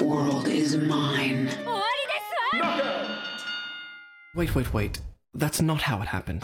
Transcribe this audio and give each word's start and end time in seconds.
world 0.00 0.48
is 0.48 0.76
mine. 0.76 1.48
Wait, 4.34 4.54
wait, 4.54 4.74
wait. 4.74 5.00
That's 5.34 5.62
not 5.62 5.82
how 5.82 6.02
it 6.02 6.08
happened. 6.08 6.42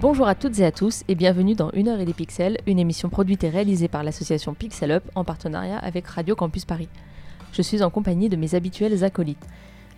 Bonjour 0.00 0.26
à 0.26 0.34
toutes 0.34 0.58
et 0.58 0.64
à 0.64 0.72
tous 0.72 1.02
et 1.08 1.14
bienvenue 1.14 1.54
dans 1.54 1.70
Une 1.72 1.88
heure 1.88 2.00
et 2.00 2.04
des 2.04 2.14
pixels, 2.14 2.58
une 2.66 2.78
émission 2.78 3.10
produite 3.10 3.44
et 3.44 3.50
réalisée 3.50 3.88
par 3.88 4.02
l'association 4.02 4.54
Pixel 4.54 4.90
Up 4.90 5.04
en 5.14 5.24
partenariat 5.24 5.78
avec 5.78 6.06
Radio 6.06 6.34
Campus 6.34 6.64
Paris. 6.64 6.88
Je 7.52 7.62
suis 7.62 7.82
en 7.82 7.90
compagnie 7.90 8.28
de 8.28 8.36
mes 8.36 8.54
habituels 8.54 9.04
acolytes. 9.04 9.46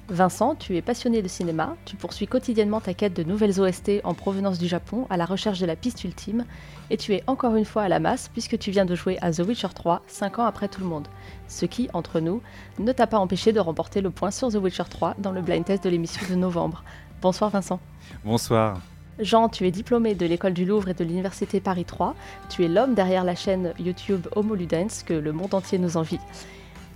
Vincent, 0.09 0.55
tu 0.55 0.77
es 0.77 0.83
passionné 0.83 1.21
de 1.21 1.27
cinéma, 1.27 1.75
tu 1.85 1.97
poursuis 1.97 2.29
quotidiennement 2.29 2.81
ta 2.81 2.95
quête 2.95 3.15
de 3.15 3.25
nouvelles 3.25 3.61
OST 3.61 4.03
en 4.05 4.15
provenance 4.15 4.59
du 4.59 4.69
Japon 4.69 5.05
à 5.11 5.17
la 5.17 5.25
recherche 5.25 5.59
de 5.59 5.67
la 5.67 5.75
piste 5.75 6.05
ultime, 6.05 6.45
et 6.91 6.97
tu 6.97 7.13
es 7.13 7.25
encore 7.27 7.57
une 7.57 7.65
fois 7.65 7.83
à 7.83 7.89
la 7.89 7.99
masse 7.99 8.29
puisque 8.33 8.57
tu 8.57 8.71
viens 8.71 8.85
de 8.85 8.95
jouer 8.95 9.19
à 9.21 9.33
The 9.33 9.41
Witcher 9.41 9.71
3 9.75 10.03
5 10.07 10.39
ans 10.39 10.45
après 10.45 10.69
tout 10.69 10.81
le 10.81 10.87
monde. 10.87 11.09
Ce 11.49 11.67
qui, 11.67 11.89
entre 11.93 12.21
nous, 12.21 12.41
ne 12.79 12.93
t'a 12.93 13.09
pas 13.09 13.19
empêché 13.19 13.53
de 13.53 13.59
remporter 13.59 14.01
le 14.01 14.11
point 14.11 14.31
sur 14.31 14.49
The 14.49 14.57
Witcher 14.57 14.85
3 14.89 15.17
dans 15.19 15.33
le 15.33 15.43
blind 15.43 15.65
test 15.65 15.83
de 15.83 15.91
l'émission 15.91 16.23
de 16.31 16.37
novembre. 16.37 16.85
Bonsoir 17.21 17.51
Vincent. 17.51 17.81
Bonsoir. 18.25 18.81
Jean, 19.19 19.49
tu 19.49 19.67
es 19.67 19.73
diplômé 19.73 20.15
de 20.15 20.27
l'école 20.27 20.53
du 20.53 20.65
Louvre 20.65 20.91
et 20.91 20.95
de 20.95 21.03
l'université 21.03 21.59
Paris 21.59 21.85
3. 21.85 22.15
Tu 22.49 22.65
es 22.65 22.69
l'homme 22.69 22.95
derrière 22.95 23.25
la 23.25 23.35
chaîne 23.35 23.73
YouTube 23.81 24.29
Homo 24.37 24.55
Ludens 24.55 25.03
que 25.05 25.15
le 25.15 25.33
monde 25.33 25.55
entier 25.55 25.79
nous 25.79 25.97
envie. 25.97 26.21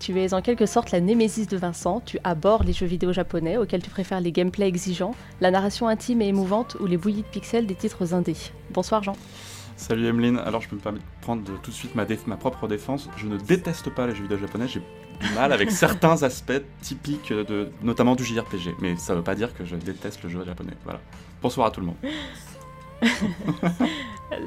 Tu 0.01 0.19
es 0.19 0.33
en 0.33 0.41
quelque 0.41 0.65
sorte 0.65 0.93
la 0.93 1.01
némésis 1.01 1.47
de 1.47 1.59
Vincent. 1.59 2.01
Tu 2.01 2.19
abordes 2.25 2.67
les 2.67 2.73
jeux 2.73 2.87
vidéo 2.87 3.13
japonais 3.13 3.59
auxquels 3.59 3.83
tu 3.83 3.91
préfères 3.91 4.23
les 4.23 4.33
gameplays 4.33 4.67
exigeants, 4.67 5.15
la 5.43 5.51
narration 5.51 5.89
intime 5.89 6.23
et 6.23 6.29
émouvante 6.29 6.79
ou 6.81 6.87
les 6.87 6.97
bouillies 6.97 7.21
de 7.21 7.27
pixels 7.27 7.67
des 7.67 7.75
titres 7.75 8.15
indés. 8.15 8.37
Bonsoir 8.71 9.03
Jean. 9.03 9.13
Salut 9.77 10.07
Emeline. 10.07 10.39
Alors 10.39 10.63
je 10.63 10.71
peux 10.71 10.77
me 10.77 10.81
permettre 10.81 11.05
de 11.05 11.23
prendre 11.23 11.43
tout 11.63 11.71
de 11.71 11.77
suite 11.77 11.95
ma, 11.95 12.07
ma 12.27 12.37
propre 12.39 12.67
défense. 12.67 13.11
Je 13.19 13.27
ne 13.27 13.37
déteste 13.37 13.91
pas 13.91 14.07
les 14.07 14.15
jeux 14.15 14.23
vidéo 14.23 14.39
japonais. 14.39 14.69
J'ai 14.69 14.81
du 14.81 15.35
mal 15.35 15.53
avec 15.53 15.71
certains 15.71 16.23
aspects 16.23 16.63
typiques, 16.81 17.31
de, 17.31 17.69
notamment 17.83 18.15
du 18.15 18.25
JRPG. 18.25 18.77
Mais 18.81 18.97
ça 18.97 19.15
veut 19.15 19.23
pas 19.23 19.35
dire 19.35 19.53
que 19.53 19.67
je 19.67 19.77
déteste 19.77 20.23
le 20.23 20.31
jeu 20.31 20.43
japonais. 20.47 20.79
Voilà. 20.85 21.01
Bonsoir 21.43 21.67
à 21.67 21.71
tout 21.71 21.81
le 21.81 21.87
monde. 21.89 21.97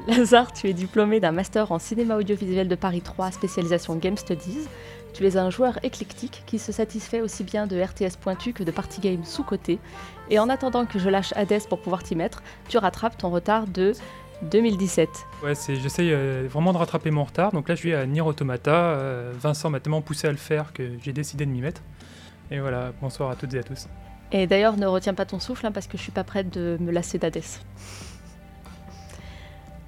Lazare, 0.08 0.52
tu 0.52 0.68
es 0.68 0.74
diplômé 0.74 1.20
d'un 1.20 1.32
master 1.32 1.72
en 1.72 1.78
cinéma 1.78 2.16
audiovisuel 2.16 2.68
de 2.68 2.76
Paris 2.76 3.02
3, 3.02 3.32
spécialisation 3.32 3.96
Game 3.96 4.18
Studies. 4.18 4.68
Tu 5.14 5.28
es 5.28 5.38
un 5.38 5.52
joueur 5.52 5.78
éclectique 5.84 6.44
qui 6.48 6.58
se 6.58 6.72
satisfait 6.72 7.22
aussi 7.22 7.44
bien 7.44 7.68
de 7.68 7.80
RTS 7.80 8.18
pointu 8.20 8.52
que 8.52 8.64
de 8.64 8.72
party 8.72 9.00
game 9.00 9.24
sous-côté. 9.24 9.80
Et 10.32 10.40
en 10.40 10.50
attendant 10.50 10.86
que 10.86 10.98
je 10.98 11.10
lâche 11.10 11.34
Hades 11.36 11.68
pour 11.70 11.80
pouvoir 11.80 12.02
t'y 12.02 12.16
mettre, 12.16 12.42
tu 12.68 12.80
rattrapes 12.80 13.18
ton 13.18 13.30
retard 13.30 13.68
de 13.68 13.94
2017. 14.42 15.10
Ouais, 15.44 15.54
j'essaye 15.56 16.12
euh, 16.12 16.48
vraiment 16.50 16.74
de 16.74 16.78
rattraper 16.78 17.12
mon 17.12 17.24
retard. 17.24 17.52
Donc 17.52 17.70
là, 17.70 17.76
je 17.76 17.80
suis 17.80 17.94
à 17.94 18.06
Nier 18.08 18.22
Automata. 18.22 18.72
Euh, 18.72 19.32
Vincent 19.40 19.70
m'a 19.70 19.80
tellement 19.80 20.02
poussé 20.02 20.28
à 20.28 20.32
le 20.32 20.38
faire 20.38 20.74
que 20.74 20.98
j'ai 21.02 21.14
décidé 21.14 21.46
de 21.46 21.52
m'y 21.52 21.62
mettre. 21.62 21.82
Et 22.50 22.60
voilà, 22.60 22.92
bonsoir 23.00 23.30
à 23.30 23.36
toutes 23.36 23.54
et 23.54 23.60
à 23.60 23.64
tous. 23.64 23.88
Et 24.32 24.48
d'ailleurs, 24.48 24.78
ne 24.78 24.88
retiens 24.88 25.14
pas 25.14 25.26
ton 25.26 25.40
souffle 25.40 25.66
hein, 25.68 25.72
parce 25.72 25.86
que 25.86 25.98
je 25.98 26.02
suis 26.02 26.12
pas 26.12 26.24
prête 26.24 26.52
de 26.52 26.78
me 26.80 26.92
lasser 26.92 27.20
d'Hades. 27.20 27.44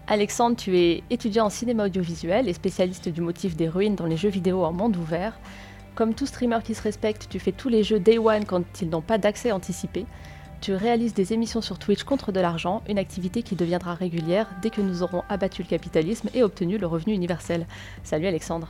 Alexandre, 0.07 0.55
tu 0.55 0.77
es 0.77 1.03
étudiant 1.09 1.47
en 1.47 1.49
cinéma 1.49 1.85
audiovisuel 1.85 2.47
et 2.47 2.53
spécialiste 2.53 3.09
du 3.09 3.21
motif 3.21 3.55
des 3.55 3.67
ruines 3.67 3.95
dans 3.95 4.05
les 4.05 4.17
jeux 4.17 4.29
vidéo 4.29 4.63
en 4.63 4.71
monde 4.71 4.95
ouvert. 4.97 5.39
Comme 5.95 6.13
tout 6.13 6.27
streamer 6.27 6.59
qui 6.63 6.75
se 6.75 6.83
respecte, 6.83 7.27
tu 7.27 7.39
fais 7.39 7.51
tous 7.51 7.69
les 7.69 7.81
jeux 7.83 7.99
Day 7.99 8.19
One 8.19 8.45
quand 8.45 8.63
ils 8.81 8.89
n'ont 8.89 9.01
pas 9.01 9.17
d'accès 9.17 9.51
anticipé. 9.51 10.05
Tu 10.61 10.73
réalises 10.73 11.15
des 11.15 11.33
émissions 11.33 11.61
sur 11.61 11.79
Twitch 11.79 12.03
contre 12.03 12.31
de 12.31 12.39
l'argent, 12.39 12.83
une 12.87 12.99
activité 12.99 13.41
qui 13.41 13.55
deviendra 13.55 13.95
régulière 13.95 14.47
dès 14.61 14.69
que 14.69 14.81
nous 14.81 15.01
aurons 15.01 15.23
abattu 15.27 15.63
le 15.63 15.67
capitalisme 15.67 16.29
et 16.35 16.43
obtenu 16.43 16.77
le 16.77 16.85
revenu 16.85 17.13
universel. 17.13 17.65
Salut 18.03 18.27
Alexandre. 18.27 18.67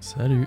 Salut. 0.00 0.46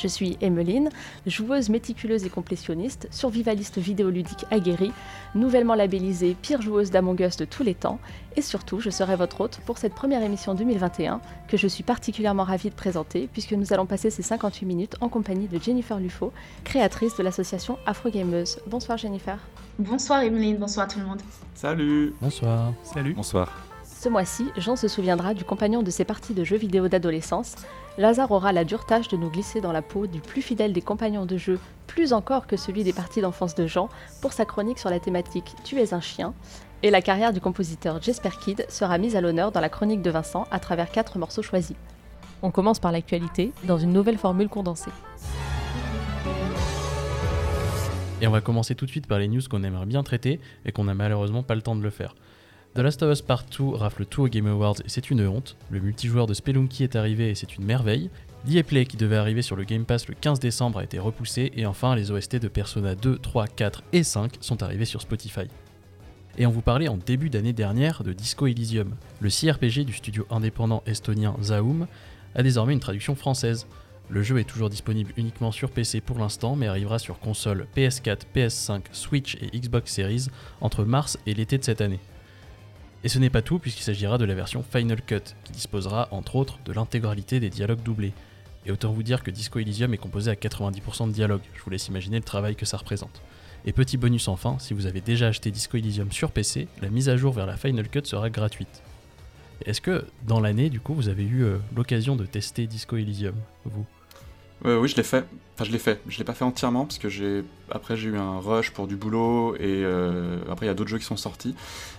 Je 0.00 0.08
suis 0.08 0.38
Emmeline, 0.40 0.88
joueuse 1.26 1.68
méticuleuse 1.68 2.24
et 2.24 2.30
complétionniste, 2.30 3.06
survivaliste 3.10 3.78
vidéoludique 3.78 4.46
aguerrie, 4.50 4.92
nouvellement 5.34 5.74
labellisée 5.74 6.34
pire 6.40 6.62
joueuse 6.62 6.90
d'Among 6.90 7.20
Us 7.20 7.36
de 7.36 7.44
tous 7.44 7.62
les 7.62 7.74
temps, 7.74 7.98
et 8.34 8.40
surtout 8.40 8.80
je 8.80 8.88
serai 8.88 9.16
votre 9.16 9.42
hôte 9.42 9.60
pour 9.66 9.76
cette 9.76 9.94
première 9.94 10.22
émission 10.22 10.54
2021 10.54 11.20
que 11.48 11.58
je 11.58 11.66
suis 11.66 11.82
particulièrement 11.82 12.44
ravie 12.44 12.70
de 12.70 12.74
présenter 12.74 13.28
puisque 13.30 13.52
nous 13.52 13.74
allons 13.74 13.86
passer 13.86 14.08
ces 14.08 14.22
58 14.22 14.64
minutes 14.64 14.96
en 15.02 15.10
compagnie 15.10 15.48
de 15.48 15.58
Jennifer 15.58 15.98
Lufo, 15.98 16.32
créatrice 16.64 17.16
de 17.16 17.22
l'association 17.22 17.76
Afrogameuse. 17.84 18.58
Bonsoir 18.66 18.96
Jennifer. 18.96 19.38
Bonsoir 19.78 20.22
Emeline, 20.22 20.56
bonsoir 20.56 20.88
tout 20.88 20.98
le 20.98 21.04
monde. 21.04 21.20
Salut. 21.54 22.14
Bonsoir. 22.22 22.72
Salut. 22.84 23.12
Bonsoir. 23.12 23.69
Ce 24.00 24.08
mois-ci, 24.08 24.46
Jean 24.56 24.76
se 24.76 24.88
souviendra 24.88 25.34
du 25.34 25.44
compagnon 25.44 25.82
de 25.82 25.90
ses 25.90 26.06
parties 26.06 26.32
de 26.32 26.42
jeux 26.42 26.56
vidéo 26.56 26.88
d'adolescence. 26.88 27.56
Lazare 27.98 28.30
aura 28.30 28.50
la 28.50 28.64
dure 28.64 28.86
tâche 28.86 29.08
de 29.08 29.18
nous 29.18 29.28
glisser 29.28 29.60
dans 29.60 29.72
la 29.72 29.82
peau 29.82 30.06
du 30.06 30.20
plus 30.20 30.40
fidèle 30.40 30.72
des 30.72 30.80
compagnons 30.80 31.26
de 31.26 31.36
jeu, 31.36 31.60
plus 31.86 32.14
encore 32.14 32.46
que 32.46 32.56
celui 32.56 32.82
des 32.82 32.94
parties 32.94 33.20
d'enfance 33.20 33.54
de 33.54 33.66
Jean, 33.66 33.90
pour 34.22 34.32
sa 34.32 34.46
chronique 34.46 34.78
sur 34.78 34.88
la 34.88 35.00
thématique 35.00 35.54
Tu 35.64 35.78
es 35.80 35.92
un 35.92 36.00
chien. 36.00 36.32
Et 36.82 36.88
la 36.88 37.02
carrière 37.02 37.34
du 37.34 37.42
compositeur 37.42 38.00
Jesper 38.00 38.30
Kidd 38.42 38.64
sera 38.70 38.96
mise 38.96 39.16
à 39.16 39.20
l'honneur 39.20 39.52
dans 39.52 39.60
la 39.60 39.68
chronique 39.68 40.00
de 40.00 40.10
Vincent 40.10 40.46
à 40.50 40.60
travers 40.60 40.90
quatre 40.90 41.18
morceaux 41.18 41.42
choisis. 41.42 41.76
On 42.40 42.50
commence 42.50 42.78
par 42.78 42.92
l'actualité, 42.92 43.52
dans 43.64 43.76
une 43.76 43.92
nouvelle 43.92 44.16
formule 44.16 44.48
condensée. 44.48 44.92
Et 48.22 48.26
on 48.26 48.30
va 48.30 48.40
commencer 48.40 48.74
tout 48.74 48.86
de 48.86 48.90
suite 48.90 49.06
par 49.06 49.18
les 49.18 49.28
news 49.28 49.42
qu'on 49.50 49.62
aimerait 49.62 49.84
bien 49.84 50.02
traiter 50.02 50.40
et 50.64 50.72
qu'on 50.72 50.84
n'a 50.84 50.94
malheureusement 50.94 51.42
pas 51.42 51.54
le 51.54 51.60
temps 51.60 51.76
de 51.76 51.82
le 51.82 51.90
faire. 51.90 52.14
The 52.72 52.78
Last 52.78 53.02
of 53.02 53.10
Us 53.10 53.20
Part 53.20 53.46
2 53.58 53.74
rafle 53.74 54.06
tout 54.06 54.22
au 54.22 54.28
Game 54.28 54.46
Awards 54.46 54.76
et 54.84 54.88
c'est 54.88 55.10
une 55.10 55.26
honte. 55.26 55.56
Le 55.70 55.80
multijoueur 55.80 56.28
de 56.28 56.34
Spelunky 56.34 56.84
est 56.84 56.94
arrivé 56.94 57.28
et 57.28 57.34
c'est 57.34 57.56
une 57.56 57.64
merveille. 57.64 58.10
l'EA 58.46 58.62
Play 58.62 58.86
qui 58.86 58.96
devait 58.96 59.16
arriver 59.16 59.42
sur 59.42 59.56
le 59.56 59.64
Game 59.64 59.84
Pass 59.84 60.06
le 60.06 60.14
15 60.14 60.38
décembre 60.38 60.78
a 60.78 60.84
été 60.84 61.00
repoussé 61.00 61.50
et 61.56 61.66
enfin 61.66 61.96
les 61.96 62.12
OST 62.12 62.36
de 62.36 62.46
Persona 62.46 62.94
2, 62.94 63.18
3, 63.18 63.48
4 63.48 63.82
et 63.92 64.04
5 64.04 64.34
sont 64.40 64.62
arrivés 64.62 64.84
sur 64.84 65.00
Spotify. 65.00 65.48
Et 66.38 66.46
on 66.46 66.50
vous 66.50 66.62
parlait 66.62 66.86
en 66.86 66.96
début 66.96 67.28
d'année 67.28 67.52
dernière 67.52 68.04
de 68.04 68.12
Disco 68.12 68.46
Elysium. 68.46 68.94
Le 69.18 69.30
CRPG 69.30 69.84
du 69.84 69.92
studio 69.92 70.24
indépendant 70.30 70.84
estonien 70.86 71.34
Zaum 71.42 71.88
a 72.36 72.42
désormais 72.44 72.74
une 72.74 72.78
traduction 72.78 73.16
française. 73.16 73.66
Le 74.08 74.22
jeu 74.22 74.38
est 74.38 74.44
toujours 74.44 74.70
disponible 74.70 75.12
uniquement 75.16 75.50
sur 75.50 75.72
PC 75.72 76.00
pour 76.00 76.20
l'instant, 76.20 76.54
mais 76.54 76.68
arrivera 76.68 77.00
sur 77.00 77.18
console 77.18 77.66
PS4, 77.76 78.20
PS5, 78.32 78.82
Switch 78.92 79.36
et 79.42 79.58
Xbox 79.58 79.92
Series 79.92 80.28
entre 80.60 80.84
mars 80.84 81.18
et 81.26 81.34
l'été 81.34 81.58
de 81.58 81.64
cette 81.64 81.80
année. 81.80 81.98
Et 83.02 83.08
ce 83.08 83.18
n'est 83.18 83.30
pas 83.30 83.42
tout, 83.42 83.58
puisqu'il 83.58 83.82
s'agira 83.82 84.18
de 84.18 84.24
la 84.24 84.34
version 84.34 84.62
Final 84.62 85.00
Cut, 85.02 85.34
qui 85.44 85.52
disposera 85.52 86.08
entre 86.10 86.36
autres 86.36 86.58
de 86.64 86.72
l'intégralité 86.72 87.40
des 87.40 87.48
dialogues 87.48 87.82
doublés. 87.82 88.12
Et 88.66 88.72
autant 88.72 88.92
vous 88.92 89.02
dire 89.02 89.22
que 89.22 89.30
Disco 89.30 89.58
Elysium 89.58 89.94
est 89.94 89.98
composé 89.98 90.30
à 90.30 90.34
90% 90.34 91.08
de 91.08 91.12
dialogues, 91.12 91.40
je 91.54 91.62
vous 91.62 91.70
laisse 91.70 91.88
imaginer 91.88 92.18
le 92.18 92.24
travail 92.24 92.56
que 92.56 92.66
ça 92.66 92.76
représente. 92.76 93.22
Et 93.64 93.72
petit 93.72 93.96
bonus 93.96 94.28
enfin, 94.28 94.58
si 94.58 94.74
vous 94.74 94.86
avez 94.86 95.00
déjà 95.00 95.28
acheté 95.28 95.50
Disco 95.50 95.76
Elysium 95.76 96.12
sur 96.12 96.30
PC, 96.30 96.68
la 96.82 96.90
mise 96.90 97.08
à 97.08 97.16
jour 97.16 97.32
vers 97.32 97.46
la 97.46 97.56
Final 97.56 97.88
Cut 97.88 98.02
sera 98.04 98.28
gratuite. 98.28 98.82
Est-ce 99.66 99.80
que 99.80 100.04
dans 100.26 100.40
l'année, 100.40 100.70
du 100.70 100.80
coup, 100.80 100.94
vous 100.94 101.08
avez 101.08 101.24
eu 101.24 101.42
euh, 101.42 101.58
l'occasion 101.76 102.16
de 102.16 102.24
tester 102.24 102.66
Disco 102.66 102.96
Elysium, 102.96 103.34
vous? 103.64 103.84
Euh, 104.64 104.78
oui, 104.78 104.88
je 104.88 104.96
l'ai 104.96 105.02
fait. 105.02 105.24
Enfin, 105.60 105.66
je 105.66 105.72
l'ai 105.72 105.78
fait. 105.78 106.00
Je 106.08 106.16
l'ai 106.16 106.24
pas 106.24 106.32
fait 106.32 106.44
entièrement 106.44 106.86
parce 106.86 106.96
que 106.96 107.10
j'ai 107.10 107.44
après 107.70 107.94
j'ai 107.94 108.08
eu 108.08 108.16
un 108.16 108.38
rush 108.40 108.70
pour 108.70 108.86
du 108.86 108.96
boulot 108.96 109.54
et 109.56 109.60
euh, 109.84 110.38
après 110.50 110.64
il 110.64 110.68
y 110.70 110.72
a 110.72 110.74
d'autres 110.74 110.88
jeux 110.88 110.96
qui 110.98 111.04
sont 111.04 111.18
sortis. 111.18 111.54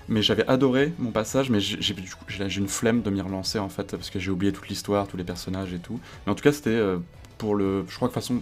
Mais 0.09 0.23
j'avais 0.23 0.47
adoré 0.47 0.93
mon 0.97 1.11
passage, 1.11 1.51
mais 1.51 1.59
j'ai 1.59 2.57
une 2.57 2.67
flemme 2.67 3.03
de 3.03 3.11
m'y 3.11 3.21
relancer 3.21 3.59
en 3.59 3.69
fait 3.69 3.91
parce 3.95 4.09
que 4.09 4.17
j'ai 4.19 4.31
oublié 4.31 4.51
toute 4.51 4.67
l'histoire, 4.67 5.07
tous 5.07 5.15
les 5.15 5.23
personnages 5.23 5.73
et 5.73 5.77
tout. 5.79 5.99
Mais 6.25 6.31
en 6.31 6.35
tout 6.35 6.43
cas, 6.43 6.51
c'était 6.51 6.71
euh, 6.71 6.97
pour 7.37 7.53
le. 7.53 7.85
Je 7.87 7.95
crois 7.95 8.07
que 8.07 8.13
de 8.13 8.19
toute 8.19 8.23
façon, 8.23 8.41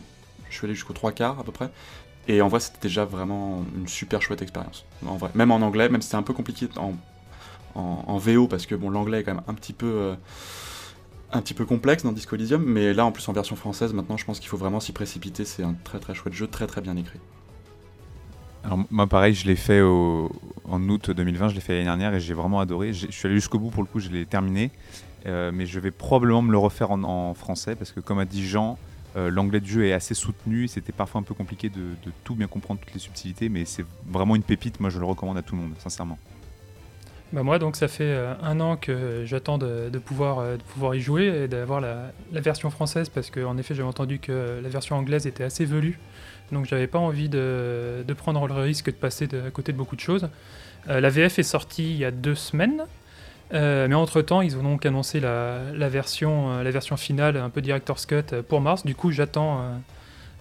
je 0.50 0.56
suis 0.56 0.66
allé 0.66 0.74
jusqu'au 0.74 0.94
trois 0.94 1.12
quarts 1.12 1.38
à 1.40 1.44
peu 1.44 1.52
près. 1.52 1.70
Et 2.30 2.42
en 2.42 2.48
vrai, 2.48 2.62
c'était 2.62 2.80
déjà 2.84 3.04
vraiment 3.04 3.66
une 3.78 3.88
super 3.90 4.22
chouette 4.22 4.42
expérience. 4.42 4.86
En 5.06 5.18
vrai, 5.18 5.32
même 5.36 5.52
en 5.52 5.58
anglais, 5.58 5.90
même 5.90 6.02
si 6.02 6.08
c'était 6.08 6.18
un 6.18 6.24
peu 6.24 6.34
compliqué 6.34 6.68
en, 6.78 6.94
en, 7.76 8.04
en 8.08 8.18
VO 8.18 8.48
parce 8.48 8.66
que 8.66 8.76
bon, 8.76 8.90
l'anglais 8.90 9.22
est 9.22 9.24
quand 9.24 9.36
même 9.36 9.44
un 9.48 9.54
petit 9.56 9.74
peu. 9.74 9.88
euh, 9.88 10.16
un 11.32 11.42
petit 11.42 11.54
peu 11.54 11.66
complexe 11.66 12.04
dans 12.04 12.12
Disco 12.12 12.36
Elysium, 12.36 12.64
mais 12.64 12.94
là 12.94 13.06
en 13.06 13.12
plus 13.12 13.28
en 13.30 13.34
version 13.34 13.56
française, 13.56 13.94
maintenant 13.94 14.18
je 14.18 14.26
pense 14.26 14.40
qu'il 14.40 14.50
faut 14.50 14.58
vraiment 14.58 14.80
s'y 14.80 14.92
précipiter. 14.94 15.46
C'est 15.46 15.64
un 15.64 15.76
très 15.84 16.00
très 16.00 16.14
chouette 16.16 16.34
jeu, 16.34 16.48
très 16.48 16.68
très 16.68 16.82
bien 16.82 16.96
écrit. 16.98 17.20
Alors 18.64 18.80
moi 18.90 19.08
pareil, 19.08 19.34
je 19.34 19.46
l'ai 19.48 19.56
fait 19.56 19.82
en 19.82 20.90
août 20.90 21.12
2020, 21.12 21.50
je 21.50 21.56
l'ai 21.56 21.62
fait 21.62 21.74
l'année 21.74 21.86
dernière 21.86 22.14
et 22.14 22.20
j'ai 22.20 22.34
vraiment 22.34 22.60
adoré. 22.60 22.94
Je 22.94 23.12
suis 23.12 23.26
allé 23.28 23.36
jusqu'au 23.36 23.60
bout 23.60 23.70
pour 23.70 23.84
le 23.84 23.88
coup, 23.88 24.00
je 24.00 24.10
l'ai 24.10 24.26
terminé. 24.26 24.72
Euh, 25.26 25.52
mais 25.54 25.66
je 25.66 25.80
vais 25.82 25.92
probablement 25.92 26.42
me 26.42 26.52
le 26.52 26.58
refaire 26.58 26.92
en, 26.92 27.04
en 27.04 27.34
français 27.34 27.76
parce 27.76 27.92
que 27.92 28.00
comme 28.00 28.20
a 28.20 28.26
dit 28.26 28.46
Jean, 28.48 28.78
Euh, 29.16 29.32
L'anglais 29.32 29.60
du 29.60 29.72
jeu 29.72 29.86
est 29.86 29.94
assez 29.94 30.14
soutenu, 30.14 30.68
c'était 30.68 30.94
parfois 30.94 31.20
un 31.22 31.24
peu 31.24 31.34
compliqué 31.34 31.70
de, 31.70 31.96
de 32.06 32.12
tout 32.24 32.36
bien 32.36 32.48
comprendre, 32.48 32.80
toutes 32.80 32.94
les 32.94 33.00
subtilités, 33.00 33.50
mais 33.50 33.66
c'est 33.66 33.84
vraiment 34.06 34.36
une 34.36 34.44
pépite, 34.44 34.80
moi 34.80 34.92
je 34.92 35.00
le 35.00 35.06
recommande 35.06 35.36
à 35.38 35.42
tout 35.42 35.56
le 35.56 35.62
monde, 35.62 35.74
sincèrement. 35.80 36.20
Bah 37.32 37.44
moi, 37.44 37.60
donc 37.60 37.76
ça 37.76 37.88
fait 37.88 38.06
euh, 38.06 38.34
un 38.42 38.60
an 38.60 38.76
que 38.76 39.24
j'attends 39.26 39.60
de, 39.60 39.90
de 39.90 40.00
pouvoir, 40.00 40.40
euh, 40.40 40.58
de 40.58 40.64
pouvoir 40.64 40.96
y 40.96 41.00
jouer 41.00 41.44
et 41.44 41.48
d'avoir 41.48 41.80
la, 41.80 42.12
version 42.32 42.72
française 42.72 43.08
parce 43.10 43.30
qu'en 43.30 43.56
effet, 43.58 43.76
j'avais 43.76 43.88
entendu 43.88 44.18
que 44.18 44.60
la 44.64 44.70
version 44.70 44.96
anglaise 44.96 45.28
était 45.28 45.44
assez 45.44 45.66
velue. 45.66 46.00
Donc 46.52 46.66
j'avais 46.66 46.88
pas 46.88 46.98
envie 46.98 47.30
de, 47.30 48.04
prendre 48.18 48.48
le 48.48 48.54
risque 48.56 48.88
de 48.88 48.96
passer 48.96 49.28
à 49.46 49.52
côté 49.52 49.72
de 49.72 49.78
beaucoup 49.78 49.96
de 49.96 50.02
choses. 50.02 50.28
Euh, 50.90 51.00
la 51.00 51.10
VF 51.10 51.38
est 51.38 51.44
sortie 51.44 51.92
il 51.92 51.98
y 51.98 52.06
a 52.06 52.12
deux 52.12 52.36
semaines. 52.36 52.86
Mais 53.52 53.96
entre-temps, 53.96 54.42
ils 54.42 54.56
ont 54.58 54.64
donc 54.64 54.86
annoncé 54.86 55.20
la, 55.20 55.60
la 55.74 55.90
version, 55.90 56.62
la 56.62 56.70
version 56.70 56.98
finale, 56.98 57.36
un 57.36 57.50
peu 57.50 57.62
Director's 57.62 58.06
Cut 58.06 58.44
pour 58.48 58.62
mars. 58.62 58.86
Du 58.86 58.94
coup, 58.94 59.10
j'attends 59.10 59.82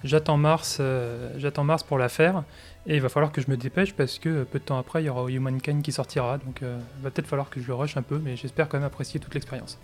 j'attends 0.05 0.37
mars, 0.37 0.79
euh, 0.81 1.31
j'attends 1.39 1.65
mars 1.65 1.83
pour 1.83 1.99
la 1.99 2.09
faire. 2.09 2.45
Et 2.87 2.97
il 2.97 3.03
va 3.03 3.09
falloir 3.09 3.33
que 3.33 3.41
je 3.41 3.51
me 3.51 3.57
dépêche 3.57 3.93
parce 3.95 4.19
que 4.19 4.45
peu 4.45 4.59
de 4.59 4.65
temps 4.65 4.79
après, 4.79 5.03
il 5.03 5.07
y 5.07 5.09
aura 5.09 5.31
Humankind 5.31 5.83
qui 5.83 5.93
sortira. 5.93 6.39
Donc 6.39 6.63
euh, 6.63 6.79
il 6.99 7.03
va 7.03 7.11
peut-être 7.11 7.27
falloir 7.27 7.51
que 7.51 7.61
je 7.61 7.67
le 7.67 7.75
rush 7.75 7.97
un 7.97 8.03
peu, 8.03 8.19
mais 8.19 8.37
j'espère 8.37 8.69
quand 8.69 8.79
même 8.79 8.87
apprécier 8.87 9.21
toute 9.21 9.35
l'expérience. 9.35 9.79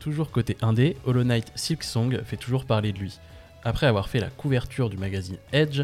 Toujours 0.00 0.30
côté 0.30 0.56
indé, 0.60 0.96
Hollow 1.04 1.24
Knight 1.24 1.52
Silk 1.54 1.82
Song 1.82 2.20
fait 2.24 2.36
toujours 2.36 2.64
parler 2.64 2.92
de 2.92 2.98
lui. 2.98 3.18
Après 3.62 3.86
avoir 3.86 4.08
fait 4.08 4.20
la 4.20 4.28
couverture 4.28 4.90
du 4.90 4.98
magazine 4.98 5.38
Edge, 5.52 5.82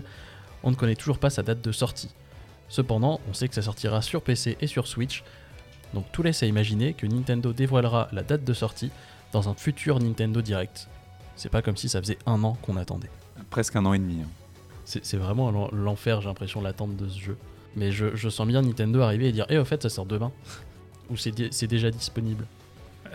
on 0.63 0.71
ne 0.71 0.77
connaît 0.77 0.97
toujours 0.97 1.19
pas 1.19 1.31
sa 1.31 1.43
date 1.43 1.63
de 1.63 1.73
sortie. 1.73 2.15
Cependant, 2.69 3.21
on 3.29 3.33
sait 3.33 3.49
que 3.49 3.55
ça 3.55 3.63
sortira 3.63 4.03
sur 4.03 4.23
PC 4.23 4.59
et 4.61 4.67
sur 4.67 4.87
Switch, 4.87 5.25
donc 5.95 6.05
tout 6.13 6.23
laisse 6.23 6.43
à 6.43 6.47
imaginer 6.47 6.95
que 6.95 7.07
Nintendo 7.07 7.53
dévoilera 7.53 8.09
la 8.13 8.23
date 8.23 8.45
de 8.45 8.53
sortie 8.53 8.91
dans 9.33 9.49
un 9.49 9.55
futur 9.55 9.99
Nintendo 9.99 10.43
Direct. 10.43 10.89
C'est 11.37 11.49
pas 11.49 11.63
comme 11.63 11.77
si 11.77 11.89
ça 11.89 12.01
faisait 12.01 12.19
un 12.27 12.45
an 12.45 12.57
qu'on 12.63 12.77
attendait. 12.77 13.11
Presque 13.51 13.77
un 13.77 13.85
an 13.87 13.93
et 13.93 13.99
demi. 13.99 14.21
hein. 14.23 14.29
C'est 14.85 15.17
vraiment 15.17 15.51
l'en- 15.51 15.71
l'enfer, 15.73 16.21
j'ai 16.21 16.29
l'impression, 16.29 16.61
l'attente 16.61 16.97
de 16.97 17.09
ce 17.09 17.21
jeu. 17.21 17.37
Mais 17.77 17.93
je, 17.93 18.17
je 18.17 18.29
sens 18.29 18.47
bien 18.49 18.63
Nintendo 18.63 19.01
arriver 19.03 19.29
et 19.29 19.33
dire 19.33 19.47
Eh, 19.51 19.59
au 19.59 19.65
fait, 19.65 19.81
ça 19.83 19.89
sort 19.89 20.07
demain. 20.07 20.33
Ou 21.11 21.17
c'est 21.17 21.67
déjà 21.67 21.91
disponible. 21.91 22.47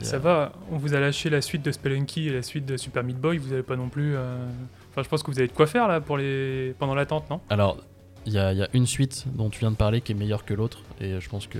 Ça 0.01 0.19
va, 0.19 0.51
on 0.71 0.77
vous 0.77 0.93
a 0.93 0.99
lâché 0.99 1.29
la 1.29 1.41
suite 1.41 1.61
de 1.63 1.71
Spelunky 1.71 2.27
et 2.27 2.33
la 2.33 2.41
suite 2.41 2.65
de 2.65 2.75
Super 2.75 3.01
Meat 3.03 3.17
Boy, 3.17 3.37
vous 3.37 3.53
avez 3.53 3.63
pas 3.63 3.77
non 3.77 3.87
plus. 3.87 4.13
euh, 4.15 4.45
Enfin, 4.91 5.03
je 5.03 5.07
pense 5.09 5.23
que 5.23 5.31
vous 5.31 5.39
avez 5.39 5.47
de 5.47 5.53
quoi 5.53 5.67
faire 5.67 5.87
là 5.87 6.01
pour 6.01 6.17
les... 6.17 6.75
pendant 6.79 6.95
l'attente, 6.95 7.29
non? 7.29 7.39
Alors, 7.49 7.77
il 8.25 8.33
y, 8.33 8.37
a 8.37 8.51
y 8.51 8.61
a 8.61 8.67
une 8.73 8.85
suite 8.87 9.23
dont 9.33 9.49
tu 9.49 9.59
viens 9.59 9.71
de 9.71 9.77
parler 9.77 10.01
qui 10.01 10.11
est 10.11 10.15
meilleure 10.15 10.43
que 10.43 10.53
l'autre, 10.53 10.79
et 10.99 11.19
je 11.21 11.29
pense 11.29 11.47
que 11.47 11.59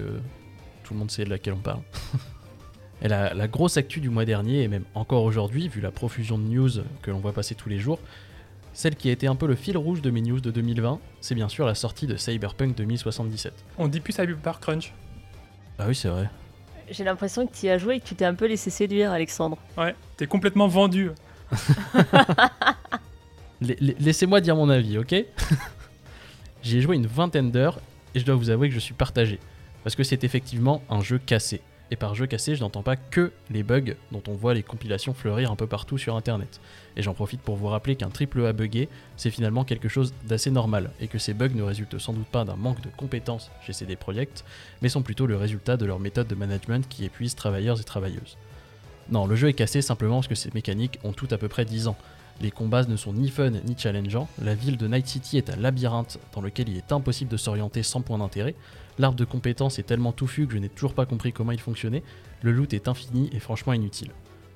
tout 0.84 0.94
le 0.94 1.00
monde 1.00 1.12
sait 1.12 1.24
de 1.24 1.30
laquelle 1.30 1.54
on 1.54 1.60
parle. 1.60 1.80
et 3.02 3.08
la, 3.08 3.34
la 3.34 3.48
grosse 3.48 3.78
actu 3.78 4.02
du 4.02 4.10
mois 4.10 4.26
dernier, 4.26 4.64
et 4.64 4.68
même 4.68 4.84
encore 4.96 5.24
aujourd'hui, 5.24 5.70
vu 5.70 5.80
la 5.80 5.92
profusion 5.92 6.38
de 6.38 6.44
news 6.44 6.70
que 7.02 7.12
l'on 7.12 7.20
voit 7.20 7.34
passer 7.34 7.56
tous 7.56 7.70
les 7.70 7.80
jours, 7.80 8.00
celle 8.76 8.96
qui 8.96 9.10
a 9.10 9.12
été 9.14 9.26
un 9.26 9.36
peu 9.36 9.48
le 9.48 9.56
fil 9.56 9.76
rouge 9.78 10.02
de 10.04 10.12
mes 10.12 10.22
news 10.22 10.40
de 10.40 10.52
2020, 10.52 11.00
c'est 11.22 11.34
bien 11.34 11.50
sûr 11.50 11.66
la 11.66 11.74
sortie 11.74 12.06
de 12.06 12.16
Cyberpunk 12.18 12.76
2077. 12.76 13.54
On 13.80 13.88
dit 13.88 14.00
plus 14.02 14.14
Cyberpunk 14.14 14.60
Crunch. 14.60 14.94
Ah 15.80 15.86
oui, 15.88 15.96
c'est 15.96 16.10
vrai. 16.10 16.30
J'ai 16.92 17.04
l'impression 17.04 17.48
que 17.48 17.56
tu 17.56 17.66
y 17.66 17.70
as 17.70 17.78
joué 17.80 17.96
et 17.96 18.00
que 18.00 18.06
tu 18.06 18.14
t'es 18.16 18.26
un 18.26 18.36
peu 18.36 18.46
laissé 18.46 18.70
séduire, 18.70 19.12
Alexandre. 19.12 19.58
Ouais, 19.78 19.96
t'es 20.18 20.28
complètement 20.28 20.68
vendu. 20.68 21.10
La- 23.62 23.74
la- 23.80 23.94
Laissez-moi 24.00 24.42
dire 24.42 24.56
mon 24.56 24.70
avis, 24.70 24.98
ok? 24.98 25.16
J'y 26.64 26.78
ai 26.78 26.82
joué 26.82 26.96
une 26.98 27.08
vingtaine 27.08 27.52
d'heures 27.52 27.80
et 28.14 28.20
je 28.20 28.26
dois 28.26 28.36
vous 28.36 28.50
avouer 28.50 28.68
que 28.70 28.76
je 28.76 28.80
suis 28.80 28.94
partagé. 28.94 29.40
Parce 29.84 29.96
que 29.96 30.04
c'est 30.04 30.24
effectivement 30.24 30.82
un 30.90 31.02
jeu 31.02 31.18
cassé. 31.20 31.62
Et 31.92 31.96
par 31.96 32.16
jeu 32.16 32.26
cassé, 32.26 32.56
je 32.56 32.62
n'entends 32.62 32.82
pas 32.82 32.96
que 32.96 33.32
les 33.52 33.62
bugs 33.62 33.94
dont 34.12 34.24
on 34.28 34.34
voit 34.34 34.54
les 34.54 34.64
compilations 34.64 35.14
fleurir 35.14 35.52
un 35.52 35.56
peu 35.56 35.68
partout 35.68 35.98
sur 35.98 36.16
internet. 36.16 36.60
Et 36.98 37.04
j'en 37.04 37.14
profite 37.14 37.42
pour 37.42 37.56
vous 37.56 37.68
rappeler 37.68 37.96
qu'un 37.96 38.10
triple 38.10 38.46
A 38.46 38.54
buggé, 38.54 38.90
c'est 39.18 39.30
finalement 39.30 39.64
quelque 39.64 39.88
chose 39.88 40.14
d'assez 40.24 40.50
normal, 40.50 40.92
et 41.00 41.08
que 41.08 41.20
ces 41.20 41.34
bugs 41.34 41.50
ne 41.50 41.62
résultent 41.62 42.00
sans 42.00 42.14
doute 42.14 42.28
pas 42.28 42.44
d'un 42.44 42.56
manque 42.56 42.82
de 42.82 42.90
compétences 42.98 43.52
chez 43.62 43.74
CD 43.74 43.96
Projekt, 43.96 44.44
mais 44.82 44.90
sont 44.90 45.04
plutôt 45.04 45.28
le 45.28 45.36
résultat 45.36 45.78
de 45.78 45.86
leur 45.86 46.00
méthode 46.00 46.28
de 46.28 46.36
management 46.36 46.88
qui 46.90 47.06
épuise 47.06 47.36
travailleurs 47.36 47.80
et 47.80 47.84
travailleuses. 47.84 48.38
Non, 49.10 49.28
le 49.28 49.36
jeu 49.36 49.50
est 49.50 49.54
cassé 49.54 49.84
simplement 49.84 50.16
parce 50.16 50.28
que 50.28 50.36
ses 50.36 50.50
mécaniques 50.56 51.00
ont 51.04 51.14
tout 51.14 51.28
à 51.30 51.38
peu 51.38 51.48
près 51.48 51.66
10 51.66 51.88
ans. 51.88 51.98
Les 52.42 52.52
combats 52.52 52.84
ne 52.84 52.98
sont 52.98 53.14
ni 53.14 53.30
fun 53.30 53.52
ni 53.52 53.76
challengeants, 53.78 54.28
la 54.42 54.56
ville 54.56 54.78
de 54.78 54.88
Night 54.88 55.08
City 55.08 55.38
est 55.38 55.50
un 55.50 55.56
labyrinthe 55.56 56.20
dans 56.34 56.42
lequel 56.42 56.68
il 56.68 56.78
est 56.78 56.92
impossible 56.92 57.32
de 57.32 57.38
s'orienter 57.38 57.84
sans 57.84 58.02
point 58.02 58.18
d'intérêt, 58.18 58.56
l'arbre 58.98 59.18
de 59.18 59.26
compétences 59.26 59.80
est 59.80 59.84
tellement 59.84 60.12
touffu 60.12 60.48
que 60.48 60.54
je 60.54 60.58
n'ai 60.58 60.70
toujours 60.70 60.94
pas 60.94 61.06
compris 61.06 61.34
comment 61.34 61.52
il 61.52 61.60
fonctionnait, 61.60 62.04
le 62.42 62.52
loot 62.52 62.74
est 62.74 62.88
infini 62.88 63.30
et 63.34 63.40
franchement 63.40 63.74
inutile. 63.74 64.12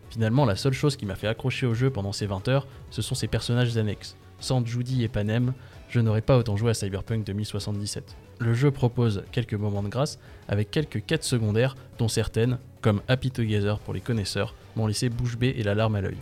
Finalement, 0.09 0.45
la 0.45 0.55
seule 0.55 0.73
chose 0.73 0.95
qui 0.95 1.05
m'a 1.05 1.15
fait 1.15 1.27
accrocher 1.27 1.65
au 1.65 1.73
jeu 1.73 1.89
pendant 1.89 2.11
ces 2.11 2.25
20 2.25 2.47
heures, 2.47 2.67
ce 2.89 3.01
sont 3.01 3.15
ses 3.15 3.27
personnages 3.27 3.77
annexes. 3.77 4.15
Sans 4.39 4.65
Judy 4.65 5.03
et 5.03 5.07
Panem, 5.07 5.53
je 5.89 5.99
n'aurais 5.99 6.21
pas 6.21 6.37
autant 6.37 6.57
joué 6.57 6.71
à 6.71 6.73
Cyberpunk 6.73 7.25
2077. 7.25 8.15
Le 8.39 8.53
jeu 8.53 8.71
propose 8.71 9.23
quelques 9.31 9.53
moments 9.53 9.83
de 9.83 9.89
grâce, 9.89 10.17
avec 10.47 10.71
quelques 10.71 11.05
quêtes 11.05 11.23
secondaires, 11.23 11.75
dont 11.97 12.07
certaines, 12.07 12.57
comme 12.81 13.01
Happy 13.07 13.31
Together 13.31 13.79
pour 13.79 13.93
les 13.93 14.01
connaisseurs, 14.01 14.55
m'ont 14.75 14.87
laissé 14.87 15.09
bouche 15.09 15.37
bée 15.37 15.55
et 15.57 15.63
la 15.63 15.75
larme 15.75 15.95
à 15.95 16.01
l'œil. 16.01 16.17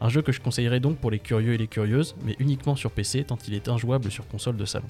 Un 0.00 0.08
jeu 0.08 0.20
que 0.20 0.32
je 0.32 0.40
conseillerais 0.40 0.80
donc 0.80 0.98
pour 0.98 1.10
les 1.10 1.18
curieux 1.18 1.54
et 1.54 1.58
les 1.58 1.68
curieuses, 1.68 2.16
mais 2.22 2.36
uniquement 2.38 2.76
sur 2.76 2.90
PC 2.90 3.24
tant 3.24 3.38
il 3.48 3.54
est 3.54 3.68
injouable 3.68 4.10
sur 4.10 4.26
console 4.28 4.56
de 4.56 4.64
salon. 4.64 4.88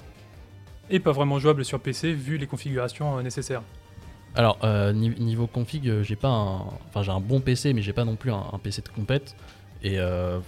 Et 0.89 0.99
pas 0.99 1.11
vraiment 1.11 1.37
jouable 1.39 1.65
sur 1.65 1.79
PC 1.79 2.13
vu 2.13 2.37
les 2.37 2.47
configurations 2.47 3.17
euh, 3.17 3.21
nécessaires. 3.21 3.61
Alors, 4.35 4.57
euh, 4.63 4.93
ni- 4.93 5.09
niveau 5.19 5.47
config, 5.47 5.87
euh, 5.89 6.03
j'ai 6.03 6.15
pas 6.15 6.29
un. 6.29 6.59
Enfin, 6.87 7.01
j'ai 7.01 7.11
un 7.11 7.19
bon 7.19 7.41
PC, 7.41 7.73
mais 7.73 7.81
j'ai 7.81 7.93
pas 7.93 8.05
non 8.05 8.15
plus 8.15 8.31
un, 8.31 8.59
PC 8.61 8.81
de 8.81 8.89
compète. 8.89 9.35
Et 9.83 9.99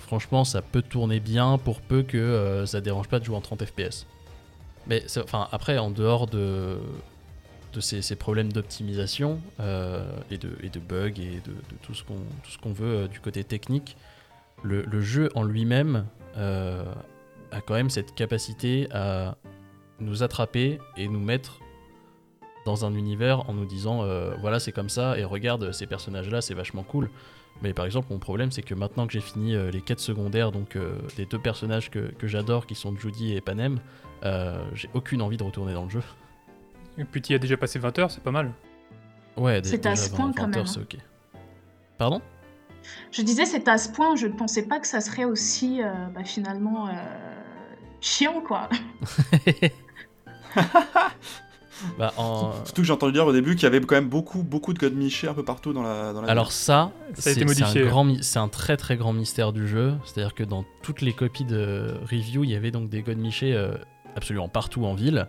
franchement, 0.08 0.44
ça 0.44 0.64
peut 0.64 0.82
tourner 0.82 1.20
bien 1.20 1.60
pour 1.60 1.82
peu 1.82 2.02
que 2.02 2.18
euh, 2.18 2.66
ça 2.66 2.82
dérange 2.82 3.08
pas 3.08 3.20
de 3.20 3.26
jouer 3.26 3.36
en 3.36 3.42
30 3.42 3.64
FPS. 3.64 4.08
Mais 4.88 5.04
enfin, 5.24 5.48
après, 5.52 5.78
en 5.78 5.92
dehors 5.92 6.26
de, 6.26 6.80
de 7.74 7.80
ces, 7.80 8.16
problèmes 8.16 8.52
d'optimisation 8.52 9.40
et, 9.60 10.38
de, 10.40 10.80
bugs 10.80 11.20
et 11.20 11.42
de, 11.46 11.54
tout 11.84 11.94
ce 11.94 12.04
qu'on 12.04 12.16
tout 12.44 12.50
ce 12.50 12.58
qu'on 12.58 12.74
veut 12.74 13.08
du 13.08 13.20
côté 13.20 13.44
technique, 13.44 13.98
le, 14.64 14.84
jeu 15.00 15.30
en 15.36 15.44
lui-même 15.44 16.06
a 16.36 17.62
quand 17.64 17.76
même 17.76 17.92
cette 17.92 18.16
capacité 18.16 18.88
à 18.92 19.36
nous 20.02 20.24
attraper 20.24 20.80
et 20.98 21.08
nous 21.08 21.20
mettre 21.20 21.60
dans 22.66 22.86
un 22.86 22.94
univers 22.94 23.50
en 23.50 23.54
nous 23.54 23.66
disant 23.66 24.04
euh, 24.04 24.36
voilà 24.42 24.60
c'est 24.60 24.72
comme 24.72 24.90
ça 24.90 25.18
et 25.18 25.24
regarde 25.24 25.72
ces 25.72 25.88
personnages 25.88 26.30
là 26.30 26.42
c'est 26.42 26.54
vachement 26.54 26.84
cool 26.84 27.10
mais 27.62 27.74
par 27.74 27.86
exemple 27.86 28.08
mon 28.12 28.20
problème 28.20 28.52
c'est 28.52 28.62
que 28.62 28.74
maintenant 28.74 29.08
que 29.08 29.14
j'ai 29.14 29.22
fini 29.22 29.56
euh, 29.56 29.72
les 29.72 29.82
quêtes 29.82 30.00
secondaires 30.00 30.52
donc 30.52 30.76
euh, 30.76 30.98
les 31.18 31.26
deux 31.26 31.40
personnages 31.40 31.90
que, 31.90 32.12
que 32.14 32.28
j'adore 32.28 32.68
qui 32.68 32.76
sont 32.76 32.96
Judy 32.96 33.34
et 33.34 33.42
Panem 33.42 33.80
euh, 34.24 34.62
j'ai 34.74 34.90
aucune 34.94 35.22
envie 35.22 35.38
de 35.38 35.44
retourner 35.44 35.74
dans 35.74 35.86
le 35.86 35.90
jeu 35.90 36.02
Et 36.98 37.06
puis 37.06 37.22
tu 37.22 37.32
y 37.32 37.36
as 37.36 37.40
déjà 37.40 37.56
passé 37.56 37.80
20 37.80 38.00
heures, 38.00 38.12
c'est 38.12 38.24
pas 38.24 38.32
mal. 38.32 38.52
ouais 39.38 39.62
C'est 39.64 39.86
à 39.86 39.96
ce 39.96 40.10
point, 40.14 40.28
20 40.28 40.34
quand 40.34 40.48
même, 40.48 40.66
hein. 40.66 40.82
ok 40.82 40.98
pardon? 41.98 42.22
Je 43.12 43.22
disais, 43.22 43.46
c'est 43.46 43.68
à 43.68 43.78
ce 43.78 43.90
point, 43.90 44.16
je 44.16 44.28
ne 44.28 44.34
pensais 44.34 44.64
pas 44.64 44.80
que 44.80 44.88
ça 44.88 45.02
serait 45.02 45.26
aussi, 45.26 45.82
euh, 45.82 45.92
bah, 46.14 46.24
finalement, 46.24 46.88
euh, 46.88 46.94
chiant, 48.02 48.42
quoi. 48.42 48.70
bah, 51.98 52.14
en... 52.18 52.54
Surtout 52.66 52.82
que 52.82 52.88
j'ai 52.88 52.94
entendu 52.94 53.14
dire 53.14 53.26
au 53.26 53.34
début 53.34 53.56
qu'il 53.56 53.64
y 53.64 53.68
avait 53.68 53.80
quand 53.82 53.96
même 53.96 54.10
beaucoup, 54.10 54.44
beaucoup 54.44 54.74
de 54.74 54.80
God 54.80 54.94
Miché 54.94 55.28
un 55.28 55.34
peu 55.34 55.44
partout 55.44 55.74
dans 55.74 55.84
la. 55.84 56.14
Dans 56.14 56.22
la 56.22 56.30
Alors 56.30 56.52
ça, 56.52 56.92
c'est 57.16 57.42
un, 57.42 58.42
un 58.42 58.48
très 58.48 58.78
très 58.78 58.98
grand 58.98 59.14
mystère 59.14 59.54
du 59.54 59.68
jeu. 59.68 59.94
C'est-à-dire 60.06 60.34
que 60.34 60.44
dans 60.44 60.66
toutes 60.82 61.02
les 61.02 61.14
copies 61.14 61.46
de 61.46 61.96
review, 62.10 62.44
il 62.44 62.52
y 62.52 62.56
avait 62.56 62.72
donc 62.72 62.90
des 62.90 63.02
God 63.02 63.18
Miché 63.18 63.54
euh, 63.54 63.74
absolument 64.16 64.50
partout 64.50 64.86
en 64.86 64.94
ville. 64.94 65.28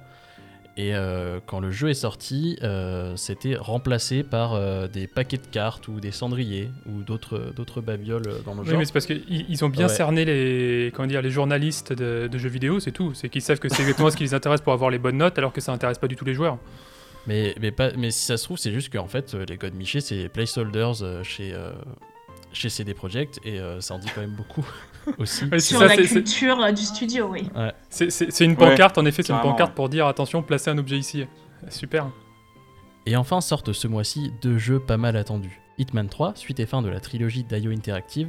Et 0.83 0.95
euh, 0.95 1.41
quand 1.47 1.61
le 1.61 1.71
jeu 1.71 1.91
est 1.91 1.95
sorti, 1.95 2.57
euh, 2.63 3.15
c'était 3.15 3.55
remplacé 3.55 4.23
par 4.23 4.55
euh, 4.55 4.89
des 4.89 5.07
paquets 5.07 5.37
de 5.37 5.47
cartes 5.47 5.89
ou 5.89 6.01
des 6.01 6.11
cendriers 6.11 6.71
ou 6.87 7.03
d'autres 7.03 7.53
d'autres 7.55 7.83
babioles 7.83 8.23
dans 8.47 8.55
le 8.55 8.61
Oui, 8.61 8.67
genre. 8.71 8.79
mais 8.79 8.87
c'est 8.87 8.93
parce 8.95 9.05
qu'ils 9.05 9.45
ils 9.51 9.63
ont 9.63 9.69
bien 9.69 9.89
Ouais. 9.89 9.95
cerné 9.95 10.25
les, 10.25 10.91
comment 10.95 11.07
dire, 11.07 11.21
les 11.21 11.31
journalistes 11.31 11.93
de, 11.93 12.29
de 12.29 12.39
jeux 12.39 12.49
vidéo, 12.49 12.81
c'est 12.81 12.93
tout. 12.93 13.13
C'est 13.13 13.29
qu'ils 13.29 13.43
savent 13.43 13.59
que 13.59 13.69
c'est 13.69 13.83
exactement 13.83 14.09
ce 14.11 14.17
qui 14.17 14.23
les 14.23 14.33
intéresse 14.33 14.63
pour 14.63 14.73
avoir 14.73 14.89
les 14.89 14.99
bonnes 14.99 15.19
notes, 15.19 15.37
alors 15.37 15.53
que 15.53 15.61
ça 15.61 15.71
intéresse 15.73 15.99
pas 15.99 16.09
du 16.09 16.17
tout 16.17 16.25
les 16.25 16.33
joueurs. 16.35 16.57
Mais, 17.27 17.55
mais, 17.61 17.73
pas, 17.73 17.91
mais 17.99 18.11
si 18.11 18.25
ça 18.25 18.39
se 18.39 18.45
trouve, 18.45 18.57
c'est 18.57 18.73
juste 18.73 18.91
qu'en 18.91 19.07
fait, 19.07 19.35
les 19.35 19.59
God 19.59 19.75
Miché, 19.75 20.01
c'est 20.01 20.31
placeholders 20.31 20.95
chez, 21.25 21.55
chez 22.55 22.71
CD 22.71 22.95
Projekt 22.95 23.39
et 23.45 23.61
ça 23.81 23.93
en 23.95 23.99
dit 23.99 24.09
quand 24.15 24.23
même 24.23 24.35
beaucoup 24.35 24.67
aussi. 25.19 25.45
Ouais, 25.45 25.59
c'est 25.59 25.61
Sur 25.61 25.79
ça, 25.81 25.87
la 25.87 25.97
culture 25.97 26.61
euh, 26.63 26.73
du 26.73 26.83
studio, 26.83 27.29
oui. 27.31 27.49
Ouais. 27.55 27.73
C'est 27.89 28.45
une 28.45 28.53
Ouais, 28.53 28.57
pancarte, 28.57 28.99
en 28.99 29.05
effet, 29.05 29.23
c'est 29.23 29.33
une 29.33 29.41
pancarte 29.41 29.71
ouais. 29.71 29.75
pour 29.75 29.89
dire 29.89 30.07
attention, 30.07 30.43
placez 30.43 30.71
un 30.71 30.79
objet 30.79 30.99
ici. 30.99 31.27
Super. 31.69 32.09
Et 33.07 33.17
enfin 33.17 33.41
sortent 33.41 33.73
ce 33.73 33.89
mois-ci 33.89 34.33
deux 34.43 34.59
jeux 34.59 34.79
pas 34.81 34.97
mal 34.97 35.17
attendus. 35.17 35.61
Hitman 35.79 36.09
3, 36.09 36.35
suite 36.37 36.61
et 36.61 36.67
fin 36.67 36.83
de 36.83 36.89
la 36.89 37.01
trilogie 37.01 37.45
d'IO 37.45 37.71
Interactive, 37.73 38.29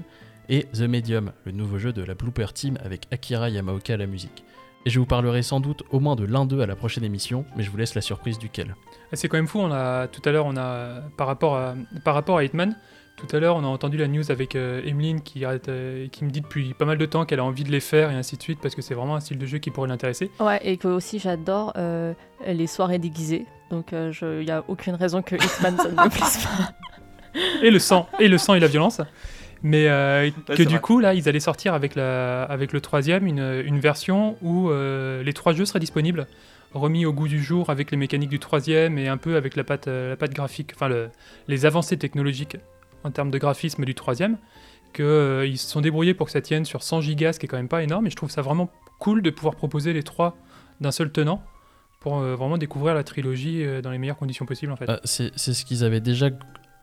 et 0.50 0.64
The 0.74 0.82
Medium, 0.82 1.32
le 1.46 1.52
nouveau 1.52 1.78
jeu 1.78 1.94
de 1.94 2.02
la 2.04 2.14
Blooper 2.14 2.54
Team 2.54 2.78
avec 2.84 3.08
Akira 3.12 3.50
Yamaoka 3.50 3.94
à 3.94 3.98
la 3.98 4.06
musique. 4.08 4.44
Et 4.86 4.90
je 4.90 5.00
vous 5.00 5.06
parlerai 5.06 5.44
sans 5.44 5.60
doute 5.60 5.84
au 5.92 6.00
moins 6.00 6.16
de 6.16 6.24
l'un 6.24 6.46
d'eux 6.46 6.62
à 6.62 6.66
la 6.66 6.76
prochaine 6.76 7.04
émission, 7.04 7.46
mais 7.56 7.64
je 7.64 7.70
vous 7.70 7.78
laisse 7.78 7.94
la 7.94 8.02
surprise 8.02 8.40
duquel. 8.40 8.76
Et 9.12 9.16
C'est 9.16 9.28
quand 9.28 9.38
même 9.38 9.48
fou, 9.48 9.60
on 9.60 9.72
a, 9.72 10.08
tout 10.08 10.22
à 10.28 10.32
l'heure, 10.32 10.46
on 10.48 10.58
a, 10.58 11.02
par 11.18 11.28
rapport 11.28 11.56
à, 11.56 11.76
par 12.04 12.16
rapport 12.16 12.38
à 12.38 12.44
Hitman, 12.44 12.76
Tout 13.18 13.36
à 13.36 13.40
l'heure, 13.40 13.56
on 13.56 13.64
a 13.64 13.68
entendu 13.68 13.98
la 13.98 14.08
news 14.08 14.32
avec 14.32 14.56
euh, 14.56 14.82
Emeline 14.84 15.22
qui, 15.22 15.46
euh, 15.46 16.08
qui 16.12 16.26
me 16.26 16.32
dit 16.32 16.42
depuis 16.42 16.74
pas 16.74 16.86
mal 16.86 16.98
de 16.98 17.06
temps 17.06 17.26
qu'elle 17.26 17.40
a 17.40 17.44
envie 17.44 17.64
de 17.64 17.70
les 17.72 17.80
faire 17.80 18.10
et 18.10 18.16
ainsi 18.16 18.36
de 18.36 18.42
suite 18.42 18.60
parce 18.62 18.74
que 18.74 18.82
c'est 18.82 18.96
vraiment 18.96 19.16
un 19.16 19.20
style 19.20 19.38
de 19.38 19.46
jeu 19.46 19.60
qui 19.60 19.70
pourrait 19.70 19.90
l'intéresser. 19.90 20.32
Ouais, 20.40 20.60
et 20.64 20.78
que 20.78 20.88
aussi 20.88 21.20
j'adore 21.20 21.74
euh, 21.78 22.14
les 22.48 22.66
soirées 22.66 22.98
déguisées. 22.98 23.46
Donc 23.70 23.92
il 23.94 24.40
n'y 24.40 24.50
a 24.52 24.64
aucune 24.68 24.96
raison 24.96 25.22
que 25.22 25.36
Hitman 25.36 25.78
ça 25.78 25.90
ne 25.90 25.92
me 26.04 26.10
plaise 26.10 26.40
pas. 26.46 26.74
Et 27.64 27.72
le 27.72 27.80
sang, 27.80 28.10
et 28.20 28.28
le 28.28 28.38
sang 28.38 28.56
et 28.56 28.60
la 28.60 28.68
violence. 28.68 29.00
Mais 29.64 29.88
euh, 29.88 30.30
Ouais, 30.50 30.56
que 30.56 30.64
du 30.64 30.70
vrai. 30.74 30.80
coup, 30.82 31.00
là, 31.00 31.14
ils 31.14 31.30
allaient 31.30 31.40
sortir 31.40 31.74
avec, 31.74 31.96
la, 31.96 32.44
avec 32.44 32.74
le 32.74 32.82
troisième 32.82 33.26
une, 33.26 33.62
une 33.66 33.80
version 33.80 34.36
où 34.42 34.70
euh, 34.70 35.24
les 35.24 35.32
trois 35.32 35.54
jeux 35.54 35.64
seraient 35.64 35.80
disponibles, 35.80 36.28
remis 36.74 37.06
au 37.06 37.14
goût 37.14 37.30
du 37.30 37.42
jour 37.42 37.70
avec 37.70 37.90
les 37.92 37.96
mécaniques 37.96 38.32
du 38.32 38.40
troisième 38.40 38.98
et 38.98 39.08
un 39.08 39.16
peu 39.16 39.38
avec 39.38 39.56
la 39.56 39.64
patte, 39.64 39.88
euh, 39.88 40.10
la 40.10 40.16
patte 40.18 40.34
graphique, 40.34 40.72
enfin 40.76 40.90
le- 40.90 41.10
les 41.48 41.66
avancées 41.66 41.96
technologiques 41.98 42.58
en 43.04 43.12
termes 43.12 43.32
de 43.32 43.38
graphisme 43.38 43.86
du 43.86 43.96
troisième, 43.96 44.38
qu'ils 44.94 45.58
se 45.58 45.68
sont 45.68 45.82
débrouillés 45.82 46.14
pour 46.14 46.28
que 46.28 46.32
ça 46.32 46.42
tienne 46.42 46.66
sur 46.66 46.84
100 46.84 47.02
gigas, 47.02 47.34
ce 47.34 47.40
qui 47.40 47.46
est 47.46 47.50
quand 47.50 47.58
même 47.58 47.68
pas 47.68 47.84
énorme, 47.84 48.08
et 48.08 48.10
je 48.10 48.16
trouve 48.16 48.32
ça 48.32 48.42
vraiment 48.42 48.70
cool 49.00 49.22
de 49.22 49.30
pouvoir 49.30 49.56
proposer 49.56 49.94
les 49.94 50.04
trois 50.04 50.38
d'un 50.80 50.92
seul 50.92 51.12
tenant 51.12 51.44
pour 52.00 52.18
euh, 52.18 52.36
vraiment 52.36 52.58
découvrir 52.58 52.96
la 52.96 53.04
trilogie 53.04 53.64
euh, 53.64 53.82
dans 53.82 53.92
les 53.92 54.00
meilleures 54.00 54.18
conditions 54.18 54.46
possibles 54.46 54.72
en 54.72 54.76
fait. 54.76 54.90
Euh, 54.90 54.98
c'est 55.04 55.38
ce 55.38 55.66
qu'ils 55.66 55.84
avaient 55.84 56.02
déjà 56.02 56.30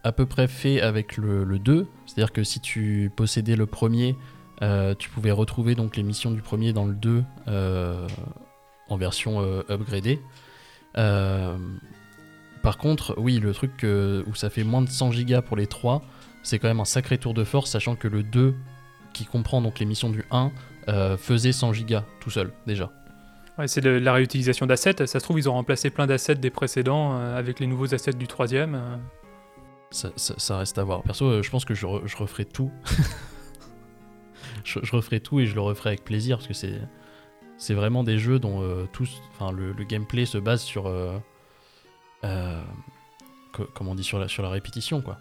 à 0.04 0.12
peu 0.12 0.26
près 0.26 0.46
fait 0.46 0.80
avec 0.80 1.16
le, 1.16 1.44
le 1.44 1.58
2. 1.58 1.86
C'est-à-dire 2.06 2.32
que 2.32 2.44
si 2.44 2.60
tu 2.60 3.10
possédais 3.16 3.56
le 3.56 3.66
premier, 3.66 4.16
euh, 4.62 4.94
tu 4.98 5.08
pouvais 5.10 5.30
retrouver 5.30 5.74
donc 5.74 5.96
les 5.96 6.02
missions 6.02 6.30
du 6.30 6.42
premier 6.42 6.72
dans 6.72 6.86
le 6.86 6.94
2 6.94 7.24
euh, 7.48 8.06
en 8.88 8.96
version 8.96 9.40
euh, 9.40 9.62
upgradée. 9.68 10.20
Euh, 10.96 11.56
par 12.68 12.76
contre, 12.76 13.14
oui, 13.16 13.38
le 13.38 13.54
truc 13.54 13.78
que- 13.78 14.22
où 14.26 14.34
ça 14.34 14.50
fait 14.50 14.62
moins 14.62 14.82
de 14.82 14.90
100 14.90 15.10
gigas 15.10 15.40
pour 15.40 15.56
les 15.56 15.66
3, 15.66 16.02
c'est 16.42 16.58
quand 16.58 16.68
même 16.68 16.80
un 16.80 16.84
sacré 16.84 17.16
tour 17.16 17.32
de 17.32 17.42
force, 17.42 17.70
sachant 17.70 17.96
que 17.96 18.08
le 18.08 18.22
2, 18.22 18.54
qui 19.14 19.24
comprend 19.24 19.62
donc 19.62 19.78
les 19.78 19.86
missions 19.86 20.10
du 20.10 20.22
1, 20.30 20.52
euh, 20.90 21.16
faisait 21.16 21.52
100 21.52 21.72
gigas 21.72 22.04
tout 22.20 22.28
seul 22.28 22.52
déjà. 22.66 22.92
Ouais, 23.56 23.68
c'est 23.68 23.80
de 23.80 23.88
la 23.88 24.12
réutilisation 24.12 24.66
d'assets. 24.66 25.06
Ça 25.06 25.18
se 25.18 25.24
trouve, 25.24 25.38
ils 25.38 25.48
ont 25.48 25.54
remplacé 25.54 25.88
plein 25.88 26.06
d'assets 26.06 26.34
des 26.34 26.50
précédents 26.50 27.14
euh, 27.18 27.38
avec 27.38 27.58
les 27.58 27.66
nouveaux 27.66 27.94
assets 27.94 28.12
du 28.12 28.26
troisième. 28.26 28.74
euh. 28.74 28.96
Ça, 29.90 30.10
ça- 30.16 30.34
ça 30.36 30.58
reste 30.58 30.76
à 30.76 30.84
voir. 30.84 31.02
Perso, 31.04 31.24
euh, 31.24 31.42
je 31.42 31.48
pense 31.50 31.64
que 31.64 31.72
je, 31.74 31.86
re- 31.86 32.06
je 32.06 32.18
referai 32.18 32.44
tout. 32.44 32.70
je, 34.64 34.78
je 34.82 34.92
referai 34.94 35.20
tout 35.20 35.40
et 35.40 35.46
je 35.46 35.54
le 35.54 35.62
referai 35.62 35.88
avec 35.88 36.04
plaisir 36.04 36.36
parce 36.36 36.48
que 36.48 36.54
c'est 36.54 36.80
c'est 37.56 37.72
vraiment 37.72 38.04
des 38.04 38.18
jeux 38.18 38.38
dont 38.38 38.62
tous, 38.92 39.22
le 39.40 39.84
gameplay 39.84 40.26
se 40.26 40.36
base 40.36 40.60
sur 40.60 40.86
euh, 42.24 42.62
co- 43.52 43.68
comment 43.74 43.92
on 43.92 43.94
dit 43.94 44.04
sur 44.04 44.18
la 44.18 44.28
sur 44.28 44.42
la 44.42 44.48
répétition 44.50 45.00
quoi. 45.00 45.18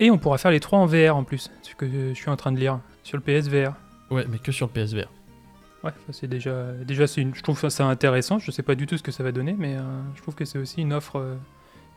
Et 0.00 0.10
on 0.10 0.18
pourra 0.18 0.38
faire 0.38 0.50
les 0.50 0.60
trois 0.60 0.78
en 0.78 0.86
VR 0.86 1.16
en 1.16 1.24
plus, 1.24 1.50
ce 1.62 1.74
que 1.74 1.88
je 1.88 2.14
suis 2.14 2.30
en 2.30 2.36
train 2.36 2.50
de 2.52 2.58
lire 2.58 2.80
sur 3.04 3.16
le 3.16 3.22
PSVR. 3.22 3.72
Ouais, 4.10 4.24
mais 4.28 4.38
que 4.38 4.50
sur 4.50 4.66
le 4.66 4.72
PSVR. 4.72 5.08
Ouais, 5.84 5.92
c'est 6.10 6.26
déjà, 6.28 6.72
déjà 6.84 7.06
c'est 7.06 7.20
une, 7.20 7.34
je 7.34 7.42
trouve 7.42 7.68
ça, 7.68 7.84
intéressant. 7.86 8.38
Je 8.38 8.50
sais 8.50 8.62
pas 8.62 8.74
du 8.74 8.86
tout 8.86 8.96
ce 8.96 9.02
que 9.02 9.12
ça 9.12 9.22
va 9.22 9.32
donner, 9.32 9.54
mais 9.56 9.76
euh, 9.76 9.80
je 10.16 10.22
trouve 10.22 10.34
que 10.34 10.44
c'est 10.44 10.58
aussi 10.58 10.80
une 10.80 10.92
offre, 10.92 11.16
euh, 11.16 11.36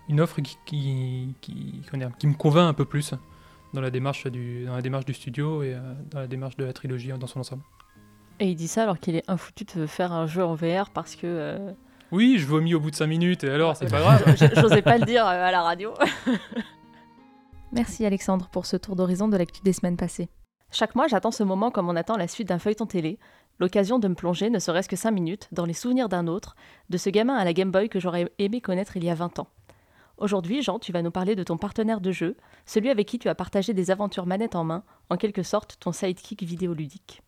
une 0.09 0.21
offre 0.21 0.39
qui, 0.41 0.57
qui, 0.65 1.35
qui, 1.41 1.81
qui 2.19 2.27
me 2.27 2.33
convainc 2.33 2.69
un 2.69 2.73
peu 2.73 2.85
plus 2.85 3.13
dans 3.73 3.81
la 3.81 3.91
démarche 3.91 4.27
du, 4.27 4.65
dans 4.65 4.75
la 4.75 4.81
démarche 4.81 5.05
du 5.05 5.13
studio 5.13 5.63
et 5.63 5.73
euh, 5.73 5.79
dans 6.11 6.19
la 6.19 6.27
démarche 6.27 6.57
de 6.57 6.65
la 6.65 6.73
trilogie 6.73 7.09
dans 7.09 7.27
son 7.27 7.39
ensemble. 7.39 7.63
Et 8.39 8.49
il 8.49 8.55
dit 8.55 8.67
ça 8.67 8.83
alors 8.83 8.99
qu'il 8.99 9.15
est 9.15 9.27
infoutu 9.29 9.65
de 9.75 9.85
faire 9.87 10.11
un 10.11 10.27
jeu 10.27 10.43
en 10.43 10.53
VR 10.55 10.89
parce 10.91 11.15
que. 11.15 11.73
Oui, 12.11 12.37
je 12.37 12.45
vomis 12.45 12.75
au 12.75 12.79
bout 12.79 12.91
de 12.91 12.95
5 12.95 13.07
minutes 13.07 13.43
et 13.43 13.49
alors 13.49 13.75
c'est 13.75 13.89
pas 13.89 13.99
grave. 13.99 14.35
J'osais 14.55 14.81
pas 14.81 14.97
le 14.97 15.05
dire 15.05 15.25
euh, 15.25 15.45
à 15.45 15.51
la 15.51 15.61
radio. 15.61 15.93
Merci 17.71 18.05
Alexandre 18.05 18.47
pour 18.49 18.65
ce 18.65 18.77
tour 18.77 18.95
d'horizon 18.95 19.27
de 19.27 19.37
l'actu 19.37 19.61
des 19.63 19.73
semaines 19.73 19.97
passées. 19.97 20.29
Chaque 20.71 20.95
mois, 20.95 21.07
j'attends 21.07 21.31
ce 21.31 21.43
moment 21.43 21.71
comme 21.71 21.89
on 21.89 21.95
attend 21.95 22.17
la 22.17 22.27
suite 22.27 22.47
d'un 22.47 22.59
feuilleton 22.59 22.85
télé, 22.85 23.17
l'occasion 23.59 23.99
de 23.99 24.07
me 24.07 24.15
plonger, 24.15 24.49
ne 24.49 24.59
serait-ce 24.59 24.89
que 24.89 24.95
5 24.95 25.11
minutes, 25.11 25.47
dans 25.51 25.65
les 25.65 25.73
souvenirs 25.73 26.09
d'un 26.09 26.27
autre, 26.27 26.55
de 26.89 26.97
ce 26.97 27.09
gamin 27.09 27.35
à 27.35 27.43
la 27.43 27.53
Game 27.53 27.71
Boy 27.71 27.89
que 27.89 27.99
j'aurais 27.99 28.31
aimé 28.39 28.61
connaître 28.61 28.97
il 28.97 29.03
y 29.03 29.09
a 29.09 29.15
20 29.15 29.39
ans. 29.39 29.47
Aujourd'hui, 30.17 30.61
Jean, 30.61 30.79
tu 30.79 30.93
vas 30.93 31.01
nous 31.01 31.11
parler 31.11 31.35
de 31.35 31.43
ton 31.43 31.57
partenaire 31.57 31.99
de 31.99 32.11
jeu, 32.11 32.37
celui 32.65 32.89
avec 32.89 33.07
qui 33.07 33.19
tu 33.19 33.27
as 33.27 33.35
partagé 33.35 33.73
des 33.73 33.91
aventures 33.91 34.25
manette 34.25 34.55
en 34.55 34.63
main, 34.63 34.83
en 35.09 35.17
quelque 35.17 35.43
sorte 35.43 35.77
ton 35.79 35.91
sidekick 35.91 36.43
vidéoludique. 36.43 37.21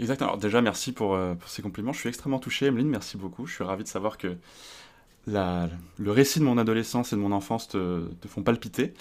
Exactement. 0.00 0.30
Alors 0.30 0.40
déjà, 0.40 0.60
merci 0.60 0.92
pour, 0.92 1.14
euh, 1.14 1.34
pour 1.34 1.48
ces 1.48 1.62
compliments. 1.62 1.92
Je 1.92 2.00
suis 2.00 2.08
extrêmement 2.08 2.38
touché, 2.38 2.66
Emeline. 2.66 2.88
Merci 2.88 3.16
beaucoup. 3.16 3.46
Je 3.46 3.54
suis 3.54 3.64
ravi 3.64 3.82
de 3.82 3.88
savoir 3.88 4.18
que 4.18 4.36
le 5.26 6.10
récit 6.10 6.38
de 6.38 6.44
mon 6.44 6.56
adolescence 6.56 7.12
et 7.12 7.16
de 7.16 7.20
mon 7.20 7.32
enfance 7.32 7.68
te, 7.68 8.06
font 8.26 8.42
palpiter. 8.42 8.94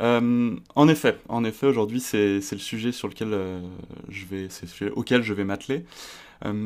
Euh, 0.00 0.54
en 0.76 0.88
effet, 0.88 1.18
en 1.28 1.42
effet, 1.44 1.66
aujourd'hui, 1.66 2.00
c'est 2.00 2.38
le 2.38 2.58
sujet 2.58 2.92
sur 2.92 3.08
lequel 3.08 3.32
euh, 3.32 3.60
je 4.08 4.24
vais, 4.26 4.48
auquel 4.94 5.22
je 5.22 5.34
vais 5.34 5.44
m'atteler. 5.44 5.84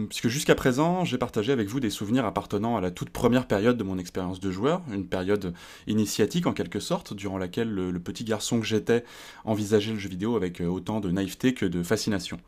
Puisque 0.09 0.27
jusqu'à 0.27 0.57
présent, 0.57 1.05
j'ai 1.05 1.19
partagé 1.19 1.53
avec 1.53 1.69
vous 1.69 1.79
des 1.79 1.91
souvenirs 1.91 2.25
appartenant 2.25 2.77
à 2.77 2.81
la 2.81 2.91
toute 2.91 3.11
première 3.11 3.47
période 3.47 3.77
de 3.77 3.85
mon 3.85 3.97
expérience 3.97 4.41
de 4.41 4.51
joueur, 4.51 4.83
une 4.93 5.07
période 5.07 5.55
initiatique 5.87 6.49
en 6.49 6.53
quelque 6.53 6.81
sorte, 6.81 7.15
durant 7.15 7.39
laquelle 7.39 7.73
le, 7.73 8.01
petit 8.01 8.25
garçon 8.25 8.59
que 8.59 8.67
j'étais 8.67 9.05
envisageait 9.45 9.93
le 9.93 9.99
jeu 10.01 10.09
vidéo 10.09 10.35
avec 10.35 10.61
autant 10.61 10.99
de 10.99 11.13
naïveté 11.13 11.55
que 11.55 11.65
de 11.65 11.85
fascination. 11.85 12.41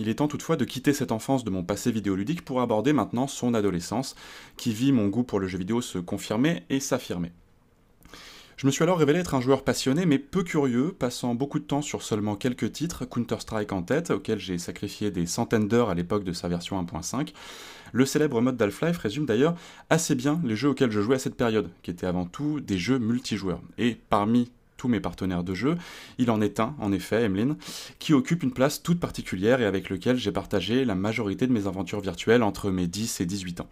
Il 0.00 0.08
est 0.08 0.14
temps 0.14 0.28
toutefois 0.28 0.56
de 0.56 0.64
quitter 0.64 0.94
cette 0.94 1.12
enfance 1.12 1.44
de 1.44 1.50
mon 1.50 1.62
passé 1.62 1.92
vidéoludique 1.92 2.42
pour 2.42 2.62
aborder 2.62 2.94
maintenant 2.94 3.26
son 3.26 3.52
adolescence, 3.52 4.16
qui 4.56 4.72
vit 4.72 4.92
mon 4.92 5.08
goût 5.08 5.24
pour 5.24 5.40
le 5.40 5.46
jeu 5.46 5.58
vidéo 5.58 5.82
se 5.82 5.98
confirmer 5.98 6.62
et 6.70 6.80
s'affirmer. 6.80 7.32
Je 8.56 8.66
me 8.66 8.72
suis 8.72 8.82
alors 8.82 8.96
révélé 8.96 9.18
être 9.18 9.34
un 9.34 9.42
joueur 9.42 9.62
passionné 9.62 10.06
mais 10.06 10.18
peu 10.18 10.42
curieux, 10.42 10.94
passant 10.98 11.34
beaucoup 11.34 11.58
de 11.58 11.64
temps 11.64 11.82
sur 11.82 12.02
seulement 12.02 12.34
quelques 12.34 12.72
titres, 12.72 13.04
Counter-Strike 13.04 13.72
en 13.72 13.82
tête, 13.82 14.10
auquel 14.10 14.38
j'ai 14.38 14.56
sacrifié 14.56 15.10
des 15.10 15.26
centaines 15.26 15.68
d'heures 15.68 15.90
à 15.90 15.94
l'époque 15.94 16.24
de 16.24 16.32
sa 16.32 16.48
version 16.48 16.82
1.5. 16.82 17.34
Le 17.92 18.06
célèbre 18.06 18.40
mode 18.40 18.56
d'Half-Life 18.56 18.96
résume 18.96 19.26
d'ailleurs 19.26 19.54
assez 19.90 20.14
bien 20.14 20.40
les 20.44 20.56
jeux 20.56 20.70
auxquels 20.70 20.92
je 20.92 21.02
jouais 21.02 21.16
à 21.16 21.18
cette 21.18 21.36
période, 21.36 21.68
qui 21.82 21.90
étaient 21.90 22.06
avant 22.06 22.24
tout 22.24 22.60
des 22.60 22.78
jeux 22.78 22.98
multijoueurs. 22.98 23.60
Et 23.76 23.98
parmi 24.08 24.50
tous 24.80 24.88
mes 24.88 25.00
partenaires 25.00 25.44
de 25.44 25.52
jeu, 25.52 25.76
il 26.16 26.30
en 26.30 26.40
est 26.40 26.58
un, 26.58 26.74
en 26.78 26.90
effet, 26.90 27.24
Emeline, 27.24 27.56
qui 27.98 28.14
occupe 28.14 28.42
une 28.42 28.50
place 28.50 28.82
toute 28.82 28.98
particulière 28.98 29.60
et 29.60 29.66
avec 29.66 29.90
lequel 29.90 30.16
j'ai 30.16 30.32
partagé 30.32 30.86
la 30.86 30.94
majorité 30.94 31.46
de 31.46 31.52
mes 31.52 31.66
aventures 31.66 32.00
virtuelles 32.00 32.42
entre 32.42 32.70
mes 32.70 32.86
10 32.86 33.20
et 33.20 33.26
18 33.26 33.60
ans. 33.60 33.68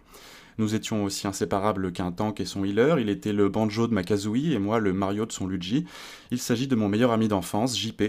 Nous 0.59 0.75
étions 0.75 1.03
aussi 1.03 1.25
inséparables 1.25 1.91
qu'un 1.91 2.11
tank 2.11 2.39
et 2.39 2.45
son 2.45 2.63
healer, 2.63 2.97
il 2.99 3.09
était 3.09 3.33
le 3.33 3.49
banjo 3.49 3.87
de 3.87 3.93
ma 3.93 4.03
Kazooie 4.03 4.53
et 4.53 4.59
moi 4.59 4.77
le 4.77 4.93
Mario 4.93 5.25
de 5.25 5.31
son 5.31 5.47
Luigi. 5.47 5.85
Il 6.29 6.37
s'agit 6.37 6.67
de 6.67 6.75
mon 6.75 6.89
meilleur 6.89 7.11
ami 7.11 7.27
d'enfance, 7.27 7.75
JP, 7.75 8.03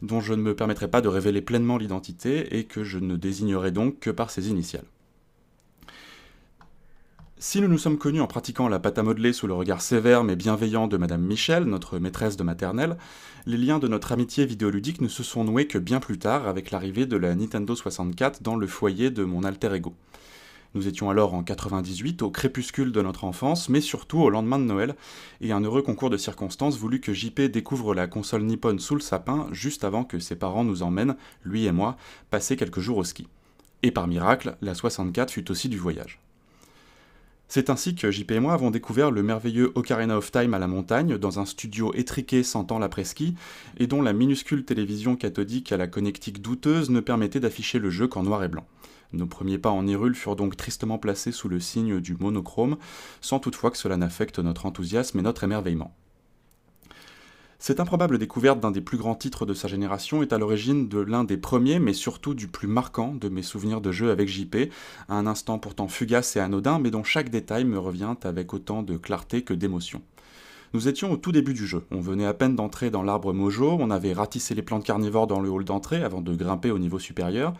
dont 0.00 0.20
je 0.20 0.32
ne 0.32 0.40
me 0.40 0.56
permettrai 0.56 0.88
pas 0.88 1.02
de 1.02 1.08
révéler 1.08 1.42
pleinement 1.42 1.76
l'identité 1.76 2.56
et 2.56 2.64
que 2.64 2.84
je 2.84 2.98
ne 2.98 3.16
désignerai 3.16 3.70
donc 3.70 3.98
que 4.00 4.10
par 4.10 4.30
ses 4.30 4.48
initiales. 4.48 4.86
Si 7.38 7.60
nous 7.60 7.68
nous 7.68 7.76
sommes 7.76 7.98
connus 7.98 8.22
en 8.22 8.26
pratiquant 8.26 8.66
la 8.66 8.78
pâte 8.78 8.96
à 8.96 9.02
modeler 9.02 9.34
sous 9.34 9.46
le 9.46 9.52
regard 9.52 9.82
sévère 9.82 10.24
mais 10.24 10.36
bienveillant 10.36 10.86
de 10.86 10.96
Madame 10.96 11.20
Michel, 11.20 11.64
notre 11.64 11.98
maîtresse 11.98 12.38
de 12.38 12.42
maternelle, 12.42 12.96
les 13.44 13.58
liens 13.58 13.78
de 13.78 13.88
notre 13.88 14.12
amitié 14.12 14.46
vidéoludique 14.46 15.02
ne 15.02 15.08
se 15.08 15.22
sont 15.22 15.44
noués 15.44 15.66
que 15.66 15.76
bien 15.76 16.00
plus 16.00 16.18
tard 16.18 16.48
avec 16.48 16.70
l'arrivée 16.70 17.04
de 17.04 17.18
la 17.18 17.34
Nintendo 17.34 17.74
64 17.74 18.42
dans 18.42 18.56
le 18.56 18.66
foyer 18.66 19.10
de 19.10 19.22
mon 19.22 19.44
alter 19.44 19.74
ego. 19.74 19.94
Nous 20.74 20.88
étions 20.88 21.10
alors 21.10 21.34
en 21.34 21.42
98, 21.42 22.22
au 22.22 22.30
crépuscule 22.30 22.90
de 22.90 23.02
notre 23.02 23.24
enfance, 23.24 23.68
mais 23.68 23.82
surtout 23.82 24.20
au 24.20 24.30
lendemain 24.30 24.58
de 24.58 24.64
Noël, 24.64 24.96
et 25.42 25.52
un 25.52 25.60
heureux 25.60 25.82
concours 25.82 26.08
de 26.08 26.16
circonstances 26.16 26.78
voulut 26.78 27.02
que 27.02 27.12
JP 27.12 27.42
découvre 27.42 27.94
la 27.94 28.06
console 28.06 28.44
Nippon 28.44 28.78
sous 28.78 28.94
le 28.94 29.02
sapin 29.02 29.46
juste 29.52 29.84
avant 29.84 30.04
que 30.04 30.20
ses 30.20 30.36
parents 30.36 30.64
nous 30.64 30.82
emmènent, 30.82 31.16
lui 31.44 31.66
et 31.66 31.72
moi, 31.72 31.98
passer 32.30 32.56
quelques 32.56 32.80
jours 32.80 32.96
au 32.96 33.04
ski. 33.04 33.28
Et 33.82 33.90
par 33.90 34.08
miracle, 34.08 34.56
la 34.62 34.74
64 34.74 35.30
fut 35.30 35.50
aussi 35.50 35.68
du 35.68 35.76
voyage. 35.76 36.18
C'est 37.48 37.70
ainsi 37.70 37.94
que 37.94 38.10
JP 38.10 38.32
et 38.32 38.40
moi 38.40 38.54
avons 38.54 38.72
découvert 38.72 39.12
le 39.12 39.22
merveilleux 39.22 39.70
Ocarina 39.76 40.18
of 40.18 40.32
Time 40.32 40.54
à 40.54 40.58
la 40.58 40.66
montagne, 40.66 41.16
dans 41.16 41.38
un 41.38 41.44
studio 41.44 41.92
étriqué 41.94 42.42
sentant 42.42 42.78
l'après-ski, 42.78 43.36
et 43.78 43.86
dont 43.86 44.02
la 44.02 44.12
minuscule 44.12 44.64
télévision 44.64 45.14
cathodique 45.14 45.70
à 45.70 45.76
la 45.76 45.86
connectique 45.86 46.42
douteuse 46.42 46.90
ne 46.90 47.00
permettait 47.00 47.40
d'afficher 47.40 47.78
le 47.78 47.90
jeu 47.90 48.08
qu'en 48.08 48.24
noir 48.24 48.42
et 48.42 48.48
blanc. 48.48 48.66
Nos 49.12 49.26
premiers 49.26 49.58
pas 49.58 49.70
en 49.70 49.86
Hyrule 49.86 50.16
furent 50.16 50.34
donc 50.34 50.56
tristement 50.56 50.98
placés 50.98 51.30
sous 51.30 51.48
le 51.48 51.60
signe 51.60 52.00
du 52.00 52.16
monochrome, 52.16 52.76
sans 53.20 53.38
toutefois 53.38 53.70
que 53.70 53.78
cela 53.78 53.96
n'affecte 53.96 54.40
notre 54.40 54.66
enthousiasme 54.66 55.20
et 55.20 55.22
notre 55.22 55.44
émerveillement. 55.44 55.94
Cette 57.58 57.80
improbable 57.80 58.18
découverte 58.18 58.60
d'un 58.60 58.70
des 58.70 58.82
plus 58.82 58.98
grands 58.98 59.14
titres 59.14 59.46
de 59.46 59.54
sa 59.54 59.66
génération 59.66 60.22
est 60.22 60.34
à 60.34 60.38
l'origine 60.38 60.88
de 60.88 60.98
l'un 60.98 61.24
des 61.24 61.38
premiers, 61.38 61.78
mais 61.78 61.94
surtout 61.94 62.34
du 62.34 62.48
plus 62.48 62.68
marquant 62.68 63.14
de 63.14 63.30
mes 63.30 63.42
souvenirs 63.42 63.80
de 63.80 63.92
jeu 63.92 64.10
avec 64.10 64.28
JP, 64.28 64.70
à 65.08 65.14
un 65.14 65.26
instant 65.26 65.58
pourtant 65.58 65.88
fugace 65.88 66.36
et 66.36 66.40
anodin, 66.40 66.78
mais 66.78 66.90
dont 66.90 67.02
chaque 67.02 67.30
détail 67.30 67.64
me 67.64 67.78
revient 67.78 68.14
avec 68.24 68.52
autant 68.52 68.82
de 68.82 68.98
clarté 68.98 69.42
que 69.42 69.54
d'émotion. 69.54 70.02
Nous 70.74 70.88
étions 70.88 71.10
au 71.10 71.16
tout 71.16 71.32
début 71.32 71.54
du 71.54 71.66
jeu, 71.66 71.84
on 71.90 72.00
venait 72.00 72.26
à 72.26 72.34
peine 72.34 72.56
d'entrer 72.56 72.90
dans 72.90 73.02
l'arbre 73.02 73.32
Mojo, 73.32 73.78
on 73.80 73.90
avait 73.90 74.12
ratissé 74.12 74.54
les 74.54 74.62
plantes 74.62 74.84
carnivores 74.84 75.26
dans 75.26 75.40
le 75.40 75.48
hall 75.48 75.64
d'entrée 75.64 76.02
avant 76.02 76.20
de 76.20 76.34
grimper 76.34 76.70
au 76.70 76.78
niveau 76.78 76.98
supérieur, 76.98 77.54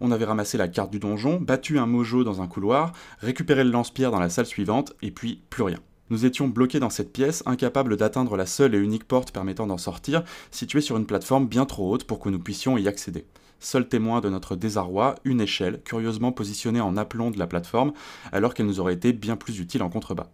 on 0.00 0.10
avait 0.10 0.26
ramassé 0.26 0.58
la 0.58 0.68
carte 0.68 0.90
du 0.90 0.98
donjon, 0.98 1.40
battu 1.40 1.78
un 1.78 1.86
Mojo 1.86 2.22
dans 2.22 2.42
un 2.42 2.46
couloir, 2.46 2.92
récupéré 3.20 3.64
le 3.64 3.70
lance-pierre 3.70 4.10
dans 4.10 4.20
la 4.20 4.28
salle 4.28 4.46
suivante, 4.46 4.94
et 5.00 5.10
puis 5.10 5.42
plus 5.48 5.62
rien. 5.62 5.78
Nous 6.10 6.24
étions 6.24 6.48
bloqués 6.48 6.80
dans 6.80 6.88
cette 6.88 7.12
pièce, 7.12 7.42
incapables 7.44 7.96
d'atteindre 7.96 8.36
la 8.36 8.46
seule 8.46 8.74
et 8.74 8.78
unique 8.78 9.04
porte 9.04 9.30
permettant 9.30 9.66
d'en 9.66 9.76
sortir, 9.76 10.24
située 10.50 10.80
sur 10.80 10.96
une 10.96 11.06
plateforme 11.06 11.46
bien 11.46 11.66
trop 11.66 11.92
haute 11.92 12.04
pour 12.04 12.18
que 12.18 12.30
nous 12.30 12.38
puissions 12.38 12.78
y 12.78 12.88
accéder. 12.88 13.26
Seul 13.60 13.88
témoin 13.88 14.20
de 14.20 14.30
notre 14.30 14.56
désarroi, 14.56 15.16
une 15.24 15.40
échelle, 15.40 15.82
curieusement 15.84 16.32
positionnée 16.32 16.80
en 16.80 16.96
aplomb 16.96 17.30
de 17.30 17.38
la 17.38 17.46
plateforme, 17.46 17.92
alors 18.32 18.54
qu'elle 18.54 18.66
nous 18.66 18.80
aurait 18.80 18.94
été 18.94 19.12
bien 19.12 19.36
plus 19.36 19.58
utile 19.58 19.82
en 19.82 19.90
contrebas. 19.90 20.30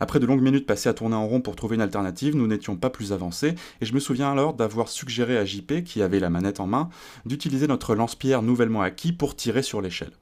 Après 0.00 0.20
de 0.20 0.26
longues 0.26 0.42
minutes 0.42 0.66
passées 0.66 0.88
à 0.88 0.94
tourner 0.94 1.16
en 1.16 1.26
rond 1.26 1.40
pour 1.40 1.56
trouver 1.56 1.76
une 1.76 1.82
alternative, 1.82 2.36
nous 2.36 2.46
n'étions 2.46 2.76
pas 2.76 2.90
plus 2.90 3.12
avancés, 3.12 3.54
et 3.80 3.86
je 3.86 3.94
me 3.94 4.00
souviens 4.00 4.30
alors 4.30 4.54
d'avoir 4.54 4.88
suggéré 4.88 5.38
à 5.38 5.44
JP, 5.44 5.82
qui 5.84 6.02
avait 6.02 6.20
la 6.20 6.30
manette 6.30 6.60
en 6.60 6.66
main, 6.66 6.88
d'utiliser 7.24 7.66
notre 7.66 7.94
lance-pierre 7.94 8.42
nouvellement 8.42 8.82
acquis 8.82 9.12
pour 9.12 9.34
tirer 9.34 9.62
sur 9.62 9.80
l'échelle. 9.80 10.12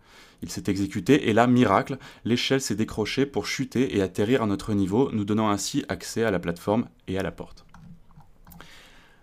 Il 0.43 0.51
s'est 0.51 0.65
exécuté, 0.67 1.29
et 1.29 1.33
là, 1.33 1.47
miracle, 1.47 1.99
l'échelle 2.25 2.61
s'est 2.61 2.75
décrochée 2.75 3.27
pour 3.27 3.47
chuter 3.47 3.97
et 3.97 4.03
atterrir 4.03 4.43
à 4.43 4.47
notre 4.47 4.75
niveau, 4.75 5.11
nous 5.13 5.25
donnant 5.25 5.49
ainsi 5.49 5.85
accès 5.89 6.25
à 6.25 6.31
la 6.31 6.39
plateforme 6.39 6.87
et 7.09 7.19
à 7.19 7.23
la 7.23 7.33
porte. 7.33 7.67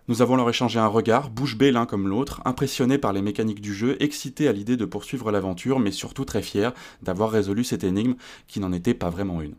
Nous 0.09 0.21
avons 0.21 0.35
leur 0.35 0.49
échangé 0.49 0.79
un 0.79 0.87
regard, 0.87 1.29
bouche 1.29 1.57
bée 1.57 1.71
l'un 1.71 1.85
comme 1.85 2.09
l'autre, 2.09 2.41
impressionnés 2.43 2.97
par 2.97 3.13
les 3.13 3.21
mécaniques 3.21 3.61
du 3.61 3.73
jeu, 3.73 3.95
excités 4.01 4.49
à 4.49 4.51
l'idée 4.51 4.75
de 4.75 4.83
poursuivre 4.83 5.31
l'aventure, 5.31 5.79
mais 5.79 5.91
surtout 5.91 6.25
très 6.25 6.41
fiers 6.41 6.71
d'avoir 7.01 7.31
résolu 7.31 7.63
cette 7.63 7.85
énigme 7.85 8.15
qui 8.47 8.59
n'en 8.59 8.73
était 8.73 8.93
pas 8.93 9.09
vraiment 9.09 9.41
une. 9.41 9.55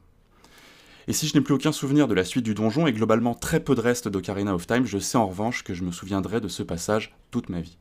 Et 1.07 1.15
si 1.15 1.27
je 1.27 1.35
n'ai 1.35 1.41
plus 1.41 1.55
aucun 1.55 1.73
souvenir 1.73 2.09
de 2.09 2.15
la 2.15 2.25
suite 2.25 2.45
du 2.45 2.55
donjon 2.55 2.87
et 2.87 2.93
globalement 2.93 3.35
très 3.35 3.61
peu 3.61 3.75
de 3.75 3.81
reste 3.81 4.09
d'Ocarina 4.09 4.55
of 4.55 4.67
Time, 4.67 4.85
je 4.85 4.99
sais 4.99 5.17
en 5.17 5.27
revanche 5.27 5.63
que 5.63 5.73
je 5.73 5.83
me 5.83 5.93
souviendrai 5.93 6.43
de 6.43 6.49
ce 6.49 6.63
passage 6.63 7.15
toute 7.31 7.49
ma 7.49 7.61
vie. 7.61 7.79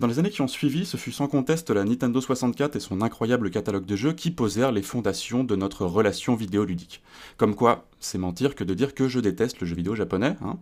Dans 0.00 0.06
les 0.06 0.18
années 0.18 0.30
qui 0.30 0.40
ont 0.40 0.48
suivi, 0.48 0.86
ce 0.86 0.96
fut 0.96 1.12
sans 1.12 1.28
conteste 1.28 1.68
la 1.68 1.84
Nintendo 1.84 2.22
64 2.22 2.74
et 2.74 2.80
son 2.80 3.02
incroyable 3.02 3.50
catalogue 3.50 3.84
de 3.84 3.96
jeux 3.96 4.14
qui 4.14 4.30
posèrent 4.30 4.72
les 4.72 4.80
fondations 4.80 5.44
de 5.44 5.54
notre 5.56 5.84
relation 5.84 6.34
vidéoludique. 6.34 7.02
Comme 7.36 7.54
quoi, 7.54 7.86
c'est 8.00 8.16
mentir 8.16 8.54
que 8.54 8.64
de 8.64 8.72
dire 8.72 8.94
que 8.94 9.08
je 9.08 9.20
déteste 9.20 9.60
le 9.60 9.66
jeu 9.66 9.76
vidéo 9.76 9.94
japonais. 9.94 10.38
Hein. 10.42 10.56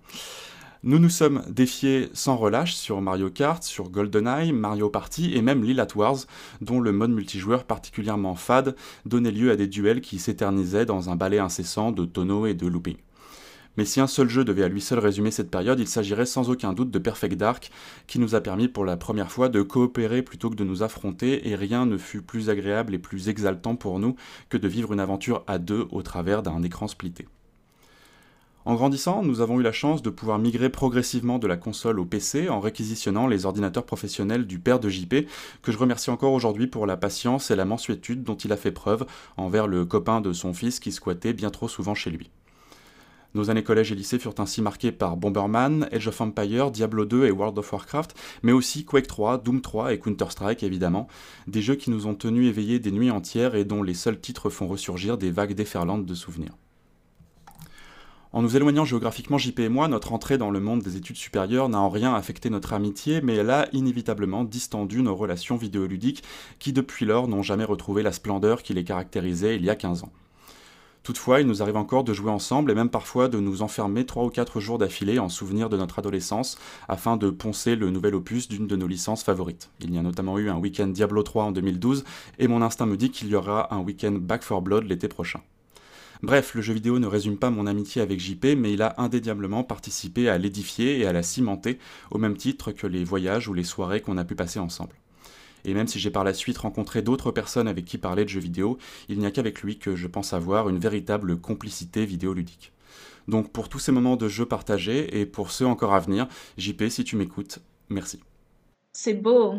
Nous 0.82 0.98
nous 0.98 1.08
sommes 1.08 1.44
défiés 1.48 2.08
sans 2.14 2.36
relâche 2.36 2.74
sur 2.74 3.00
Mario 3.00 3.30
Kart, 3.30 3.62
sur 3.62 3.90
GoldenEye, 3.90 4.52
Mario 4.52 4.90
Party 4.90 5.32
et 5.36 5.40
même 5.40 5.62
Lilat 5.62 5.94
Wars, 5.94 6.18
dont 6.60 6.80
le 6.80 6.90
mode 6.90 7.12
multijoueur 7.12 7.62
particulièrement 7.62 8.34
fade 8.34 8.74
donnait 9.06 9.30
lieu 9.30 9.52
à 9.52 9.56
des 9.56 9.68
duels 9.68 10.00
qui 10.00 10.18
s'éternisaient 10.18 10.84
dans 10.84 11.10
un 11.10 11.14
balai 11.14 11.38
incessant 11.38 11.92
de 11.92 12.04
tonneaux 12.06 12.46
et 12.46 12.54
de 12.54 12.66
looping. 12.66 12.96
Mais 13.78 13.84
si 13.84 14.00
un 14.00 14.08
seul 14.08 14.28
jeu 14.28 14.44
devait 14.44 14.64
à 14.64 14.68
lui 14.68 14.80
seul 14.80 14.98
résumer 14.98 15.30
cette 15.30 15.52
période, 15.52 15.78
il 15.78 15.86
s'agirait 15.86 16.26
sans 16.26 16.50
aucun 16.50 16.72
doute 16.72 16.90
de 16.90 16.98
Perfect 16.98 17.36
Dark, 17.36 17.70
qui 18.08 18.18
nous 18.18 18.34
a 18.34 18.40
permis 18.40 18.66
pour 18.66 18.84
la 18.84 18.96
première 18.96 19.30
fois 19.30 19.48
de 19.48 19.62
coopérer 19.62 20.22
plutôt 20.22 20.50
que 20.50 20.56
de 20.56 20.64
nous 20.64 20.82
affronter, 20.82 21.48
et 21.48 21.54
rien 21.54 21.86
ne 21.86 21.96
fut 21.96 22.20
plus 22.20 22.50
agréable 22.50 22.92
et 22.92 22.98
plus 22.98 23.28
exaltant 23.28 23.76
pour 23.76 24.00
nous 24.00 24.16
que 24.48 24.56
de 24.56 24.66
vivre 24.66 24.92
une 24.92 24.98
aventure 24.98 25.44
à 25.46 25.58
deux 25.58 25.86
au 25.92 26.02
travers 26.02 26.42
d'un 26.42 26.60
écran 26.64 26.88
splitté. 26.88 27.28
En 28.64 28.74
grandissant, 28.74 29.22
nous 29.22 29.40
avons 29.40 29.60
eu 29.60 29.62
la 29.62 29.70
chance 29.70 30.02
de 30.02 30.10
pouvoir 30.10 30.40
migrer 30.40 30.70
progressivement 30.70 31.38
de 31.38 31.46
la 31.46 31.56
console 31.56 32.00
au 32.00 32.04
PC 32.04 32.48
en 32.48 32.58
réquisitionnant 32.58 33.28
les 33.28 33.46
ordinateurs 33.46 33.86
professionnels 33.86 34.48
du 34.48 34.58
père 34.58 34.80
de 34.80 34.88
JP, 34.88 35.28
que 35.62 35.70
je 35.70 35.78
remercie 35.78 36.10
encore 36.10 36.32
aujourd'hui 36.32 36.66
pour 36.66 36.84
la 36.84 36.96
patience 36.96 37.52
et 37.52 37.56
la 37.56 37.64
mensuétude 37.64 38.24
dont 38.24 38.34
il 38.34 38.52
a 38.52 38.56
fait 38.56 38.72
preuve 38.72 39.06
envers 39.36 39.68
le 39.68 39.84
copain 39.84 40.20
de 40.20 40.32
son 40.32 40.52
fils 40.52 40.80
qui 40.80 40.90
squattait 40.90 41.32
bien 41.32 41.50
trop 41.50 41.68
souvent 41.68 41.94
chez 41.94 42.10
lui. 42.10 42.32
Nos 43.34 43.50
années 43.50 43.62
collège 43.62 43.92
et 43.92 43.94
lycée 43.94 44.18
furent 44.18 44.34
ainsi 44.38 44.62
marquées 44.62 44.90
par 44.90 45.18
Bomberman, 45.18 45.86
Age 45.92 46.08
of 46.08 46.20
Empires, 46.20 46.70
Diablo 46.70 47.04
2 47.04 47.26
et 47.26 47.30
World 47.30 47.58
of 47.58 47.70
Warcraft, 47.70 48.14
mais 48.42 48.52
aussi 48.52 48.86
Quake 48.86 49.06
3, 49.06 49.38
Doom 49.38 49.60
3 49.60 49.92
et 49.92 49.98
Counter-Strike 49.98 50.62
évidemment, 50.62 51.08
des 51.46 51.60
jeux 51.60 51.74
qui 51.74 51.90
nous 51.90 52.06
ont 52.06 52.14
tenus 52.14 52.48
éveillés 52.48 52.78
des 52.78 52.90
nuits 52.90 53.10
entières 53.10 53.54
et 53.54 53.64
dont 53.64 53.82
les 53.82 53.92
seuls 53.92 54.18
titres 54.18 54.48
font 54.48 54.66
ressurgir 54.66 55.18
des 55.18 55.30
vagues 55.30 55.54
déferlantes 55.54 56.06
de 56.06 56.14
souvenirs. 56.14 56.56
En 58.32 58.42
nous 58.42 58.56
éloignant 58.56 58.84
géographiquement, 58.84 59.38
JP 59.38 59.60
et 59.60 59.68
moi, 59.68 59.88
notre 59.88 60.12
entrée 60.12 60.36
dans 60.36 60.50
le 60.50 60.60
monde 60.60 60.82
des 60.82 60.96
études 60.96 61.16
supérieures 61.16 61.68
n'a 61.68 61.80
en 61.80 61.88
rien 61.88 62.14
affecté 62.14 62.50
notre 62.50 62.74
amitié, 62.74 63.20
mais 63.22 63.34
elle 63.34 63.50
a 63.50 63.68
inévitablement 63.72 64.44
distendu 64.44 65.02
nos 65.02 65.16
relations 65.16 65.56
vidéoludiques 65.56 66.22
qui 66.58 66.72
depuis 66.72 67.06
lors 67.06 67.26
n'ont 67.26 67.42
jamais 67.42 67.64
retrouvé 67.64 68.02
la 68.02 68.12
splendeur 68.12 68.62
qui 68.62 68.74
les 68.74 68.84
caractérisait 68.84 69.56
il 69.56 69.64
y 69.64 69.70
a 69.70 69.76
15 69.76 70.04
ans. 70.04 70.12
Toutefois, 71.08 71.40
il 71.40 71.46
nous 71.46 71.62
arrive 71.62 71.78
encore 71.78 72.04
de 72.04 72.12
jouer 72.12 72.30
ensemble 72.30 72.70
et 72.70 72.74
même 72.74 72.90
parfois 72.90 73.28
de 73.28 73.40
nous 73.40 73.62
enfermer 73.62 74.04
3 74.04 74.24
ou 74.26 74.28
4 74.28 74.60
jours 74.60 74.76
d'affilée 74.76 75.18
en 75.18 75.30
souvenir 75.30 75.70
de 75.70 75.78
notre 75.78 76.00
adolescence 76.00 76.58
afin 76.86 77.16
de 77.16 77.30
poncer 77.30 77.76
le 77.76 77.88
nouvel 77.88 78.14
opus 78.14 78.46
d'une 78.46 78.66
de 78.66 78.76
nos 78.76 78.86
licences 78.86 79.22
favorites. 79.22 79.70
Il 79.80 79.94
y 79.94 79.96
a 79.96 80.02
notamment 80.02 80.38
eu 80.38 80.50
un 80.50 80.58
week-end 80.58 80.88
Diablo 80.88 81.22
3 81.22 81.44
en 81.44 81.52
2012 81.52 82.04
et 82.38 82.46
mon 82.46 82.60
instinct 82.60 82.84
me 82.84 82.98
dit 82.98 83.10
qu'il 83.10 83.28
y 83.28 83.36
aura 83.36 83.74
un 83.74 83.78
week-end 83.78 84.12
Back 84.20 84.46
4 84.46 84.60
Blood 84.60 84.84
l'été 84.84 85.08
prochain. 85.08 85.40
Bref, 86.22 86.54
le 86.54 86.60
jeu 86.60 86.74
vidéo 86.74 86.98
ne 86.98 87.06
résume 87.06 87.38
pas 87.38 87.48
mon 87.48 87.66
amitié 87.66 88.02
avec 88.02 88.20
JP, 88.20 88.44
mais 88.58 88.74
il 88.74 88.82
a 88.82 88.94
indéniablement 88.98 89.64
participé 89.64 90.28
à 90.28 90.36
l'édifier 90.36 90.98
et 90.98 91.06
à 91.06 91.14
la 91.14 91.22
cimenter, 91.22 91.78
au 92.10 92.18
même 92.18 92.36
titre 92.36 92.70
que 92.70 92.86
les 92.86 93.02
voyages 93.02 93.48
ou 93.48 93.54
les 93.54 93.64
soirées 93.64 94.02
qu'on 94.02 94.18
a 94.18 94.26
pu 94.26 94.34
passer 94.34 94.58
ensemble. 94.58 94.92
Et 95.64 95.74
même 95.74 95.86
si 95.86 95.98
j'ai 95.98 96.10
par 96.10 96.24
la 96.24 96.34
suite 96.34 96.58
rencontré 96.58 97.02
d'autres 97.02 97.30
personnes 97.30 97.68
avec 97.68 97.84
qui 97.84 97.98
parler 97.98 98.24
de 98.24 98.28
jeux 98.28 98.40
vidéo, 98.40 98.78
il 99.08 99.18
n'y 99.18 99.26
a 99.26 99.30
qu'avec 99.30 99.62
lui 99.62 99.78
que 99.78 99.96
je 99.96 100.06
pense 100.06 100.32
avoir 100.32 100.68
une 100.68 100.78
véritable 100.78 101.38
complicité 101.38 102.06
vidéoludique. 102.06 102.72
Donc 103.28 103.52
pour 103.52 103.68
tous 103.68 103.78
ces 103.78 103.92
moments 103.92 104.16
de 104.16 104.28
jeu 104.28 104.46
partagés 104.46 105.20
et 105.20 105.26
pour 105.26 105.50
ceux 105.50 105.66
encore 105.66 105.94
à 105.94 106.00
venir, 106.00 106.26
JP, 106.56 106.88
si 106.88 107.04
tu 107.04 107.16
m'écoutes, 107.16 107.58
merci. 107.90 108.20
C'est 108.92 109.14
beau. 109.14 109.54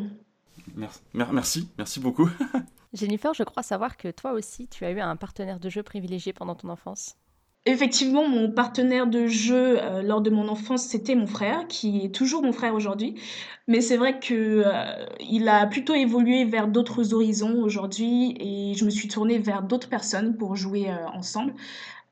Merci, 0.76 1.00
merci, 1.14 1.70
merci 1.78 2.00
beaucoup. 2.00 2.30
Jennifer, 2.94 3.34
je 3.36 3.44
crois 3.44 3.62
savoir 3.62 3.98
que 3.98 4.10
toi 4.10 4.34
aussi, 4.34 4.68
tu 4.68 4.84
as 4.86 4.92
eu 4.92 5.00
un 5.00 5.16
partenaire 5.16 5.60
de 5.60 5.70
jeu 5.70 5.84
privilégié 5.84 6.34
pendant 6.34 6.56
ton 6.56 6.70
enfance. 6.70 7.19
Effectivement, 7.66 8.28
mon 8.28 8.52
partenaire 8.52 9.06
de 9.06 9.28
jeu 9.28 9.78
euh, 9.80 10.02
lors 10.02 10.22
de 10.22 10.30
mon 10.30 10.48
enfance, 10.48 10.84
c'était 10.84 11.14
mon 11.16 11.28
frère, 11.28 11.68
qui 11.68 12.06
est 12.06 12.16
toujours 12.16 12.42
mon 12.42 12.54
frère 12.54 12.74
aujourd'hui. 12.74 13.16
Mais 13.68 13.82
c'est 13.82 13.98
vrai 13.98 14.20
que 14.20 14.64
euh, 14.66 15.06
il 15.20 15.48
a 15.48 15.68
plutôt 15.68 15.94
évolué 15.94 16.46
vers 16.46 16.68
d'autres 16.68 17.14
horizons 17.14 17.62
aujourd'hui, 17.62 18.36
et 18.40 18.74
je 18.76 18.86
me 18.86 18.90
suis 18.90 19.08
tournée 19.08 19.38
vers 19.40 19.62
d'autres 19.62 19.90
personnes 19.90 20.36
pour 20.38 20.56
jouer 20.56 20.90
euh, 20.90 21.08
ensemble. 21.14 21.54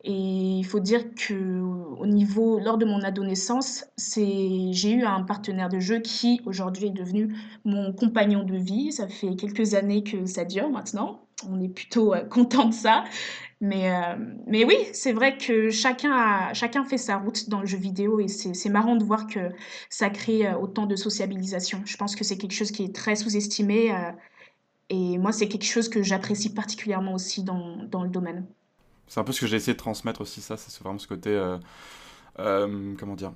Et 0.04 0.60
il 0.60 0.64
faut 0.64 0.80
dire 0.80 1.14
que 1.16 1.62
au 2.00 2.06
niveau, 2.06 2.60
lors 2.60 2.78
de 2.78 2.86
mon 2.86 3.02
adolescence, 3.04 3.86
j'ai 4.16 4.92
eu 4.92 5.04
un 5.04 5.24
partenaire 5.24 5.70
de 5.70 5.80
jeu 5.80 6.00
qui 6.00 6.40
aujourd'hui 6.46 6.88
est 6.88 6.92
devenu 6.92 7.36
mon 7.66 7.92
compagnon 7.92 8.44
de 8.44 8.56
vie. 8.56 8.92
Ça 8.92 9.08
fait 9.08 9.36
quelques 9.36 9.74
années 9.74 10.04
que 10.04 10.26
ça 10.26 10.46
dure 10.46 10.70
maintenant. 10.70 11.28
On 11.50 11.60
est 11.60 11.68
plutôt 11.68 12.14
euh, 12.14 12.24
content 12.24 12.66
de 12.70 12.74
ça. 12.74 13.04
Mais, 13.60 13.92
euh, 13.92 14.16
mais 14.46 14.66
oui, 14.66 14.76
c'est 14.94 15.14
vrai 15.14 15.38
que 15.38 15.72
chacun, 15.72 16.12
a, 16.12 16.54
chacun 16.54 16.86
fait 16.86 17.00
sa 17.00 17.18
route 17.18 17.50
dans 17.50 17.62
le 17.62 17.66
jeu 17.66 17.78
vidéo 17.78 18.20
et 18.20 18.28
c'est 18.28 18.70
marrant 18.70 18.96
de 18.96 19.04
voir 19.04 19.26
que 19.26 19.50
ça 19.90 20.10
crée 20.12 20.48
euh, 20.48 20.58
autant 20.58 20.86
de 20.86 20.96
sociabilisation. 20.96 21.82
Je 21.86 21.98
pense 21.98 22.16
que 22.16 22.24
c'est 22.24 22.38
quelque 22.38 22.54
chose 22.54 22.72
qui 22.72 22.84
est 22.84 22.94
très 22.94 23.16
sous-estimé 23.16 23.92
et 24.90 25.18
moi, 25.18 25.32
c'est 25.32 25.48
quelque 25.48 25.66
chose 25.66 25.90
que 25.90 26.02
j'apprécie 26.02 26.54
particulièrement 26.54 27.14
aussi 27.14 27.44
dans, 27.44 27.78
dans 27.84 28.04
le 28.04 28.10
domaine. 28.10 28.46
C'est 29.08 29.20
un 29.20 29.24
peu 29.24 29.32
ce 29.32 29.42
que 29.42 29.48
j'ai 29.48 29.58
essayé 29.58 29.74
de 29.74 29.78
transmettre 29.78 30.22
aussi, 30.22 30.42
ça, 30.42 30.58
c'est 30.58 30.82
vraiment 30.82 31.00
ce 31.00 31.08
côté. 31.08 31.30
Euh, 31.30 31.58
euh, 32.40 32.94
comment 33.00 33.16
dire 33.16 33.34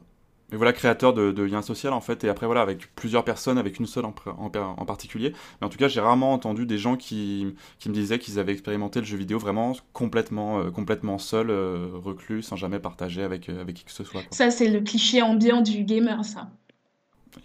mais 0.51 0.57
voilà, 0.57 0.73
créateur 0.73 1.13
de, 1.13 1.43
liens 1.43 1.61
sociaux 1.61 1.91
en 1.91 2.01
fait, 2.01 2.23
et 2.23 2.29
après 2.29 2.45
voilà, 2.45 2.61
avec 2.61 2.93
plusieurs 2.95 3.23
personnes, 3.23 3.57
avec 3.57 3.79
une 3.79 3.85
seule 3.85 4.05
en, 4.05 4.13
en, 4.25 4.85
particulier. 4.85 5.33
Mais 5.59 5.67
en 5.67 5.69
tout 5.69 5.77
cas, 5.77 5.87
j'ai 5.87 6.01
rarement 6.01 6.33
entendu 6.33 6.65
des 6.65 6.77
gens 6.77 6.97
qui, 6.97 7.55
qui 7.79 7.89
me 7.89 7.93
disaient 7.93 8.19
qu'ils 8.19 8.39
avaient 8.39 8.51
expérimenté 8.51 8.99
le 8.99 9.05
jeu 9.05 9.17
vidéo 9.17 9.39
vraiment 9.39 9.73
complètement, 9.93 10.59
euh, 10.59 10.71
complètement 10.71 11.17
seul, 11.17 11.49
reclus, 11.51 12.43
sans 12.43 12.55
jamais 12.55 12.79
partager 12.79 13.23
avec, 13.23 13.49
avec 13.49 13.75
qui 13.75 13.85
que 13.85 13.91
ce 13.91 14.03
soit. 14.03 14.21
Ça, 14.31 14.51
c'est 14.51 14.69
le 14.69 14.81
cliché 14.81 15.21
ambiant 15.21 15.61
du 15.61 15.83
gamer, 15.83 16.23
ça. 16.25 16.49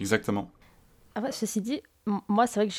Exactement. 0.00 0.50
Ah 1.14 1.32
ceci 1.32 1.60
dit, 1.62 1.80
moi, 2.28 2.46
c'est 2.46 2.60
vrai 2.60 2.68
que 2.68 2.74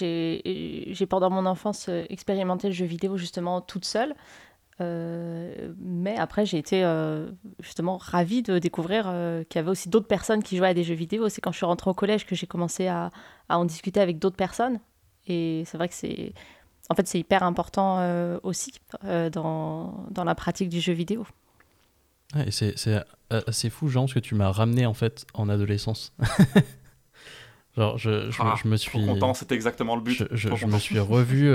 j'ai 0.94 1.06
pendant 1.08 1.30
mon 1.30 1.46
enfance 1.46 1.90
expérimenté 2.10 2.68
le 2.68 2.74
jeu 2.74 2.86
vidéo 2.86 3.18
justement 3.18 3.62
toute 3.62 3.86
seule. 3.86 4.16
Euh, 4.80 5.74
mais 5.80 6.18
après, 6.18 6.46
j'ai 6.46 6.58
été 6.58 6.84
euh, 6.84 7.32
justement 7.60 7.98
ravie 7.98 8.44
de 8.44 8.60
découvrir 8.60 9.06
euh, 9.08 9.44
qu'il 9.44 9.60
y 9.60 9.62
avait 9.62 9.72
aussi 9.72 9.90
d'autres 9.90 10.08
personnes 10.08 10.44
qui 10.44 10.58
jouaient 10.58 10.70
à 10.70 10.74
des 10.74 10.84
jeux 10.84 10.96
vidéo. 10.96 11.30
C'est 11.30 11.42
quand 11.42 11.52
je 11.52 11.58
suis 11.58 11.66
rentrée 11.66 11.90
au 11.90 11.94
collège 11.94 12.26
que 12.26 12.36
j'ai 12.36 12.48
commencé 12.48 12.88
à, 12.88 13.10
en 13.50 13.66
discuter 13.66 14.00
avec 14.00 14.20
d'autres 14.20 14.36
personnes. 14.36 14.80
Et 15.26 15.64
c'est 15.66 15.78
vrai 15.78 15.88
que 15.90 15.96
c'est, 15.96 16.34
en 16.90 16.96
fait, 16.96 17.12
hyper 17.16 17.44
important 17.44 18.00
aussi 18.44 18.72
dans, 19.04 20.06
la 20.16 20.36
pratique 20.36 20.70
du 20.70 20.80
jeu 20.80 20.94
vidéo. 20.94 21.26
c'est, 22.50 23.04
assez 23.30 23.70
fou, 23.70 23.90
Jean, 23.90 24.02
parce 24.02 24.14
que 24.14 24.20
tu 24.20 24.36
m'as 24.36 24.52
ramené 24.52 24.86
en 24.86 24.94
fait 24.94 25.26
en 25.34 25.50
adolescence. 25.50 26.14
Genre, 27.78 27.98
je, 27.98 28.32
je, 28.32 28.42
ah, 28.42 28.56
je, 28.62 28.68
me 28.68 28.76
suis. 28.76 29.06
content, 29.06 29.34
c'était 29.34 29.56
exactement 29.56 29.96
le 29.96 30.02
but. 30.02 30.26
Je, 30.32 30.56
je 30.56 30.66
me 30.66 30.80
suis 30.80 31.00
revu 31.00 31.50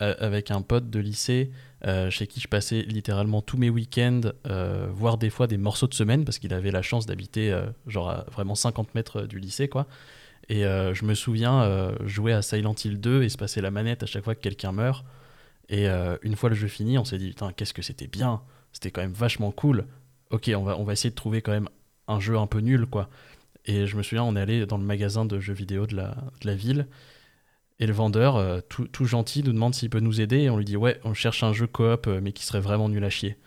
avec 0.00 0.50
un 0.50 0.62
pote 0.62 0.90
de 0.90 0.98
lycée 0.98 1.50
euh, 1.84 2.10
chez 2.10 2.26
qui 2.26 2.40
je 2.40 2.48
passais 2.48 2.82
littéralement 2.82 3.42
tous 3.42 3.58
mes 3.58 3.68
week-ends, 3.68 4.22
euh, 4.46 4.88
voire 4.90 5.18
des 5.18 5.28
fois 5.28 5.46
des 5.46 5.58
morceaux 5.58 5.86
de 5.86 5.94
semaine, 5.94 6.24
parce 6.24 6.38
qu'il 6.38 6.54
avait 6.54 6.70
la 6.70 6.82
chance 6.82 7.06
d'habiter 7.06 7.52
euh, 7.52 7.66
genre 7.86 8.08
à 8.08 8.24
vraiment 8.32 8.54
50 8.54 8.94
mètres 8.94 9.22
du 9.22 9.38
lycée, 9.38 9.68
quoi. 9.68 9.86
Et 10.48 10.62
je 10.62 11.04
me 11.04 11.14
souviens 11.14 11.92
jouer 12.04 12.32
à 12.32 12.40
Silent 12.40 12.76
Hill 12.84 13.00
2 13.00 13.24
et 13.24 13.28
se 13.28 13.36
passer 13.36 13.60
la 13.60 13.72
manette 13.72 14.04
à 14.04 14.06
chaque 14.06 14.22
fois 14.22 14.36
que 14.36 14.40
quelqu'un 14.40 14.70
meurt. 14.70 15.04
Et 15.68 15.88
euh, 15.88 16.16
une 16.22 16.36
fois 16.36 16.50
le 16.50 16.54
jeu 16.54 16.68
fini, 16.68 16.98
on 16.98 17.04
s'est 17.04 17.18
dit, 17.18 17.30
putain, 17.30 17.52
qu'est-ce 17.52 17.74
que 17.74 17.82
c'était 17.82 18.06
bien. 18.06 18.42
C'était 18.72 18.92
quand 18.92 19.00
même 19.00 19.12
vachement 19.12 19.50
cool. 19.50 19.86
Ok, 20.30 20.48
on 20.56 20.62
va, 20.62 20.78
on 20.78 20.84
va 20.84 20.92
essayer 20.92 21.10
de 21.10 21.16
trouver 21.16 21.42
quand 21.42 21.50
même 21.50 21.68
un 22.06 22.20
jeu 22.20 22.38
un 22.38 22.46
peu 22.46 22.60
nul, 22.60 22.86
quoi. 22.86 23.08
Et 23.66 23.86
je 23.86 23.96
me 23.96 24.02
souviens, 24.02 24.24
on 24.24 24.36
est 24.36 24.40
allé 24.40 24.66
dans 24.66 24.78
le 24.78 24.84
magasin 24.84 25.24
de 25.24 25.40
jeux 25.40 25.52
vidéo 25.54 25.86
de 25.86 25.96
la, 25.96 26.16
de 26.40 26.46
la 26.46 26.54
ville. 26.54 26.86
Et 27.80 27.86
le 27.86 27.92
vendeur, 27.92 28.36
euh, 28.36 28.60
tout, 28.68 28.86
tout 28.88 29.04
gentil, 29.06 29.42
nous 29.42 29.52
demande 29.52 29.74
s'il 29.74 29.90
peut 29.90 30.00
nous 30.00 30.20
aider. 30.20 30.42
Et 30.42 30.50
on 30.50 30.56
lui 30.58 30.64
dit, 30.64 30.76
ouais, 30.76 31.00
on 31.04 31.14
cherche 31.14 31.42
un 31.42 31.52
jeu 31.52 31.66
coop, 31.66 32.06
euh, 32.06 32.20
mais 32.22 32.32
qui 32.32 32.44
serait 32.46 32.60
vraiment 32.60 32.88
nul 32.88 33.04
à 33.04 33.10
chier. 33.10 33.38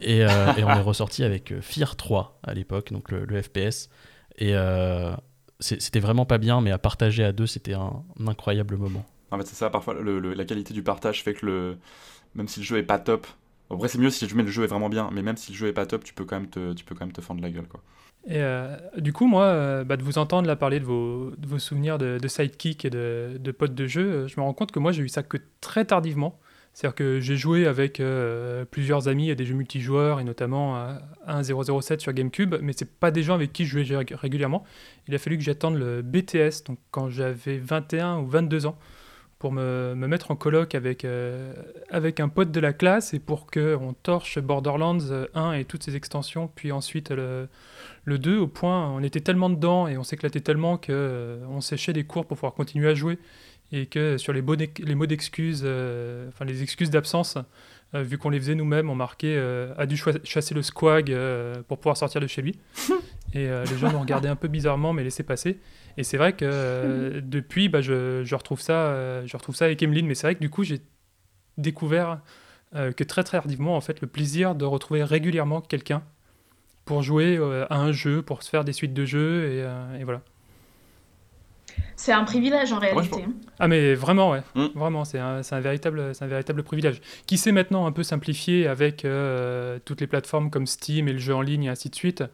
Et, 0.00 0.24
euh, 0.24 0.52
et 0.56 0.64
on 0.64 0.74
est 0.74 0.80
ressorti 0.80 1.24
avec 1.24 1.54
Fear 1.60 1.96
3 1.96 2.38
à 2.44 2.54
l'époque, 2.54 2.92
donc 2.92 3.10
le, 3.12 3.24
le 3.24 3.42
FPS. 3.42 3.90
Et 4.38 4.54
euh, 4.56 5.14
c'était 5.60 6.00
vraiment 6.00 6.26
pas 6.26 6.38
bien, 6.38 6.60
mais 6.60 6.72
à 6.72 6.78
partager 6.78 7.24
à 7.24 7.32
deux, 7.32 7.46
c'était 7.46 7.74
un, 7.74 8.04
un 8.20 8.28
incroyable 8.28 8.76
moment. 8.76 9.06
En 9.30 9.38
fait, 9.38 9.46
c'est 9.46 9.54
ça, 9.54 9.70
parfois, 9.70 9.94
le- 9.94 10.20
le- 10.20 10.34
la 10.34 10.44
qualité 10.44 10.74
du 10.74 10.82
partage 10.82 11.22
fait 11.22 11.34
que 11.34 11.46
le, 11.46 11.78
même 12.34 12.48
si 12.48 12.60
le 12.60 12.66
jeu 12.66 12.78
est 12.78 12.82
pas 12.84 12.98
top, 12.98 13.26
en 13.70 13.76
vrai, 13.76 13.88
c'est 13.88 13.98
mieux 13.98 14.10
si 14.10 14.26
le 14.26 14.46
jeu 14.50 14.64
est 14.64 14.68
vraiment 14.68 14.90
bien, 14.90 15.10
mais 15.12 15.22
même 15.22 15.36
si 15.38 15.52
le 15.52 15.58
jeu 15.58 15.68
est 15.68 15.72
pas 15.74 15.86
top, 15.86 16.04
tu 16.04 16.14
peux 16.14 16.24
quand 16.26 16.40
même 16.40 16.50
te, 16.50 16.74
tu 16.74 16.84
peux 16.84 16.94
quand 16.94 17.06
même 17.06 17.12
te 17.14 17.20
fendre 17.22 17.42
la 17.42 17.50
gueule, 17.50 17.68
quoi. 17.68 17.82
Et 18.26 18.36
euh, 18.40 18.76
du 18.98 19.12
coup, 19.12 19.26
moi, 19.26 19.44
euh, 19.46 19.84
bah, 19.84 19.96
de 19.96 20.02
vous 20.02 20.18
entendre 20.18 20.46
là 20.46 20.54
parler 20.54 20.78
de 20.78 20.84
vos, 20.84 21.32
de 21.36 21.46
vos 21.46 21.58
souvenirs 21.58 21.98
de, 21.98 22.18
de 22.22 22.28
sidekick 22.28 22.84
et 22.84 22.90
de, 22.90 23.36
de 23.38 23.50
potes 23.50 23.74
de 23.74 23.86
jeu, 23.86 24.02
euh, 24.12 24.28
je 24.28 24.38
me 24.38 24.44
rends 24.44 24.54
compte 24.54 24.70
que 24.70 24.78
moi, 24.78 24.92
j'ai 24.92 25.02
eu 25.02 25.08
ça 25.08 25.22
que 25.22 25.38
très 25.60 25.84
tardivement. 25.84 26.38
C'est-à-dire 26.74 26.94
que 26.94 27.20
j'ai 27.20 27.36
joué 27.36 27.66
avec 27.66 28.00
plusieurs 28.70 29.06
amis 29.06 29.30
à 29.30 29.34
des 29.34 29.44
jeux 29.44 29.52
multijoueurs 29.54 30.20
et 30.20 30.24
notamment 30.24 30.74
à 30.74 31.02
1.007 31.28 31.98
sur 32.00 32.14
GameCube, 32.14 32.54
mais 32.62 32.72
c'est 32.74 32.90
pas 32.98 33.10
des 33.10 33.22
gens 33.22 33.34
avec 33.34 33.52
qui 33.52 33.66
je 33.66 33.82
jouais 33.82 33.98
rég- 34.02 34.14
régulièrement. 34.14 34.64
Il 35.06 35.14
a 35.14 35.18
fallu 35.18 35.36
que 35.36 35.44
j'attende 35.44 35.76
le 35.76 36.00
BTS, 36.00 36.64
donc 36.66 36.78
quand 36.90 37.10
j'avais 37.10 37.58
21 37.58 38.20
ou 38.20 38.26
22 38.26 38.64
ans, 38.64 38.78
pour 39.42 39.50
me, 39.50 39.94
me 39.96 40.06
mettre 40.06 40.30
en 40.30 40.36
coloc 40.36 40.76
avec, 40.76 41.04
euh, 41.04 41.52
avec 41.90 42.20
un 42.20 42.28
pote 42.28 42.52
de 42.52 42.60
la 42.60 42.72
classe 42.72 43.12
et 43.12 43.18
pour 43.18 43.48
qu'on 43.50 43.92
torche 44.04 44.38
Borderlands 44.38 45.10
euh, 45.10 45.26
1 45.34 45.54
et 45.54 45.64
toutes 45.64 45.82
ses 45.82 45.96
extensions, 45.96 46.48
puis 46.54 46.70
ensuite 46.70 47.10
le, 47.10 47.48
le 48.04 48.18
2, 48.20 48.38
au 48.38 48.46
point 48.46 48.88
on 48.92 49.02
était 49.02 49.20
tellement 49.20 49.50
dedans 49.50 49.88
et 49.88 49.98
on 49.98 50.04
s'éclatait 50.04 50.42
tellement 50.42 50.76
que 50.76 50.92
euh, 50.92 51.44
on 51.50 51.60
séchait 51.60 51.92
des 51.92 52.04
cours 52.04 52.24
pour 52.24 52.36
pouvoir 52.36 52.54
continuer 52.54 52.88
à 52.88 52.94
jouer 52.94 53.18
et 53.72 53.86
que 53.86 54.16
sur 54.16 54.32
les, 54.32 54.44
les 54.78 54.94
mots 54.94 55.06
d'excuses, 55.06 55.62
euh, 55.64 56.28
enfin 56.28 56.44
les 56.44 56.62
excuses 56.62 56.90
d'absence, 56.90 57.36
euh, 57.94 58.02
vu 58.02 58.18
qu'on 58.18 58.30
les 58.30 58.38
faisait 58.38 58.54
nous-mêmes, 58.54 58.90
on 58.90 58.94
marquait 58.94 59.34
euh, 59.36 59.74
a 59.76 59.86
dû 59.86 60.00
chasser 60.24 60.54
le 60.54 60.62
squag 60.62 61.10
euh, 61.10 61.62
pour 61.66 61.78
pouvoir 61.78 61.96
sortir 61.96 62.20
de 62.20 62.26
chez 62.26 62.42
lui. 62.42 62.58
et 63.34 63.48
euh, 63.48 63.64
les 63.64 63.78
gens 63.78 63.90
nous 63.90 63.98
regardaient 63.98 64.28
un 64.28 64.36
peu 64.36 64.48
bizarrement, 64.48 64.92
mais 64.92 65.02
laissaient 65.02 65.22
passer. 65.22 65.58
Et 65.98 66.04
c'est 66.04 66.16
vrai 66.16 66.32
que 66.32 66.44
euh, 66.44 67.20
depuis, 67.24 67.68
bah, 67.68 67.80
je, 67.80 68.22
je 68.24 68.34
retrouve 68.34 68.60
ça, 68.60 68.72
euh, 68.72 69.22
je 69.26 69.36
retrouve 69.36 69.54
ça 69.56 69.64
avec 69.66 69.82
Emeline, 69.82 70.06
mais 70.06 70.14
c'est 70.14 70.26
vrai 70.26 70.34
que 70.34 70.40
du 70.40 70.50
coup, 70.50 70.64
j'ai 70.64 70.80
découvert 71.58 72.20
euh, 72.74 72.92
que 72.92 73.04
très 73.04 73.22
très 73.24 73.38
tardivement, 73.38 73.76
en 73.76 73.80
fait, 73.80 74.00
le 74.00 74.06
plaisir 74.06 74.54
de 74.54 74.64
retrouver 74.64 75.04
régulièrement 75.04 75.60
quelqu'un 75.60 76.02
pour 76.84 77.02
jouer 77.02 77.36
euh, 77.38 77.66
à 77.70 77.76
un 77.76 77.92
jeu, 77.92 78.22
pour 78.22 78.42
se 78.42 78.50
faire 78.50 78.64
des 78.64 78.72
suites 78.72 78.94
de 78.94 79.04
jeux, 79.04 79.44
et, 79.44 79.62
euh, 79.62 79.98
et 80.00 80.04
voilà. 80.04 80.22
C'est 81.96 82.12
un 82.12 82.24
privilège 82.24 82.72
en 82.72 82.78
réalité. 82.78 83.22
hein. 83.22 83.32
Ah 83.58 83.68
mais 83.68 83.94
vraiment 83.94 84.30
ouais, 84.30 84.42
vraiment 84.74 85.04
c'est 85.04 85.18
un, 85.18 85.40
un 85.48 85.60
véritable 85.60 86.14
c'est 86.14 86.24
un 86.24 86.28
véritable 86.28 86.62
privilège 86.64 87.00
qui 87.26 87.38
s'est 87.38 87.52
maintenant 87.52 87.86
un 87.86 87.92
peu 87.92 88.02
simplifié 88.02 88.66
avec 88.66 89.04
euh, 89.04 89.78
toutes 89.84 90.00
les 90.00 90.06
plateformes 90.06 90.50
comme 90.50 90.66
Steam 90.66 91.06
et 91.08 91.12
le 91.12 91.18
jeu 91.18 91.34
en 91.34 91.40
ligne 91.42 91.64
et 91.64 91.68
ainsi 91.68 91.88
de 91.90 91.94
suite. 91.94 92.24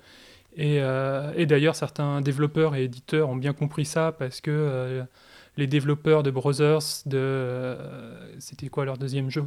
Et, 0.60 0.80
euh, 0.82 1.32
et 1.36 1.46
d'ailleurs 1.46 1.76
certains 1.76 2.20
développeurs 2.20 2.74
et 2.74 2.82
éditeurs 2.84 3.28
ont 3.30 3.36
bien 3.36 3.52
compris 3.52 3.84
ça 3.84 4.10
parce 4.12 4.40
que 4.40 4.50
euh, 4.50 5.04
les 5.56 5.66
développeurs 5.68 6.22
de 6.24 6.30
Brothers 6.32 6.80
de 7.06 7.16
euh, 7.16 8.32
c'était 8.40 8.68
quoi 8.68 8.84
leur 8.84 8.98
deuxième 8.98 9.30
jeu? 9.30 9.44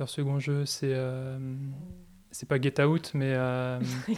Leur 0.00 0.08
second 0.08 0.38
jeu 0.40 0.66
c'est 0.66 0.92
euh, 0.92 1.38
c'est 2.32 2.48
pas 2.48 2.60
Get 2.60 2.82
Out 2.82 3.12
mais 3.14 3.32
euh, 3.34 3.78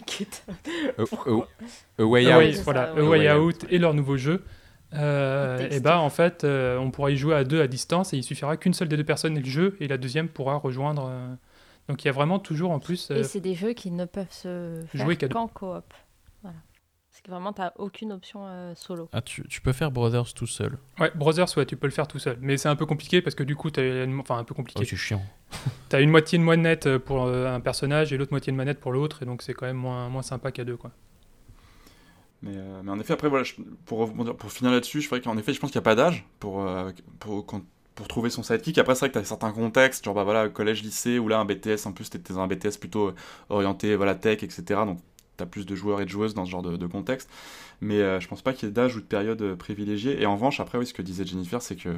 A- 0.97 1.01
A- 1.01 1.47
A 1.99 2.05
Way 2.05 2.27
Out. 2.27 2.37
Way- 2.37 2.51
voilà, 2.63 2.83
A 2.83 2.89
A 2.89 2.93
Way 2.95 3.07
Way 3.27 3.33
Out 3.33 3.65
et 3.69 3.77
leur 3.77 3.93
nouveau 3.93 4.17
jeu. 4.17 4.43
Euh, 4.95 5.67
et 5.71 5.79
bah 5.79 5.99
en 5.99 6.09
fait, 6.11 6.43
euh, 6.43 6.77
on 6.77 6.91
pourra 6.91 7.09
y 7.09 7.17
jouer 7.17 7.33
à 7.35 7.43
deux 7.43 7.61
à 7.61 7.67
distance 7.67 8.13
et 8.13 8.17
il 8.17 8.23
suffira 8.23 8.57
qu'une 8.57 8.73
seule 8.73 8.87
des 8.87 8.97
deux 8.97 9.03
personnes 9.03 9.35
ait 9.37 9.41
le 9.41 9.45
jeu 9.49 9.75
et 9.79 9.87
la 9.87 9.97
deuxième 9.97 10.27
pourra 10.29 10.55
rejoindre. 10.55 11.07
euh, 11.09 11.33
Donc 11.89 12.03
il 12.03 12.07
y 12.07 12.09
a 12.09 12.13
vraiment 12.13 12.37
toujours 12.39 12.69
en 12.71 12.79
plus. 12.79 13.09
euh, 13.09 13.19
Et 13.19 13.23
c'est 13.23 13.39
des 13.39 13.55
jeux 13.55 13.73
qui 13.73 13.89
ne 13.89 14.05
peuvent 14.05 14.31
se 14.31 14.81
faire 14.87 15.01
Jouer 15.03 15.15
qu'à 15.15 15.27
deux. 15.27 15.33
qu'en 15.33 15.47
coop. 15.47 15.83
Voilà. 17.27 17.41
C'est 17.41 17.51
que 17.53 17.53
vraiment, 17.53 17.53
tu 17.53 17.61
aucune 17.81 18.11
option 18.11 18.41
euh, 18.45 18.73
solo. 18.75 19.09
Ah, 19.13 19.21
tu, 19.21 19.47
tu 19.47 19.61
peux 19.61 19.73
faire 19.73 19.91
Brothers 19.91 20.33
tout 20.33 20.47
seul. 20.47 20.77
Ouais, 20.99 21.11
Brothers, 21.15 21.47
ouais, 21.57 21.65
tu 21.65 21.75
peux 21.77 21.87
le 21.87 21.93
faire 21.93 22.07
tout 22.07 22.19
seul. 22.19 22.37
Mais 22.41 22.57
c'est 22.57 22.69
un 22.69 22.75
peu 22.75 22.85
compliqué 22.85 23.21
parce 23.21 23.35
que 23.35 23.43
du 23.43 23.55
coup, 23.55 23.71
t'as 23.71 24.03
une... 24.03 24.19
enfin 24.19 24.37
un 24.37 24.43
peu 24.43 24.53
compliqué. 24.53 24.79
Oh, 24.81 24.85
c'est 24.87 24.95
chiant. 24.95 25.21
T'as 25.89 26.01
une 26.01 26.09
moitié 26.09 26.39
de 26.39 26.43
manette 26.43 26.97
pour 26.97 27.25
euh, 27.25 27.53
un 27.53 27.59
personnage 27.59 28.11
et 28.11 28.17
l'autre 28.17 28.31
moitié 28.33 28.51
de 28.51 28.57
manette 28.57 28.79
pour 28.79 28.91
l'autre, 28.91 29.21
et 29.21 29.25
donc 29.25 29.43
c'est 29.43 29.53
quand 29.53 29.67
même 29.67 29.77
moins, 29.77 30.09
moins 30.09 30.23
sympa 30.23 30.51
qu'à 30.51 30.63
deux, 30.65 30.77
quoi. 30.77 30.89
Mais, 32.41 32.53
euh, 32.55 32.81
mais 32.83 32.91
en 32.91 32.99
effet, 32.99 33.13
après, 33.13 33.29
voilà, 33.29 33.43
je- 33.43 33.53
pour, 33.85 34.11
pour 34.35 34.51
finir 34.51 34.71
là-dessus, 34.71 35.01
je 35.01 35.07
ferais 35.07 35.21
qu'en 35.21 35.37
effet, 35.37 35.53
je 35.53 35.59
pense 35.59 35.71
qu'il 35.71 35.79
n'y 35.79 35.83
a 35.83 35.89
pas 35.89 35.95
d'âge 35.95 36.25
pour, 36.39 36.61
euh, 36.67 36.91
pour, 37.19 37.45
quand- 37.45 37.61
pour 37.95 38.07
trouver 38.07 38.29
son 38.31 38.43
sidekick. 38.43 38.77
Après, 38.79 38.95
c'est 38.95 39.01
vrai 39.01 39.09
que 39.09 39.13
tu 39.13 39.19
as 39.19 39.23
certains 39.25 39.51
contextes, 39.51 40.03
genre 40.03 40.15
bah, 40.15 40.23
voilà, 40.23 40.49
collège, 40.49 40.81
lycée, 40.83 41.19
ou 41.19 41.27
là, 41.27 41.39
un 41.39 41.45
BTS, 41.45 41.85
en 41.85 41.91
plus, 41.93 42.09
tu 42.09 42.17
dans 42.17 42.39
un 42.39 42.47
BTS 42.47 42.77
plutôt 42.79 43.09
euh, 43.09 43.15
orienté 43.49 43.95
voilà, 43.95 44.15
tech, 44.15 44.43
etc. 44.43 44.63
Donc, 44.85 44.99
tu 45.37 45.43
as 45.43 45.47
plus 45.47 45.65
de 45.65 45.75
joueurs 45.75 46.01
et 46.01 46.05
de 46.05 46.09
joueuses 46.09 46.33
dans 46.33 46.45
ce 46.45 46.51
genre 46.51 46.61
de, 46.61 46.77
de 46.77 46.87
contexte. 46.87 47.29
Mais 47.81 47.99
euh, 48.01 48.19
je 48.21 48.27
pense 48.29 48.41
pas 48.41 48.53
qu'il 48.53 48.69
y 48.69 48.71
ait 48.71 48.73
d'âge 48.73 48.95
ou 48.95 48.99
de 49.01 49.05
période 49.05 49.41
euh, 49.41 49.55
privilégiée. 49.55 50.21
Et 50.21 50.25
en 50.25 50.35
revanche, 50.35 50.59
après, 50.61 50.77
oui, 50.77 50.85
ce 50.85 50.93
que 50.93 51.01
disait 51.01 51.25
Jennifer, 51.25 51.61
c'est 51.61 51.75
que 51.75 51.89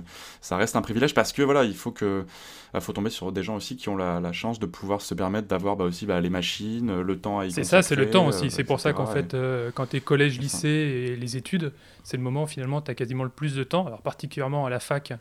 ça 0.42 0.58
reste 0.58 0.76
un 0.76 0.82
privilège 0.82 1.14
parce 1.14 1.32
que 1.32 1.44
voilà, 1.44 1.64
il 1.64 1.76
faut 1.76 1.92
que 1.92 2.26
bah, 2.74 2.80
faut 2.80 2.94
tomber 2.94 3.12
sur 3.12 3.32
des 3.32 3.44
gens 3.44 3.56
aussi 3.56 3.76
qui 3.76 3.90
ont 3.90 3.96
la, 3.98 4.20
la 4.20 4.34
chance 4.34 4.58
de 4.60 4.66
pouvoir 4.66 5.02
se 5.02 5.14
permettre 5.14 5.48
d'avoir 5.48 5.76
bah, 5.76 5.86
aussi 5.86 6.06
bah, 6.08 6.20
les 6.22 6.30
machines, 6.32 6.90
euh, 6.90 7.04
le 7.04 7.20
temps 7.20 7.40
à 7.40 7.46
y 7.46 7.52
C'est 7.52 7.64
ça, 7.64 7.82
c'est 7.84 7.96
le 7.96 8.10
temps 8.10 8.26
aussi. 8.28 8.46
euh, 8.46 8.50
c'est 8.50 8.64
pour 8.64 8.80
ça 8.80 8.94
qu'en 8.94 9.06
fait, 9.06 9.34
euh, 9.36 9.70
quand 9.76 9.88
tu 9.88 9.98
es 9.98 10.02
collège, 10.02 10.40
lycée 10.40 10.68
et 10.70 11.16
les 11.16 11.38
études, 11.38 11.72
c'est 12.04 12.18
le 12.18 12.24
moment 12.24 12.44
où 12.44 12.48
finalement 12.48 12.82
tu 12.82 12.90
as 12.90 12.96
quasiment 12.96 13.24
le 13.24 13.30
plus 13.30 13.54
de 13.56 13.64
temps. 13.64 13.86
Alors, 13.86 14.02
particulièrement 14.02 14.66
à 14.66 14.70
la 14.72 14.80
fac, 14.80 15.14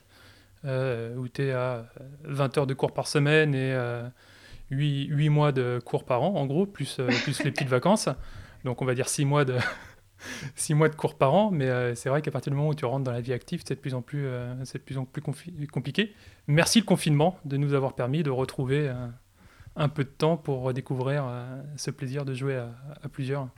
euh, 0.64 1.14
où 1.16 1.28
tu 1.28 1.42
es 1.42 1.52
à 1.52 1.84
20 2.24 2.56
heures 2.58 2.66
de 2.66 2.72
cours 2.74 2.92
par 2.92 3.06
semaine 3.06 3.54
et 3.54 3.72
euh, 3.74 4.02
8, 4.74 5.08
8 5.10 5.28
mois 5.28 5.52
de 5.52 5.80
cours 5.84 6.04
par 6.04 6.22
an, 6.22 6.34
en 6.34 6.46
gros, 6.46 6.66
plus, 6.66 6.98
euh, 7.00 7.08
plus 7.22 7.42
les 7.44 7.50
petites 7.50 7.68
vacances. 7.68 8.08
Donc, 8.64 8.82
on 8.82 8.84
va 8.84 8.94
dire 8.94 9.08
6 9.08 9.24
mois 9.24 9.44
de. 9.44 9.56
6 10.56 10.74
mois 10.74 10.88
de 10.88 10.94
cours 10.94 11.16
par 11.16 11.34
an, 11.34 11.50
mais 11.50 11.68
euh, 11.68 11.94
c'est 11.94 12.08
vrai 12.08 12.22
qu'à 12.22 12.30
partir 12.30 12.50
du 12.50 12.56
moment 12.56 12.70
où 12.70 12.74
tu 12.74 12.84
rentres 12.84 13.04
dans 13.04 13.12
la 13.12 13.20
vie 13.20 13.32
active, 13.32 13.62
c'est 13.66 13.74
de 13.74 13.80
plus 13.80 13.94
en 13.94 14.02
plus, 14.02 14.24
euh, 14.26 14.54
de 14.54 14.78
plus, 14.78 14.98
en 14.98 15.04
plus 15.04 15.22
compliqué. 15.68 16.14
Merci 16.46 16.80
le 16.80 16.84
confinement 16.84 17.38
de 17.44 17.56
nous 17.56 17.74
avoir 17.74 17.94
permis 17.94 18.22
de 18.22 18.30
retrouver 18.30 18.92
un 19.76 19.88
peu 19.88 20.04
de 20.04 20.08
temps 20.08 20.36
pour 20.36 20.62
redécouvrir 20.62 21.24
euh, 21.26 21.62
ce 21.76 21.90
plaisir 21.90 22.24
de 22.24 22.34
jouer 22.34 22.56
à 22.56 23.08
plusieurs. 23.08 23.48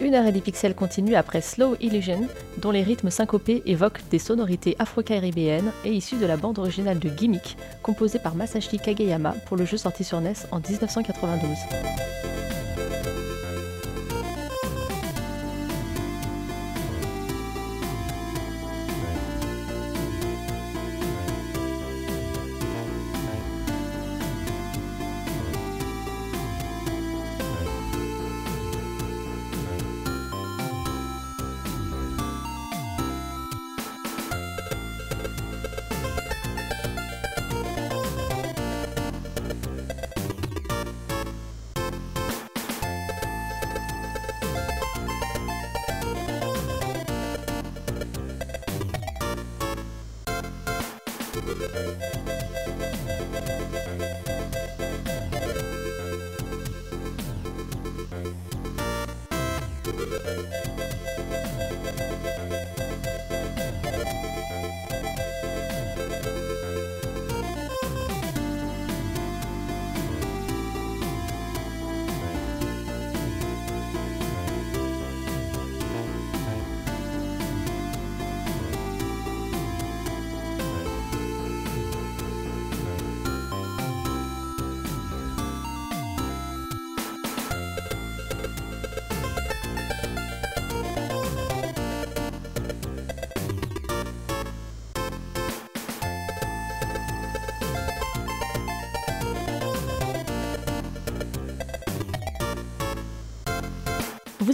Une 0.00 0.14
heure 0.14 0.26
et 0.26 0.32
des 0.32 0.42
pixels 0.42 0.74
continue 0.74 1.14
après 1.14 1.40
Slow 1.40 1.76
Illusion, 1.80 2.28
dont 2.58 2.70
les 2.70 2.82
rythmes 2.82 3.10
syncopés 3.10 3.62
évoquent 3.64 4.06
des 4.10 4.18
sonorités 4.18 4.76
afro-caribéennes 4.78 5.72
et 5.84 5.92
issues 5.92 6.18
de 6.18 6.26
la 6.26 6.36
bande 6.36 6.58
originale 6.58 6.98
de 6.98 7.08
Gimmick, 7.08 7.56
composée 7.82 8.18
par 8.18 8.34
Masashi 8.34 8.78
Kageyama 8.78 9.34
pour 9.46 9.56
le 9.56 9.64
jeu 9.64 9.78
sorti 9.78 10.04
sur 10.04 10.20
NES 10.20 10.34
en 10.50 10.60
1992. 10.60 11.48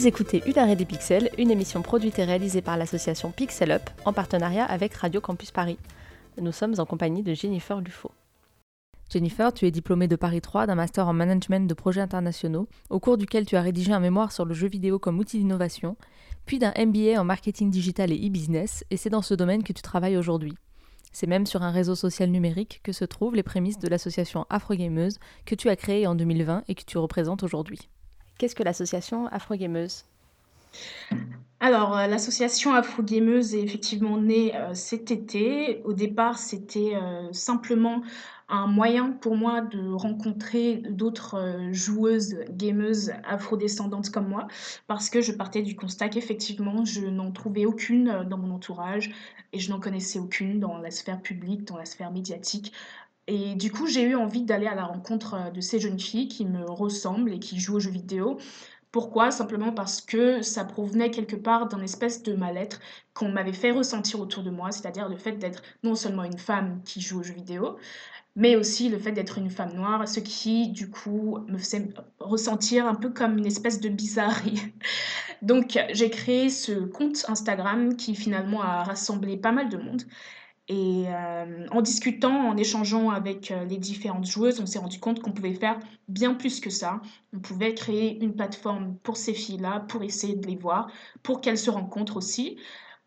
Vous 0.02 0.08
écoutez 0.08 0.42
Une 0.46 0.74
des 0.74 0.84
pixels, 0.84 1.30
une 1.38 1.52
émission 1.52 1.80
produite 1.80 2.18
et 2.18 2.24
réalisée 2.24 2.60
par 2.60 2.76
l'association 2.76 3.30
Pixel 3.30 3.70
Up 3.70 3.88
en 4.04 4.12
partenariat 4.12 4.64
avec 4.64 4.94
Radio 4.94 5.20
Campus 5.20 5.52
Paris. 5.52 5.78
Nous 6.40 6.50
sommes 6.50 6.74
en 6.78 6.84
compagnie 6.84 7.22
de 7.22 7.34
Jennifer 7.34 7.80
Lufo. 7.80 8.10
Jennifer, 9.12 9.52
tu 9.52 9.64
es 9.64 9.70
diplômée 9.70 10.08
de 10.08 10.16
Paris 10.16 10.40
3 10.40 10.66
d'un 10.66 10.74
master 10.74 11.06
en 11.06 11.12
management 11.12 11.68
de 11.68 11.74
projets 11.74 12.00
internationaux, 12.00 12.66
au 12.90 12.98
cours 12.98 13.16
duquel 13.16 13.46
tu 13.46 13.54
as 13.54 13.62
rédigé 13.62 13.92
un 13.92 14.00
mémoire 14.00 14.32
sur 14.32 14.44
le 14.44 14.54
jeu 14.54 14.66
vidéo 14.66 14.98
comme 14.98 15.20
outil 15.20 15.38
d'innovation, 15.38 15.96
puis 16.46 16.58
d'un 16.58 16.74
MBA 16.76 17.20
en 17.20 17.22
marketing 17.22 17.70
digital 17.70 18.10
et 18.10 18.26
e-business, 18.26 18.84
et 18.90 18.96
c'est 18.96 19.08
dans 19.08 19.22
ce 19.22 19.34
domaine 19.34 19.62
que 19.62 19.72
tu 19.72 19.82
travailles 19.82 20.16
aujourd'hui. 20.16 20.54
C'est 21.12 21.28
même 21.28 21.46
sur 21.46 21.62
un 21.62 21.70
réseau 21.70 21.94
social 21.94 22.28
numérique 22.28 22.80
que 22.82 22.90
se 22.90 23.04
trouvent 23.04 23.36
les 23.36 23.44
prémices 23.44 23.78
de 23.78 23.86
l'association 23.86 24.46
Afrogameuse 24.50 25.20
que 25.46 25.54
tu 25.54 25.68
as 25.68 25.76
créée 25.76 26.08
en 26.08 26.16
2020 26.16 26.64
et 26.66 26.74
que 26.74 26.84
tu 26.84 26.98
représentes 26.98 27.44
aujourd'hui. 27.44 27.88
Qu'est-ce 28.42 28.56
que 28.56 28.64
l'association 28.64 29.28
Afrogameuse? 29.28 30.04
Alors, 31.60 31.96
euh, 31.96 32.08
l'association 32.08 32.74
Afrogameuse 32.74 33.54
est 33.54 33.62
effectivement 33.62 34.16
née 34.16 34.52
euh, 34.56 34.74
cet 34.74 35.12
été. 35.12 35.80
Au 35.84 35.92
départ, 35.92 36.38
c'était 36.38 36.96
euh, 36.96 37.32
simplement 37.32 38.02
un 38.48 38.66
moyen 38.66 39.12
pour 39.12 39.36
moi 39.36 39.60
de 39.60 39.92
rencontrer 39.92 40.82
d'autres 40.90 41.68
joueuses, 41.70 42.34
gameuses 42.50 43.12
afrodescendantes 43.22 44.10
comme 44.10 44.26
moi, 44.26 44.48
parce 44.88 45.08
que 45.08 45.20
je 45.20 45.30
partais 45.30 45.62
du 45.62 45.76
constat 45.76 46.08
qu'effectivement, 46.08 46.84
je 46.84 47.02
n'en 47.02 47.30
trouvais 47.30 47.64
aucune 47.64 48.24
dans 48.28 48.38
mon 48.38 48.52
entourage 48.52 49.12
et 49.52 49.60
je 49.60 49.70
n'en 49.70 49.78
connaissais 49.78 50.18
aucune 50.18 50.58
dans 50.58 50.78
la 50.78 50.90
sphère 50.90 51.22
publique, 51.22 51.64
dans 51.64 51.76
la 51.76 51.84
sphère 51.84 52.10
médiatique. 52.10 52.72
Et 53.32 53.54
du 53.54 53.72
coup, 53.72 53.86
j'ai 53.86 54.02
eu 54.02 54.14
envie 54.14 54.42
d'aller 54.42 54.66
à 54.66 54.74
la 54.74 54.84
rencontre 54.84 55.50
de 55.54 55.62
ces 55.62 55.80
jeunes 55.80 55.98
filles 55.98 56.28
qui 56.28 56.44
me 56.44 56.70
ressemblent 56.70 57.32
et 57.32 57.38
qui 57.38 57.58
jouent 57.58 57.76
aux 57.76 57.80
jeux 57.80 57.90
vidéo. 57.90 58.36
Pourquoi? 58.90 59.30
Simplement 59.30 59.72
parce 59.72 60.02
que 60.02 60.42
ça 60.42 60.66
provenait 60.66 61.10
quelque 61.10 61.36
part 61.36 61.66
d'un 61.66 61.80
espèce 61.80 62.22
de 62.22 62.34
mal-être 62.34 62.78
qu'on 63.14 63.30
m'avait 63.30 63.54
fait 63.54 63.70
ressentir 63.70 64.20
autour 64.20 64.42
de 64.42 64.50
moi, 64.50 64.70
c'est-à-dire 64.70 65.08
le 65.08 65.16
fait 65.16 65.32
d'être 65.32 65.62
non 65.82 65.94
seulement 65.94 66.24
une 66.24 66.38
femme 66.38 66.82
qui 66.84 67.00
joue 67.00 67.20
aux 67.20 67.22
jeux 67.22 67.32
vidéo, 67.32 67.78
mais 68.36 68.54
aussi 68.54 68.90
le 68.90 68.98
fait 68.98 69.12
d'être 69.12 69.38
une 69.38 69.48
femme 69.48 69.72
noire, 69.72 70.06
ce 70.06 70.20
qui 70.20 70.68
du 70.68 70.90
coup 70.90 71.38
me 71.48 71.56
faisait 71.56 71.88
ressentir 72.20 72.86
un 72.86 72.94
peu 72.94 73.08
comme 73.08 73.38
une 73.38 73.46
espèce 73.46 73.80
de 73.80 73.88
bizarrerie. 73.88 74.60
Donc 75.40 75.78
j'ai 75.94 76.10
créé 76.10 76.50
ce 76.50 76.72
compte 76.72 77.24
Instagram 77.28 77.96
qui 77.96 78.14
finalement 78.14 78.60
a 78.60 78.84
rassemblé 78.84 79.38
pas 79.38 79.52
mal 79.52 79.70
de 79.70 79.78
monde. 79.78 80.02
Et 80.68 81.04
euh, 81.08 81.66
en 81.72 81.82
discutant, 81.82 82.48
en 82.48 82.56
échangeant 82.56 83.10
avec 83.10 83.50
euh, 83.50 83.64
les 83.64 83.78
différentes 83.78 84.26
joueuses, 84.26 84.60
on 84.60 84.66
s'est 84.66 84.78
rendu 84.78 85.00
compte 85.00 85.20
qu'on 85.20 85.32
pouvait 85.32 85.54
faire 85.54 85.78
bien 86.08 86.34
plus 86.34 86.60
que 86.60 86.70
ça. 86.70 87.00
On 87.32 87.40
pouvait 87.40 87.74
créer 87.74 88.22
une 88.22 88.34
plateforme 88.34 88.96
pour 89.02 89.16
ces 89.16 89.34
filles-là, 89.34 89.80
pour 89.88 90.02
essayer 90.04 90.36
de 90.36 90.46
les 90.46 90.56
voir, 90.56 90.88
pour 91.22 91.40
qu'elles 91.40 91.58
se 91.58 91.70
rencontrent 91.70 92.16
aussi. 92.16 92.58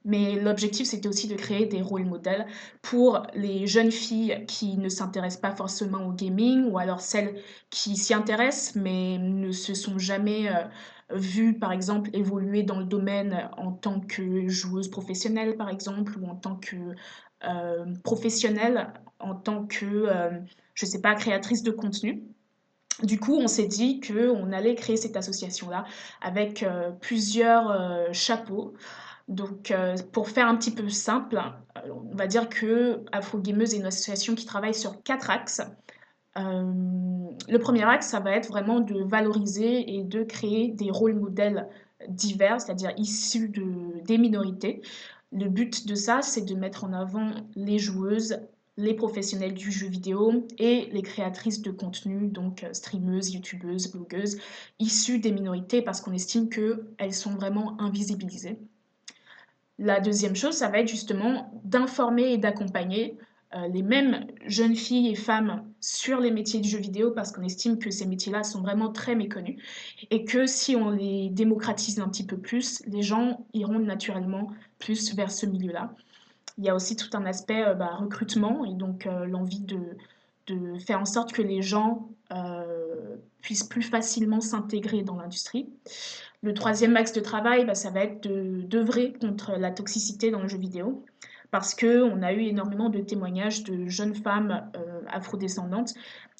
Mais 0.03 0.39
l'objectif, 0.39 0.85
c'était 0.87 1.07
aussi 1.07 1.27
de 1.27 1.35
créer 1.35 1.65
des 1.65 1.81
rôles 1.81 2.05
modèles 2.05 2.45
pour 2.83 3.23
les 3.33 3.65
jeunes 3.67 3.91
filles 3.91 4.45
qui 4.47 4.77
ne 4.77 4.87
s'intéressent 4.89 5.41
pas 5.41 5.55
forcément 5.55 6.05
au 6.07 6.13
gaming, 6.13 6.65
ou 6.69 6.77
alors 6.77 7.01
celles 7.01 7.41
qui 7.71 7.95
s'y 7.97 8.13
intéressent, 8.13 8.75
mais 8.75 9.17
ne 9.17 9.51
se 9.51 9.73
sont 9.73 9.97
jamais 9.97 10.49
euh, 10.49 10.63
vues, 11.11 11.57
par 11.57 11.71
exemple, 11.71 12.09
évoluer 12.13 12.63
dans 12.63 12.79
le 12.79 12.85
domaine 12.85 13.49
en 13.57 13.71
tant 13.71 13.99
que 13.99 14.47
joueuse 14.47 14.89
professionnelle, 14.89 15.57
par 15.57 15.69
exemple, 15.69 16.17
ou 16.19 16.27
en 16.27 16.35
tant 16.35 16.55
que 16.57 16.75
professionnelle, 18.03 18.93
en 19.19 19.35
tant 19.35 19.65
que, 19.65 19.85
euh, 19.85 20.29
je 20.73 20.85
ne 20.85 20.89
sais 20.89 21.01
pas, 21.01 21.15
créatrice 21.15 21.63
de 21.63 21.71
contenu. 21.71 22.23
Du 23.03 23.19
coup, 23.19 23.35
on 23.35 23.47
s'est 23.47 23.67
dit 23.67 23.99
qu'on 23.99 24.51
allait 24.51 24.75
créer 24.75 24.97
cette 24.97 25.17
association-là 25.17 25.85
avec 26.21 26.65
plusieurs 27.01 28.13
chapeaux. 28.13 28.73
Donc, 29.27 29.71
euh, 29.71 29.95
pour 30.11 30.29
faire 30.29 30.47
un 30.47 30.55
petit 30.55 30.71
peu 30.71 30.87
simple, 30.89 31.37
euh, 31.77 31.89
on 31.89 32.15
va 32.15 32.27
dire 32.27 32.47
que 32.47 33.03
Afro 33.11 33.39
Gameuse 33.39 33.73
est 33.73 33.77
une 33.77 33.85
association 33.85 34.35
qui 34.35 34.45
travaille 34.45 34.75
sur 34.75 35.01
quatre 35.01 35.31
axes. 35.31 35.61
Euh, 36.37 36.71
le 37.49 37.57
premier 37.57 37.83
axe, 37.85 38.07
ça 38.07 38.19
va 38.19 38.31
être 38.31 38.49
vraiment 38.49 38.81
de 38.81 39.03
valoriser 39.03 39.95
et 39.95 40.03
de 40.03 40.23
créer 40.23 40.67
des 40.67 40.91
rôles 40.91 41.15
modèles 41.15 41.67
divers, 42.07 42.61
c'est-à-dire 42.61 42.91
issus 42.97 43.49
de, 43.49 44.03
des 44.03 44.17
minorités. 44.19 44.81
Le 45.31 45.49
but 45.49 45.87
de 45.87 45.95
ça, 45.95 46.21
c'est 46.21 46.45
de 46.45 46.55
mettre 46.55 46.83
en 46.83 46.93
avant 46.93 47.31
les 47.55 47.79
joueuses, 47.79 48.39
les 48.77 48.93
professionnels 48.93 49.53
du 49.53 49.71
jeu 49.71 49.87
vidéo 49.87 50.47
et 50.57 50.89
les 50.91 51.01
créatrices 51.01 51.61
de 51.61 51.71
contenu, 51.71 52.27
donc 52.27 52.65
streameuses, 52.73 53.33
youtubeuses, 53.33 53.91
blogueuses, 53.91 54.37
issues 54.79 55.19
des 55.19 55.31
minorités 55.31 55.81
parce 55.81 56.01
qu'on 56.01 56.13
estime 56.13 56.49
qu'elles 56.49 57.13
sont 57.13 57.35
vraiment 57.35 57.79
invisibilisées. 57.81 58.59
La 59.77 59.99
deuxième 59.99 60.35
chose, 60.35 60.55
ça 60.55 60.69
va 60.69 60.79
être 60.79 60.87
justement 60.87 61.51
d'informer 61.63 62.33
et 62.33 62.37
d'accompagner 62.37 63.17
euh, 63.55 63.67
les 63.67 63.83
mêmes 63.83 64.27
jeunes 64.45 64.75
filles 64.75 65.09
et 65.09 65.15
femmes 65.15 65.63
sur 65.79 66.19
les 66.19 66.31
métiers 66.31 66.59
du 66.59 66.67
jeu 66.67 66.79
vidéo 66.79 67.11
parce 67.11 67.31
qu'on 67.31 67.43
estime 67.43 67.77
que 67.77 67.91
ces 67.91 68.05
métiers-là 68.05 68.43
sont 68.43 68.61
vraiment 68.61 68.91
très 68.91 69.15
méconnus 69.15 69.61
et 70.11 70.25
que 70.25 70.45
si 70.45 70.75
on 70.75 70.89
les 70.89 71.29
démocratise 71.29 71.99
un 71.99 72.09
petit 72.09 72.25
peu 72.25 72.37
plus, 72.37 72.81
les 72.87 73.01
gens 73.01 73.45
iront 73.53 73.79
naturellement 73.79 74.49
plus 74.79 75.13
vers 75.15 75.31
ce 75.31 75.45
milieu-là. 75.45 75.93
Il 76.57 76.63
y 76.63 76.69
a 76.69 76.75
aussi 76.75 76.95
tout 76.95 77.09
un 77.13 77.25
aspect 77.25 77.65
euh, 77.65 77.73
bah, 77.73 77.95
recrutement 77.97 78.65
et 78.65 78.73
donc 78.73 79.07
euh, 79.07 79.25
l'envie 79.25 79.61
de, 79.61 79.79
de, 80.47 80.79
faire 80.79 81.01
en 81.01 81.05
sorte 81.05 81.33
que 81.33 81.41
les 81.41 81.61
gens 81.61 82.09
puissent 83.41 83.63
plus 83.63 83.83
facilement 83.83 84.41
s'intégrer 84.41 85.03
dans 85.03 85.15
l'industrie. 85.15 85.69
Le 86.41 86.53
troisième 86.53 86.97
axe 86.97 87.13
de 87.13 87.21
travail, 87.21 87.65
bah, 87.65 87.75
ça 87.75 87.91
va 87.91 88.01
être 88.01 88.27
d'œuvrer 88.27 89.13
contre 89.13 89.53
la 89.57 89.71
toxicité 89.71 90.31
dans 90.31 90.41
le 90.41 90.47
jeu 90.47 90.57
vidéo. 90.57 91.05
Parce 91.51 91.73
qu'on 91.73 92.21
a 92.21 92.33
eu 92.33 92.41
énormément 92.41 92.89
de 92.89 92.99
témoignages 92.99 93.63
de 93.63 93.87
jeunes 93.87 94.13
femmes 94.13 94.69
euh, 94.75 95.01
afrodescendantes 95.07 95.93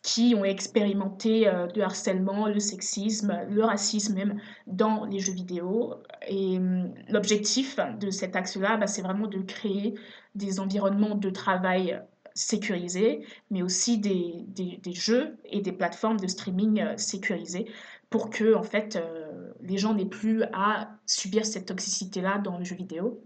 qui 0.06 0.36
ont 0.38 0.46
expérimenté 0.46 1.48
euh, 1.48 1.65
le 1.76 1.82
harcèlement, 1.82 2.48
le 2.48 2.60
sexisme, 2.60 3.39
le 3.50 3.63
racisme 3.63 4.13
même 4.13 4.39
dans 4.68 5.04
les 5.06 5.20
jeux 5.20 5.34
vidéo. 5.34 5.96
Et 6.28 6.58
hum, 6.58 6.94
l'objectif 7.10 7.80
de 8.00 8.12
cet 8.12 8.36
axe-là, 8.36 8.78
bah, 8.78 8.86
c'est 8.86 9.02
vraiment 9.02 9.26
de 9.26 9.39
créer 9.39 9.96
des 10.36 10.60
environnements 10.60 11.15
de 11.15 11.30
travail 11.32 12.00
sécurisés, 12.36 13.26
mais 13.50 13.63
aussi 13.63 13.98
des, 13.98 14.46
des, 14.48 14.94
jeux 14.94 15.38
et 15.46 15.62
des 15.62 15.72
plateformes 15.72 16.20
de 16.20 16.28
streaming 16.28 16.82
euh, 16.82 16.98
sécurisées 16.98 17.65
pour 18.12 18.30
que 18.30 18.54
en 18.54 18.63
fait 18.63 18.98
euh, 18.98 19.54
les 19.62 19.80
gens 19.80 19.96
n'aient 19.96 20.06
plus 20.06 20.44
à 20.54 20.91
subir 21.08 21.48
cette 21.48 21.65
toxicité 21.65 22.22
là 22.22 22.38
dans 22.38 22.60
le 22.60 22.63
jeu 22.63 22.76
vidéo. 22.76 23.24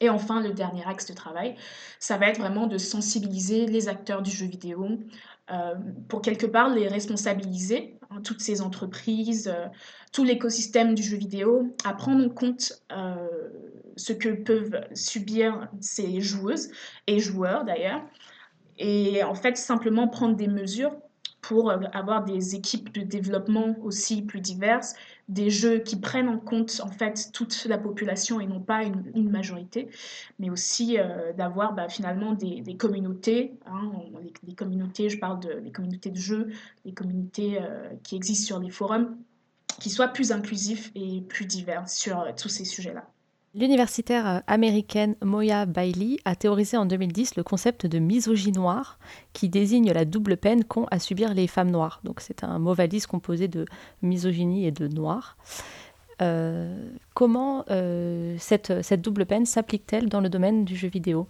Et 0.00 0.08
enfin, 0.08 0.40
le 0.40 0.52
dernier 0.52 0.84
axe 0.86 1.06
de 1.06 1.12
travail, 1.12 1.56
ça 1.98 2.16
va 2.16 2.28
être 2.28 2.38
vraiment 2.38 2.66
de 2.68 2.78
sensibiliser 2.78 3.66
les 3.66 3.88
acteurs 3.88 4.22
du 4.22 4.30
jeu 4.30 4.46
vidéo 4.46 5.00
euh, 5.50 5.74
pour 6.08 6.22
quelque 6.22 6.46
part 6.46 6.68
les 6.68 6.88
responsabiliser, 6.88 7.98
hein, 8.10 8.20
toutes 8.22 8.40
ces 8.40 8.60
entreprises, 8.60 9.48
euh, 9.48 9.66
tout 10.12 10.24
l'écosystème 10.24 10.94
du 10.94 11.02
jeu 11.02 11.16
vidéo, 11.16 11.74
à 11.84 11.94
prendre 11.94 12.24
en 12.24 12.28
compte 12.28 12.84
ce 13.96 14.12
que 14.12 14.28
peuvent 14.28 14.80
subir 14.94 15.68
ces 15.80 16.20
joueuses 16.20 16.70
et 17.06 17.18
joueurs 17.18 17.64
d'ailleurs, 17.64 18.02
et 18.78 19.24
en 19.24 19.34
fait 19.34 19.56
simplement 19.56 20.06
prendre 20.06 20.36
des 20.36 20.46
mesures 20.46 20.94
pour 21.40 21.70
euh, 21.70 21.78
avoir 21.92 22.24
des 22.24 22.54
équipes 22.54 22.92
de 22.92 23.02
développement 23.02 23.76
aussi 23.82 24.22
plus 24.22 24.40
diverses, 24.40 24.94
des 25.28 25.50
jeux 25.50 25.78
qui 25.78 25.96
prennent 25.96 26.28
en 26.28 26.38
compte 26.38 26.80
en 26.82 26.90
fait 26.90 27.30
toute 27.32 27.66
la 27.66 27.78
population 27.78 28.40
et 28.40 28.46
non 28.46 28.60
pas 28.60 28.82
une, 28.82 29.30
majorité, 29.30 29.88
mais 30.38 30.48
aussi 30.48 30.98
euh, 30.98 31.32
d'avoir 31.34 31.74
bah, 31.74 31.88
finalement 31.88 32.32
des, 32.32 32.76
communautés, 32.76 33.58
hein, 33.66 33.92
les, 34.46 34.54
communautés, 34.54 35.10
je 35.10 35.18
parle 35.18 35.40
de, 35.40 35.60
des 35.60 35.70
communautés 35.70 36.10
de 36.10 36.16
jeux, 36.16 36.48
les 36.84 36.94
communautés 36.94 37.58
euh, 37.60 37.90
qui 38.02 38.16
existent 38.16 38.46
sur 38.46 38.58
les 38.58 38.70
forums, 38.70 39.18
qui 39.80 39.90
soient 39.90 40.08
plus 40.08 40.32
inclusifs 40.32 40.90
et 40.94 41.20
plus 41.20 41.44
divers 41.44 41.88
sur 41.88 42.26
tous 42.36 42.48
ces 42.48 42.64
sujets-là. 42.64 43.06
L'universitaire 43.54 44.26
euh, 44.28 44.38
américaine 44.46 45.16
Moya 45.22 45.64
Bailey 45.64 46.18
a 46.24 46.36
théorisé 46.36 46.76
en 46.76 46.84
2010 46.84 47.36
le 47.36 47.42
concept 47.42 47.86
de 47.86 47.98
misogynie 47.98 48.58
noire, 48.58 48.98
qui 49.32 49.48
désigne 49.48 49.90
la 49.90 50.04
double 50.04 50.36
peine 50.36 50.64
qu'ont 50.64 50.86
à 50.90 50.98
subir 50.98 51.32
les 51.32 51.46
femmes 51.46 51.70
noires. 51.70 52.00
Donc 52.04 52.20
c'est 52.20 52.44
un 52.44 52.58
mot 52.58 52.74
valise 52.74 53.06
composé 53.06 53.48
de 53.48 53.64
misogynie 54.02 54.66
et 54.66 54.70
de 54.70 54.86
noir. 54.86 55.36
Euh, 56.20 56.90
comment 57.14 57.64
euh, 57.70 58.36
cette, 58.38 58.82
cette 58.82 59.00
double 59.00 59.24
peine 59.24 59.46
s'applique-t-elle 59.46 60.08
dans 60.08 60.20
le 60.20 60.28
domaine 60.28 60.64
du 60.64 60.76
jeu 60.76 60.88
vidéo? 60.88 61.26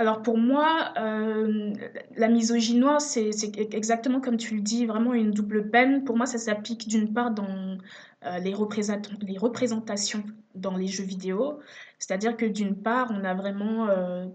Alors 0.00 0.22
pour 0.22 0.38
moi, 0.38 0.94
la 0.96 2.28
misogynie 2.28 2.78
noire, 2.80 3.02
c'est 3.02 3.30
exactement 3.74 4.20
comme 4.20 4.38
tu 4.38 4.54
le 4.54 4.62
dis, 4.62 4.86
vraiment 4.86 5.12
une 5.12 5.30
double 5.30 5.68
peine. 5.68 6.04
Pour 6.04 6.16
moi, 6.16 6.24
ça 6.24 6.38
s'applique 6.38 6.88
d'une 6.88 7.12
part 7.12 7.32
dans 7.32 7.76
euh, 8.24 8.38
les, 8.38 8.54
représentations 8.54 10.24
dans 10.54 10.76
les 10.76 10.86
jeux 10.86 11.04
vidéo. 11.04 11.60
C'est-à-dire 11.98 12.34
que 12.36 12.46
d'une 12.46 12.76
part, 12.76 13.10
on 13.10 13.24
a 13.24 13.34
vraiment, 13.34 13.88
euh, 13.88 14.26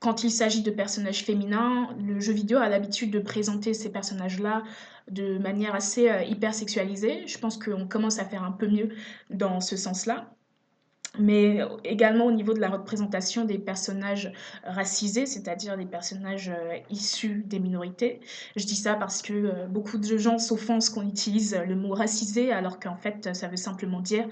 quand 0.00 0.22
il 0.22 0.30
s'agit 0.30 0.62
de 0.62 0.70
personnages 0.70 1.24
féminins, 1.24 1.94
le 1.98 2.20
jeu 2.20 2.34
vidéo 2.34 2.58
a 2.58 2.68
l'habitude 2.68 3.10
de 3.10 3.18
présenter 3.18 3.72
ces 3.72 3.90
personnages-là 3.90 4.64
de 5.10 5.38
manière 5.38 5.74
assez 5.74 6.10
euh, 6.10 6.22
hyper 6.24 6.54
sexualisée. 6.54 7.26
Je 7.26 7.38
pense 7.38 7.56
qu'on 7.56 7.88
commence 7.88 8.18
à 8.18 8.26
faire 8.26 8.44
un 8.44 8.52
peu 8.52 8.68
mieux 8.68 8.90
dans 9.30 9.60
ce 9.60 9.78
sens-là 9.78 10.35
mais 11.18 11.60
également 11.84 12.26
au 12.26 12.32
niveau 12.32 12.54
de 12.54 12.60
la 12.60 12.68
représentation 12.68 13.44
des 13.44 13.58
personnages 13.58 14.32
racisés, 14.64 15.26
c'est-à-dire 15.26 15.76
des 15.76 15.86
personnages 15.86 16.50
euh, 16.50 16.78
issus 16.90 17.44
des 17.46 17.58
minorités. 17.58 18.20
Je 18.56 18.64
dis 18.64 18.76
ça 18.76 18.94
parce 18.94 19.22
que 19.22 19.32
euh, 19.32 19.66
beaucoup 19.66 19.98
de 19.98 20.16
gens 20.16 20.38
s'offensent 20.38 20.90
qu'on 20.90 21.06
utilise 21.08 21.56
le 21.66 21.76
mot 21.76 21.94
racisé, 21.94 22.52
alors 22.52 22.80
qu'en 22.80 22.96
fait, 22.96 23.34
ça 23.34 23.48
veut 23.48 23.56
simplement 23.56 24.00
dire 24.00 24.28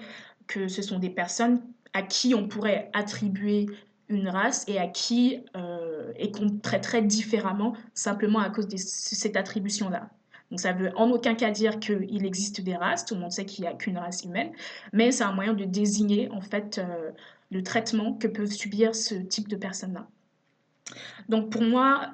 que 0.47 0.68
ce 0.68 0.83
sont 0.83 0.99
des 0.99 1.11
personnes 1.11 1.61
à 1.92 2.03
qui 2.03 2.35
on 2.35 2.49
pourrait 2.49 2.90
attribuer 2.92 3.66
une 4.09 4.29
race 4.29 4.64
et 4.68 4.79
à 4.79 4.87
qui 4.87 5.40
euh, 5.57 6.12
et 6.16 6.31
qu'on 6.31 6.59
traiterait 6.59 7.03
différemment 7.03 7.75
simplement 7.94 8.40
à 8.40 8.51
cause 8.51 8.68
de 8.68 8.77
cette 8.77 9.37
attribution-là. 9.37 10.11
Donc 10.55 10.61
ça 10.61 10.73
veut 10.73 10.93
en 10.95 11.11
aucun 11.11 11.35
cas 11.35 11.51
dire 11.51 11.81
qu'il 11.81 12.25
existe 12.25 12.61
des 12.61 12.77
races, 12.77 13.05
tout 13.05 13.17
le 13.17 13.21
monde 13.21 13.33
sait 13.33 13.45
qu'il 13.45 13.62
n'y 13.64 13.69
a 13.69 13.75
qu'une 13.75 13.99
race 13.99 14.23
humaine, 14.23 14.53
mais 14.93 15.11
c'est 15.11 15.25
un 15.25 15.33
moyen 15.33 15.53
de 15.53 15.64
désigner 15.64 16.31
en 16.31 16.40
fait 16.40 16.79
euh, 16.79 17.11
le 17.51 17.64
traitement 17.64 18.12
que 18.12 18.29
peuvent 18.29 18.53
subir 18.53 18.95
ce 18.95 19.17
type 19.17 19.49
de 19.49 19.57
personnes-là. 19.57 20.07
Donc 21.29 21.51
pour 21.51 21.62
moi, 21.62 22.12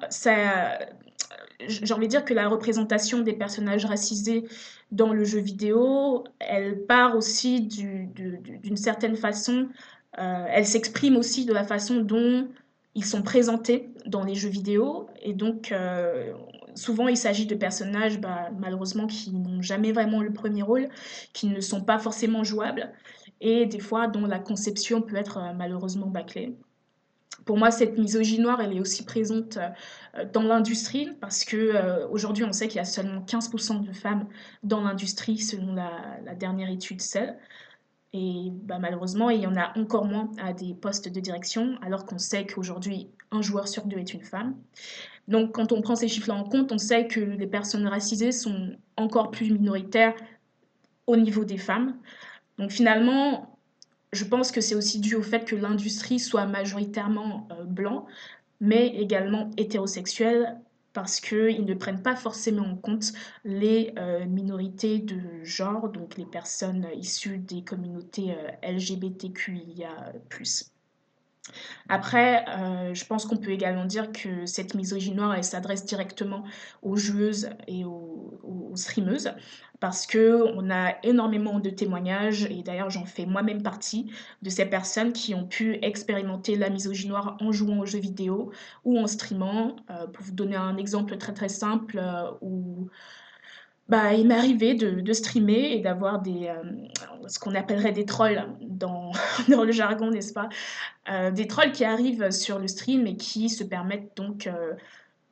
j'ai 1.67 1.93
envie 1.93 2.07
de 2.07 2.09
dire 2.09 2.25
que 2.25 2.33
la 2.33 2.47
représentation 2.47 3.19
des 3.19 3.33
personnages 3.33 3.85
racisés 3.85 4.45
dans 4.91 5.13
le 5.13 5.23
jeu 5.23 5.39
vidéo, 5.39 6.23
elle 6.39 6.83
part 6.87 7.15
aussi 7.15 7.61
d'une 7.61 8.75
certaine 8.75 9.17
façon 9.17 9.69
euh, 10.17 10.45
elle 10.49 10.65
s'exprime 10.65 11.15
aussi 11.15 11.45
de 11.45 11.53
la 11.53 11.63
façon 11.63 11.97
dont 11.97 12.47
ils 12.95 13.05
sont 13.05 13.21
présentés 13.21 13.89
dans 14.07 14.23
les 14.23 14.33
jeux 14.33 14.49
vidéo. 14.49 15.07
Et 15.21 15.33
donc, 15.33 15.71
euh, 15.71 16.33
souvent, 16.75 17.07
il 17.07 17.17
s'agit 17.17 17.45
de 17.45 17.55
personnages, 17.55 18.19
bah, 18.19 18.49
malheureusement, 18.57 19.07
qui 19.07 19.31
n'ont 19.31 19.61
jamais 19.61 19.91
vraiment 19.91 20.21
le 20.21 20.33
premier 20.33 20.61
rôle, 20.61 20.89
qui 21.33 21.47
ne 21.47 21.59
sont 21.61 21.81
pas 21.81 21.99
forcément 21.99 22.43
jouables, 22.43 22.91
et 23.41 23.65
des 23.65 23.79
fois, 23.79 24.07
dont 24.07 24.25
la 24.25 24.39
conception 24.39 25.01
peut 25.01 25.15
être 25.15 25.37
euh, 25.37 25.53
malheureusement 25.53 26.07
bâclée. 26.07 26.57
Pour 27.45 27.57
moi, 27.57 27.71
cette 27.71 27.97
misogynie 27.97 28.43
noire, 28.43 28.61
elle 28.61 28.75
est 28.75 28.79
aussi 28.79 29.03
présente 29.03 29.57
dans 30.31 30.43
l'industrie 30.43 31.09
parce 31.19 31.43
que 31.43 32.05
aujourd'hui, 32.11 32.43
on 32.43 32.51
sait 32.51 32.67
qu'il 32.67 32.77
y 32.77 32.81
a 32.81 32.85
seulement 32.85 33.21
15% 33.21 33.83
de 33.83 33.93
femmes 33.93 34.27
dans 34.61 34.81
l'industrie 34.81 35.39
selon 35.39 35.73
la, 35.73 36.35
dernière 36.35 36.69
étude 36.69 37.01
CEL. 37.01 37.39
Et 38.13 38.49
bah, 38.51 38.77
malheureusement, 38.77 39.29
il 39.29 39.41
y 39.41 39.47
en 39.47 39.55
a 39.55 39.77
encore 39.77 40.05
moins 40.05 40.29
à 40.39 40.53
des 40.53 40.73
postes 40.73 41.07
de 41.07 41.19
direction, 41.19 41.79
alors 41.81 42.05
qu'on 42.05 42.17
sait 42.17 42.45
qu'aujourd'hui, 42.45 43.09
un 43.31 43.41
joueur 43.41 43.67
sur 43.67 43.85
deux 43.85 43.97
est 43.97 44.13
une 44.13 44.23
femme. 44.23 44.55
Donc, 45.27 45.53
quand 45.53 45.71
on 45.71 45.81
prend 45.81 45.95
ces 45.95 46.07
chiffres-là 46.07 46.35
en 46.35 46.43
compte, 46.43 46.71
on 46.71 46.77
sait 46.77 47.07
que 47.07 47.19
les 47.19 47.47
personnes 47.47 47.87
racisées 47.87 48.31
sont 48.31 48.75
encore 48.97 49.31
plus 49.31 49.51
minoritaires 49.51 50.15
au 51.07 51.15
niveau 51.15 51.45
des 51.45 51.57
femmes. 51.57 51.97
Donc, 52.57 52.71
finalement, 52.71 53.57
je 54.13 54.25
pense 54.25 54.51
que 54.51 54.61
c'est 54.61 54.75
aussi 54.75 54.99
dû 54.99 55.15
au 55.15 55.21
fait 55.21 55.45
que 55.45 55.55
l'industrie 55.55 56.19
soit 56.19 56.45
majoritairement 56.45 57.47
euh, 57.51 57.63
blanc, 57.63 58.05
mais 58.59 58.87
également 58.87 59.49
hétérosexuelle, 59.57 60.59
parce 60.93 61.21
qu'ils 61.21 61.65
ne 61.65 61.73
prennent 61.73 62.03
pas 62.03 62.15
forcément 62.15 62.65
en 62.65 62.75
compte 62.75 63.13
les 63.45 63.93
euh, 63.97 64.25
minorités 64.25 64.99
de 64.99 65.43
genre, 65.43 65.89
donc 65.89 66.17
les 66.17 66.25
personnes 66.25 66.85
issues 66.95 67.37
des 67.37 67.63
communautés 67.63 68.35
euh, 68.35 68.73
LGBTQIA. 68.77 70.13
Après, 71.89 72.45
euh, 72.47 72.93
je 72.93 73.05
pense 73.05 73.25
qu'on 73.25 73.37
peut 73.37 73.51
également 73.51 73.85
dire 73.85 74.11
que 74.11 74.45
cette 74.45 74.75
misogynie 74.75 75.15
noire, 75.15 75.33
elle 75.35 75.43
s'adresse 75.43 75.85
directement 75.85 76.43
aux 76.81 76.95
joueuses 76.95 77.49
et 77.67 77.83
aux, 77.83 78.17
streameuses 78.75 79.33
parce 79.81 80.07
que 80.07 80.43
on 80.55 80.69
a 80.69 80.95
énormément 81.03 81.59
de 81.59 81.69
témoignages 81.69 82.45
et 82.45 82.63
d'ailleurs 82.63 82.89
j'en 82.89 83.03
fais 83.05 83.25
moi-même 83.25 83.61
partie 83.61 84.09
de 84.41 84.49
ces 84.49 84.65
personnes 84.65 85.11
qui 85.11 85.35
ont 85.35 85.45
pu 85.45 85.77
expérimenter 85.81 86.55
la 86.55 86.69
misogynie 86.69 87.09
noire 87.09 87.35
en 87.41 87.51
jouant 87.51 87.79
aux 87.79 87.85
jeux 87.85 87.99
vidéo 87.99 88.51
ou 88.85 88.97
en 88.97 89.07
streamant. 89.07 89.75
Euh, 89.89 90.07
pour 90.07 90.23
vous 90.23 90.31
donner 90.31 90.55
un 90.55 90.77
exemple 90.77 91.17
très 91.17 91.33
très 91.33 91.49
simple 91.49 91.99
euh, 91.99 92.31
où 92.39 92.87
bah, 93.89 94.13
il 94.13 94.25
m'est 94.25 94.35
arrivé 94.37 94.73
de, 94.73 95.11
streamer 95.11 95.73
et 95.73 95.79
d'avoir 95.81 96.21
des 96.21 96.49
ce 97.31 97.39
qu'on 97.39 97.55
appellerait 97.55 97.93
des 97.93 98.05
trolls 98.05 98.45
dans, 98.61 99.11
dans 99.49 99.63
le 99.63 99.71
jargon, 99.71 100.11
n'est-ce 100.11 100.33
pas 100.33 100.49
Des 101.31 101.47
trolls 101.47 101.71
qui 101.71 101.85
arrivent 101.85 102.29
sur 102.31 102.59
le 102.59 102.67
stream 102.67 103.07
et 103.07 103.15
qui 103.15 103.49
se 103.49 103.63
permettent 103.63 104.15
donc 104.15 104.47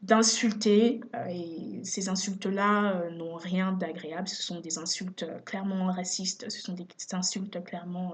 d'insulter. 0.02 1.02
Euh, 1.16 1.26
et 1.30 1.82
ces 1.84 2.10
insultes-là 2.10 2.94
euh, 2.94 3.10
n'ont 3.12 3.36
rien 3.36 3.72
d'agréable. 3.72 4.28
Ce 4.28 4.42
sont 4.42 4.60
des 4.60 4.78
insultes 4.78 5.24
euh, 5.24 5.40
clairement 5.40 5.88
racistes, 5.88 6.50
ce 6.50 6.62
sont 6.62 6.74
des 6.74 6.88
insultes 7.12 7.64
clairement 7.64 8.14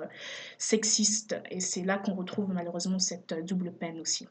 sexistes. 0.58 1.40
Et 1.52 1.60
c'est 1.60 1.84
là 1.84 1.98
qu'on 1.98 2.16
retrouve 2.16 2.52
malheureusement 2.54 3.00
cette 3.00 3.34
double 3.46 3.72
peine 3.72 4.00
aussi. 4.00 4.28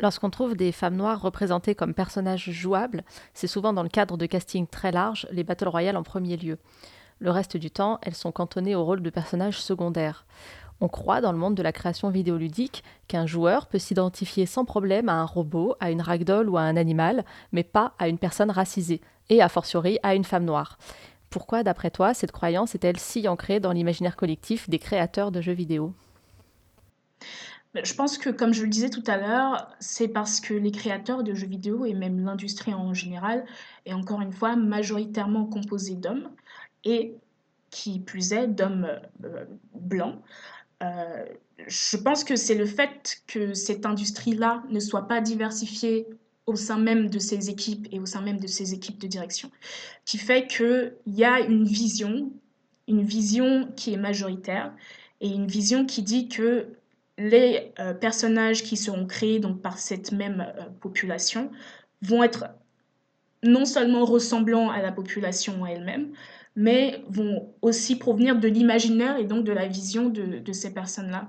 Lorsqu'on 0.00 0.30
trouve 0.30 0.54
des 0.54 0.70
femmes 0.70 0.94
noires 0.94 1.20
représentées 1.20 1.74
comme 1.74 1.92
personnages 1.92 2.50
jouables, 2.50 3.02
c'est 3.34 3.48
souvent 3.48 3.72
dans 3.72 3.82
le 3.82 3.88
cadre 3.88 4.16
de 4.16 4.26
casting 4.26 4.68
très 4.68 4.92
large, 4.92 5.26
les 5.32 5.42
Battle 5.42 5.66
Royale 5.66 5.96
en 5.96 6.04
premier 6.04 6.36
lieu. 6.36 6.58
Le 7.20 7.30
reste 7.30 7.56
du 7.56 7.70
temps, 7.70 7.98
elles 8.02 8.14
sont 8.14 8.30
cantonnées 8.30 8.76
au 8.76 8.84
rôle 8.84 9.02
de 9.02 9.10
personnages 9.10 9.60
secondaires. 9.60 10.24
On 10.80 10.88
croit 10.88 11.20
dans 11.20 11.32
le 11.32 11.38
monde 11.38 11.56
de 11.56 11.62
la 11.62 11.72
création 11.72 12.10
vidéoludique 12.10 12.84
qu'un 13.08 13.26
joueur 13.26 13.66
peut 13.66 13.80
s'identifier 13.80 14.46
sans 14.46 14.64
problème 14.64 15.08
à 15.08 15.14
un 15.14 15.24
robot, 15.24 15.74
à 15.80 15.90
une 15.90 16.00
ragdoll 16.00 16.48
ou 16.48 16.56
à 16.56 16.62
un 16.62 16.76
animal, 16.76 17.24
mais 17.50 17.64
pas 17.64 17.94
à 17.98 18.06
une 18.06 18.18
personne 18.18 18.52
racisée, 18.52 19.00
et 19.28 19.42
a 19.42 19.48
fortiori 19.48 19.98
à 20.04 20.14
une 20.14 20.22
femme 20.22 20.44
noire. 20.44 20.78
Pourquoi, 21.30 21.64
d'après 21.64 21.90
toi, 21.90 22.14
cette 22.14 22.32
croyance 22.32 22.76
est-elle 22.76 22.98
si 22.98 23.26
ancrée 23.26 23.58
dans 23.58 23.72
l'imaginaire 23.72 24.16
collectif 24.16 24.70
des 24.70 24.78
créateurs 24.78 25.32
de 25.32 25.40
jeux 25.40 25.52
vidéo? 25.52 25.92
Je 27.74 27.94
pense 27.94 28.16
que, 28.16 28.30
comme 28.30 28.54
je 28.54 28.62
le 28.62 28.68
disais 28.68 28.88
tout 28.88 29.02
à 29.06 29.18
l'heure, 29.18 29.68
c'est 29.78 30.08
parce 30.08 30.40
que 30.40 30.54
les 30.54 30.70
créateurs 30.70 31.22
de 31.22 31.34
jeux 31.34 31.46
vidéo 31.46 31.84
et 31.84 31.92
même 31.92 32.24
l'industrie 32.24 32.72
en 32.72 32.94
général 32.94 33.44
est 33.84 33.92
encore 33.92 34.20
une 34.20 34.32
fois 34.32 34.56
majoritairement 34.56 35.44
composée 35.44 35.96
d'hommes 35.96 36.30
et 36.84 37.14
qui 37.70 38.00
plus 38.00 38.32
est 38.32 38.48
d'hommes 38.48 38.88
euh, 39.24 39.44
blancs. 39.74 40.20
Euh, 40.82 41.24
je 41.66 41.96
pense 41.96 42.24
que 42.24 42.36
c'est 42.36 42.54
le 42.54 42.66
fait 42.66 43.22
que 43.26 43.54
cette 43.54 43.84
industrie-là 43.84 44.62
ne 44.70 44.80
soit 44.80 45.08
pas 45.08 45.20
diversifiée 45.20 46.06
au 46.46 46.56
sein 46.56 46.78
même 46.78 47.10
de 47.10 47.18
ses 47.18 47.50
équipes 47.50 47.88
et 47.90 47.98
au 47.98 48.06
sein 48.06 48.22
même 48.22 48.40
de 48.40 48.46
ses 48.46 48.72
équipes 48.72 48.98
de 48.98 49.06
direction, 49.06 49.50
qui 50.04 50.16
fait 50.16 50.46
qu'il 50.46 50.94
y 51.06 51.24
a 51.24 51.40
une 51.40 51.64
vision, 51.64 52.32
une 52.86 53.02
vision 53.02 53.68
qui 53.76 53.92
est 53.92 53.98
majoritaire 53.98 54.72
et 55.20 55.28
une 55.28 55.46
vision 55.46 55.84
qui 55.84 56.02
dit 56.02 56.28
que 56.28 56.68
les 57.18 57.72
euh, 57.80 57.92
personnages 57.92 58.62
qui 58.62 58.76
seront 58.76 59.06
créés 59.06 59.40
donc, 59.40 59.60
par 59.60 59.78
cette 59.78 60.12
même 60.12 60.46
population 60.80 61.50
vont 62.02 62.22
être 62.22 62.46
non 63.42 63.64
seulement 63.64 64.04
ressemblants 64.04 64.70
à 64.70 64.80
la 64.80 64.92
population 64.92 65.66
elle-même, 65.66 66.12
mais 66.58 67.04
vont 67.08 67.54
aussi 67.62 67.96
provenir 67.96 68.36
de 68.36 68.48
l'imaginaire 68.48 69.16
et 69.16 69.24
donc 69.24 69.44
de 69.44 69.52
la 69.52 69.68
vision 69.68 70.08
de, 70.08 70.52
ces 70.52 70.74
personnes-là. 70.74 71.28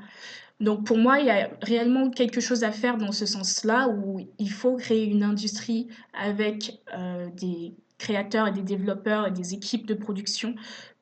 Donc 0.60 0.88
pour 0.88 0.98
moi, 0.98 1.20
il 1.20 1.28
y 1.28 1.30
a 1.30 1.52
réellement 1.62 2.10
quelque 2.10 2.42
chose 2.42 2.64
à 2.64 2.72
faire 2.72 2.98
dans 2.98 3.12
ce 3.12 3.28
sens-là, 3.28 3.90
où 3.90 4.20
il 4.40 4.50
faut 4.50 4.76
créer 4.76 5.06
une 5.06 5.22
industrie 5.22 5.88
avec 6.20 6.82
euh, 6.98 7.30
des 7.40 7.76
créateurs 8.00 8.48
et 8.48 8.52
des 8.52 8.64
développeurs 8.64 9.28
et 9.28 9.32
des 9.32 9.54
équipes 9.54 9.86
de 9.86 9.94
production 9.94 10.56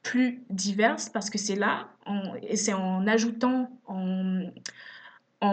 plus 0.03 0.43
diverses, 0.49 1.07
parce 1.07 1.29
que 1.29 1.37
c'est 1.37 1.55
là, 1.55 1.87
et 2.43 2.57
c'est 2.57 2.73
en 2.73 3.07
ajoutant, 3.07 3.69
en 3.87 4.51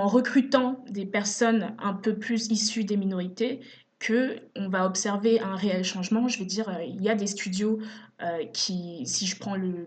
recrutant 0.08 0.84
des 0.90 1.06
personnes 1.06 1.76
un 1.78 1.92
peu 1.92 2.16
plus 2.16 2.50
issues 2.50 2.84
des 2.84 2.96
minorités 2.96 3.60
que 3.98 4.38
on 4.56 4.68
va 4.68 4.86
observer 4.86 5.40
un 5.40 5.56
réel 5.56 5.84
changement. 5.84 6.28
Je 6.28 6.38
veux 6.38 6.44
dire, 6.44 6.68
euh, 6.68 6.82
il 6.82 7.02
y 7.02 7.08
a 7.08 7.14
des 7.14 7.26
studios 7.26 7.78
euh, 8.22 8.44
qui, 8.52 9.06
si 9.06 9.26
je 9.26 9.38
prends 9.38 9.56
le, 9.56 9.86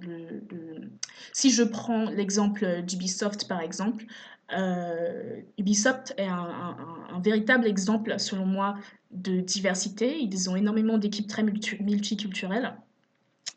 si 1.33 1.51
je 1.51 1.63
prends 1.63 2.09
l'exemple 2.09 2.81
d'Ubisoft 2.83 3.47
par 3.47 3.61
exemple, 3.61 4.05
euh, 4.53 5.41
Ubisoft 5.57 6.13
est 6.17 6.27
un, 6.27 6.75
véritable 7.23 7.65
exemple, 7.65 8.17
selon 8.19 8.45
moi, 8.45 8.75
de 9.11 9.41
diversité. 9.41 10.19
Ils 10.19 10.49
ont 10.49 10.55
énormément 10.55 10.97
d'équipes 10.97 11.27
très 11.27 11.43
multiculturelles. 11.43 12.75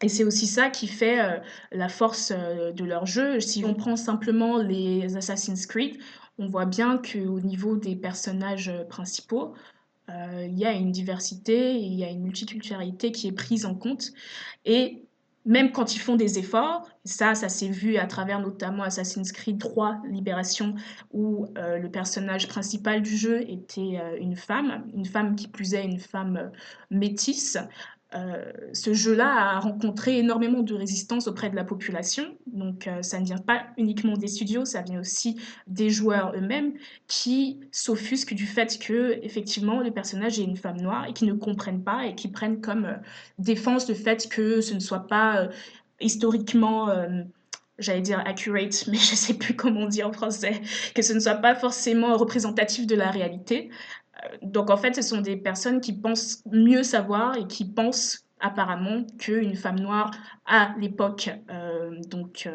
Et 0.03 0.09
c'est 0.09 0.25
aussi 0.25 0.47
ça 0.47 0.71
qui 0.71 0.89
fait 0.89 1.43
la 1.73 1.89
force 1.91 2.33
de 2.33 2.85
leur 2.85 3.05
jeu. 3.05 3.39
Si 3.39 3.65
on 3.67 3.75
prend 3.75 3.97
simplement 3.97 4.57
les 4.57 5.15
Assassin's 5.17 5.67
Creed, 5.67 5.99
on 6.39 6.49
voit 6.49 6.65
bien 6.65 6.97
qu'au 6.97 7.39
niveau 7.41 7.77
des 7.77 7.95
personnages 7.95 8.73
principaux, 8.89 9.53
euh, 9.53 9.79
il 10.47 10.59
y 10.59 10.65
a 10.65 10.73
une 10.73 10.93
diversité, 10.93 11.75
il 11.77 11.95
y 11.95 12.05
a 12.05 12.11
une 12.11 12.23
multiculturalité 12.23 13.13
qui 13.13 13.29
est 13.29 13.33
prise 13.33 13.67
en 13.67 13.75
compte. 13.75 14.13
Et 14.65 15.05
même 15.47 15.73
quand 15.73 15.95
ils 15.95 15.99
font 15.99 16.17
des 16.17 16.39
efforts, 16.39 16.89
ça, 17.05 17.35
ça 17.35 17.49
s'est 17.49 17.69
vu 17.69 17.97
à 17.97 18.07
travers 18.07 18.41
notamment 18.41 18.83
Assassin's 18.83 19.33
Creed 19.33 19.59
3 19.59 20.03
Libération, 20.09 20.75
où 21.13 21.47
euh, 21.57 21.79
le 21.79 21.91
personnage 21.91 22.47
principal 22.49 23.03
du 23.03 23.17
jeu 23.17 23.43
était 23.49 23.99
euh, 24.01 24.19
une 24.21 24.37
femme, 24.37 24.87
une 24.95 25.07
femme 25.07 25.37
qui 25.37 25.49
plus 25.49 25.75
est 25.75 25.85
une 25.85 25.99
femme 25.99 26.37
euh, 26.37 26.49
métisse. 26.91 27.57
Ce 28.73 28.93
jeu-là 28.93 29.57
a 29.57 29.61
rencontré 29.61 30.19
énormément 30.19 30.63
de 30.63 30.75
résistance 30.75 31.29
auprès 31.29 31.49
de 31.49 31.55
la 31.55 31.63
population. 31.63 32.25
Donc 32.47 32.89
ça 33.03 33.21
ne 33.21 33.25
vient 33.25 33.39
pas 33.39 33.67
uniquement 33.77 34.15
des 34.15 34.27
studios, 34.27 34.65
ça 34.65 34.83
vient 34.83 34.99
aussi 34.99 35.37
des 35.69 35.91
joueurs 35.91 36.33
eux-mêmes 36.35 36.73
qui 37.07 37.61
s'offusquent 37.71 38.35
du 38.35 38.47
fait 38.47 38.79
que 38.81 39.19
effectivement 39.23 39.81
le 39.81 39.93
personnage 39.93 40.41
est 40.41 40.45
une 40.45 40.57
femme 40.57 40.81
noire 40.81 41.07
et 41.07 41.13
qui 41.13 41.25
ne 41.25 41.35
comprennent 41.35 41.85
pas 41.85 42.07
et 42.07 42.17
qui 42.17 42.29
prennent 42.29 42.61
comme 42.61 42.99
défense 43.39 43.89
le 43.89 43.95
fait 43.95 44.29
que 44.29 44.61
ce 44.61 44.75
ne 44.75 44.81
soit 44.81 45.07
pas 45.07 45.49
historiquement, 46.01 46.89
euh, 46.89 47.23
j'allais 47.79 48.01
dire 48.01 48.23
accurate, 48.27 48.85
mais 48.89 48.97
je 48.97 49.13
ne 49.13 49.17
sais 49.17 49.35
plus 49.35 49.55
comment 49.55 49.81
on 49.81 49.89
dit 49.89 50.03
en 50.03 50.13
français, 50.13 50.61
que 50.95 51.03
ce 51.03 51.13
ne 51.13 51.21
soit 51.21 51.35
pas 51.35 51.55
forcément 51.55 52.17
représentatif 52.17 52.87
de 52.87 52.97
la 52.97 53.11
réalité. 53.11 53.71
Euh, 54.25 54.37
donc 54.43 54.71
en 54.71 54.77
fait, 54.77 54.95
ce 54.95 55.03
sont 55.03 55.21
des 55.21 55.37
personnes 55.37 55.81
qui 55.81 55.93
pensent 55.93 56.43
mieux 56.51 56.83
savoir 56.83 57.37
et 57.37 57.47
qui 57.47 57.65
pensent 57.65 58.27
apparemment 58.41 59.05
qu'une 59.19 59.55
femme 59.55 59.81
noire 59.81 60.11
à 60.47 60.75
l'époque, 60.79 61.31
euh, 61.51 62.01
donc 62.09 62.49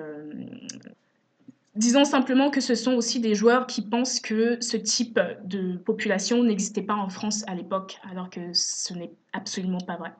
disons 1.75 2.05
simplement 2.05 2.49
que 2.49 2.61
ce 2.61 2.75
sont 2.75 2.93
aussi 2.93 3.19
des 3.19 3.35
joueurs 3.35 3.67
qui 3.67 3.81
pensent 3.81 4.19
que 4.19 4.57
ce 4.61 4.77
type 4.77 5.19
de 5.43 5.77
population 5.77 6.43
n'existait 6.43 6.81
pas 6.81 6.95
en 6.95 7.09
France 7.09 7.43
à 7.47 7.55
l'époque, 7.55 7.99
alors 8.09 8.29
que 8.29 8.53
ce 8.53 8.93
n'est 8.93 9.11
absolument 9.33 9.81
pas 9.81 9.97
vrai. 9.97 10.11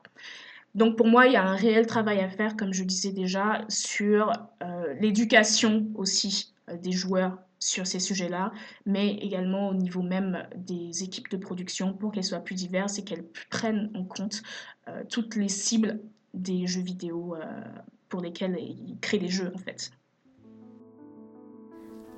Donc 0.74 0.96
pour 0.96 1.06
moi, 1.06 1.26
il 1.26 1.32
y 1.32 1.36
a 1.36 1.44
un 1.44 1.56
réel 1.56 1.86
travail 1.86 2.20
à 2.20 2.28
faire, 2.28 2.56
comme 2.56 2.74
je 2.74 2.84
disais 2.84 3.12
déjà, 3.12 3.64
sur 3.68 4.30
euh, 4.62 4.94
l'éducation 5.00 5.86
aussi 5.94 6.52
euh, 6.68 6.76
des 6.76 6.92
joueurs 6.92 7.38
sur 7.66 7.86
ces 7.86 8.00
sujets-là, 8.00 8.52
mais 8.84 9.14
également 9.14 9.68
au 9.68 9.74
niveau 9.74 10.02
même 10.02 10.46
des 10.56 11.02
équipes 11.02 11.30
de 11.30 11.36
production 11.36 11.92
pour 11.92 12.12
qu'elles 12.12 12.24
soient 12.24 12.40
plus 12.40 12.54
diverses 12.54 12.98
et 12.98 13.04
qu'elles 13.04 13.26
prennent 13.50 13.90
en 13.94 14.04
compte 14.04 14.42
euh, 14.88 15.02
toutes 15.08 15.36
les 15.36 15.48
cibles 15.48 16.00
des 16.34 16.66
jeux 16.66 16.82
vidéo 16.82 17.34
pour 18.08 18.20
lesquels 18.20 18.56
ils 18.58 18.98
créent 19.00 19.18
des 19.18 19.28
jeux 19.28 19.50
en 19.54 19.58
fait. 19.58 19.90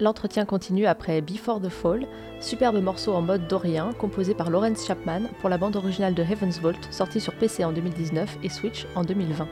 L'entretien 0.00 0.44
continue 0.44 0.86
après 0.86 1.20
Before 1.20 1.60
the 1.60 1.68
Fall, 1.68 2.06
superbe 2.40 2.80
morceau 2.80 3.14
en 3.14 3.22
mode 3.22 3.48
dorien 3.48 3.92
composé 3.94 4.32
par 4.32 4.48
Lawrence 4.48 4.86
Chapman 4.86 5.22
pour 5.40 5.48
la 5.48 5.58
bande 5.58 5.74
originale 5.74 6.14
de 6.14 6.22
Heaven's 6.22 6.60
Vault 6.60 6.78
sortie 6.92 7.20
sur 7.20 7.34
PC 7.34 7.64
en 7.64 7.72
2019 7.72 8.38
et 8.44 8.48
Switch 8.48 8.86
en 8.94 9.02
2020. 9.02 9.48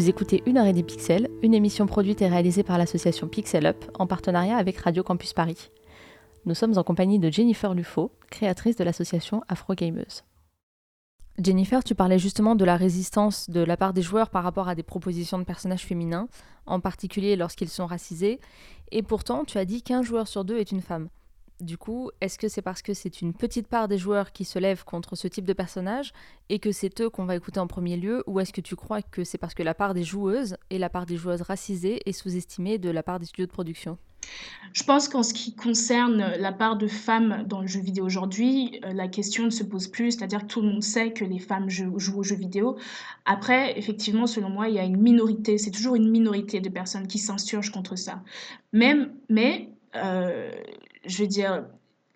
Vous 0.00 0.08
écoutez 0.08 0.42
Une 0.46 0.56
heure 0.56 0.72
des 0.72 0.82
pixels, 0.82 1.28
une 1.42 1.52
émission 1.52 1.84
produite 1.84 2.22
et 2.22 2.26
réalisée 2.26 2.62
par 2.62 2.78
l'association 2.78 3.28
Pixel 3.28 3.66
Up 3.66 3.84
en 3.98 4.06
partenariat 4.06 4.56
avec 4.56 4.78
Radio 4.78 5.02
Campus 5.02 5.34
Paris. 5.34 5.70
Nous 6.46 6.54
sommes 6.54 6.78
en 6.78 6.82
compagnie 6.82 7.18
de 7.18 7.30
Jennifer 7.30 7.74
Lufo, 7.74 8.10
créatrice 8.30 8.76
de 8.76 8.84
l'association 8.84 9.42
Afro 9.46 9.74
Gameuse. 9.74 10.24
Jennifer, 11.38 11.84
tu 11.84 11.94
parlais 11.94 12.18
justement 12.18 12.54
de 12.54 12.64
la 12.64 12.78
résistance 12.78 13.50
de 13.50 13.60
la 13.60 13.76
part 13.76 13.92
des 13.92 14.00
joueurs 14.00 14.30
par 14.30 14.42
rapport 14.42 14.68
à 14.70 14.74
des 14.74 14.82
propositions 14.82 15.38
de 15.38 15.44
personnages 15.44 15.84
féminins, 15.84 16.28
en 16.64 16.80
particulier 16.80 17.36
lorsqu'ils 17.36 17.68
sont 17.68 17.84
racisés, 17.84 18.40
et 18.92 19.02
pourtant 19.02 19.44
tu 19.44 19.58
as 19.58 19.66
dit 19.66 19.82
qu'un 19.82 20.00
joueur 20.00 20.28
sur 20.28 20.46
deux 20.46 20.56
est 20.56 20.72
une 20.72 20.80
femme. 20.80 21.10
Du 21.60 21.76
coup, 21.76 22.10
est-ce 22.20 22.38
que 22.38 22.48
c'est 22.48 22.62
parce 22.62 22.82
que 22.82 22.94
c'est 22.94 23.20
une 23.20 23.34
petite 23.34 23.68
part 23.68 23.86
des 23.86 23.98
joueurs 23.98 24.32
qui 24.32 24.44
se 24.44 24.58
lèvent 24.58 24.84
contre 24.84 25.14
ce 25.16 25.28
type 25.28 25.44
de 25.44 25.52
personnage 25.52 26.12
et 26.48 26.58
que 26.58 26.72
c'est 26.72 27.00
eux 27.00 27.10
qu'on 27.10 27.26
va 27.26 27.36
écouter 27.36 27.60
en 27.60 27.66
premier 27.66 27.96
lieu, 27.96 28.24
ou 28.26 28.40
est-ce 28.40 28.52
que 28.52 28.60
tu 28.60 28.76
crois 28.76 29.02
que 29.02 29.24
c'est 29.24 29.38
parce 29.38 29.54
que 29.54 29.62
la 29.62 29.74
part 29.74 29.94
des 29.94 30.02
joueuses 30.02 30.56
et 30.70 30.78
la 30.78 30.88
part 30.88 31.06
des 31.06 31.16
joueuses 31.16 31.42
racisées 31.42 32.00
est 32.06 32.12
sous-estimée 32.12 32.78
de 32.78 32.90
la 32.90 33.02
part 33.02 33.18
des 33.18 33.26
studios 33.26 33.46
de 33.46 33.52
production? 33.52 33.98
Je 34.72 34.84
pense 34.84 35.08
qu'en 35.08 35.22
ce 35.22 35.34
qui 35.34 35.54
concerne 35.54 36.34
la 36.38 36.52
part 36.52 36.76
de 36.76 36.86
femmes 36.86 37.44
dans 37.46 37.60
le 37.60 37.66
jeu 37.66 37.80
vidéo 37.80 38.04
aujourd'hui, 38.04 38.80
euh, 38.84 38.92
la 38.92 39.08
question 39.08 39.44
ne 39.44 39.50
se 39.50 39.64
pose 39.64 39.88
plus, 39.88 40.12
c'est-à-dire 40.12 40.42
que 40.42 40.46
tout 40.46 40.60
le 40.60 40.68
monde 40.68 40.82
sait 40.82 41.12
que 41.12 41.24
les 41.24 41.38
femmes 41.38 41.68
jouent, 41.68 41.94
aux 41.94 42.22
jeux 42.22 42.36
vidéo. 42.36 42.76
Après, 43.24 43.78
effectivement, 43.78 44.26
selon 44.26 44.50
moi, 44.50 44.68
il 44.68 44.74
y 44.74 44.78
a 44.78 44.84
une 44.84 45.00
minorité, 45.00 45.58
c'est 45.58 45.70
toujours 45.70 45.96
une 45.96 46.10
minorité 46.10 46.60
de 46.60 46.68
personnes 46.68 47.06
qui 47.06 47.18
s'insurgent 47.18 47.72
contre 47.72 47.96
ça. 47.96 48.22
Même, 48.72 49.12
mais 49.28 49.70
euh, 49.96 50.52
je 51.06 51.22
veux 51.22 51.28
dire, 51.28 51.64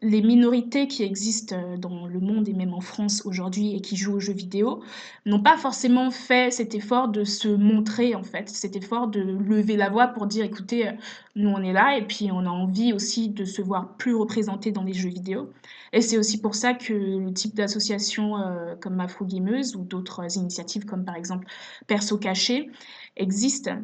les 0.04 0.20
minorités 0.20 0.86
qui 0.86 1.02
existent 1.02 1.56
euh, 1.56 1.76
dans 1.76 2.06
le 2.06 2.20
monde 2.20 2.48
et 2.48 2.52
même 2.52 2.74
en 2.74 2.80
France 2.80 3.22
aujourd'hui 3.24 3.74
et 3.74 3.80
qui 3.80 3.96
jouent 3.96 4.16
aux 4.16 4.20
jeux 4.20 4.34
vidéo 4.34 4.82
n'ont 5.24 5.42
pas 5.42 5.56
forcément 5.56 6.10
fait 6.10 6.52
cet 6.52 6.74
effort 6.74 7.08
de 7.08 7.24
se 7.24 7.48
montrer 7.48 8.14
en 8.14 8.22
fait, 8.22 8.50
cet 8.50 8.76
effort 8.76 9.08
de 9.08 9.20
lever 9.20 9.76
la 9.76 9.88
voix 9.88 10.08
pour 10.08 10.26
dire 10.26 10.44
écoutez, 10.44 10.88
euh, 10.88 10.92
nous 11.36 11.48
on 11.48 11.62
est 11.62 11.72
là 11.72 11.96
et 11.96 12.06
puis 12.06 12.30
on 12.30 12.40
a 12.40 12.50
envie 12.50 12.92
aussi 12.92 13.30
de 13.30 13.46
se 13.46 13.62
voir 13.62 13.96
plus 13.96 14.14
représentés 14.14 14.72
dans 14.72 14.84
les 14.84 14.92
jeux 14.92 15.08
vidéo. 15.08 15.50
Et 15.94 16.02
c'est 16.02 16.18
aussi 16.18 16.40
pour 16.40 16.54
ça 16.54 16.74
que 16.74 16.92
le 16.92 17.32
type 17.32 17.54
d'association 17.54 18.34
comme 18.80 19.00
Afro 19.00 19.24
Gameuse 19.24 19.76
ou 19.76 19.84
d'autres 19.84 20.36
initiatives 20.36 20.84
comme 20.84 21.04
par 21.04 21.14
exemple 21.14 21.46
Perso 21.86 22.18
Caché 22.18 22.68
existent 23.16 23.78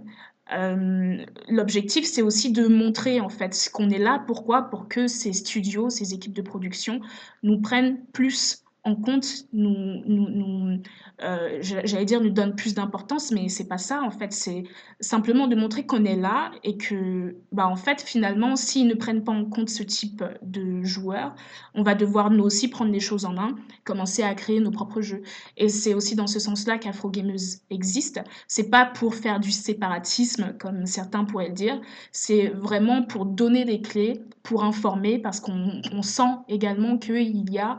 euh, 0.52 1.24
l'objectif, 1.48 2.04
c'est 2.06 2.22
aussi 2.22 2.52
de 2.52 2.66
montrer 2.66 3.20
en 3.20 3.28
fait 3.28 3.70
qu'on 3.72 3.90
est 3.90 3.98
là. 3.98 4.22
Pourquoi? 4.26 4.62
Pour 4.70 4.88
que 4.88 5.06
ces 5.06 5.32
studios, 5.32 5.90
ces 5.90 6.14
équipes 6.14 6.32
de 6.32 6.42
production 6.42 7.00
nous 7.42 7.60
prennent 7.60 8.04
plus 8.12 8.64
en 8.84 8.94
compte, 8.96 9.26
nous, 9.52 10.02
nous, 10.06 10.78
euh, 11.22 11.58
j'allais 11.60 12.04
dire, 12.06 12.20
nous 12.20 12.30
donne 12.30 12.54
plus 12.54 12.74
d'importance, 12.74 13.30
mais 13.30 13.48
c'est 13.48 13.68
pas 13.68 13.76
ça 13.76 14.02
en 14.02 14.10
fait. 14.10 14.32
C'est 14.32 14.64
simplement 15.00 15.48
de 15.48 15.56
montrer 15.56 15.84
qu'on 15.84 16.04
est 16.04 16.16
là 16.16 16.50
et 16.64 16.78
que, 16.78 17.36
bah 17.52 17.66
en 17.68 17.76
fait, 17.76 18.00
finalement, 18.00 18.56
s'ils 18.56 18.86
ne 18.86 18.94
prennent 18.94 19.22
pas 19.22 19.32
en 19.32 19.44
compte 19.44 19.68
ce 19.68 19.82
type 19.82 20.24
de 20.42 20.82
joueurs, 20.82 21.34
on 21.74 21.82
va 21.82 21.94
devoir 21.94 22.30
nous 22.30 22.42
aussi 22.42 22.68
prendre 22.68 22.90
les 22.90 23.00
choses 23.00 23.26
en 23.26 23.34
main, 23.34 23.54
commencer 23.84 24.22
à 24.22 24.34
créer 24.34 24.60
nos 24.60 24.70
propres 24.70 25.02
jeux. 25.02 25.22
Et 25.58 25.68
c'est 25.68 25.92
aussi 25.92 26.14
dans 26.14 26.26
ce 26.26 26.38
sens-là 26.38 26.78
qu'Afro 26.78 27.10
Gameuse 27.10 27.58
existe. 27.68 28.20
C'est 28.48 28.70
pas 28.70 28.86
pour 28.86 29.14
faire 29.14 29.40
du 29.40 29.50
séparatisme 29.50 30.54
comme 30.58 30.86
certains 30.86 31.24
pourraient 31.24 31.48
le 31.48 31.54
dire. 31.54 31.80
C'est 32.12 32.48
vraiment 32.48 33.02
pour 33.02 33.26
donner 33.26 33.66
des 33.66 33.82
clés, 33.82 34.22
pour 34.42 34.64
informer, 34.64 35.18
parce 35.18 35.40
qu'on 35.40 36.02
sent 36.02 36.22
également 36.48 36.96
qu'il 36.96 37.50
y 37.50 37.58
a 37.58 37.78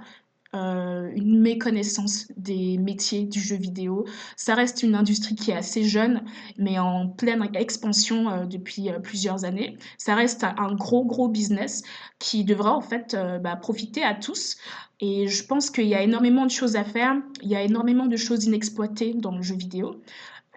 euh, 0.54 1.10
une 1.16 1.40
méconnaissance 1.40 2.28
des 2.36 2.78
métiers 2.78 3.24
du 3.24 3.40
jeu 3.40 3.56
vidéo. 3.56 4.06
Ça 4.36 4.54
reste 4.54 4.84
une 4.84 4.96
industrie 4.96 5.36
qui 5.36 5.52
est 5.52 5.56
assez 5.56 5.86
jeune, 5.86 6.26
mais 6.58 6.78
en 6.78 7.08
pleine 7.08 7.48
expansion 7.54 8.30
euh, 8.30 8.46
depuis 8.46 8.90
euh, 8.90 9.00
plusieurs 9.00 9.46
années. 9.46 9.78
Ça 9.98 10.14
reste 10.14 10.44
un 10.44 10.74
gros, 10.74 11.06
gros 11.06 11.30
business 11.30 11.84
qui 12.20 12.44
devra 12.44 12.76
en 12.76 12.82
fait 12.82 13.16
bah, 13.42 13.56
profiter 13.56 14.04
à 14.04 14.14
tous. 14.14 14.58
Et 15.00 15.30
je 15.30 15.46
pense 15.46 15.70
qu'il 15.70 15.88
y 15.88 15.96
a 15.96 16.02
énormément 16.02 16.46
de 16.46 16.52
choses 16.52 16.76
à 16.76 16.84
faire, 16.84 17.16
il 17.42 17.48
y 17.48 17.56
a 17.56 17.64
énormément 17.64 18.08
de 18.08 18.18
choses 18.18 18.44
inexploitées 18.44 19.14
dans 19.14 19.36
le 19.36 19.42
jeu 19.42 19.56
vidéo. 19.56 20.02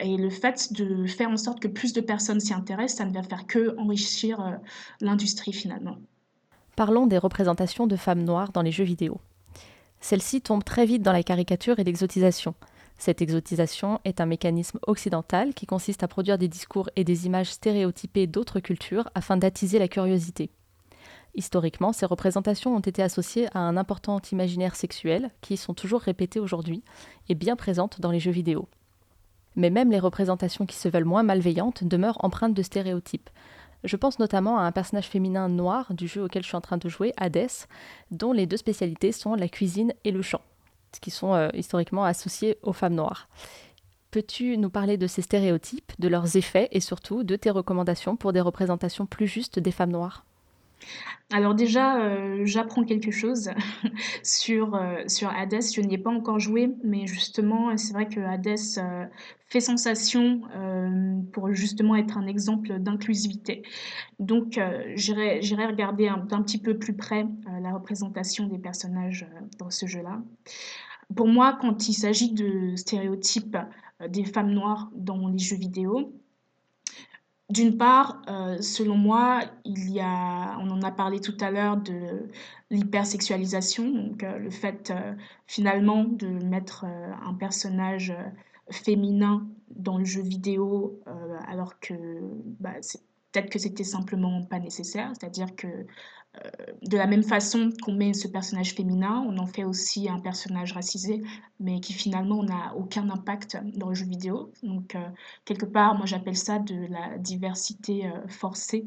Et 0.01 0.17
le 0.17 0.29
fait 0.29 0.73
de 0.73 1.07
faire 1.07 1.31
en 1.31 1.37
sorte 1.37 1.61
que 1.61 1.69
plus 1.69 1.93
de 1.93 2.01
personnes 2.01 2.41
s'y 2.41 2.53
intéressent, 2.53 2.99
ça 2.99 3.05
ne 3.05 3.13
va 3.13 3.23
faire 3.23 3.47
que 3.47 3.79
enrichir 3.79 4.59
l'industrie 5.01 5.53
finalement. 5.53 5.99
Parlons 6.75 7.07
des 7.07 7.19
représentations 7.19 7.87
de 7.87 7.95
femmes 7.95 8.25
noires 8.25 8.51
dans 8.51 8.63
les 8.63 8.73
jeux 8.73 8.85
vidéo. 8.85 9.21
Celle-ci 10.05 10.43
tombe 10.43 10.63
très 10.63 10.85
vite 10.85 11.01
dans 11.01 11.15
la 11.15 11.23
caricature 11.23 11.79
et 11.79 11.85
l'exotisation. 11.85 12.55
Cette 12.99 13.23
exotisation 13.23 14.01
est 14.05 14.21
un 14.21 14.27
mécanisme 14.27 14.79
occidental 14.87 15.55
qui 15.55 15.65
consiste 15.65 16.03
à 16.03 16.09
produire 16.09 16.37
des 16.37 16.47
discours 16.47 16.91
et 16.95 17.05
des 17.05 17.25
images 17.25 17.51
stéréotypées 17.51 18.27
d'autres 18.27 18.61
cultures 18.61 19.09
afin 19.15 19.39
d'attiser 19.39 19.79
la 19.79 19.89
curiosité. 19.89 20.51
Historiquement, 21.35 21.95
ces 21.95 22.05
représentations 22.05 22.77
ont 22.77 22.81
été 22.81 23.03
associées 23.03 23.49
à 23.55 23.61
un 23.61 23.79
important 23.79 24.21
imaginaire 24.31 24.77
sexuel 24.77 25.31
qui 25.41 25.57
sont 25.57 25.73
toujours 25.73 26.03
répétées 26.03 26.39
aujourd'hui 26.39 26.85
et 27.31 27.35
bien 27.35 27.57
présentes 27.57 27.99
dans 28.03 28.11
les 28.11 28.21
jeux 28.21 28.31
vidéo. 28.31 28.69
Mais 29.57 29.71
même 29.71 29.91
les 29.91 30.01
représentations 30.01 30.67
qui 30.67 30.77
se 30.77 30.91
veulent 30.91 31.05
moins 31.05 31.23
malveillantes 31.23 31.83
demeurent 31.83 32.23
empreintes 32.23 32.53
de 32.53 32.63
stéréotypes, 32.63 33.31
je 33.85 33.97
pense 33.97 34.19
notamment 34.19 34.59
à 34.59 34.63
un 34.63 34.73
personnage 34.73 35.09
féminin 35.09 35.49
noir 35.49 35.93
du 35.95 36.09
jeu 36.09 36.25
auquel 36.25 36.43
je 36.43 36.49
suis 36.49 36.57
en 36.57 36.61
train 36.61 36.79
de 36.79 36.89
jouer, 36.89 37.13
Hades, 37.17 37.49
dont 38.11 38.33
les 38.33 38.47
deux 38.47 38.57
spécialités 38.57 39.13
sont 39.13 39.35
la 39.35 39.49
cuisine 39.49 39.93
et 40.05 40.11
le 40.11 40.23
chant, 40.23 40.41
qui 41.01 41.11
sont 41.11 41.35
euh, 41.35 41.49
historiquement 41.55 42.05
associés 42.05 42.59
aux 42.63 42.73
femmes 42.73 42.95
noires. 42.95 43.29
Peux-tu 44.11 44.57
nous 44.59 44.71
parler 44.71 44.97
de 44.97 45.07
ces 45.07 45.23
stéréotypes, 45.23 45.93
de 45.99 46.09
leurs 46.09 46.37
effets 46.37 46.69
et 46.71 46.81
surtout 46.81 47.25
de 47.25 47.37
tes 47.37 47.51
recommandations 47.51 48.17
pour 48.17 48.33
des 48.33 48.41
représentations 48.41 49.07
plus 49.07 49.27
justes 49.27 49.59
des 49.59 49.73
femmes 49.73 49.93
noires? 49.93 50.25
Alors 51.35 51.55
déjà, 51.55 52.01
euh, 52.01 52.43
j'apprends 52.45 52.85
quelque 52.85 53.11
chose 53.11 53.51
sur, 54.23 54.75
euh, 54.75 55.03
sur 55.09 55.31
Hades. 55.31 55.63
Je 55.63 55.81
n'y 55.81 55.95
ai 55.95 55.99
pas 55.99 56.11
encore 56.11 56.39
joué, 56.39 56.71
mais 56.85 57.07
justement, 57.07 57.77
c'est 57.77 57.93
vrai 57.93 58.07
que 58.09 58.21
Hades 58.21 58.57
euh, 58.79 59.07
fait 59.49 59.61
sensation 59.61 60.43
pour 61.33 61.53
justement 61.53 61.97
être 61.97 62.19
un 62.19 62.27
exemple 62.27 62.79
d'inclusivité. 62.79 63.63
Donc, 64.19 64.61
j'irai 64.95 65.67
regarder 65.67 66.11
d'un 66.29 66.43
petit 66.43 66.59
peu 66.59 66.77
plus 66.77 66.95
près 66.95 67.27
la 67.61 67.73
représentation 67.73 68.47
des 68.47 68.59
personnages 68.59 69.27
dans 69.59 69.71
ce 69.71 69.87
jeu-là. 69.87 70.23
Pour 71.15 71.29
moi, 71.29 71.57
quand 71.61 71.89
il 71.89 71.95
s'agit 71.95 72.33
de 72.33 72.75
stéréotypes 72.75 73.57
des 74.09 74.25
femmes 74.25 74.51
noires 74.51 74.91
dans 74.97 75.29
les 75.29 75.39
jeux 75.39 75.57
vidéo, 75.57 76.13
d'une 77.55 77.79
part, 77.79 78.21
euh, 78.29 78.61
selon 78.61 78.97
moi, 78.97 79.43
il 79.65 79.89
y 79.91 80.01
a, 80.01 80.59
on 80.59 80.69
en 80.71 80.83
a 80.83 80.91
parlé 80.91 81.21
tout 81.21 81.37
à 81.41 81.53
l'heure 81.53 81.77
de 81.77 82.29
l'hypersexualisation, 82.71 83.89
donc 83.91 84.25
euh, 84.25 84.39
le 84.39 84.51
fait 84.51 84.91
euh, 84.91 85.15
finalement 85.47 86.03
de 86.03 86.27
mettre 86.27 86.85
un 86.85 87.35
personnage 87.35 88.13
féminin 88.71 89.47
dans 89.71 89.99
le 89.99 90.05
jeu 90.05 90.23
vidéo 90.23 91.01
alors 91.47 91.79
que 91.79 91.95
bah, 92.59 92.75
peut-être 93.31 93.51
que 93.51 93.59
c'était 93.59 93.85
simplement 93.85 94.43
pas 94.43 94.59
nécessaire, 94.59 95.13
c'est-à-dire 95.19 95.55
que 95.55 95.69
de 96.83 96.97
la 96.97 97.07
même 97.07 97.23
façon 97.23 97.71
qu'on 97.83 97.93
met 97.93 98.13
ce 98.13 98.29
personnage 98.29 98.75
féminin, 98.75 99.25
on 99.27 99.39
en 99.39 99.47
fait 99.47 99.65
aussi 99.65 100.09
un 100.09 100.21
personnage 100.21 100.73
racisé, 100.73 101.23
mais 101.61 101.81
qui 101.81 101.93
finalement 101.93 102.43
n'a 102.43 102.75
aucun 102.77 103.09
impact 103.09 103.59
dans 103.77 103.89
le 103.89 103.95
jeu 103.95 104.07
vidéo. 104.07 104.53
Donc, 104.63 104.95
euh, 104.95 105.09
quelque 105.45 105.65
part, 105.65 105.95
moi 105.97 106.07
j'appelle 106.07 106.37
ça 106.37 106.59
de 106.59 106.87
la 106.91 107.19
diversité 107.19 108.07
euh, 108.07 108.29
forcée 108.29 108.87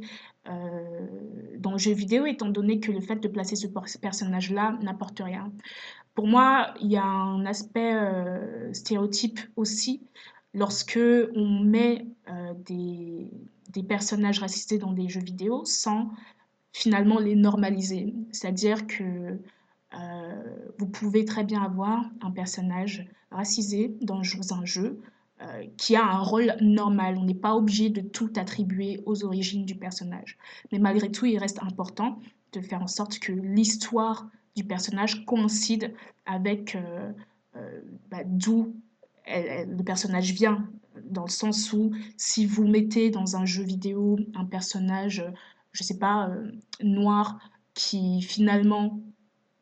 dans 1.59 1.73
le 1.73 1.77
jeu 1.77 1.91
vidéo, 1.91 2.25
étant 2.25 2.47
donné 2.47 2.79
que 2.79 2.89
le 2.93 3.01
fait 3.01 3.17
de 3.17 3.27
placer 3.27 3.57
ce 3.57 3.67
personnage-là 3.67 4.77
n'apporte 4.81 5.19
rien. 5.19 5.51
Pour 6.15 6.25
moi, 6.25 6.73
il 6.79 6.89
y 6.89 6.95
a 6.95 7.03
un 7.03 7.45
aspect 7.45 7.93
stéréotype 8.71 9.41
aussi 9.57 10.07
lorsque 10.53 11.01
on 11.35 11.49
met 11.59 12.07
des, 12.65 13.29
des 13.73 13.83
personnages 13.83 14.39
racisés 14.39 14.77
dans 14.77 14.93
des 14.93 15.09
jeux 15.09 15.19
vidéo 15.19 15.65
sans 15.65 16.11
finalement 16.73 17.19
les 17.19 17.35
normaliser. 17.35 18.13
C'est-à-dire 18.31 18.87
que 18.87 19.39
euh, 19.93 20.43
vous 20.77 20.87
pouvez 20.87 21.25
très 21.25 21.43
bien 21.43 21.61
avoir 21.61 22.03
un 22.21 22.31
personnage 22.31 23.07
racisé 23.31 23.95
dans 24.01 24.21
un 24.51 24.65
jeu 24.65 25.01
euh, 25.41 25.65
qui 25.77 25.95
a 25.95 26.03
un 26.03 26.19
rôle 26.19 26.55
normal. 26.61 27.17
On 27.17 27.23
n'est 27.23 27.33
pas 27.33 27.55
obligé 27.55 27.89
de 27.89 28.01
tout 28.01 28.31
attribuer 28.35 29.01
aux 29.05 29.23
origines 29.23 29.65
du 29.65 29.75
personnage. 29.75 30.37
Mais 30.71 30.79
malgré 30.79 31.11
tout, 31.11 31.25
il 31.25 31.37
reste 31.37 31.61
important 31.63 32.19
de 32.53 32.61
faire 32.61 32.81
en 32.81 32.87
sorte 32.87 33.19
que 33.19 33.31
l'histoire 33.31 34.29
du 34.55 34.63
personnage 34.63 35.25
coïncide 35.25 35.93
avec 36.25 36.75
euh, 36.75 37.11
bah, 38.09 38.23
d'où 38.25 38.75
le 39.27 39.83
personnage 39.83 40.31
vient, 40.31 40.69
dans 41.03 41.25
le 41.25 41.29
sens 41.29 41.73
où 41.73 41.91
si 42.15 42.45
vous 42.45 42.65
mettez 42.65 43.09
dans 43.09 43.35
un 43.35 43.45
jeu 43.45 43.63
vidéo 43.63 44.17
un 44.35 44.45
personnage 44.45 45.23
je 45.71 45.83
sais 45.83 45.97
pas, 45.97 46.29
euh, 46.29 46.51
noir 46.81 47.39
qui 47.73 48.21
finalement 48.21 48.99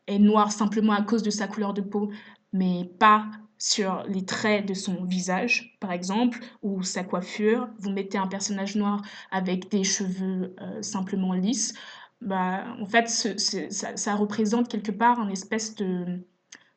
est 0.08 0.20
noir 0.20 0.52
simplement 0.52 0.94
à 0.94 1.02
cause 1.02 1.24
de 1.24 1.30
sa 1.30 1.48
couleur 1.48 1.74
de 1.74 1.82
peau, 1.82 2.12
mais 2.54 2.86
pas 3.00 3.26
sur 3.58 4.04
les 4.08 4.26
traits 4.26 4.66
de 4.68 4.74
son 4.74 5.06
visage, 5.06 5.78
par 5.80 5.92
exemple, 5.92 6.40
ou 6.62 6.84
sa 6.84 7.04
coiffure. 7.04 7.70
Vous 7.80 7.92
mettez 7.92 8.18
un 8.18 8.28
personnage 8.28 8.76
noir 8.76 9.02
avec 9.32 9.72
des 9.72 9.84
cheveux 9.84 10.56
euh, 10.62 10.82
simplement 10.82 11.34
lisses. 11.34 11.74
Bah, 12.22 12.66
en 12.80 12.86
fait, 12.86 13.08
ça, 13.08 14.16
représente 14.16 14.68
quelque 14.68 14.92
part 14.92 15.20
un 15.20 15.30
espèce 15.30 15.76
de... 15.76 16.26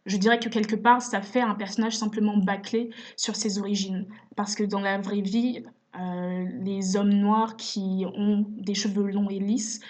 Je 0.06 0.16
dirais 0.16 0.38
que 0.38 0.48
quelque 0.48 0.76
part, 0.76 1.02
ça 1.02 1.20
fait 1.20 1.40
un 1.40 1.54
personnage 1.54 1.96
simplement 1.96 2.36
bâclé 2.38 2.90
sur 3.16 3.36
ses 3.36 3.58
origines. 3.58 4.06
Parce 4.36 4.54
que 4.54 4.64
dans 4.64 4.80
la 4.80 4.98
vraie 4.98 5.20
vie, 5.20 5.64
les 6.60 6.96
hommes 6.96 7.12
noirs 7.12 7.56
qui 7.56 8.04
ont 8.14 8.46
des 8.56 8.74
cheveux 8.74 9.10
longs 9.10 9.28
et 9.28 9.38
lisses 9.38 9.80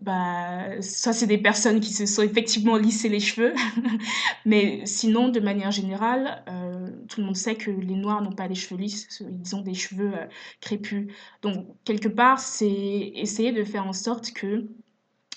bah, 0.00 0.80
ça, 0.80 1.12
c'est 1.12 1.26
des 1.26 1.38
personnes 1.38 1.80
qui 1.80 1.92
se 1.92 2.06
sont 2.06 2.22
effectivement 2.22 2.76
lissées 2.76 3.08
les 3.08 3.18
cheveux. 3.20 3.52
Mais 4.46 4.82
sinon, 4.86 5.28
de 5.28 5.40
manière 5.40 5.72
générale, 5.72 6.44
euh, 6.48 6.88
tout 7.08 7.20
le 7.20 7.26
monde 7.26 7.36
sait 7.36 7.56
que 7.56 7.70
les 7.70 7.96
Noirs 7.96 8.22
n'ont 8.22 8.32
pas 8.32 8.46
des 8.48 8.54
cheveux 8.54 8.80
lisses, 8.80 9.20
ils 9.20 9.56
ont 9.56 9.60
des 9.60 9.74
cheveux 9.74 10.14
euh, 10.14 10.26
crépus. 10.60 11.12
Donc, 11.42 11.66
quelque 11.84 12.08
part, 12.08 12.38
c'est 12.38 12.68
essayer 12.68 13.50
de 13.52 13.64
faire 13.64 13.86
en 13.86 13.92
sorte 13.92 14.32
que 14.32 14.68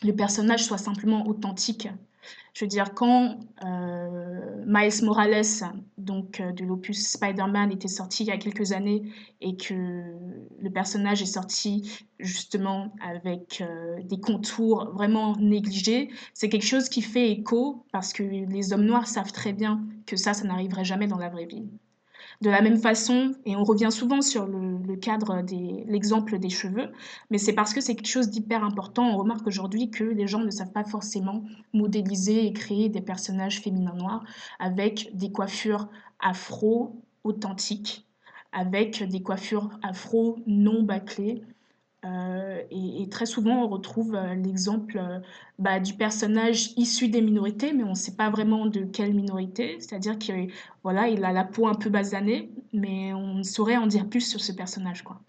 le 0.04 0.16
personnage 0.16 0.64
soit 0.64 0.78
simplement 0.78 1.28
authentique 1.28 1.88
je 2.54 2.66
veux 2.66 2.70
dire, 2.70 2.94
quand 2.94 3.40
euh, 3.64 4.64
Miles 4.66 5.04
Morales, 5.04 5.46
donc 6.04 6.40
euh, 6.40 6.52
de 6.52 6.64
l'opus 6.66 7.12
Spider-Man, 7.12 7.72
était 7.72 7.88
sorti 7.88 8.24
il 8.24 8.28
y 8.28 8.32
a 8.32 8.38
quelques 8.38 8.72
années 8.72 9.04
et 9.40 9.56
que 9.56 9.74
le 10.60 10.70
personnage 10.70 11.22
est 11.22 11.26
sorti 11.26 12.06
justement 12.20 12.94
avec 13.02 13.62
euh, 13.62 14.02
des 14.04 14.20
contours 14.20 14.92
vraiment 14.94 15.36
négligés, 15.38 16.10
c'est 16.34 16.50
quelque 16.50 16.66
chose 16.66 16.90
qui 16.90 17.02
fait 17.02 17.32
écho 17.32 17.86
parce 17.92 18.14
que 18.14 18.24
les 18.24 18.74
hommes 18.74 18.86
noirs 18.86 19.08
savent 19.08 19.32
très 19.32 19.54
bien 19.54 19.84
que 20.06 20.16
ça, 20.16 20.34
ça 20.34 20.46
n'arriverait 20.46 20.86
jamais 20.86 21.08
dans 21.08 21.18
la 21.18 21.30
vraie 21.30 21.46
vie. 21.46 21.64
De 22.42 22.50
la 22.50 22.62
même 22.64 22.78
façon, 22.78 23.36
et 23.46 23.56
on 23.56 23.64
revient 23.64 23.92
souvent 23.92 24.22
sur 24.22 24.48
le, 24.48 24.96
cadre 24.96 25.44
de 25.44 25.90
l'exemple 25.90 26.40
des 26.40 26.50
cheveux, 26.50 26.92
mais 27.30 27.38
c'est 27.38 27.54
parce 27.54 27.74
que 27.74 27.82
c'est 27.82 27.96
quelque 27.96 28.08
chose 28.08 28.30
d'hyper 28.30 28.64
important. 28.64 29.08
On 29.08 29.18
remarque 29.18 29.46
aujourd'hui 29.46 29.92
que 29.92 30.04
les 30.04 30.28
gens 30.28 30.40
ne 30.40 30.50
savent 30.50 30.72
pas 30.72 30.84
forcément 30.84 31.44
modéliser 31.74 32.46
et 32.46 32.54
créer 32.54 32.90
des 32.90 33.02
personnages 33.02 33.62
féminins 33.62 33.96
noirs 33.96 34.24
avec 34.60 35.12
des 35.14 35.32
coiffures 35.32 35.88
afro 36.20 36.96
authentiques, 37.24 38.06
avec 38.52 39.04
des 39.08 39.22
coiffures 39.22 39.70
afro 39.84 40.40
non 40.48 40.82
bâclées, 40.84 41.44
euh, 42.04 42.64
et, 42.72 43.08
très 43.10 43.26
souvent, 43.26 43.64
on 43.64 43.68
retrouve 43.68 44.16
euh, 44.16 44.34
l'exemple 44.34 44.98
euh, 44.98 45.20
bah, 45.60 45.80
du 45.80 45.94
personnage 45.94 46.72
issu 46.78 47.10
des 47.10 47.22
minorités, 47.22 47.74
mais 47.74 47.84
on 47.84 47.92
ne 47.92 47.96
sait 47.96 48.16
pas 48.16 48.30
vraiment 48.30 48.66
de 48.66 48.84
quelle 48.86 49.14
minorité. 49.14 49.78
C'est-à-dire 49.80 50.18
qu'il 50.18 50.52
voilà, 50.84 51.08
il 51.10 51.24
a 51.24 51.32
la 51.32 51.44
peau 51.44 51.68
un 51.68 51.76
peu 51.76 51.90
basanée, 51.90 52.52
mais 52.74 53.14
on 53.14 53.36
ne 53.36 53.44
saurait 53.44 53.78
en 53.78 53.88
dire 53.88 54.10
plus 54.10 54.22
sur 54.22 54.42
ce 54.42 54.52
personnage. 54.52 55.04
Quoi. 55.04 55.22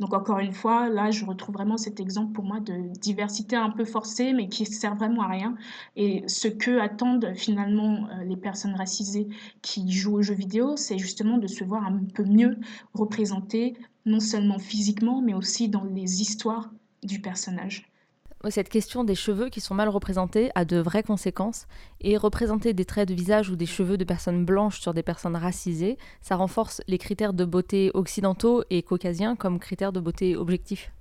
Donc 0.00 0.14
encore 0.14 0.38
une 0.38 0.52
fois, 0.52 0.88
là, 0.88 1.10
je 1.10 1.24
retrouve 1.24 1.56
vraiment 1.56 1.76
cet 1.76 1.98
exemple 1.98 2.32
pour 2.32 2.44
moi 2.44 2.60
de 2.60 2.92
diversité 3.00 3.56
un 3.56 3.70
peu 3.70 3.84
forcée, 3.84 4.32
mais 4.32 4.48
qui 4.48 4.64
sert 4.64 4.94
vraiment 4.94 5.22
à 5.22 5.28
rien. 5.28 5.56
Et 5.96 6.22
ce 6.28 6.46
que 6.48 6.78
attendent 6.78 7.32
finalement 7.34 8.08
les 8.24 8.36
personnes 8.36 8.74
racisées 8.74 9.28
qui 9.60 9.90
jouent 9.90 10.18
aux 10.18 10.22
jeux 10.22 10.34
vidéo, 10.34 10.76
c'est 10.76 10.98
justement 10.98 11.38
de 11.38 11.48
se 11.48 11.64
voir 11.64 11.84
un 11.84 11.98
peu 12.14 12.24
mieux 12.24 12.58
représentées 12.94 13.74
non 14.06 14.20
seulement 14.20 14.58
physiquement, 14.58 15.20
mais 15.20 15.34
aussi 15.34 15.68
dans 15.68 15.84
les 15.84 16.22
histoires 16.22 16.70
du 17.02 17.20
personnage. 17.20 17.90
Cette 18.50 18.68
question 18.68 19.02
des 19.02 19.16
cheveux 19.16 19.48
qui 19.48 19.60
sont 19.60 19.74
mal 19.74 19.88
représentés 19.88 20.50
a 20.54 20.64
de 20.64 20.78
vraies 20.78 21.02
conséquences, 21.02 21.66
et 22.00 22.16
représenter 22.16 22.72
des 22.72 22.84
traits 22.84 23.08
de 23.08 23.14
visage 23.14 23.50
ou 23.50 23.56
des 23.56 23.66
cheveux 23.66 23.98
de 23.98 24.04
personnes 24.04 24.44
blanches 24.44 24.80
sur 24.80 24.94
des 24.94 25.02
personnes 25.02 25.36
racisées, 25.36 25.98
ça 26.20 26.36
renforce 26.36 26.80
les 26.86 26.98
critères 26.98 27.32
de 27.32 27.44
beauté 27.44 27.90
occidentaux 27.94 28.62
et 28.70 28.82
caucasiens 28.82 29.34
comme 29.34 29.58
critères 29.58 29.92
de 29.92 30.00
beauté 30.00 30.36
objectifs. 30.36 30.92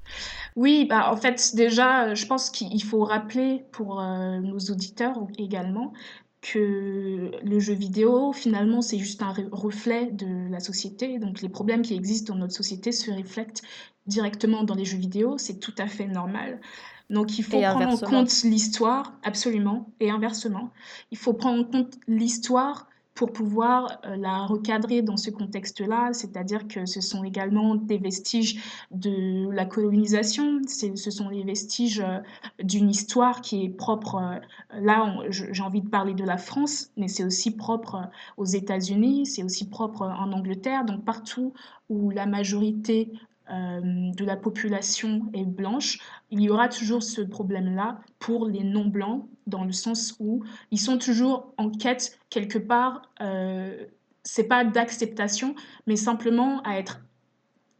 Oui, 0.55 0.85
bah 0.89 1.11
en 1.11 1.17
fait 1.17 1.55
déjà, 1.55 2.15
je 2.15 2.25
pense 2.25 2.49
qu'il 2.49 2.83
faut 2.83 3.03
rappeler 3.03 3.65
pour 3.71 4.01
euh, 4.01 4.39
nos 4.39 4.59
auditeurs 4.71 5.17
également 5.37 5.93
que 6.41 7.31
le 7.43 7.59
jeu 7.59 7.73
vidéo, 7.73 8.31
finalement, 8.31 8.81
c'est 8.81 8.99
juste 8.99 9.21
un 9.21 9.33
reflet 9.51 10.07
de 10.11 10.49
la 10.49 10.59
société. 10.59 11.19
Donc 11.19 11.41
les 11.41 11.49
problèmes 11.49 11.81
qui 11.81 11.93
existent 11.93 12.33
dans 12.33 12.39
notre 12.39 12.53
société 12.53 12.91
se 12.91 13.11
reflètent 13.11 13.61
directement 14.05 14.63
dans 14.63 14.75
les 14.75 14.85
jeux 14.85 14.97
vidéo. 14.97 15.37
C'est 15.37 15.59
tout 15.59 15.73
à 15.77 15.87
fait 15.87 16.07
normal. 16.07 16.61
Donc 17.09 17.37
il 17.39 17.43
faut 17.43 17.59
prendre 17.59 17.87
en 17.87 17.97
compte 17.97 18.43
l'histoire, 18.43 19.13
absolument, 19.23 19.89
et 19.99 20.09
inversement. 20.09 20.71
Il 21.11 21.17
faut 21.17 21.33
prendre 21.33 21.61
en 21.61 21.63
compte 21.63 21.97
l'histoire 22.07 22.87
pour 23.17 23.33
pouvoir 23.33 23.99
euh, 24.05 24.15
la 24.15 24.45
recadrer 24.45 25.01
dans 25.01 25.17
ce 25.17 25.31
contexte-là, 25.31 26.13
c'est-à-dire 26.13 26.67
que 26.67 26.85
ce 26.85 27.01
sont 27.01 27.23
également 27.23 27.73
des 27.73 27.97
vestiges 27.97 28.61
de 28.91 29.49
la 29.49 29.65
colonisation, 29.65 30.61
ce 30.67 31.11
sont 31.11 31.29
les 31.29 31.43
vestiges 31.43 31.99
euh, 31.99 32.19
d'une 32.63 32.89
histoire 32.89 33.41
qui 33.41 33.65
est 33.65 33.69
propre, 33.69 34.17
euh, 34.17 34.79
là 34.79 35.15
j'ai 35.29 35.63
envie 35.63 35.81
de 35.81 35.89
parler 35.89 36.13
de 36.13 36.23
la 36.23 36.37
France, 36.37 36.91
mais 36.95 37.07
c'est 37.07 37.23
aussi 37.23 37.49
propre 37.55 38.07
aux 38.37 38.45
États-Unis, 38.45 39.25
c'est 39.25 39.43
aussi 39.43 39.67
propre 39.67 40.03
en 40.03 40.31
Angleterre, 40.31 40.85
donc 40.85 41.03
partout 41.03 41.53
où 41.89 42.11
la 42.11 42.27
majorité 42.27 43.11
de 43.49 44.25
la 44.25 44.35
population 44.35 45.29
est 45.33 45.45
blanche, 45.45 45.99
il 46.31 46.41
y 46.41 46.49
aura 46.49 46.67
toujours 46.67 47.03
ce 47.03 47.21
problème-là 47.21 47.99
pour 48.19 48.47
les 48.47 48.63
non-blancs, 48.63 49.27
dans 49.47 49.63
le 49.63 49.71
sens 49.71 50.15
où 50.19 50.43
ils 50.71 50.79
sont 50.79 50.97
toujours 50.97 51.53
en 51.57 51.69
quête 51.69 52.19
quelque 52.29 52.59
part, 52.59 53.03
euh, 53.21 53.85
c'est 54.23 54.47
pas 54.47 54.65
d'acceptation, 54.65 55.55
mais 55.85 55.95
simplement 55.95 56.61
à 56.63 56.77
être 56.77 56.99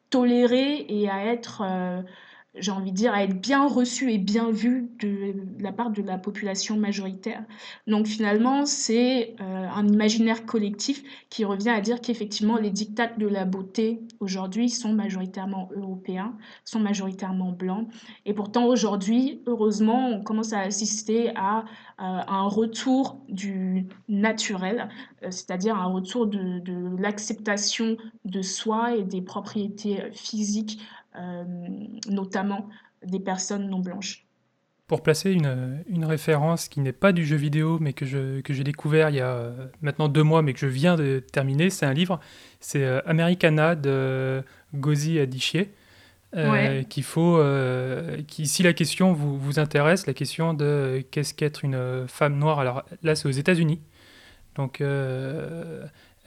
tolérés 0.10 0.86
et 0.88 1.10
à 1.10 1.26
être 1.26 1.62
euh, 1.62 2.02
j'ai 2.60 2.72
envie 2.72 2.92
de 2.92 2.96
dire, 2.96 3.14
à 3.14 3.24
être 3.24 3.40
bien 3.40 3.68
reçu 3.68 4.12
et 4.12 4.18
bien 4.18 4.52
vu 4.52 4.90
de, 5.00 5.34
la 5.60 5.72
part 5.72 5.92
de 5.92 6.02
la 6.02 6.18
population 6.18 6.78
majoritaire. 6.78 7.44
Donc 7.88 8.08
finalement, 8.08 8.66
c'est 8.66 9.36
euh, 9.42 9.68
un 9.74 9.88
imaginaire 9.88 10.46
collectif 10.46 11.04
qui 11.30 11.46
revient 11.46 11.70
à 11.70 11.82
dire 11.82 12.02
qu'effectivement, 12.02 12.58
les 12.58 12.70
dictats 12.70 13.08
de 13.08 13.28
la 13.28 13.46
beauté 13.46 14.02
aujourd'hui 14.20 14.70
sont 14.70 14.94
majoritairement 14.94 15.70
européens, 15.76 16.36
sont 16.66 16.80
majoritairement 16.80 17.52
blancs. 17.52 17.88
Et 18.26 18.34
pourtant, 18.34 18.66
aujourd'hui, 18.66 19.42
heureusement, 19.46 20.10
on 20.10 20.22
commence 20.22 20.54
à 20.54 20.60
assister 20.60 21.32
à, 21.36 21.60
euh, 21.60 21.64
un 22.00 22.48
retour 22.48 23.20
du 23.28 23.88
naturel, 24.08 24.90
euh, 25.24 25.32
c'est-à-dire 25.32 25.76
un 25.76 25.88
retour 25.88 26.28
de, 26.28 26.62
l'acceptation 27.00 27.98
de 28.26 28.42
soi 28.42 28.96
et 28.96 29.04
des 29.04 29.22
propriétés 29.22 30.04
physiques 30.12 30.80
notamment 32.10 32.70
des 33.06 33.20
personnes 33.20 33.70
non 33.70 33.80
blanches. 33.80 34.26
Pour 34.88 35.04
placer 35.04 35.32
une, 35.32 35.84
une 35.90 36.06
référence 36.06 36.70
qui 36.70 36.80
n'est 36.80 36.94
pas 36.94 37.12
du 37.12 37.26
jeu 37.26 37.36
vidéo, 37.36 37.78
mais 37.80 37.92
que, 37.92 38.06
je, 38.06 38.40
que 38.40 38.54
j'ai 38.54 38.64
découvert 38.64 39.10
il 39.10 39.18
y 39.18 39.20
a 39.20 39.32
euh, 39.32 39.68
maintenant 39.82 40.08
deux 40.08 40.24
mois, 40.24 40.42
mais 40.42 40.54
que 40.54 40.60
je 40.60 40.68
viens 40.68 40.96
de 40.96 41.20
terminer, 41.20 41.70
c'est 41.70 41.86
un 41.86 41.94
livre, 41.94 42.22
c'est 42.62 42.86
euh, 42.86 43.02
Americana 43.06 43.76
de 43.76 44.44
Gozi 44.74 45.20
Adichie. 45.20 45.68
qu'il 46.90 47.04
faut, 47.04 47.42
qui, 48.28 48.48
si 48.48 48.64
la 48.64 48.74
question 48.74 49.12
vous, 49.12 49.38
vous, 49.38 49.60
intéresse, 49.60 50.08
la 50.08 50.14
question 50.14 50.54
de 50.54 51.04
qu'est-ce 51.12 51.34
qu'être 51.34 51.66
une 51.66 52.06
femme 52.08 52.38
noire, 52.38 52.60
alors 52.60 52.84
là 53.02 53.16
c'est 53.16 53.28
aux 53.28 53.32
États-Unis, 53.32 53.82
donc 54.56 54.82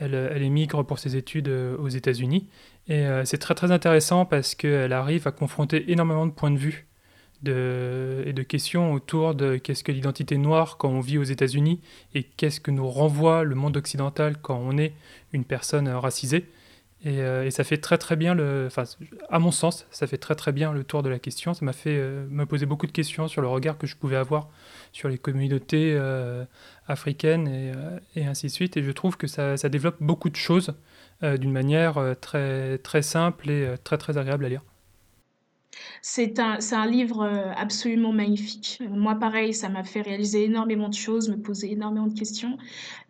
elle, 0.00 0.14
elle 0.14 0.42
émigre 0.42 0.84
pour 0.84 0.98
ses 0.98 1.16
études 1.16 1.48
aux 1.48 1.88
États-Unis 1.88 2.48
et 2.90 3.06
euh, 3.06 3.24
c'est 3.24 3.38
très 3.38 3.54
très 3.54 3.70
intéressant 3.70 4.24
parce 4.24 4.56
qu'elle 4.56 4.92
arrive 4.92 5.28
à 5.28 5.30
confronter 5.30 5.92
énormément 5.92 6.26
de 6.26 6.32
points 6.32 6.50
de 6.50 6.58
vue 6.58 6.86
et 7.46 8.34
de 8.34 8.42
questions 8.42 8.92
autour 8.92 9.34
de 9.34 9.56
qu'est-ce 9.56 9.82
que 9.82 9.92
l'identité 9.92 10.36
noire 10.36 10.76
quand 10.76 10.90
on 10.90 11.00
vit 11.00 11.16
aux 11.16 11.22
États-Unis 11.22 11.80
et 12.14 12.22
qu'est-ce 12.22 12.60
que 12.60 12.70
nous 12.70 12.86
renvoie 12.86 13.44
le 13.44 13.54
monde 13.54 13.78
occidental 13.78 14.36
quand 14.42 14.60
on 14.62 14.76
est 14.76 14.92
une 15.32 15.44
personne 15.44 15.88
racisée. 15.88 16.50
Et, 17.02 17.20
euh, 17.22 17.48
ça 17.48 17.64
fait 17.64 17.78
très 17.78 17.96
très 17.96 18.16
bien 18.16 18.34
le, 18.34 18.68
à 19.30 19.38
mon 19.38 19.52
sens, 19.52 19.86
ça 19.90 20.06
fait 20.06 20.18
très 20.18 20.34
très 20.34 20.52
bien 20.52 20.74
le 20.74 20.84
tour 20.84 21.02
de 21.02 21.08
la 21.08 21.18
question. 21.18 21.54
Ça 21.54 21.64
m'a 21.64 21.72
fait 21.72 21.96
euh, 21.96 22.26
me 22.28 22.44
poser 22.44 22.66
beaucoup 22.66 22.86
de 22.86 22.92
questions 22.92 23.26
sur 23.26 23.40
le 23.40 23.48
regard 23.48 23.78
que 23.78 23.86
je 23.86 23.96
pouvais 23.96 24.16
avoir 24.16 24.50
sur 24.92 25.08
les 25.08 25.16
communautés 25.16 25.98
africaines 26.90 27.48
et, 27.48 27.72
et, 28.16 28.26
ainsi 28.26 28.46
de 28.46 28.52
suite. 28.52 28.76
Et 28.76 28.82
je 28.82 28.90
trouve 28.90 29.16
que 29.16 29.26
ça, 29.26 29.56
développe 29.68 29.96
beaucoup 30.00 30.28
de 30.28 30.36
choses 30.36 30.74
euh, 31.22 31.36
d'une 31.36 31.52
manière 31.52 31.98
euh, 31.98 32.14
très, 32.14 32.78
très 32.78 33.02
simple 33.02 33.50
et 33.50 33.66
euh, 33.66 33.76
très 33.76 33.98
très 33.98 34.16
agréable 34.16 34.46
à 34.46 34.48
lire. 34.48 34.62
C'est 36.00 36.38
un, 36.38 36.58
un, 36.72 36.86
livre 36.86 37.30
absolument 37.56 38.12
magnifique. 38.12 38.82
Moi, 38.90 39.14
pareil, 39.14 39.52
ça 39.52 39.68
m'a 39.68 39.84
fait 39.84 40.00
réaliser 40.00 40.44
énormément 40.44 40.88
de 40.88 40.94
choses, 40.94 41.28
me 41.28 41.36
poser 41.36 41.72
énormément 41.72 42.06
de 42.06 42.18
questions. 42.18 42.56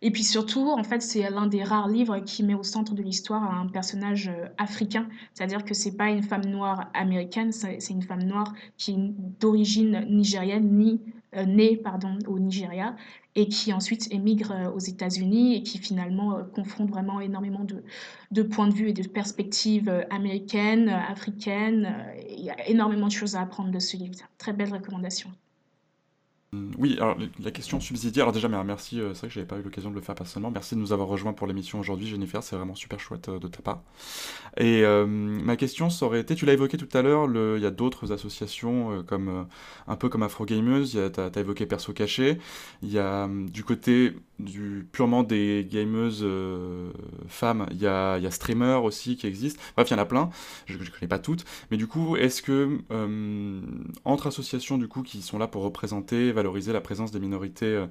Et 0.01 0.11
puis 0.11 0.23
surtout, 0.23 0.69
en 0.69 0.83
fait, 0.83 1.01
c'est 1.01 1.29
l'un 1.29 1.47
des 1.47 1.63
rares 1.63 1.87
livres 1.87 2.19
qui 2.19 2.43
met 2.43 2.53
au 2.53 2.63
centre 2.63 2.93
de 2.93 3.01
l'histoire 3.01 3.43
un 3.43 3.67
personnage 3.67 4.29
africain. 4.57 5.07
C'est-à-dire 5.33 5.63
que 5.63 5.73
c'est 5.73 5.95
pas 5.95 6.09
une 6.09 6.23
femme 6.23 6.45
noire 6.45 6.89
américaine, 6.93 7.51
c'est 7.51 7.79
une 7.89 8.03
femme 8.03 8.23
noire 8.23 8.53
qui 8.77 8.91
est 8.91 8.97
d'origine 9.39 10.05
nigérienne 10.09 10.69
ni 10.77 10.99
né 11.33 11.77
pardon, 11.77 12.17
au 12.27 12.39
Nigeria 12.39 12.95
et 13.35 13.47
qui 13.47 13.71
ensuite 13.71 14.11
émigre 14.11 14.73
aux 14.75 14.79
États-Unis 14.79 15.55
et 15.55 15.63
qui 15.63 15.77
finalement 15.77 16.43
confronte 16.53 16.89
vraiment 16.89 17.21
énormément 17.21 17.63
de, 17.63 17.83
de, 18.31 18.43
points 18.43 18.67
de 18.67 18.73
vue 18.73 18.89
et 18.89 18.93
de 18.93 19.07
perspectives 19.07 20.05
américaines, 20.09 20.89
africaines. 20.89 21.95
Il 22.29 22.43
y 22.43 22.49
a 22.49 22.67
énormément 22.67 23.07
de 23.07 23.13
choses 23.13 23.35
à 23.35 23.41
apprendre 23.41 23.71
de 23.71 23.79
ce 23.79 23.95
livre. 23.95 24.15
Très 24.37 24.51
belle 24.51 24.73
recommandation. 24.73 25.31
Oui, 26.77 26.97
alors 26.99 27.15
la 27.41 27.51
question 27.51 27.79
subsidiaire, 27.79 28.25
alors 28.25 28.33
déjà 28.33 28.49
merci, 28.49 28.99
euh, 28.99 29.13
c'est 29.13 29.19
vrai 29.21 29.27
que 29.29 29.33
j'avais 29.35 29.47
pas 29.47 29.57
eu 29.57 29.61
l'occasion 29.61 29.89
de 29.89 29.95
le 29.95 30.01
faire 30.01 30.15
personnellement, 30.15 30.51
merci 30.51 30.75
de 30.75 30.81
nous 30.81 30.91
avoir 30.91 31.07
rejoints 31.07 31.31
pour 31.31 31.47
l'émission 31.47 31.79
aujourd'hui 31.79 32.07
Jennifer, 32.07 32.43
c'est 32.43 32.57
vraiment 32.57 32.75
super 32.75 32.99
chouette 32.99 33.29
euh, 33.29 33.39
de 33.39 33.47
ta 33.47 33.61
part. 33.61 33.83
Et 34.57 34.83
euh, 34.83 35.05
ma 35.05 35.55
question 35.55 35.89
ça 35.89 36.05
aurait 36.05 36.19
été, 36.19 36.35
tu 36.35 36.45
l'as 36.45 36.51
évoqué 36.51 36.75
tout 36.75 36.89
à 36.91 37.01
l'heure, 37.03 37.29
il 37.55 37.63
y 37.63 37.65
a 37.65 37.71
d'autres 37.71 38.11
associations 38.11 39.01
comme 39.07 39.47
un 39.87 39.95
peu 39.95 40.09
comme 40.09 40.23
Afro 40.23 40.43
Gameuse, 40.43 40.99
tu 41.13 41.21
as, 41.21 41.39
évoqué 41.39 41.65
Perso 41.65 41.93
Caché, 41.93 42.37
il 42.81 42.91
y 42.91 42.99
a 42.99 43.29
du 43.29 43.63
côté 43.63 44.17
du 44.37 44.85
purement 44.91 45.23
des 45.23 45.65
gameuses 45.71 46.27
femmes, 47.29 47.65
il 47.71 47.77
y 47.77 47.87
a, 47.87 48.17
y 48.17 48.29
Streamer 48.29 48.81
aussi 48.83 49.15
qui 49.15 49.25
existe, 49.25 49.57
bref 49.77 49.89
il 49.89 49.93
y 49.93 49.95
en 49.95 49.99
a 49.99 50.05
plein, 50.05 50.29
je, 50.65 50.77
ne 50.77 50.83
connais 50.83 51.07
pas 51.07 51.19
toutes, 51.19 51.45
mais 51.69 51.77
du 51.77 51.87
coup 51.87 52.17
est-ce 52.17 52.41
que 52.41 52.79
entre 54.03 54.27
associations 54.27 54.77
du 54.77 54.89
coup 54.89 55.01
qui 55.01 55.21
sont 55.21 55.37
là 55.37 55.47
pour 55.47 55.63
représenter, 55.63 56.33
valoriser 56.41 56.73
la 56.73 56.81
présence 56.81 57.11
des 57.11 57.19
minorités 57.19 57.65
euh, 57.65 57.87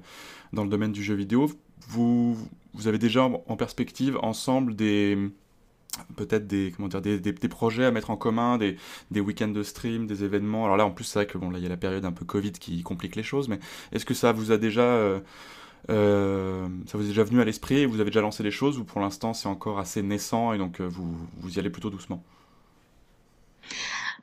dans 0.53 0.63
le 0.63 0.69
domaine 0.69 0.91
du 0.91 1.03
jeu 1.03 1.15
vidéo. 1.15 1.49
Vous, 1.87 2.37
vous 2.73 2.87
avez 2.87 2.99
déjà 2.99 3.23
en 3.23 3.55
perspective 3.55 4.17
ensemble 4.21 4.75
des 4.75 5.17
peut-être 6.15 6.47
des 6.47 6.73
comment 6.75 6.87
dire 6.87 7.01
des, 7.01 7.19
des, 7.19 7.47
projets 7.49 7.85
à 7.85 7.91
mettre 7.91 8.11
en 8.11 8.15
commun 8.15 8.57
des, 8.57 8.77
des 9.09 9.19
week-ends 9.19 9.49
de 9.49 9.61
stream 9.61 10.07
des 10.07 10.23
événements 10.23 10.63
alors 10.63 10.77
là 10.77 10.85
en 10.85 10.91
plus 10.91 11.03
c'est 11.03 11.19
vrai 11.19 11.25
que 11.25 11.37
bon 11.37 11.49
là 11.49 11.57
il 11.59 11.63
y 11.63 11.65
a 11.65 11.69
la 11.69 11.75
période 11.75 12.05
un 12.05 12.13
peu 12.13 12.23
Covid 12.23 12.53
qui 12.53 12.81
complique 12.81 13.17
les 13.17 13.23
choses 13.23 13.49
mais 13.49 13.59
est-ce 13.91 14.05
que 14.05 14.13
ça 14.13 14.31
vous 14.31 14.53
a 14.53 14.57
déjà 14.57 14.83
euh, 14.83 15.19
euh, 15.89 16.65
ça 16.85 16.97
vous 16.97 17.03
est 17.03 17.09
déjà 17.09 17.25
venu 17.25 17.41
à 17.41 17.45
l'esprit 17.45 17.85
vous 17.85 17.99
avez 17.99 18.09
déjà 18.09 18.21
lancé 18.21 18.41
les 18.41 18.51
choses 18.51 18.79
ou 18.79 18.85
pour 18.85 19.01
l'instant 19.01 19.33
c'est 19.33 19.49
encore 19.49 19.79
assez 19.79 20.01
naissant 20.01 20.53
et 20.53 20.57
donc 20.57 20.79
vous, 20.79 21.13
vous 21.41 21.55
y 21.55 21.59
allez 21.59 21.69
plutôt 21.69 21.89
doucement? 21.89 22.23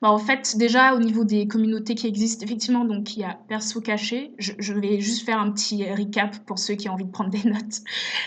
Bah, 0.00 0.10
en 0.10 0.18
fait, 0.18 0.56
déjà 0.56 0.94
au 0.94 1.00
niveau 1.00 1.24
des 1.24 1.46
communautés 1.46 1.94
qui 1.94 2.06
existent, 2.06 2.44
effectivement, 2.44 2.84
donc 2.84 3.16
il 3.16 3.20
y 3.20 3.24
a 3.24 3.38
Perso 3.48 3.80
Caché. 3.80 4.32
Je, 4.38 4.72
vais 4.72 5.00
juste 5.00 5.24
faire 5.24 5.40
un 5.40 5.50
petit 5.50 5.84
recap 5.90 6.38
pour 6.46 6.58
ceux 6.58 6.74
qui 6.74 6.88
ont 6.88 6.92
envie 6.92 7.04
de 7.04 7.10
prendre 7.10 7.30
des 7.30 7.42
notes. 7.48 7.82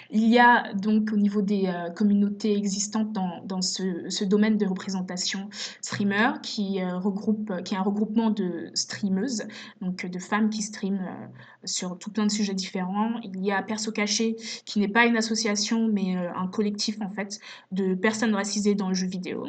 Il 0.10 0.28
y 0.28 0.40
a 0.40 0.74
donc 0.74 1.12
au 1.14 1.18
niveau 1.18 1.42
des 1.42 1.68
euh, 1.68 1.90
communautés 1.92 2.58
existantes 2.58 3.14
dans, 3.14 3.62
ce, 3.62 4.24
domaine 4.26 4.58
de 4.58 4.66
représentation 4.66 5.50
streamer, 5.82 6.34
qui, 6.44 6.82
euh, 6.82 6.98
regroupe, 6.98 7.64
qui 7.64 7.74
est 7.74 7.78
un 7.78 7.84
regroupement 7.84 8.30
de 8.30 8.70
streameuses, 8.74 9.44
donc 9.82 10.06
de 10.06 10.20
femmes 10.20 10.50
qui 10.50 10.62
streament 10.62 11.02
euh, 11.08 11.28
sur 11.64 11.98
tout 11.98 12.12
plein 12.12 12.26
de 12.26 12.32
sujets 12.32 12.54
différents. 12.54 13.20
Il 13.24 13.44
y 13.44 13.52
a 13.52 13.62
Perso 13.62 13.92
Caché, 13.92 14.36
qui 14.66 14.80
n'est 14.80 14.88
pas 14.88 15.06
une 15.06 15.18
association, 15.18 15.88
mais 15.92 16.18
euh, 16.18 16.34
un 16.36 16.48
collectif 16.48 17.00
en 17.02 17.10
fait 17.10 17.40
de 17.72 17.94
personnes 17.94 18.34
racisées 18.34 18.76
dans 18.76 18.90
le 18.90 18.94
jeu 18.94 19.08
vidéo. 19.08 19.48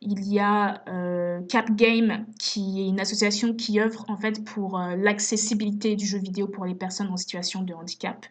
Il 0.00 0.24
y 0.26 0.38
a 0.38 0.84
euh, 0.88 1.40
Cap 1.58 1.74
Game, 1.74 2.24
qui 2.38 2.82
est 2.82 2.88
une 2.88 3.00
association 3.00 3.52
qui 3.52 3.80
œuvre 3.80 4.04
en 4.06 4.16
fait 4.16 4.44
pour 4.44 4.78
euh, 4.78 4.94
l'accessibilité 4.94 5.96
du 5.96 6.06
jeu 6.06 6.18
vidéo 6.18 6.46
pour 6.46 6.64
les 6.66 6.74
personnes 6.76 7.08
en 7.08 7.16
situation 7.16 7.62
de 7.62 7.74
handicap. 7.74 8.26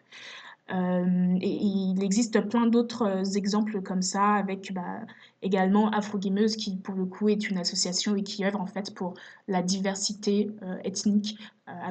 et 0.70 1.58
il 1.62 2.02
existe 2.02 2.40
plein 2.48 2.66
d'autres 2.66 3.36
exemples 3.36 3.82
comme 3.82 4.00
ça, 4.00 4.34
avec 4.36 4.72
bah, 4.72 5.00
également 5.42 5.90
Afro 5.90 6.16
Gameuse, 6.16 6.56
qui 6.56 6.76
pour 6.76 6.94
le 6.94 7.04
coup 7.04 7.28
est 7.28 7.50
une 7.50 7.58
association 7.58 8.16
et 8.16 8.22
qui 8.22 8.46
œuvre 8.46 8.62
en 8.62 8.66
fait 8.66 8.94
pour 8.94 9.12
la 9.46 9.62
diversité 9.62 10.50
ethnique, 10.84 11.38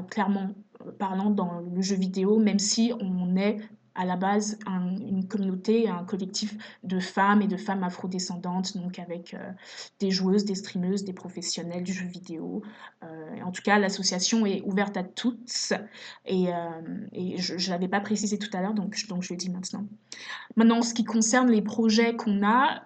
clairement 0.09 0.55
parlant 0.97 1.29
dans 1.29 1.59
le 1.59 1.81
jeu 1.81 1.95
vidéo, 1.95 2.39
même 2.39 2.59
si 2.59 2.93
on 2.99 3.35
est 3.35 3.57
à 3.97 4.05
la 4.05 4.15
base 4.15 4.59
une 4.67 5.27
communauté, 5.27 5.89
un 5.89 6.03
collectif 6.03 6.55
de 6.83 6.99
femmes 6.99 7.41
et 7.41 7.47
de 7.47 7.57
femmes 7.57 7.83
afrodescendantes, 7.83 8.77
donc 8.77 8.99
avec 8.99 9.33
euh, 9.33 9.51
des 9.99 10.11
joueuses, 10.11 10.45
des 10.45 10.55
streameuses, 10.55 11.03
des 11.03 11.13
professionnels 11.13 11.83
du 11.83 11.93
jeu 11.93 12.05
vidéo. 12.05 12.61
Euh, 13.03 13.41
en 13.43 13.51
tout 13.51 13.63
cas, 13.63 13.79
l'association 13.79 14.45
est 14.45 14.61
ouverte 14.65 14.95
à 14.97 15.03
toutes 15.03 15.73
et, 16.25 16.53
euh, 16.53 17.37
je 17.37 17.53
ne 17.53 17.69
l'avais 17.69 17.87
pas 17.87 17.99
précisé 17.99 18.37
tout 18.37 18.55
à 18.55 18.61
l'heure, 18.61 18.73
donc, 18.73 18.95
je 18.95 19.33
le 19.33 19.35
dis 19.35 19.49
maintenant. 19.49 19.85
Maintenant, 20.55 20.77
en 20.77 20.81
ce 20.83 20.93
qui 20.93 21.03
concerne 21.03 21.49
les 21.49 21.63
projets 21.63 22.15
qu'on 22.15 22.45
a, 22.45 22.83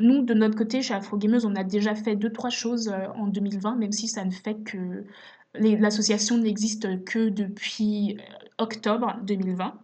nous, 0.00 0.22
de 0.22 0.34
notre 0.34 0.56
côté, 0.56 0.82
chez 0.82 0.94
Afro 0.94 1.16
Gameuse, 1.16 1.44
on 1.44 1.54
a 1.54 1.64
déjà 1.64 1.94
fait 1.94 2.16
deux, 2.16 2.32
trois 2.32 2.50
choses 2.50 2.92
en 3.16 3.28
2020, 3.28 3.76
même 3.76 3.92
si 3.92 4.08
ça 4.08 4.24
ne 4.24 4.30
fait 4.30 4.56
que 4.56 5.04
L'association 5.56 6.38
n'existe 6.38 7.04
que 7.04 7.28
depuis 7.28 8.18
octobre 8.58 9.16
2020. 9.22 9.78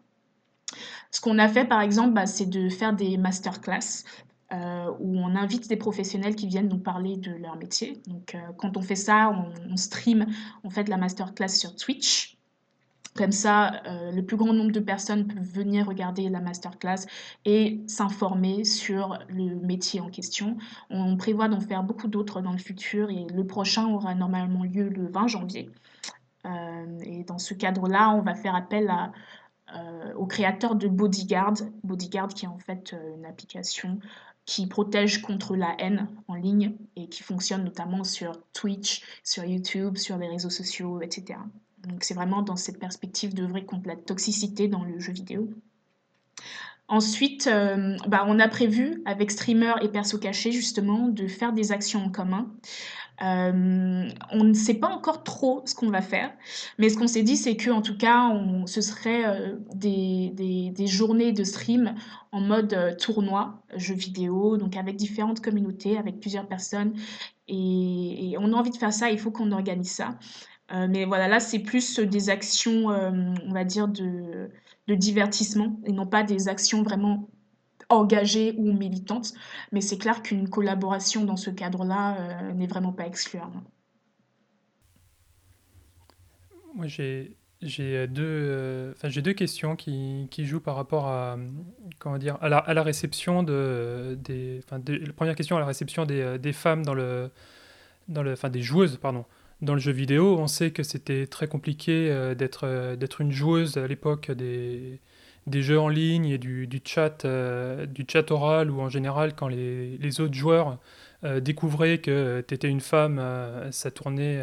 Ce 1.11 1.21
qu'on 1.21 1.39
a 1.39 1.49
fait, 1.49 1.64
par 1.64 1.81
exemple, 1.81 2.14
bah, 2.14 2.27
c'est 2.27 2.47
de 2.47 2.68
faire 2.68 2.93
des 2.93 3.16
masterclass 3.16 4.05
euh, 4.53 4.91
où 4.99 5.16
on 5.16 5.37
invite 5.37 5.68
des 5.68 5.77
professionnels 5.77 6.35
qui 6.35 6.49
viennent 6.49 6.68
nous 6.68 6.79
parler 6.79 7.16
de 7.16 7.31
leur 7.31 7.55
métier. 7.57 8.03
Donc, 8.09 8.35
euh, 8.35 8.39
quand 8.59 8.77
on 8.77 8.83
fait 8.83 8.97
ça, 8.97 9.31
on, 9.31 9.73
on, 9.73 9.77
stream 9.77 10.27
en 10.64 10.71
fait 10.71 10.89
la 10.89 10.97
masterclass 10.97 11.51
sur 11.51 11.77
Twitch. 11.77 12.37
Comme 13.14 13.31
ça, 13.31 13.81
euh, 13.87 14.11
le 14.11 14.25
plus 14.25 14.37
grand 14.37 14.53
nombre 14.53 14.73
de 14.73 14.81
personnes 14.81 15.29
peuvent 15.29 15.39
venir 15.41 15.87
regarder 15.87 16.29
la 16.29 16.41
masterclass 16.41 17.07
et 17.45 17.81
s'informer 17.87 18.64
sur 18.64 19.21
le 19.29 19.55
métier 19.55 20.01
en 20.01 20.11
question. 20.11 20.57
On 20.91 21.16
prévoit 21.16 21.49
d'en 21.49 21.61
faire 21.61 21.85
beaucoup 21.85 22.09
d'autres 22.09 22.41
dans 22.41 22.53
le 22.53 22.59
futur 22.59 23.09
et 23.11 23.27
le 23.33 23.47
prochain 23.47 23.87
aura 23.87 24.16
normalement 24.16 24.64
lieu 24.64 24.89
le 24.89 25.09
20 25.09 25.29
janvier. 25.29 25.71
Et 27.05 27.23
dans 27.25 27.39
ce 27.39 27.53
cadre-là, 27.53 28.11
on 28.11 28.23
va 28.23 28.35
faire 28.35 28.55
appel 28.55 28.89
à, 28.89 29.12
au 30.16 30.27
créateur 30.27 30.75
de 30.75 30.89
Bodyguard, 30.89 31.55
Bodyguard 31.85 32.29
qui 32.29 32.45
est 32.45 32.49
en 32.49 32.59
fait 32.59 32.95
une 33.16 33.25
application 33.25 33.99
qui 34.47 34.66
protège 34.66 35.23
contre 35.23 35.55
la 35.55 35.75
haine 35.79 36.09
en 36.27 36.35
ligne 36.35 36.75
et 36.97 37.09
qui 37.09 37.23
fonctionne 37.23 37.62
notamment 37.62 38.05
sur 38.05 38.33
Twitch, 38.53 39.03
sur 39.23 39.45
YouTube, 39.45 39.97
sur 39.97 40.16
les 40.16 40.29
réseaux 40.29 40.51
sociaux, 40.51 41.01
etc. 41.03 41.39
Donc 41.87 42.03
c'est 42.03 42.14
vraiment 42.14 42.43
dans 42.43 42.57
cette 42.57 42.79
perspective 42.79 43.35
de 43.35 43.45
vraie 43.45 43.64
complète 43.64 44.07
toxicité 44.07 44.68
dans 44.68 44.83
le 44.83 44.99
jeu 44.99 45.12
vidéo. 45.12 45.49
Ensuite, 46.89 47.47
euh, 47.47 47.97
bah, 48.09 48.25
on 48.27 48.41
a 48.41 48.49
prévu 48.49 49.01
avec 49.05 49.31
Streamer 49.31 49.75
et 49.81 49.89
Perso 49.89 50.18
Caché 50.18 50.51
justement 50.51 51.07
de 51.07 51.29
faire 51.29 51.53
des 51.53 51.71
actions 51.71 52.05
en 52.05 52.11
commun. 52.11 52.53
Euh, 53.23 54.09
on 54.31 54.45
ne 54.45 54.55
sait 54.55 54.75
pas 54.75 54.89
encore 54.89 55.23
trop 55.25 55.62
ce 55.66 55.75
qu'on 55.75 55.91
va 55.91 56.01
faire, 56.01 56.33
mais 56.79 56.89
ce 56.89 56.97
qu'on 56.97 57.07
s'est 57.07 57.23
dit, 57.23 57.37
c'est 57.37 57.57
que 57.57 57.71
en 57.71 57.83
tout 57.83 57.97
cas, 57.97 58.33
ce 58.66 58.81
serait 58.81 59.27
euh, 59.27 59.57
des, 59.75 60.33
des, 60.75 60.87
journées 60.87 61.33
de 61.33 61.45
stream 61.45 61.95
en 62.33 62.41
mode 62.41 62.97
tournoi, 62.99 63.62
jeu 63.77 63.95
vidéo, 63.95 64.57
donc 64.57 64.77
avec 64.77 64.97
différentes 64.97 65.41
communautés, 65.41 65.99
avec 65.99 66.21
plusieurs 66.21 66.49
personnes. 66.49 66.95
Et, 67.49 68.31
et, 68.31 68.39
on 68.39 68.53
a 68.53 68.57
envie 68.57 68.71
de 68.71 68.77
faire 68.77 68.93
ça, 68.93 69.11
il 69.11 69.18
faut 69.18 69.31
qu'on 69.31 69.53
organise 69.53 69.91
ça. 69.91 70.16
Euh, 70.73 70.87
mais 70.89 71.05
voilà, 71.05 71.29
là, 71.29 71.41
c'est 71.41 71.59
plus 71.59 71.99
des 71.99 72.31
actions, 72.31 72.91
euh, 72.91 73.11
on 73.47 73.53
va 73.53 73.64
dire, 73.64 73.89
de, 73.89 74.51
de, 74.87 74.95
divertissement 74.95 75.81
et 75.85 75.93
non 75.93 76.07
pas 76.07 76.23
des 76.23 76.49
actions 76.49 76.83
vraiment 76.83 77.29
engagées 77.91 78.55
ou 78.57 78.72
militantes. 78.72 79.34
Mais 79.72 79.80
c'est 79.80 79.99
clair 79.99 80.22
qu'une 80.22 80.49
collaboration 80.49 81.24
dans 81.24 81.36
ce 81.36 81.51
cadre-là 81.51 82.16
euh, 82.16 82.53
n'est 82.53 82.66
vraiment 82.66 82.93
pas 82.93 83.07
exclue. 83.07 83.41
Moi, 86.74 86.86
j'ai. 86.86 87.36
J'ai 87.62 88.07
deux, 88.07 88.95
enfin, 88.97 89.11
j'ai 89.11 89.20
deux 89.20 89.34
questions 89.34 89.76
qui, 89.76 90.26
jouent 90.38 90.62
par 90.62 90.76
rapport 90.76 91.09
à, 91.09 91.36
comment 91.99 92.16
dire, 92.16 92.38
à 92.41 92.49
la, 92.49 92.82
réception 92.82 93.43
de, 93.43 94.18
des, 94.24 94.62
la 94.70 95.12
première 95.12 95.34
question 95.34 95.59
à 95.59 95.61
la 95.61 95.66
réception 95.66 96.07
des, 96.07 96.53
femmes 96.55 96.86
dans 96.86 96.95
le, 96.95 97.30
dans 98.09 98.22
le, 98.22 98.32
enfin, 98.32 98.49
des 98.49 98.62
joueuses, 98.62 98.97
pardon, 98.97 99.26
dans 99.62 99.74
le 99.74 99.80
jeu 99.80 99.93
vidéo. 99.93 100.38
On 100.38 100.47
sait 100.47 100.70
que 100.70 100.82
c'était 100.82 101.26
très 101.26 101.49
compliqué 101.49 102.11
euh, 102.11 102.34
euh, 102.62 102.97
d'être 102.97 103.20
une 103.20 103.32
joueuse 103.32 103.76
à 103.76 103.86
l'époque 103.86 104.30
des, 104.30 105.01
des 105.47 105.62
jeux 105.62 105.80
en 105.80 105.88
ligne 105.88 106.26
et 106.26 106.38
du, 106.38 106.68
chat, 106.84 107.24
euh, 107.24 107.86
du 107.86 108.05
chat 108.07 108.30
oral 108.30 108.70
ou 108.70 108.80
en 108.80 108.88
général 108.88 109.34
quand 109.34 109.49
les, 109.49 110.20
autres 110.20 110.34
joueurs 110.34 110.78
découvraient 111.41 111.99
que 111.99 112.43
tu 112.49 112.55
étais 112.55 112.68
une 112.68 112.80
femme, 112.80 113.22
ça 113.72 113.91
tournait, 113.91 114.43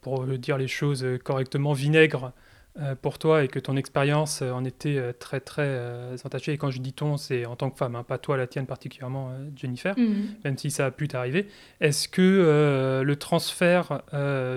pour 0.00 0.24
dire 0.26 0.56
les 0.56 0.68
choses 0.68 1.06
correctement, 1.22 1.74
vinaigre 1.74 2.32
euh, 2.32 2.53
pour 3.02 3.18
toi 3.18 3.44
et 3.44 3.48
que 3.48 3.60
ton 3.60 3.76
expérience 3.76 4.42
euh, 4.42 4.50
en 4.50 4.64
était 4.64 4.96
euh, 4.96 5.12
très 5.12 5.38
très 5.38 6.12
entachée. 6.24 6.52
Et 6.52 6.58
quand 6.58 6.72
je 6.72 6.80
dis 6.80 6.92
ton, 6.92 7.16
c'est 7.16 7.46
en 7.46 7.54
tant 7.54 7.70
que 7.70 7.78
femme, 7.78 7.94
hein, 7.94 8.02
pas 8.02 8.18
toi 8.18 8.36
la 8.36 8.48
tienne 8.48 8.66
particulièrement, 8.66 9.32
Jennifer, 9.54 9.96
mhm. 9.96 10.34
même 10.44 10.58
si 10.58 10.70
ça 10.70 10.86
a 10.86 10.90
pu 10.90 11.06
t'arriver. 11.06 11.46
Est-ce 11.80 12.08
que 12.08 13.02
le 13.04 13.16
transfert 13.16 14.02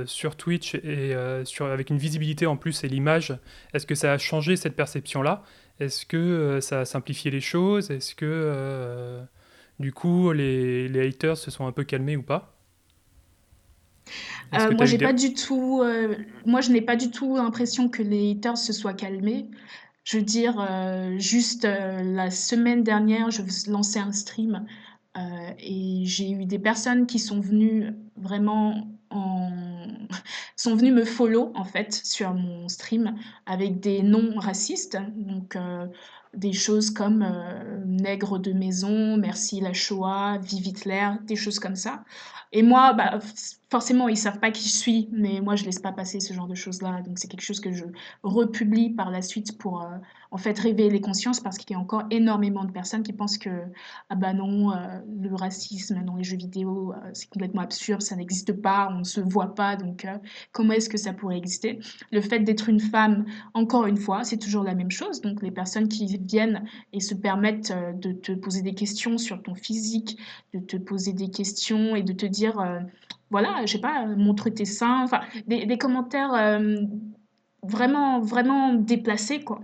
sur 0.05 0.35
Twitch 0.35 0.75
et 0.75 1.15
sur, 1.45 1.67
avec 1.67 1.89
une 1.89 1.97
visibilité 1.97 2.45
en 2.45 2.57
plus 2.57 2.83
et 2.83 2.87
l'image, 2.87 3.37
est-ce 3.73 3.85
que 3.85 3.95
ça 3.95 4.13
a 4.13 4.17
changé 4.17 4.55
cette 4.55 4.75
perception-là? 4.75 5.43
Est-ce 5.79 6.05
que 6.05 6.59
ça 6.61 6.81
a 6.81 6.85
simplifié 6.85 7.29
les 7.31 7.41
choses? 7.41 7.91
Est-ce 7.91 8.15
que 8.15 9.19
du 9.79 9.93
coup 9.93 10.31
les, 10.31 10.87
les 10.87 11.07
haters 11.07 11.37
se 11.37 11.51
sont 11.51 11.67
un 11.67 11.71
peu 11.71 11.83
calmés 11.83 12.17
ou 12.17 12.23
pas? 12.23 12.56
Que 14.51 14.73
moi, 14.75 14.85
j'ai 14.85 14.97
pas 14.97 15.13
du 15.13 15.33
tout, 15.33 15.81
euh, 15.83 16.15
moi, 16.45 16.61
je 16.61 16.71
n'ai 16.71 16.81
pas 16.81 16.95
du 16.95 17.11
tout 17.11 17.35
l'impression 17.35 17.89
que 17.89 18.01
les 18.01 18.31
haters 18.31 18.57
se 18.57 18.73
soient 18.73 18.93
calmés. 18.93 19.49
Je 20.03 20.17
veux 20.17 20.23
dire, 20.23 20.65
euh, 20.69 21.19
juste 21.19 21.65
euh, 21.65 22.01
la 22.01 22.31
semaine 22.31 22.83
dernière, 22.83 23.29
je 23.29 23.41
lançais 23.69 23.99
un 23.99 24.13
stream 24.13 24.65
euh, 25.17 25.51
et 25.59 26.03
j'ai 26.05 26.31
eu 26.31 26.45
des 26.45 26.59
personnes 26.59 27.07
qui 27.07 27.19
sont 27.19 27.39
venues 27.39 27.91
vraiment 28.15 28.87
en... 29.09 29.51
sont 30.55 30.75
venues 30.75 30.91
me 30.91 31.05
follow 31.05 31.51
en 31.55 31.63
fait 31.63 31.93
sur 31.93 32.33
mon 32.33 32.67
stream 32.67 33.15
avec 33.45 33.79
des 33.79 34.01
noms 34.01 34.37
racistes, 34.37 34.97
donc 35.15 35.55
euh, 35.55 35.87
des 36.33 36.53
choses 36.53 36.91
comme 36.91 37.23
euh, 37.23 37.83
nègre 37.85 38.39
de 38.39 38.51
maison, 38.53 39.17
merci 39.17 39.59
la 39.59 39.73
Shoah, 39.73 40.37
vive 40.39 40.67
Hitler, 40.67 41.09
des 41.25 41.35
choses 41.35 41.59
comme 41.59 41.75
ça. 41.75 42.03
Et 42.51 42.61
moi, 42.61 42.93
bah, 42.93 43.19
forcément, 43.69 44.07
ils 44.07 44.17
savent 44.17 44.39
pas 44.39 44.51
qui 44.51 44.67
je 44.67 44.73
suis, 44.73 45.09
mais 45.11 45.41
moi, 45.41 45.55
je 45.55 45.65
laisse 45.65 45.79
pas 45.79 45.91
passer 45.91 46.19
ce 46.19 46.33
genre 46.33 46.47
de 46.47 46.55
choses-là. 46.55 47.01
Donc, 47.01 47.19
c'est 47.19 47.27
quelque 47.27 47.41
chose 47.41 47.59
que 47.59 47.71
je 47.71 47.85
republie 48.23 48.89
par 48.89 49.11
la 49.11 49.21
suite 49.21 49.57
pour, 49.57 49.81
euh, 49.81 49.97
en 50.31 50.37
fait, 50.37 50.57
réveiller 50.59 50.89
les 50.89 51.01
consciences 51.01 51.39
parce 51.39 51.57
qu'il 51.57 51.71
y 51.71 51.75
a 51.75 51.79
encore 51.79 52.03
énormément 52.11 52.63
de 52.63 52.71
personnes 52.71 53.03
qui 53.03 53.13
pensent 53.13 53.37
que, 53.37 53.49
ah 54.09 54.15
bah 54.15 54.33
non, 54.33 54.71
euh, 54.71 54.99
le 55.21 55.33
racisme 55.35 56.03
dans 56.03 56.15
les 56.15 56.23
jeux 56.23 56.37
vidéo, 56.37 56.93
euh, 56.93 57.09
c'est 57.13 57.29
complètement 57.29 57.61
absurde, 57.61 58.01
ça 58.01 58.15
n'existe 58.15 58.53
pas, 58.53 58.89
on 58.91 58.99
ne 58.99 59.03
se 59.03 59.19
voit 59.21 59.55
pas, 59.55 59.75
donc 59.75 60.05
euh, 60.05 60.17
comment 60.51 60.73
est-ce 60.73 60.89
que 60.89 60.97
ça 60.97 61.13
pourrait 61.13 61.37
exister? 61.37 61.79
Le 62.11 62.21
fait 62.21 62.39
d'être 62.39 62.69
une 62.69 62.79
femme, 62.79 63.25
encore 63.53 63.85
une 63.85 63.97
fois, 63.97 64.23
c'est 64.23 64.37
toujours 64.37 64.63
la 64.63 64.75
même 64.75 64.91
chose. 64.91 65.21
Donc, 65.21 65.41
les 65.41 65.51
personnes 65.51 65.87
qui 65.87 66.05
viennent 66.17 66.63
et 66.93 66.99
se 66.99 67.15
permettent 67.15 67.71
euh, 67.71 67.93
de 67.93 68.11
te 68.11 68.31
poser 68.31 68.61
des 68.61 68.73
questions 68.73 69.17
sur 69.17 69.41
ton 69.41 69.55
physique, 69.55 70.17
de 70.53 70.59
te 70.59 70.77
poser 70.77 71.13
des 71.13 71.29
questions 71.29 71.95
et 71.95 72.03
de 72.03 72.13
te 72.13 72.25
dire, 72.25 72.59
euh, 72.59 72.79
voilà, 73.29 73.65
je 73.65 73.73
sais 73.73 73.81
pas, 73.81 74.05
montre 74.05 74.49
tes 74.49 74.65
seins, 74.65 75.03
enfin, 75.03 75.21
des, 75.47 75.77
commentaires 75.77 76.33
euh, 76.33 76.77
vraiment, 77.63 78.19
vraiment 78.19 78.73
déplacés, 78.73 79.41
quoi. 79.41 79.59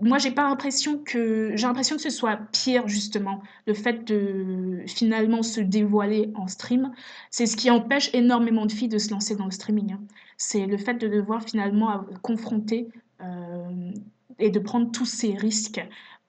Moi, 0.00 0.18
j'ai 0.18 0.32
pas 0.32 0.42
l'impression 0.48 0.98
que, 0.98 1.52
j'ai 1.54 1.66
l'impression 1.66 1.96
que 1.96 2.02
ce 2.02 2.10
soit 2.10 2.36
pire, 2.52 2.88
justement, 2.88 3.40
le 3.66 3.74
fait 3.74 4.04
de 4.04 4.82
finalement 4.86 5.42
se 5.42 5.60
dévoiler 5.60 6.32
en 6.34 6.48
stream. 6.48 6.92
C'est 7.30 7.46
ce 7.46 7.56
qui 7.56 7.70
empêche 7.70 8.10
énormément 8.12 8.66
de 8.66 8.72
filles 8.72 8.88
de 8.88 8.98
se 8.98 9.10
lancer 9.10 9.36
dans 9.36 9.44
le 9.44 9.52
streaming. 9.52 9.92
hein. 9.92 10.00
C'est 10.36 10.66
le 10.66 10.76
fait 10.76 10.94
de 10.94 11.06
devoir 11.06 11.42
finalement 11.42 12.04
confronter 12.22 12.88
euh, 13.20 13.92
et 14.40 14.50
de 14.50 14.58
prendre 14.58 14.90
tous 14.90 15.06
ces 15.06 15.34
risques 15.34 15.80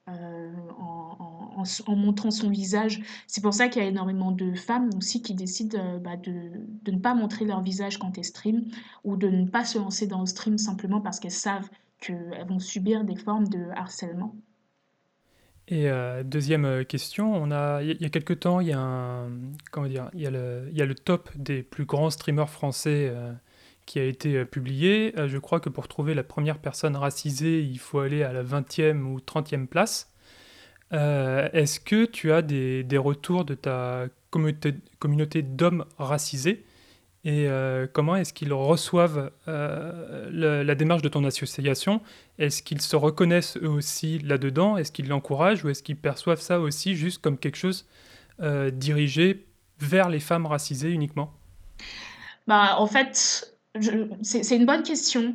euh, 0.08 0.52
en, 0.78 0.93
en- 1.86 1.96
montrant 1.96 2.30
son 2.30 2.50
visage. 2.50 3.00
C'est 3.26 3.40
pour 3.42 3.54
ça 3.54 3.68
qu'il 3.68 3.82
y 3.82 3.84
a 3.84 3.88
énormément 3.88 4.32
de 4.32 4.54
femmes 4.54 4.90
aussi 4.96 5.22
qui 5.22 5.34
décident 5.34 5.78
euh, 5.78 5.98
bah, 5.98 6.16
de, 6.16 6.50
de 6.82 6.92
ne 6.92 6.98
pas 6.98 7.14
montrer 7.14 7.44
leur 7.44 7.62
visage 7.62 7.98
quand 7.98 8.16
elles 8.18 8.24
streament 8.24 8.64
ou 9.04 9.16
de 9.16 9.28
ne 9.28 9.46
pas 9.48 9.64
se 9.64 9.78
lancer 9.78 10.06
dans 10.06 10.20
le 10.20 10.26
stream 10.26 10.58
simplement 10.58 11.00
parce 11.00 11.20
qu'elles 11.20 11.30
savent 11.30 11.68
qu'elles 12.00 12.46
vont 12.48 12.58
subir 12.58 13.04
des 13.04 13.16
formes 13.16 13.48
de 13.48 13.68
harcèlement. 13.74 14.34
Et 15.68 15.88
euh, 15.88 16.22
deuxième 16.22 16.66
euh, 16.66 16.84
question, 16.84 17.34
on 17.34 17.50
a, 17.50 17.82
il 17.82 18.00
y 18.00 18.04
a- 18.04 18.10
quelques 18.10 18.40
temps, 18.40 18.60
il 18.60 18.68
y 18.68 18.72
a 18.72 18.78
un, 18.78 19.30
comment 19.70 19.86
dire, 19.86 20.10
il 20.14 20.20
y 20.20 20.26
a 20.26 20.30
le, 20.30 20.68
il 20.70 20.76
y 20.76 20.82
a 20.82 20.86
le 20.86 20.94
top 20.94 21.30
des 21.36 21.62
plus 21.62 21.86
grands 21.86 22.10
streamers 22.10 22.50
français 22.50 23.12
qui 23.86 23.98
a 24.00 24.04
été 24.04 24.44
publié. 24.46 25.14
Je 25.28 25.38
crois 25.38 25.60
que 25.60 25.68
pour 25.70 25.88
trouver 25.88 26.14
la 26.14 26.24
première 26.24 26.58
personne 26.60 26.96
racisée, 26.96 27.62
il 27.62 27.78
faut 27.78 28.00
aller 28.00 28.22
à 28.22 28.32
la 28.32 28.42
20e 28.42 29.06
ou 29.06 29.20
30e 29.20 29.66
place. 29.68 30.10
Euh, 30.94 31.48
Est-ce 31.52 31.80
que 31.80 32.04
tu 32.04 32.32
as 32.32 32.42
des, 32.42 32.84
des 32.84 32.98
retours 32.98 33.44
de 33.44 33.54
ta 33.54 34.06
communauté, 34.30 34.74
communauté 34.98 35.42
d'hommes 35.42 35.84
racisés 35.98 36.64
et 37.26 37.48
euh, 37.48 37.86
comment 37.90 38.16
est-ce 38.16 38.34
qu'ils 38.34 38.52
reçoivent 38.52 39.30
euh, 39.48 40.62
la, 40.62 40.74
démarche 40.74 41.00
de 41.00 41.08
ton 41.08 41.24
association? 41.24 42.02
Est-ce 42.38 42.62
qu'ils 42.62 42.82
se 42.82 42.96
reconnaissent 42.96 43.56
eux 43.56 43.68
aussi 43.68 44.18
là-dedans? 44.18 44.76
Est-ce 44.76 44.92
qu'ils 44.92 45.08
l'encouragent 45.08 45.64
ou 45.64 45.70
est-ce 45.70 45.82
qu'ils 45.82 45.96
perçoivent 45.96 46.42
ça 46.42 46.60
aussi 46.60 46.94
juste 46.94 47.22
comme 47.22 47.38
quelque 47.38 47.56
chose 47.56 47.86
dirigé 48.72 49.46
vers 49.78 50.10
les 50.10 50.20
femmes 50.20 50.44
racisées 50.44 50.90
uniquement? 50.90 51.32
Bah, 52.46 52.76
en 52.76 52.86
fait, 52.86 53.56
c'est 54.22 54.56
une 54.56 54.66
bonne 54.66 54.82
question. 54.82 55.34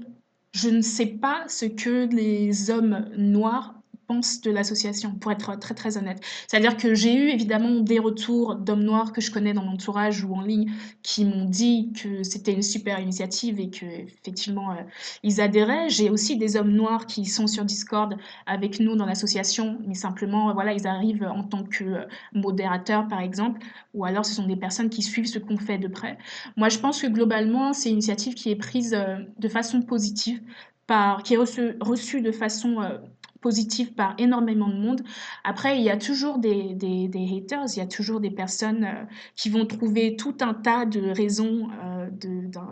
Je 0.51 0.69
ne 0.69 0.81
sais 0.81 1.07
pas 1.07 1.43
ce 1.47 1.65
que 1.65 2.07
les 2.13 2.69
hommes 2.69 3.09
noirs 3.17 3.78
pensent 4.09 4.41
de 4.41 4.51
l'association, 4.51 5.13
pour 5.13 5.31
être 5.31 5.57
très 5.59 5.75
très 5.75 5.97
honnête. 5.97 6.19
C'est-à-dire 6.47 6.75
que 6.75 6.95
j'ai 6.95 7.13
eu 7.15 7.29
évidemment 7.29 7.79
des 7.79 7.99
retours 7.99 8.55
d'hommes 8.55 8.83
noirs 8.83 9.13
que 9.13 9.21
je 9.21 9.31
connais 9.31 9.53
dans 9.53 9.63
mon 9.63 9.73
entourage 9.73 10.23
ou 10.23 10.33
en 10.33 10.41
ligne 10.41 10.71
qui 11.03 11.25
m'ont 11.25 11.45
dit 11.45 11.93
que 11.93 12.23
c'était 12.23 12.53
une 12.53 12.63
super 12.63 12.99
initiative 12.99 13.59
et 13.59 13.69
que 13.69 13.85
effectivement 13.85 14.71
euh, 14.71 14.81
ils 15.23 15.39
adhéraient. 15.39 15.89
J'ai 15.89 16.09
aussi 16.09 16.37
des 16.37 16.57
hommes 16.57 16.71
noirs 16.71 17.05
qui 17.05 17.25
sont 17.25 17.47
sur 17.47 17.63
Discord 17.63 18.15
avec 18.47 18.79
nous 18.79 18.95
dans 18.95 19.05
l'association, 19.05 19.79
mais 19.85 19.93
simplement 19.93 20.53
voilà 20.53 20.73
ils 20.73 20.87
arrivent 20.87 21.29
en 21.31 21.43
tant 21.43 21.63
que 21.63 21.83
euh, 21.83 22.05
modérateurs 22.33 23.07
par 23.07 23.21
exemple, 23.21 23.61
ou 23.93 24.05
alors 24.05 24.25
ce 24.25 24.33
sont 24.33 24.47
des 24.47 24.55
personnes 24.55 24.89
qui 24.89 25.03
suivent 25.03 25.27
ce 25.27 25.39
qu'on 25.39 25.57
fait 25.57 25.77
de 25.77 25.87
près. 25.87 26.17
Moi, 26.57 26.69
je 26.69 26.79
pense 26.79 27.01
que 27.01 27.07
globalement, 27.07 27.73
c'est 27.73 27.89
une 27.89 27.95
initiative 27.95 28.33
qui 28.33 28.49
est 28.51 28.55
prise 28.55 28.93
euh, 28.93 29.17
de 29.37 29.47
façon 29.47 29.81
positive, 29.81 30.41
par, 30.87 31.23
qui 31.23 31.35
est 31.35 31.37
reçue, 31.37 31.75
reçue 31.79 32.21
de 32.21 32.31
façon 32.31 32.81
euh, 32.81 32.97
positive 33.41 33.93
par 33.93 34.15
énormément 34.17 34.67
de 34.69 34.75
monde. 34.75 35.01
Après, 35.43 35.77
il 35.77 35.83
y 35.83 35.89
a 35.89 35.97
toujours 35.97 36.39
des, 36.39 36.73
des, 36.73 37.09
haters, 37.37 37.65
il 37.75 37.79
y 37.79 37.81
a 37.81 37.87
toujours 37.87 38.19
des 38.19 38.31
personnes 38.31 38.83
euh, 38.83 39.05
qui 39.35 39.49
vont 39.49 39.65
trouver 39.65 40.15
tout 40.15 40.35
un 40.41 40.53
tas 40.53 40.85
de 40.85 41.09
raisons 41.11 41.69
euh, 41.83 42.09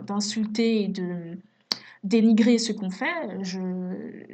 d'insulter 0.06 0.82
et 0.84 0.88
de 0.88 1.38
dénigrer 2.04 2.58
ce 2.58 2.72
qu'on 2.72 2.90
fait. 2.90 3.42
Je, 3.42 3.58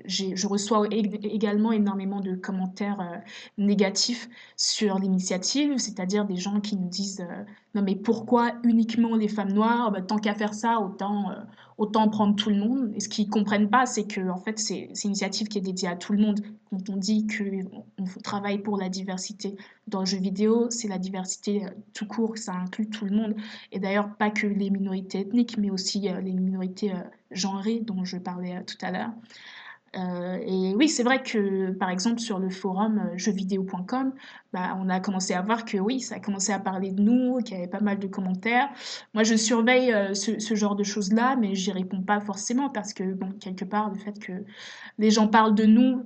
je 0.06 0.46
reçois 0.46 0.86
ég- 0.88 1.18
également 1.26 1.72
énormément 1.72 2.20
de 2.20 2.34
commentaires 2.34 3.00
euh, 3.00 3.16
négatifs 3.58 4.28
sur 4.56 4.98
l'initiative, 4.98 5.78
c'est-à-dire 5.78 6.24
des 6.26 6.36
gens 6.36 6.60
qui 6.60 6.76
nous 6.76 6.88
disent 6.88 7.26
non 7.74 7.82
mais 7.82 7.96
pourquoi 7.96 8.52
uniquement 8.64 9.16
les 9.16 9.28
femmes 9.28 9.52
noires? 9.52 9.90
Bah, 9.92 10.02
Tant 10.02 10.18
qu'à 10.18 10.34
faire 10.34 10.54
ça, 10.54 10.80
autant, 10.80 11.30
autant 11.78 12.08
prendre 12.08 12.36
tout 12.36 12.50
le 12.50 12.56
monde. 12.56 12.92
Et 12.94 13.00
ce 13.00 13.08
qu'ils 13.08 13.28
comprennent 13.28 13.68
pas, 13.68 13.86
c'est 13.86 14.04
que 14.04 14.28
en 14.28 14.38
fait 14.38 14.58
c'est 14.58 14.88
une 15.04 15.10
initiative 15.10 15.48
qui 15.48 15.58
est 15.58 15.62
dédiée 15.62 15.88
à 15.88 15.96
tout 15.96 16.12
le 16.12 16.18
monde. 16.20 16.40
Quand 16.70 16.90
on 16.90 16.96
dit 16.96 17.26
qu'on 17.26 17.84
on 17.98 18.20
travaille 18.22 18.58
pour 18.58 18.78
la 18.78 18.88
diversité 18.88 19.56
dans 19.86 20.00
le 20.00 20.06
jeu 20.06 20.18
vidéo, 20.18 20.70
c'est 20.70 20.88
la 20.88 20.98
diversité 20.98 21.64
euh, 21.64 21.68
tout 21.92 22.06
court, 22.06 22.38
ça 22.38 22.52
inclut 22.52 22.88
tout 22.88 23.04
le 23.04 23.16
monde. 23.16 23.34
Et 23.72 23.78
d'ailleurs 23.78 24.14
pas 24.16 24.30
que 24.30 24.46
les 24.46 24.70
minorités 24.70 25.20
ethniques, 25.20 25.58
mais 25.58 25.70
aussi 25.70 26.08
euh, 26.08 26.20
les 26.20 26.32
minorités 26.32 26.92
euh, 26.92 27.02
genrées 27.30 27.80
dont 27.80 28.04
je 28.04 28.16
parlais 28.16 28.62
tout 28.64 28.78
à 28.82 28.90
l'heure. 28.90 29.10
Euh, 29.96 30.38
et 30.44 30.74
oui, 30.74 30.88
c'est 30.88 31.02
vrai 31.02 31.22
que, 31.22 31.70
par 31.72 31.90
exemple, 31.90 32.18
sur 32.18 32.38
le 32.38 32.50
forum 32.50 32.98
euh, 32.98 33.18
jeuxvideo.com, 33.18 34.12
bah, 34.52 34.76
on 34.80 34.88
a 34.88 35.00
commencé 35.00 35.34
à 35.34 35.42
voir 35.42 35.64
que 35.64 35.78
oui, 35.78 36.00
ça 36.00 36.16
a 36.16 36.20
commencé 36.20 36.52
à 36.52 36.58
parler 36.58 36.90
de 36.90 37.00
nous, 37.00 37.38
qu'il 37.38 37.54
y 37.54 37.58
avait 37.58 37.68
pas 37.68 37.80
mal 37.80 37.98
de 37.98 38.06
commentaires. 38.06 38.68
Moi, 39.14 39.22
je 39.22 39.36
surveille 39.36 39.92
euh, 39.92 40.14
ce, 40.14 40.54
genre 40.54 40.74
de 40.74 40.84
choses-là, 40.84 41.36
mais 41.36 41.54
j'y 41.54 41.70
réponds 41.72 42.02
pas 42.02 42.20
forcément 42.20 42.70
parce 42.70 42.92
que, 42.92 43.04
bon, 43.14 43.32
quelque 43.40 43.64
part, 43.64 43.90
le 43.90 43.98
fait 43.98 44.18
que 44.18 44.32
les 44.98 45.10
gens 45.10 45.28
parlent 45.28 45.54
de 45.54 45.64
nous, 45.64 46.04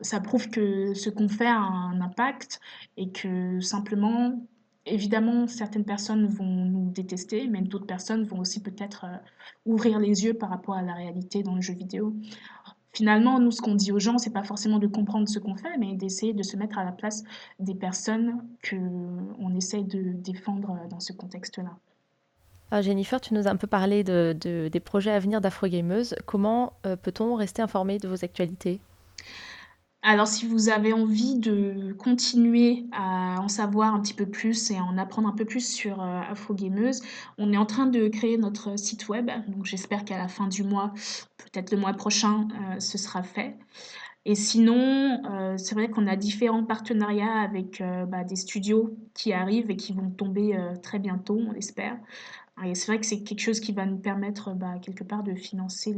ça 0.00 0.20
prouve 0.20 0.48
que 0.50 0.94
ce 0.94 1.10
qu'on 1.10 1.28
fait 1.28 1.46
a 1.46 1.58
un 1.58 2.00
impact 2.00 2.60
et 2.96 3.10
que 3.10 3.60
simplement, 3.60 4.38
évidemment, 4.86 5.46
certaines 5.46 5.84
personnes 5.84 6.26
vont 6.26 6.44
nous 6.44 6.90
détester, 6.90 7.46
mais 7.48 7.60
d'autres 7.62 7.86
personnes 7.86 8.24
vont 8.24 8.38
aussi 8.40 8.62
peut-être 8.62 9.04
euh, 9.04 9.16
ouvrir 9.66 9.98
les 9.98 10.24
yeux 10.24 10.34
par 10.34 10.50
rapport 10.50 10.74
à 10.74 10.82
la 10.82 10.94
réalité 10.94 11.42
dans 11.42 11.54
le 11.54 11.60
jeu 11.60 11.74
vidéo. 11.74 12.14
Finalement, 12.92 13.40
nous, 13.40 13.50
ce 13.50 13.60
qu'on 13.60 13.74
dit 13.74 13.90
aux 13.90 13.98
gens, 13.98 14.18
c'est 14.18 14.32
pas 14.32 14.44
forcément 14.44 14.78
de 14.78 14.86
comprendre 14.86 15.28
ce 15.28 15.40
qu'on 15.40 15.56
fait, 15.56 15.76
mais 15.78 15.94
d'essayer 15.94 16.32
de 16.32 16.44
se 16.44 16.56
mettre 16.56 16.78
à 16.78 16.84
la 16.84 16.92
place 16.92 17.24
des 17.58 17.74
personnes 17.74 18.44
que 18.62 18.76
on 18.76 19.54
essaye 19.56 19.84
de 19.84 20.12
défendre 20.12 20.70
euh, 20.70 20.88
dans 20.88 21.00
ce 21.00 21.12
contexte-là. 21.12 21.76
Ah, 22.70 22.82
Jennifer, 22.82 23.20
tu 23.20 23.34
nous 23.34 23.46
as 23.46 23.50
un 23.50 23.56
peu 23.56 23.66
parlé 23.66 24.04
de, 24.04 24.36
de- 24.40 24.68
des 24.68 24.80
projets 24.80 25.10
à 25.12 25.18
venir 25.18 25.40
d'Afrogameuse. 25.40 26.14
Comment 26.26 26.72
euh, 26.86 26.96
peut-on 26.96 27.34
rester 27.34 27.62
informé 27.62 27.98
de 27.98 28.08
vos 28.08 28.24
actualités? 28.24 28.80
Alors, 30.06 30.28
si 30.28 30.46
vous 30.46 30.68
avez 30.68 30.92
envie 30.92 31.36
de 31.38 31.94
continuer 31.94 32.84
à 32.92 33.40
en 33.40 33.48
savoir 33.48 33.94
un 33.94 34.00
petit 34.02 34.12
peu 34.12 34.26
plus 34.26 34.70
et 34.70 34.76
à 34.76 34.84
en 34.84 34.98
apprendre 34.98 35.28
un 35.28 35.32
peu 35.32 35.46
plus 35.46 35.66
sur 35.66 36.02
euh, 36.02 36.20
Afrogameuse, 36.30 37.00
on 37.38 37.54
est 37.54 37.56
en 37.56 37.64
train 37.64 37.86
de 37.86 38.08
créer 38.08 38.36
notre 38.36 38.78
site 38.78 39.08
web. 39.08 39.30
Donc, 39.48 39.64
j'espère 39.64 40.04
qu'à 40.04 40.18
la 40.18 40.28
fin 40.28 40.46
du 40.46 40.62
mois, 40.62 40.92
peut-être 41.38 41.72
le 41.72 41.78
mois 41.78 41.94
prochain, 41.94 42.48
euh, 42.52 42.80
ce 42.80 42.98
sera 42.98 43.22
fait. 43.22 43.56
Et 44.26 44.34
sinon, 44.34 45.22
euh, 45.24 45.56
c'est 45.56 45.74
vrai 45.74 45.88
qu'on 45.88 46.06
a 46.06 46.16
différents 46.16 46.64
partenariats 46.64 47.40
avec 47.40 47.82
bah, 48.08 48.24
des 48.24 48.36
studios 48.36 48.94
qui 49.14 49.32
arrivent 49.32 49.70
et 49.70 49.76
qui 49.76 49.94
vont 49.94 50.10
tomber 50.10 50.54
très 50.82 50.98
bientôt, 50.98 51.38
on 51.48 51.52
l'espère. 51.52 51.96
Et 52.64 52.74
c'est 52.74 52.86
vrai 52.86 53.00
que 53.00 53.06
c'est 53.06 53.22
quelque 53.22 53.40
chose 53.40 53.60
qui 53.60 53.72
va 53.72 53.86
nous 53.86 53.98
permettre 53.98 54.52
bah, 54.54 54.74
quelque 54.82 55.04
part 55.04 55.22
de 55.22 55.34
financer 55.34 55.94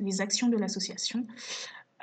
les 0.00 0.20
actions 0.20 0.48
de 0.48 0.56
l'association. 0.56 1.26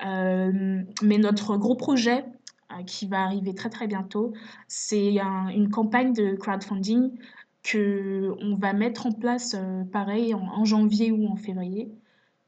Euh, 0.05 0.83
mais 1.01 1.17
notre 1.17 1.57
gros 1.57 1.75
projet 1.75 2.25
euh, 2.71 2.83
qui 2.83 3.07
va 3.07 3.23
arriver 3.23 3.53
très 3.55 3.69
très 3.69 3.87
bientôt, 3.87 4.33
c'est 4.67 5.19
un- 5.19 5.49
une 5.49 5.69
campagne 5.69 6.13
de 6.13 6.35
crowdfunding 6.35 7.11
que 7.63 8.33
on 8.41 8.55
va 8.55 8.73
mettre 8.73 9.05
en 9.07 9.11
place, 9.11 9.55
euh, 9.57 9.83
pareil, 9.85 10.33
en, 10.33 10.63
janvier 10.65 11.11
ou 11.11 11.27
en 11.27 11.35
février, 11.35 11.91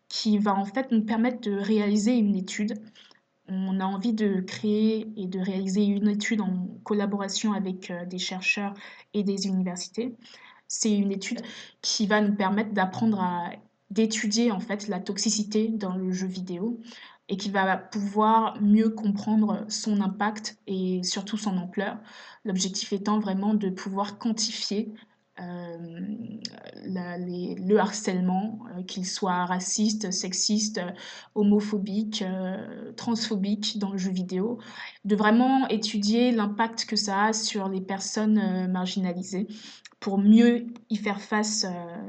qui 0.07 0.37
va 0.37 0.55
en 0.55 0.65
fait 0.65 0.91
nous 0.91 1.03
permettre 1.03 1.41
de 1.41 1.53
réaliser 1.57 2.15
une 2.17 2.35
étude. 2.35 2.75
On 3.47 3.79
a 3.79 3.85
envie 3.85 4.13
de 4.13 4.39
créer 4.41 5.07
et 5.17 5.27
de 5.27 5.39
réaliser 5.39 5.83
une 5.85 6.07
étude 6.07 6.41
en 6.41 6.67
collaboration 6.83 7.53
avec 7.53 7.91
des 8.09 8.17
chercheurs 8.17 8.73
et 9.13 9.23
des 9.23 9.47
universités. 9.47 10.15
C'est 10.67 10.95
une 10.95 11.11
étude 11.11 11.41
qui 11.81 12.07
va 12.07 12.21
nous 12.21 12.35
permettre 12.35 12.71
d'apprendre 12.73 13.21
à 13.21 13.51
d'étudier 13.89 14.51
en 14.51 14.59
fait 14.61 14.87
la 14.87 14.99
toxicité 15.01 15.67
dans 15.67 15.95
le 15.95 16.11
jeu 16.13 16.27
vidéo 16.27 16.79
et 17.31 17.37
qui 17.37 17.49
va 17.49 17.77
pouvoir 17.77 18.61
mieux 18.61 18.89
comprendre 18.89 19.65
son 19.69 20.01
impact 20.01 20.59
et 20.67 21.01
surtout 21.01 21.37
son 21.37 21.57
ampleur. 21.57 21.97
L'objectif 22.45 22.93
étant 22.93 23.19
vraiment 23.19 23.55
de 23.55 23.69
pouvoir 23.69 24.19
quantifier 24.19 24.93
euh, 25.39 25.77
le 26.85 27.77
harcèlement, 27.77 28.59
euh, 28.77 28.83
qu'il 28.83 29.05
soit 29.05 29.45
raciste, 29.45 30.11
sexiste, 30.11 30.79
euh, 30.79 30.91
homophobique, 31.35 32.23
transphobique 32.97 33.79
dans 33.79 33.91
le 33.91 33.97
jeu 33.97 34.11
vidéo, 34.11 34.59
de 35.05 35.15
vraiment 35.15 35.67
étudier 35.69 36.31
l'impact 36.31 36.85
que 36.85 36.97
ça 36.97 37.25
a 37.25 37.33
sur 37.33 37.69
les 37.69 37.81
personnes 37.81 38.37
euh, 38.37 38.67
marginalisées 38.67 39.47
pour 40.01 40.17
mieux 40.17 40.67
y 40.89 40.97
faire 40.97 41.21
face 41.21 41.65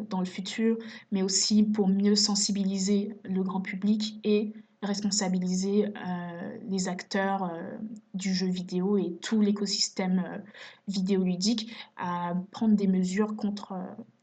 dans 0.08 0.20
le 0.20 0.24
futur, 0.24 0.78
mais 1.10 1.22
aussi 1.22 1.62
pour 1.62 1.88
mieux 1.88 2.16
sensibiliser 2.16 3.14
le 3.24 3.42
grand 3.42 3.60
public 3.60 4.18
et 4.24 4.54
responsabiliser 4.82 5.86
euh, 5.86 6.58
les 6.68 6.88
acteurs 6.88 7.44
euh, 7.44 7.76
du 8.14 8.34
jeu 8.34 8.48
vidéo 8.48 8.98
et 8.98 9.16
tout 9.22 9.40
l'écosystème 9.40 10.24
euh, 10.26 10.38
vidéoludique 10.88 11.72
à 11.96 12.34
prendre 12.50 12.74
des 12.74 12.88
mesures 12.88 13.36
contre, 13.36 13.74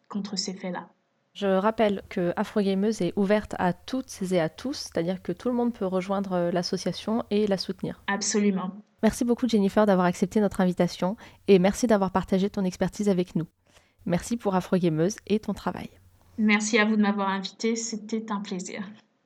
contre 0.10 0.38
ces 0.38 0.54
faits-là. 0.54 0.90
Je 1.34 1.48
rappelle 1.48 2.02
que 2.10 2.34
Afrogameuse 2.36 3.02
est 3.02 3.14
ouverte 3.16 3.56
à 3.60 3.72
toutes 3.72 4.14
et 4.32 4.42
à 4.42 4.50
tous, 4.50 4.90
c'est-à-dire 4.92 5.22
que 5.22 5.32
tout 5.32 5.48
le 5.48 5.56
monde 5.56 5.74
peut 5.74 5.86
rejoindre 5.86 6.50
l'association 6.52 7.24
et 7.30 7.48
la 7.48 7.58
soutenir. 7.58 8.04
Absolument. 8.08 8.72
Merci 9.04 9.24
beaucoup 9.24 9.48
Jennifer 9.48 9.86
d'avoir 9.86 10.08
accepté 10.08 10.42
notre 10.42 10.60
invitation 10.60 11.16
et 11.48 11.60
merci 11.60 11.88
d'avoir 11.88 12.12
partagé 12.12 12.50
ton 12.50 12.66
expertise 12.66 13.08
avec 13.08 13.36
nous. 13.36 13.46
Merci 14.06 14.36
pour 14.36 14.56
Afrogameuse 14.56 15.16
et 15.28 15.40
ton 15.40 15.54
travail. 15.54 15.90
Merci 16.38 16.78
à 16.80 16.86
vous 16.86 16.98
de 16.98 17.02
m'avoir 17.02 17.30
invité, 17.30 17.76
c'était 17.76 18.32
un 18.32 18.42
plaisir. 18.42 18.84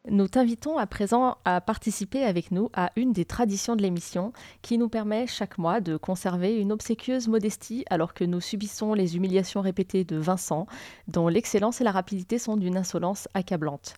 Nous 0.10 0.28
t'invitons 0.28 0.78
à 0.78 0.86
présent 0.86 1.38
à 1.46 1.62
participer 1.62 2.26
avec 2.26 2.52
nous 2.52 2.70
à 2.74 2.92
une 2.98 3.14
des 3.14 3.24
traditions 3.24 3.78
de 3.78 3.82
l'émission 3.82 4.34
qui 4.62 4.78
nous 4.78 4.90
permet 4.90 5.28
chaque 5.28 5.58
mois 5.58 5.80
de 5.80 5.96
conserver 5.96 6.58
une 6.58 6.74
obséquieuse 6.74 7.30
modestie 7.30 7.86
alors 7.90 8.14
que 8.14 8.26
nous 8.26 8.42
subissons 8.42 8.94
les 8.94 9.16
humiliations 9.16 9.62
répétées 9.62 10.04
de 10.04 10.18
Vincent, 10.18 10.68
dont 11.08 11.30
l'excellence 11.30 11.80
et 11.80 11.86
la 11.86 11.94
rapidité 11.94 12.38
sont 12.38 12.58
d'une 12.58 12.76
insolence 12.76 13.30
accablante. 13.34 13.96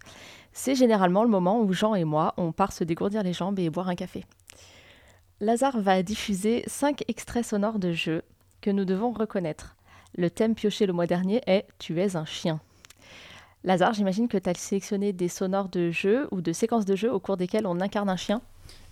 C'est 0.54 0.76
généralement 0.76 1.24
le 1.24 1.30
moment 1.30 1.60
où 1.60 1.74
Jean 1.74 1.96
et 1.96 2.04
moi, 2.04 2.36
on 2.38 2.52
part 2.52 2.72
se 2.72 2.84
dégourdir 2.84 3.24
les 3.24 3.34
jambes 3.34 3.58
et 3.58 3.72
boire 3.72 3.90
un 3.90 3.96
café. 3.96 4.26
Lazare 5.40 5.82
va 5.82 6.04
diffuser 6.04 6.64
cinq 6.68 7.04
extraits 7.08 7.46
sonores 7.46 7.80
de 7.80 7.94
jeux 7.94 8.22
que 8.62 8.70
nous 8.70 8.86
devons 8.86 9.12
reconnaître. 9.12 9.76
Le 10.16 10.30
thème 10.30 10.54
pioché 10.54 10.86
le 10.86 10.94
mois 10.94 11.08
dernier 11.08 11.42
est 11.48 11.66
Tu 11.80 12.00
es 12.00 12.16
un 12.16 12.26
chien. 12.26 12.62
Lazare, 13.66 13.94
j'imagine 13.94 14.28
que 14.28 14.38
tu 14.38 14.48
as 14.48 14.54
sélectionné 14.54 15.12
des 15.12 15.28
sonores 15.28 15.70
de 15.70 15.90
jeux 15.90 16.28
ou 16.30 16.42
de 16.42 16.54
séquences 16.54 16.86
de 16.86 16.96
jeux 16.96 17.12
au 17.12 17.20
cours 17.20 17.36
desquelles 17.36 17.66
on 17.66 17.82
incarne 17.82 18.10
un 18.10 18.16
chien. 18.16 18.42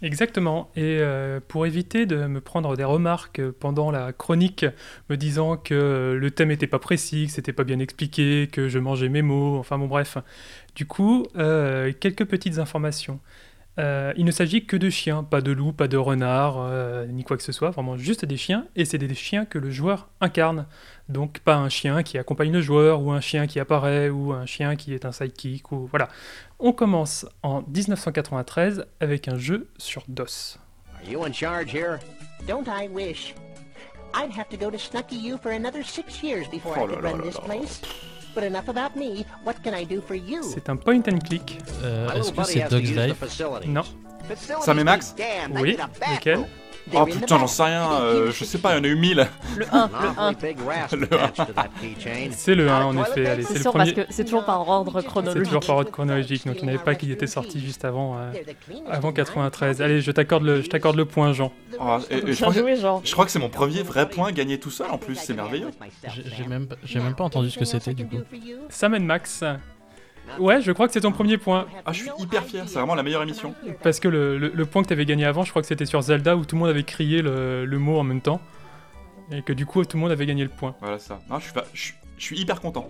Exactement. 0.01 0.69
Et 0.75 0.97
euh, 0.99 1.39
pour 1.47 1.65
éviter 1.67 2.07
de 2.07 2.25
me 2.25 2.41
prendre 2.41 2.75
des 2.75 2.83
remarques 2.83 3.41
pendant 3.51 3.91
la 3.91 4.13
chronique 4.13 4.65
me 5.09 5.15
disant 5.15 5.57
que 5.57 6.17
le 6.19 6.31
thème 6.31 6.49
n'était 6.49 6.67
pas 6.67 6.79
précis, 6.79 7.27
que 7.27 7.31
c'était 7.31 7.53
pas 7.53 7.63
bien 7.63 7.79
expliqué, 7.79 8.49
que 8.51 8.67
je 8.67 8.79
mangeais 8.79 9.09
mes 9.09 9.21
mots, 9.21 9.57
enfin 9.59 9.77
bon 9.77 9.87
bref. 9.87 10.17
Du 10.75 10.87
coup, 10.87 11.27
euh, 11.37 11.93
quelques 11.97 12.25
petites 12.25 12.57
informations. 12.57 13.19
Euh, 13.79 14.13
il 14.17 14.25
ne 14.25 14.31
s'agit 14.31 14.65
que 14.65 14.77
de 14.77 14.89
chiens, 14.89 15.23
pas 15.23 15.41
de 15.41 15.51
loups, 15.51 15.73
pas 15.73 15.87
de 15.87 15.97
renards, 15.97 16.57
euh, 16.59 17.05
ni 17.07 17.23
quoi 17.23 17.37
que 17.37 17.43
ce 17.43 17.51
soit, 17.51 17.71
vraiment 17.71 17.97
juste 17.97 18.23
des 18.23 18.37
chiens, 18.37 18.67
et 18.75 18.85
c'est 18.85 18.99
des 18.99 19.13
chiens 19.15 19.45
que 19.45 19.57
le 19.57 19.71
joueur 19.71 20.09
incarne. 20.21 20.67
Donc 21.09 21.39
pas 21.39 21.55
un 21.55 21.69
chien 21.69 22.03
qui 22.03 22.17
accompagne 22.17 22.51
le 22.51 22.61
joueur, 22.61 23.01
ou 23.01 23.11
un 23.11 23.21
chien 23.21 23.47
qui 23.47 23.59
apparaît, 23.59 24.09
ou 24.09 24.31
un 24.31 24.45
chien 24.45 24.75
qui 24.75 24.93
est 24.93 25.05
un 25.05 25.11
sidekick, 25.11 25.71
ou 25.71 25.87
voilà. 25.87 26.07
On 26.59 26.71
commence 26.71 27.25
en 27.41 27.63
1993 27.63 28.85
avec 28.99 29.27
un 29.27 29.37
jeu 29.37 29.67
sur 29.77 30.03
DOS. 30.07 30.59
Are 30.95 31.09
you 31.09 31.23
in 31.25 31.33
charge 31.33 31.73
here? 31.73 31.99
Don't 32.47 32.67
I 32.67 32.87
wish? 32.87 33.33
I'd 34.13 34.31
have 34.37 34.49
to 34.49 34.57
go 34.57 34.69
to 34.69 34.77
Snucky 34.77 35.19
U 35.23 35.37
for 35.37 35.51
another 35.51 35.83
six 35.83 36.21
years 36.21 36.47
before 36.47 36.77
Oh 36.77 36.83
I 36.83 36.87
could 36.87 37.03
run 37.03 37.21
this 37.21 37.37
place? 37.37 37.81
Enough 38.41 38.67
about 38.69 38.95
me. 38.95 39.25
What 39.45 39.55
can 39.63 39.73
I 39.75 39.85
do 39.85 40.01
for 40.01 40.15
you? 40.15 40.41
C'est 40.43 40.67
un 40.69 40.75
point 40.77 41.01
and 41.07 41.19
click. 41.19 41.59
Euh, 41.83 42.09
Est-ce 42.13 42.31
que 42.31 42.43
c'est 42.43 42.61
has 42.63 42.69
to 42.69 42.75
Dog's 42.77 42.89
use 42.89 42.95
the 42.95 43.07
Life? 43.09 43.17
facilities. 43.17 43.69
Non. 43.69 43.83
Sam 44.61 44.79
et 44.79 44.83
Max? 44.83 45.13
Oui, 45.53 45.77
lequel 46.13 46.45
Oh 46.95 47.05
putain, 47.05 47.37
j'en 47.37 47.47
sais 47.47 47.63
rien, 47.63 47.91
euh, 47.93 48.31
je 48.31 48.43
sais 48.43 48.57
pas, 48.57 48.73
il 48.73 48.77
y 48.77 48.79
en 48.81 48.83
a 48.83 48.87
eu 48.87 48.95
mille. 48.95 49.25
Le 49.55 49.65
1, 49.73 49.83
An 49.83 49.89
le 50.01 50.07
1. 50.19 50.29
awfully 50.31 50.53
big 50.53 50.57
rasp 50.67 50.93
Le 50.95 51.03
attached 51.13 51.47
to 51.47 51.53
that 51.53 51.67
keychain. 51.81 52.29
C'est 52.31 52.55
le 52.55 52.69
1 52.69 52.85
en 52.85 52.97
effet, 53.01 53.25
allez, 53.25 53.43
c'est 53.43 53.47
C'est 53.49 53.53
le 53.55 53.61
sûr 53.61 53.71
parce 53.73 53.89
premier. 53.91 54.05
que 54.05 54.13
c'est 54.13 54.25
toujours 54.25 54.43
par 54.45 54.67
ordre 54.67 54.99
C'est 54.99 55.07
chronologique. 55.07 55.43
toujours 55.43 55.65
par 55.65 55.77
ordre 55.77 55.91
chronologique, 55.91 56.45
donc 56.45 56.57
il 56.59 56.63
n'y 56.63 56.69
avait 56.73 56.83
pas 56.83 56.95
qu'il 56.95 57.09
était 57.11 57.27
sorti 57.27 57.59
juste 57.61 57.85
avant, 57.85 58.17
euh, 58.17 58.31
avant 58.91 59.11
93. 59.13 59.81
Allez, 59.81 60.01
je 60.01 60.11
t'accorde 60.11 60.43
le, 60.43 60.61
je 60.61 60.69
t'accorde 60.69 60.95
le 60.97 61.05
point, 61.05 61.31
Jean. 61.33 61.51
Oh, 61.79 61.97
et- 62.09 62.15
et 62.15 62.19
je, 62.19 62.25
Bien 62.25 62.35
crois 62.35 62.53
que, 62.53 62.59
joué, 62.59 62.75
Jean. 62.75 63.01
je 63.03 63.11
crois 63.13 63.25
que 63.25 63.31
c'est 63.31 63.39
mon 63.39 63.49
premier 63.49 63.81
vrai 63.81 64.09
point 64.09 64.31
gagné 64.31 64.59
tout 64.59 64.71
seul 64.71 64.87
en 64.91 64.97
plus, 64.97 65.15
c'est 65.15 65.33
merveilleux. 65.33 65.69
J'ai 66.37 66.45
même, 66.47 66.67
pas- 66.67 66.75
j'ai 66.83 66.99
même 66.99 67.15
pas 67.15 67.23
entendu 67.23 67.49
ce 67.49 67.57
que 67.59 67.65
c'était 67.65 67.93
du 67.93 68.05
coup. 68.05 68.17
Sam 68.69 68.97
Max. 68.99 69.43
Ouais, 70.39 70.61
je 70.61 70.71
crois 70.71 70.87
que 70.87 70.93
c'est 70.93 71.01
ton 71.01 71.11
premier 71.11 71.37
point. 71.37 71.67
Ah, 71.85 71.91
je 71.93 72.01
suis 72.01 72.11
hyper 72.17 72.43
fier, 72.43 72.63
c'est 72.67 72.79
vraiment 72.79 72.95
la 72.95 73.03
meilleure 73.03 73.23
émission. 73.23 73.53
Parce 73.83 73.99
que 73.99 74.07
le, 74.07 74.37
le- 74.37 74.51
le 74.53 74.65
point 74.65 74.81
que 74.81 74.87
tu 74.87 74.93
avais 74.93 75.05
gagné 75.05 75.25
avant, 75.25 75.43
je 75.43 75.49
crois 75.51 75.61
que 75.61 75.67
c'était 75.67 75.85
sur 75.85 76.01
Zelda 76.01 76.35
où 76.37 76.45
tout 76.45 76.55
le 76.55 76.61
monde 76.61 76.69
avait 76.69 76.83
crié 76.83 77.21
le, 77.21 77.65
le 77.65 77.79
mot 77.79 77.99
en 77.99 78.03
même 78.03 78.21
temps. 78.21 78.41
Et 79.31 79.41
que 79.41 79.53
du 79.53 79.65
coup, 79.65 79.83
tout 79.85 79.97
le 79.97 80.01
monde 80.01 80.11
avait 80.11 80.25
gagné 80.25 80.43
le 80.43 80.49
point. 80.49 80.75
Voilà 80.81 80.99
ça. 80.99 81.19
Non, 81.29 81.39
je 81.39 81.45
suis, 81.45 81.53
pas- 81.53 81.65
je, 81.73 81.81
suis- 81.81 81.93
je 82.17 82.23
suis 82.23 82.39
hyper 82.39 82.59
content. 82.61 82.87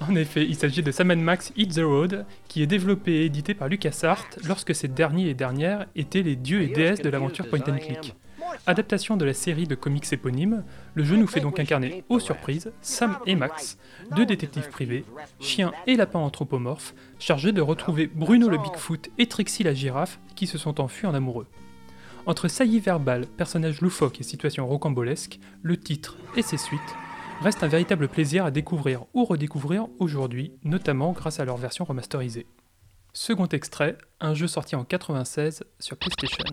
En 0.00 0.14
effet, 0.16 0.44
il 0.44 0.54
s'agit 0.56 0.82
de 0.82 0.90
Sam 0.90 1.14
Max 1.14 1.52
Hit 1.56 1.74
the 1.74 1.80
Road, 1.84 2.26
qui 2.48 2.62
est 2.62 2.66
développé 2.66 3.12
et 3.12 3.24
édité 3.26 3.54
par 3.54 3.68
LucasArts 3.68 4.24
lorsque 4.46 4.74
ces 4.74 4.88
derniers 4.88 5.28
et 5.28 5.34
dernières 5.34 5.86
étaient 5.94 6.22
les 6.22 6.36
dieux 6.36 6.62
et 6.62 6.66
déesses 6.68 7.00
de 7.00 7.08
l'aventure 7.10 7.48
point 7.48 7.60
and 7.60 7.78
click. 7.78 8.14
Adaptation 8.66 9.16
de 9.16 9.24
la 9.24 9.34
série 9.34 9.66
de 9.66 9.74
comics 9.74 10.12
éponyme, 10.12 10.64
le 10.94 11.04
jeu 11.04 11.16
nous 11.16 11.26
fait 11.26 11.40
donc 11.40 11.58
incarner, 11.58 12.04
aux 12.08 12.20
surprises, 12.20 12.72
Sam 12.80 13.18
et 13.26 13.36
Max, 13.36 13.78
deux 14.16 14.26
détectives 14.26 14.68
privés, 14.68 15.04
chiens 15.40 15.72
et 15.86 15.96
lapins 15.96 16.18
anthropomorphes, 16.18 16.94
chargés 17.18 17.52
de 17.52 17.60
retrouver 17.60 18.06
Bruno 18.06 18.48
le 18.48 18.58
Bigfoot 18.58 19.10
et 19.18 19.26
Trixie 19.26 19.62
la 19.62 19.74
girafe 19.74 20.18
qui 20.34 20.46
se 20.46 20.58
sont 20.58 20.80
enfuis 20.80 21.06
en 21.06 21.14
amoureux. 21.14 21.46
Entre 22.26 22.48
saillies 22.48 22.80
verbales, 22.80 23.26
personnages 23.26 23.80
loufoques 23.80 24.20
et 24.20 24.24
situations 24.24 24.66
rocambolesques, 24.66 25.38
le 25.62 25.76
titre 25.76 26.16
et 26.36 26.42
ses 26.42 26.56
suites 26.56 26.80
reste 27.42 27.62
un 27.62 27.68
véritable 27.68 28.08
plaisir 28.08 28.46
à 28.46 28.50
découvrir 28.50 29.04
ou 29.12 29.24
redécouvrir 29.24 29.88
aujourd'hui, 29.98 30.52
notamment 30.62 31.12
grâce 31.12 31.40
à 31.40 31.44
leur 31.44 31.58
version 31.58 31.84
remasterisée. 31.84 32.46
Second 33.12 33.46
extrait, 33.46 33.98
un 34.20 34.34
jeu 34.34 34.46
sorti 34.46 34.74
en 34.74 34.84
96 34.84 35.64
sur 35.78 35.96
PlayStation. 35.96 36.44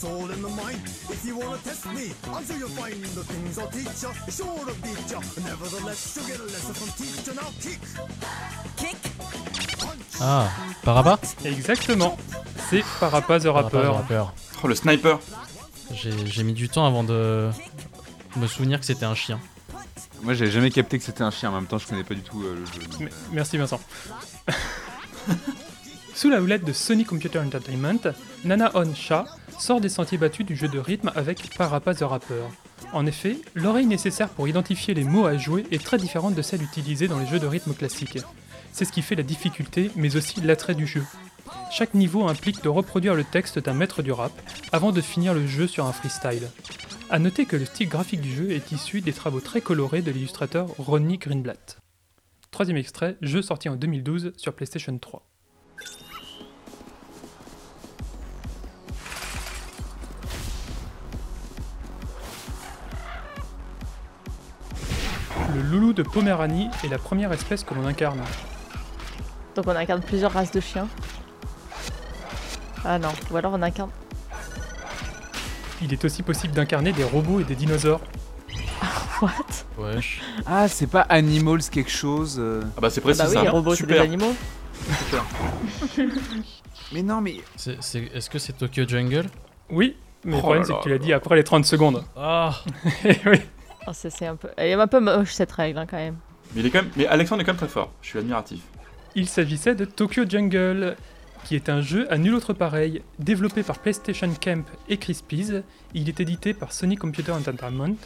It's 0.00 0.08
all 0.10 0.30
in 0.30 0.40
the 0.42 0.48
mind. 0.48 0.80
If 1.10 1.24
you 1.26 1.36
wanna 1.36 1.58
test 1.58 1.84
me, 1.86 2.12
I'm 2.32 2.44
sure 2.46 2.56
you'll 2.56 2.68
find 2.70 3.04
the 3.04 3.24
things 3.24 3.58
I'll 3.58 3.68
teach 3.68 4.02
ya. 4.02 4.10
Sure 4.30 4.64
to 4.66 4.74
beat 4.80 5.10
ya. 5.10 5.20
Nevertheless, 5.44 6.16
you'll 6.16 6.26
get 6.26 6.40
a 6.40 6.44
lesson 6.44 6.74
from 6.74 6.88
teacher. 6.96 7.34
Now 7.34 7.50
kick. 7.60 7.80
Kick. 8.76 8.96
Ah, 10.20 10.48
Parappa 10.82 11.18
Exactement, 11.44 12.16
c'est 12.70 12.84
Parappa 12.98 13.38
the 13.40 13.46
Rapper. 13.46 14.24
Oh, 14.62 14.68
le 14.68 14.74
sniper. 14.74 15.18
J'ai 15.92 16.12
j'ai 16.26 16.42
mis 16.44 16.52
du 16.54 16.68
temps 16.68 16.86
avant 16.86 17.04
de 17.04 17.50
me 18.36 18.46
souvenir 18.46 18.80
que 18.80 18.86
c'était 18.86 19.06
un 19.06 19.14
chien. 19.14 19.38
Moi, 20.22 20.34
j'avais 20.34 20.50
jamais 20.50 20.70
capté 20.70 20.98
que 20.98 21.04
c'était 21.04 21.22
un 21.22 21.30
chien. 21.30 21.50
En 21.50 21.54
même 21.54 21.66
temps, 21.66 21.78
je 21.78 21.86
connais 21.86 22.04
pas 22.04 22.14
du 22.14 22.20
tout 22.20 22.42
euh, 22.42 22.54
le 22.54 22.66
jeu. 22.66 22.72
M- 23.00 23.08
Merci 23.32 23.56
Vincent. 23.56 23.80
Sous 26.14 26.28
la 26.28 26.42
houlette 26.42 26.64
de 26.64 26.72
Sony 26.74 27.04
Computer 27.06 27.38
Entertainment, 27.38 28.12
Nana 28.44 28.70
On 28.74 28.94
Shah 28.94 29.24
sort 29.60 29.80
des 29.80 29.88
sentiers 29.88 30.18
battus 30.18 30.46
du 30.46 30.56
jeu 30.56 30.68
de 30.68 30.78
rythme 30.78 31.12
avec 31.14 31.54
Parappa 31.56 31.94
the 31.94 32.02
Rapper. 32.02 32.42
En 32.92 33.06
effet, 33.06 33.36
l'oreille 33.54 33.86
nécessaire 33.86 34.30
pour 34.30 34.48
identifier 34.48 34.94
les 34.94 35.04
mots 35.04 35.26
à 35.26 35.36
jouer 35.36 35.66
est 35.70 35.84
très 35.84 35.98
différente 35.98 36.34
de 36.34 36.42
celle 36.42 36.62
utilisée 36.62 37.08
dans 37.08 37.18
les 37.18 37.26
jeux 37.26 37.38
de 37.38 37.46
rythme 37.46 37.74
classiques. 37.74 38.18
C'est 38.72 38.84
ce 38.84 38.92
qui 38.92 39.02
fait 39.02 39.14
la 39.14 39.22
difficulté, 39.22 39.90
mais 39.96 40.16
aussi 40.16 40.40
l'attrait 40.40 40.74
du 40.74 40.86
jeu. 40.86 41.04
Chaque 41.70 41.94
niveau 41.94 42.26
implique 42.26 42.62
de 42.62 42.68
reproduire 42.68 43.14
le 43.14 43.24
texte 43.24 43.58
d'un 43.58 43.74
maître 43.74 44.02
du 44.02 44.12
rap 44.12 44.32
avant 44.72 44.92
de 44.92 45.00
finir 45.00 45.34
le 45.34 45.46
jeu 45.46 45.66
sur 45.66 45.86
un 45.86 45.92
freestyle. 45.92 46.48
A 47.10 47.18
noter 47.18 47.44
que 47.44 47.56
le 47.56 47.64
style 47.64 47.88
graphique 47.88 48.20
du 48.20 48.32
jeu 48.32 48.52
est 48.52 48.72
issu 48.72 49.00
des 49.00 49.12
travaux 49.12 49.40
très 49.40 49.60
colorés 49.60 50.02
de 50.02 50.10
l'illustrateur 50.10 50.68
Ronnie 50.78 51.18
Greenblatt. 51.18 51.78
Troisième 52.50 52.78
extrait, 52.78 53.16
jeu 53.20 53.42
sorti 53.42 53.68
en 53.68 53.76
2012 53.76 54.32
sur 54.36 54.54
PlayStation 54.54 54.96
3. 54.96 55.26
Le 65.54 65.62
loulou 65.62 65.92
de 65.92 66.02
Poméranie 66.02 66.68
est 66.84 66.88
la 66.88 66.98
première 66.98 67.32
espèce 67.32 67.64
que 67.64 67.74
l'on 67.74 67.86
incarne. 67.86 68.20
Donc 69.56 69.66
on 69.66 69.70
incarne 69.76 70.00
plusieurs 70.00 70.32
races 70.32 70.52
de 70.52 70.60
chiens. 70.60 70.88
Ah 72.84 72.98
non, 72.98 73.08
ou 73.30 73.36
alors 73.36 73.52
on 73.54 73.62
incarne. 73.62 73.90
Il 75.82 75.92
est 75.92 76.04
aussi 76.04 76.22
possible 76.22 76.52
d'incarner 76.54 76.92
des 76.92 77.04
robots 77.04 77.40
et 77.40 77.44
des 77.44 77.54
dinosaures. 77.56 78.00
What? 79.22 79.30
Wesh. 79.78 80.20
Ah, 80.46 80.68
c'est 80.68 80.86
pas 80.86 81.00
Animals 81.02 81.62
quelque 81.70 81.90
chose 81.90 82.36
euh. 82.38 82.62
Ah 82.76 82.80
bah 82.80 82.90
c'est 82.90 83.00
Ah 83.00 83.04
précis 83.04 83.20
bah 83.22 83.28
oui, 83.28 83.34
ça. 83.34 83.42
les 83.42 83.48
robots 83.48 83.74
c'est 83.74 83.86
des 83.86 83.94
Super. 83.94 84.04
animaux. 84.04 84.34
Mais 86.92 87.02
non, 87.02 87.20
mais. 87.20 87.36
C'est- 87.56 87.76
c'est- 87.80 88.10
Est-ce 88.14 88.28
que 88.30 88.38
c'est 88.38 88.54
Tokyo 88.54 88.84
Jungle? 88.88 89.26
Oui, 89.70 89.96
mais 90.24 90.32
le 90.32 90.38
Oh 90.38 90.40
problème 90.40 90.62
là 90.62 90.66
c'est 90.66 90.72
là 90.72 90.78
que 90.78 90.82
tu 90.84 90.88
l'as 90.88 90.98
dit 90.98 91.12
après 91.12 91.36
les 91.36 91.44
30 91.44 91.64
secondes. 91.64 92.02
Ah 92.16 92.52
Eh 93.04 93.16
oui. 93.26 93.40
Oh, 93.90 93.92
c'est 93.92 94.10
c'est 94.10 94.26
un 94.26 94.36
peu. 94.36 94.48
Elle 94.56 94.70
est 94.70 94.74
un 94.74 94.86
peu 94.86 95.00
moche 95.00 95.32
cette 95.32 95.50
règle 95.50 95.78
hein, 95.78 95.86
quand 95.86 95.96
même. 95.96 96.16
Mais, 96.54 96.60
il 96.60 96.66
est 96.66 96.70
quand 96.70 96.82
même... 96.82 96.92
mais 96.96 97.06
Alexandre 97.06 97.42
est 97.42 97.44
quand 97.44 97.52
même 97.52 97.58
très 97.58 97.66
fort. 97.66 97.92
Je 98.02 98.08
suis 98.08 98.18
admiratif. 98.20 98.60
Il 99.16 99.28
s'agissait 99.28 99.74
de 99.74 99.84
Tokyo 99.84 100.22
Jungle, 100.28 100.94
qui 101.44 101.56
est 101.56 101.68
un 101.68 101.80
jeu 101.80 102.06
à 102.12 102.16
nul 102.16 102.34
autre 102.34 102.52
pareil, 102.52 103.02
développé 103.18 103.64
par 103.64 103.80
PlayStation 103.80 104.30
Camp 104.40 104.64
et 104.88 104.96
Crispies. 104.96 105.62
Il 105.92 106.08
est 106.08 106.20
édité 106.20 106.54
par 106.54 106.72
Sony 106.72 106.94
Computer 106.94 107.32
Entertainment 107.32 107.96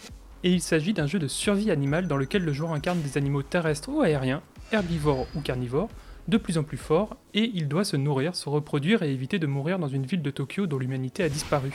et 0.43 0.51
il 0.51 0.63
s'agit 0.63 0.95
d'un 0.95 1.07
jeu 1.07 1.19
de 1.19 1.29
survie 1.29 1.71
animale 1.71 2.09
dans 2.09 2.17
lequel 2.17 2.45
le 2.45 2.53
joueur 2.55 2.73
incarne 2.73 3.03
des 3.03 3.19
animaux 3.19 3.43
terrestres 3.43 3.91
ou 3.91 4.01
aériens, 4.01 4.43
herbivores 4.73 5.27
ou 5.35 5.41
carnivores, 5.41 5.91
de 6.29 6.39
plus 6.39 6.57
en 6.57 6.63
plus 6.63 6.79
forts, 6.79 7.17
et 7.35 7.51
il 7.53 7.69
doit 7.69 7.85
se 7.85 7.97
nourrir, 7.97 8.35
se 8.35 8.49
reproduire 8.49 9.03
et 9.03 9.13
éviter 9.13 9.39
de 9.39 9.47
mourir 9.47 9.79
dans 9.79 9.89
une 9.89 10.07
ville 10.07 10.23
de 10.23 10.31
Tokyo 10.31 10.67
dont 10.67 10.79
l'humanité 10.79 11.23
a 11.23 11.29
disparu. 11.29 11.73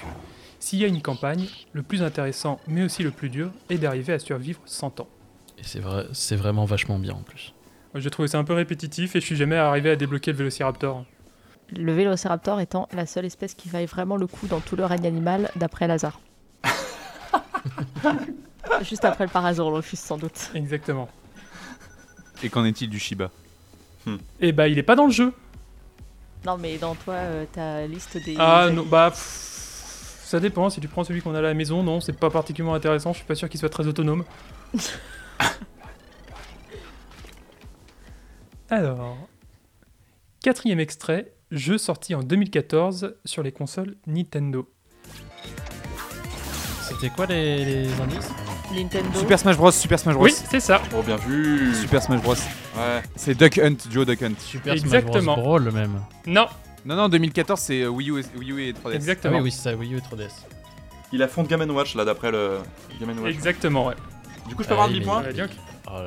S'il 0.60 0.80
y 0.80 0.84
a 0.84 0.88
une 0.88 1.02
campagne, 1.02 1.48
le 1.72 1.84
plus 1.84 2.04
intéressant, 2.04 2.60
mais 2.68 2.84
aussi 2.84 3.02
le 3.02 3.12
plus 3.12 3.30
dur, 3.30 3.52
est 3.70 3.78
d'arriver 3.78 4.14
à 4.14 4.20
survivre 4.20 4.60
100 4.66 5.00
ans. 5.00 5.08
Et 5.58 5.64
c'est 5.64 5.80
vrai, 5.80 6.06
c'est 6.12 6.36
vraiment 6.36 6.66
vachement 6.66 7.00
bien 7.00 7.14
en 7.14 7.22
plus. 7.22 7.54
J'ai 7.96 8.10
trouvé 8.10 8.28
ça 8.28 8.38
un 8.38 8.44
peu 8.44 8.54
répétitif 8.54 9.16
et 9.16 9.22
je 9.22 9.26
suis 9.26 9.36
jamais 9.36 9.56
arrivé 9.56 9.90
à 9.90 9.96
débloquer 9.96 10.32
le 10.32 10.38
Vélociraptor. 10.38 11.06
Le 11.76 11.94
Vélociraptor 11.94 12.60
étant 12.60 12.88
la 12.94 13.06
seule 13.06 13.26
espèce 13.26 13.54
qui 13.54 13.70
vaille 13.70 13.86
vraiment 13.86 14.18
le 14.18 14.28
coup 14.28 14.48
dans 14.48 14.60
tout 14.60 14.76
le 14.76 14.86
règne 14.86 15.08
animal 15.08 15.50
d'après 15.56 15.88
Lazare. 15.88 16.20
Juste 18.82 19.06
après 19.06 19.26
le 19.26 19.30
Parasaurolophus 19.30 19.98
sans 19.98 20.18
doute. 20.18 20.52
Exactement. 20.54 21.10
Et 22.44 22.50
qu'en 22.50 22.66
est-il 22.66 22.90
du 22.90 23.00
Shiba? 23.00 23.32
Et 24.40 24.52
bah 24.52 24.68
il 24.68 24.78
est 24.78 24.84
pas 24.84 24.96
dans 24.96 25.06
le 25.06 25.12
jeu. 25.12 25.34
Non 26.46 26.58
mais 26.58 26.78
dans 26.78 26.96
toi, 26.96 27.16
euh, 27.16 27.46
ta 27.52 27.86
liste 27.86 28.18
des... 28.24 28.36
Ah 28.40 28.70
non, 28.72 28.86
bah 28.86 29.10
pff, 29.12 29.59
ça 30.30 30.40
dépend. 30.40 30.70
Si 30.70 30.80
tu 30.80 30.88
prends 30.88 31.04
celui 31.04 31.24
qu'on 31.24 31.34
a 31.34 31.40
à 31.40 31.42
la 31.42 31.56
maison, 31.56 31.82
non, 31.82 32.02
c'est 32.02 32.14
pas 32.14 32.30
particulièrement 32.30 32.76
intéressant. 32.76 33.14
Je 33.14 33.18
suis 33.18 33.26
pas 33.26 33.34
sûr 33.34 33.50
qu'il 33.50 33.60
soit 33.60 33.70
très 33.70 33.88
autonome. 33.88 34.24
Alors, 38.70 39.18
quatrième 40.44 40.80
extrait, 40.80 41.34
jeu 41.50 41.80
sorti 41.80 42.14
en 42.14 42.22
2014 42.22 43.16
sur 43.26 43.42
les 43.42 43.52
consoles 43.52 43.96
Nintendo. 44.06 44.70
C'était 46.88 47.10
quoi 47.10 47.26
les, 47.26 47.66
les 47.66 47.92
indices? 48.00 48.30
Nintendo. 48.72 49.18
Super 49.18 49.40
Smash 49.40 49.58
Bros, 49.58 49.72
Super 49.72 49.98
Smash 49.98 50.14
Bros. 50.14 50.26
Oui, 50.26 50.32
c'est 50.32 50.60
ça. 50.60 50.80
Oh 50.96 51.02
bien 51.02 51.16
vu. 51.16 51.74
Super 51.74 52.04
Smash 52.04 52.22
Bros. 52.22 52.36
Ouais. 52.36 53.02
C'est 53.16 53.34
Duck 53.34 53.58
Hunt, 53.58 53.78
Joe 53.90 54.06
Duck 54.06 54.22
Hunt. 54.22 54.36
Super 54.38 54.74
Exactement. 54.74 55.34
Smash 55.34 55.36
Bros. 55.38 55.44
Brawl 55.44 55.72
même. 55.72 56.02
Non, 56.28 56.46
Non, 56.86 56.96
non, 56.96 57.10
2014, 57.10 57.60
c'est 57.60 57.82
euh, 57.82 57.88
Wii, 57.88 58.10
U 58.10 58.20
et, 58.20 58.38
Wii 58.38 58.52
U 58.52 58.64
et 58.64 58.74
3DS. 58.74 58.80
Ah 58.86 58.96
exactement. 58.96 59.38
oui, 59.38 59.44
oui, 59.44 59.52
c'est 59.52 59.70
ça, 59.70 59.76
Wii 59.76 59.94
U 59.94 59.98
et 59.98 60.02
3DS. 60.02 60.32
Il 61.12 61.24
a 61.24 61.28
fond 61.28 61.44
de 61.44 61.48
Game 61.48 61.70
Watch 61.72 61.96
là 61.96 62.06
d'après 62.06 62.32
le 62.32 62.60
Game 63.00 63.18
Watch. 63.20 63.34
Exactement, 63.34 63.88
ouais. 63.88 63.96
Du 64.48 64.56
coup 64.56 64.64
je 64.64 64.68
peux 64.68 64.74
avoir 64.74 64.90
un 64.90 65.24
Ah 65.26 65.32
dis 65.32 65.40
donc. 65.40 65.50
Oh. 65.92 66.00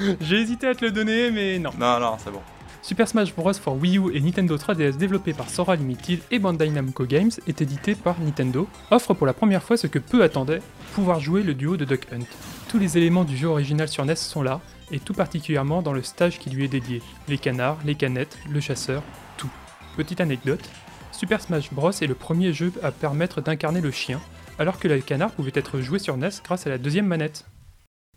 J'ai 0.20 0.36
hésité 0.36 0.68
à 0.68 0.74
te 0.74 0.84
le 0.84 0.90
donner, 0.90 1.30
mais 1.30 1.58
non. 1.58 1.70
Non 1.78 1.98
non 1.98 2.16
c'est 2.22 2.30
bon. 2.30 2.40
Super 2.82 3.06
Smash 3.06 3.34
Bros. 3.34 3.52
for 3.54 3.76
Wii 3.76 3.98
U 3.98 4.10
et 4.12 4.20
Nintendo 4.20 4.56
3DS 4.56 4.96
développé 4.96 5.32
par 5.32 5.48
Sora 5.48 5.76
Limited 5.76 6.20
et 6.30 6.38
Bandai 6.38 6.68
Namco 6.68 7.04
Games 7.04 7.30
est 7.46 7.62
édité 7.62 7.94
par 7.94 8.18
Nintendo, 8.20 8.66
offre 8.90 9.14
pour 9.14 9.26
la 9.26 9.32
première 9.32 9.62
fois 9.62 9.76
ce 9.76 9.86
que 9.86 10.00
peu 10.00 10.22
attendaient, 10.24 10.60
pouvoir 10.94 11.20
jouer 11.20 11.42
le 11.42 11.54
duo 11.54 11.76
de 11.76 11.84
Duck 11.84 12.08
Hunt. 12.12 12.26
Tous 12.68 12.78
les 12.78 12.98
éléments 12.98 13.24
du 13.24 13.36
jeu 13.36 13.46
original 13.46 13.86
sur 13.86 14.04
NES 14.04 14.16
sont 14.16 14.42
là, 14.42 14.60
et 14.92 15.00
tout 15.00 15.14
particulièrement 15.14 15.82
dans 15.82 15.92
le 15.92 16.02
stage 16.02 16.38
qui 16.38 16.50
lui 16.50 16.64
est 16.64 16.68
dédié. 16.68 17.02
Les 17.26 17.38
canards, 17.38 17.78
les 17.84 17.94
canettes, 17.94 18.38
le 18.48 18.60
chasseur, 18.60 19.02
tout. 19.36 19.50
Petite 19.96 20.20
anecdote, 20.20 20.70
Super 21.10 21.40
Smash 21.40 21.72
Bros. 21.72 21.90
est 21.90 22.06
le 22.06 22.14
premier 22.14 22.52
jeu 22.52 22.72
à 22.82 22.92
permettre 22.92 23.40
d'incarner 23.40 23.80
le 23.80 23.90
chien, 23.90 24.20
alors 24.58 24.78
que 24.78 24.88
les 24.88 25.02
canards 25.02 25.32
pouvaient 25.32 25.52
être 25.54 25.80
joués 25.80 25.98
sur 25.98 26.16
NES 26.16 26.30
grâce 26.44 26.66
à 26.66 26.70
la 26.70 26.78
deuxième 26.78 27.06
manette. 27.06 27.46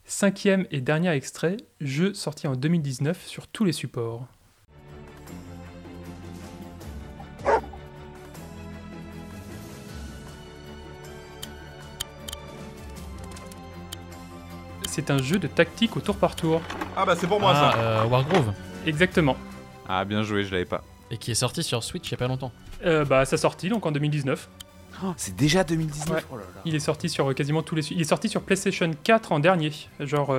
Cinquième 0.05 0.67
et 0.69 0.81
dernier 0.81 1.09
extrait, 1.09 1.57
jeu 1.81 2.13
sorti 2.13 2.47
en 2.47 2.55
2019 2.55 3.25
sur 3.25 3.47
tous 3.47 3.65
les 3.65 3.71
supports. 3.71 4.27
C'est 14.95 15.11
un 15.11 15.17
jeu 15.17 15.39
de 15.39 15.47
tactique 15.47 15.97
au 15.97 15.99
tour 15.99 16.15
par 16.15 16.37
tour. 16.37 16.61
Ah 16.95 17.05
bah 17.05 17.15
c'est 17.17 17.27
pour 17.27 17.41
moi 17.41 17.51
Ah, 17.53 17.71
ça. 17.73 17.79
euh, 17.79 18.05
Wargrove. 18.05 18.53
Exactement. 18.85 19.35
Ah 19.89 20.05
bien 20.05 20.23
joué, 20.23 20.45
je 20.45 20.51
l'avais 20.53 20.63
pas. 20.63 20.85
Et 21.11 21.17
qui 21.17 21.31
est 21.31 21.35
sorti 21.35 21.63
sur 21.63 21.83
Switch 21.83 22.07
il 22.07 22.11
y 22.11 22.13
a 22.13 22.17
pas 22.17 22.29
longtemps. 22.29 22.53
Euh, 22.85 23.03
bah, 23.03 23.25
sa 23.25 23.35
sortie, 23.35 23.67
donc 23.67 23.85
en 23.85 23.91
2019. 23.91 24.47
Oh, 25.03 25.07
c'est 25.17 25.35
déjà 25.35 25.65
2019. 25.65 26.15
Ouais. 26.15 26.23
Oh 26.31 26.37
là 26.37 26.43
là. 26.43 26.61
Il 26.63 26.75
est 26.75 26.79
sorti 26.79 27.09
sur 27.09 27.29
euh, 27.29 27.33
quasiment 27.33 27.61
tous 27.61 27.75
les. 27.75 27.91
Il 27.91 27.99
est 27.99 28.05
sorti 28.05 28.29
sur 28.29 28.41
PlayStation 28.41 28.89
4 29.03 29.33
en 29.33 29.39
dernier, 29.39 29.73
genre 29.99 30.33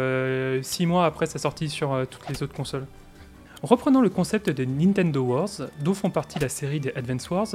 6 0.62 0.86
mois 0.86 1.04
après 1.04 1.26
sa 1.26 1.38
sortie 1.38 1.68
sur 1.68 1.92
euh, 1.92 2.06
toutes 2.06 2.26
les 2.30 2.42
autres 2.42 2.54
consoles. 2.54 2.86
Reprenant 3.62 4.00
le 4.00 4.08
concept 4.08 4.48
des 4.48 4.64
Nintendo 4.64 5.20
Wars, 5.20 5.50
dont 5.80 5.92
font 5.92 6.08
partie 6.08 6.38
la 6.38 6.48
série 6.48 6.80
des 6.80 6.94
Advance 6.96 7.28
Wars, 7.28 7.48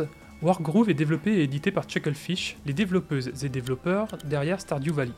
Wargroove 0.43 0.91
est 0.91 0.93
développé 0.93 1.32
et 1.34 1.41
édité 1.43 1.72
par 1.72 1.86
Chucklefish, 1.89 2.58
les 2.68 2.74
développeuses 2.74 3.44
et 3.44 3.49
développeurs 3.49 4.07
derrière 4.26 4.61
Stardew 4.61 4.91
Valley. 4.94 5.11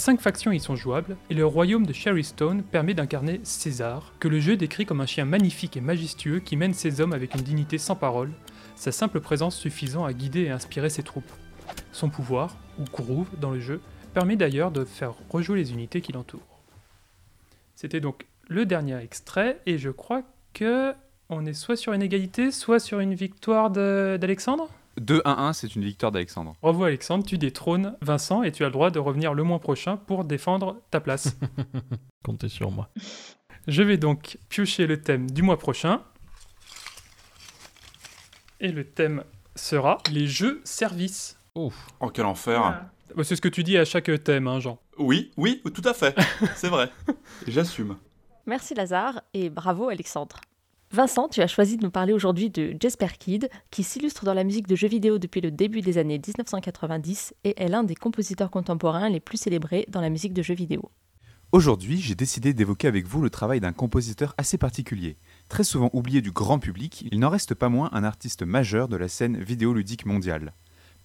Cinq 0.00 0.22
factions 0.22 0.50
y 0.50 0.60
sont 0.60 0.76
jouables, 0.76 1.18
et 1.28 1.34
le 1.34 1.44
royaume 1.44 1.84
de 1.84 1.92
Sherrystone 1.92 2.62
permet 2.62 2.94
d'incarner 2.94 3.38
César, 3.42 4.14
que 4.18 4.28
le 4.28 4.40
jeu 4.40 4.56
décrit 4.56 4.86
comme 4.86 5.02
un 5.02 5.06
chien 5.06 5.26
magnifique 5.26 5.76
et 5.76 5.82
majestueux 5.82 6.40
qui 6.40 6.56
mène 6.56 6.72
ses 6.72 7.02
hommes 7.02 7.12
avec 7.12 7.34
une 7.34 7.42
dignité 7.42 7.76
sans 7.76 7.96
parole, 7.96 8.30
sa 8.76 8.92
simple 8.92 9.20
présence 9.20 9.54
suffisant 9.56 10.06
à 10.06 10.14
guider 10.14 10.44
et 10.44 10.50
inspirer 10.50 10.88
ses 10.88 11.02
troupes. 11.02 11.30
Son 11.92 12.08
pouvoir, 12.08 12.56
ou 12.78 12.84
groove 12.84 13.28
dans 13.38 13.50
le 13.50 13.60
jeu, 13.60 13.82
permet 14.14 14.36
d'ailleurs 14.36 14.70
de 14.70 14.86
faire 14.86 15.12
rejouer 15.28 15.58
les 15.58 15.72
unités 15.74 16.00
qui 16.00 16.12
l'entourent. 16.12 16.62
C'était 17.76 18.00
donc 18.00 18.24
le 18.48 18.64
dernier 18.64 18.96
extrait, 18.96 19.60
et 19.66 19.76
je 19.76 19.90
crois 19.90 20.22
que 20.54 20.94
on 21.28 21.44
est 21.44 21.52
soit 21.52 21.76
sur 21.76 21.92
une 21.92 22.00
égalité, 22.00 22.52
soit 22.52 22.80
sur 22.80 23.00
une 23.00 23.12
victoire 23.12 23.68
d'Alexandre? 23.70 24.70
2-1-1, 25.00 25.52
c'est 25.54 25.74
une 25.74 25.84
victoire 25.84 26.12
d'Alexandre. 26.12 26.54
Bravo 26.62 26.84
Alexandre, 26.84 27.24
tu 27.24 27.38
détrônes 27.38 27.96
Vincent 28.02 28.42
et 28.42 28.52
tu 28.52 28.64
as 28.64 28.66
le 28.66 28.72
droit 28.72 28.90
de 28.90 28.98
revenir 28.98 29.34
le 29.34 29.42
mois 29.42 29.58
prochain 29.58 29.96
pour 29.96 30.24
défendre 30.24 30.80
ta 30.90 31.00
place. 31.00 31.36
Comptez 32.24 32.48
sur 32.48 32.70
moi. 32.70 32.90
Je 33.66 33.82
vais 33.82 33.96
donc 33.96 34.38
piocher 34.48 34.86
le 34.86 35.00
thème 35.00 35.30
du 35.30 35.42
mois 35.42 35.58
prochain. 35.58 36.02
Et 38.60 38.72
le 38.72 38.84
thème 38.84 39.24
sera 39.56 39.98
les 40.10 40.26
jeux 40.26 40.60
services. 40.64 41.38
Ouf. 41.54 41.86
Oh 42.00 42.10
quel 42.10 42.26
enfer. 42.26 42.84
Bah, 43.16 43.24
C'est 43.24 43.36
ce 43.36 43.40
que 43.40 43.48
tu 43.48 43.62
dis 43.64 43.78
à 43.78 43.84
chaque 43.84 44.10
thème, 44.22 44.46
hein, 44.46 44.60
Jean. 44.60 44.78
Oui, 44.98 45.30
oui, 45.36 45.62
tout 45.74 45.86
à 45.88 45.94
fait. 45.94 46.14
c'est 46.56 46.68
vrai. 46.68 46.90
J'assume. 47.46 47.96
Merci 48.46 48.74
Lazare 48.74 49.22
et 49.32 49.48
bravo 49.48 49.88
Alexandre. 49.88 50.40
Vincent, 50.92 51.28
tu 51.28 51.40
as 51.40 51.46
choisi 51.46 51.76
de 51.76 51.84
nous 51.84 51.90
parler 51.92 52.12
aujourd'hui 52.12 52.50
de 52.50 52.74
Jesper 52.80 53.06
Kid, 53.16 53.48
qui 53.70 53.84
s'illustre 53.84 54.24
dans 54.24 54.34
la 54.34 54.42
musique 54.42 54.66
de 54.66 54.74
jeux 54.74 54.88
vidéo 54.88 55.18
depuis 55.18 55.40
le 55.40 55.52
début 55.52 55.82
des 55.82 55.98
années 55.98 56.18
1990 56.18 57.32
et 57.44 57.62
est 57.62 57.68
l'un 57.68 57.84
des 57.84 57.94
compositeurs 57.94 58.50
contemporains 58.50 59.08
les 59.08 59.20
plus 59.20 59.38
célébrés 59.38 59.86
dans 59.88 60.00
la 60.00 60.10
musique 60.10 60.32
de 60.32 60.42
jeux 60.42 60.56
vidéo. 60.56 60.90
Aujourd'hui, 61.52 62.00
j'ai 62.00 62.16
décidé 62.16 62.54
d'évoquer 62.54 62.88
avec 62.88 63.06
vous 63.06 63.22
le 63.22 63.30
travail 63.30 63.60
d'un 63.60 63.72
compositeur 63.72 64.34
assez 64.36 64.58
particulier. 64.58 65.16
Très 65.48 65.62
souvent 65.62 65.90
oublié 65.92 66.22
du 66.22 66.32
grand 66.32 66.58
public, 66.58 67.06
il 67.12 67.20
n'en 67.20 67.30
reste 67.30 67.54
pas 67.54 67.68
moins 67.68 67.90
un 67.92 68.02
artiste 68.02 68.42
majeur 68.42 68.88
de 68.88 68.96
la 68.96 69.06
scène 69.06 69.40
vidéoludique 69.40 70.06
mondiale. 70.06 70.54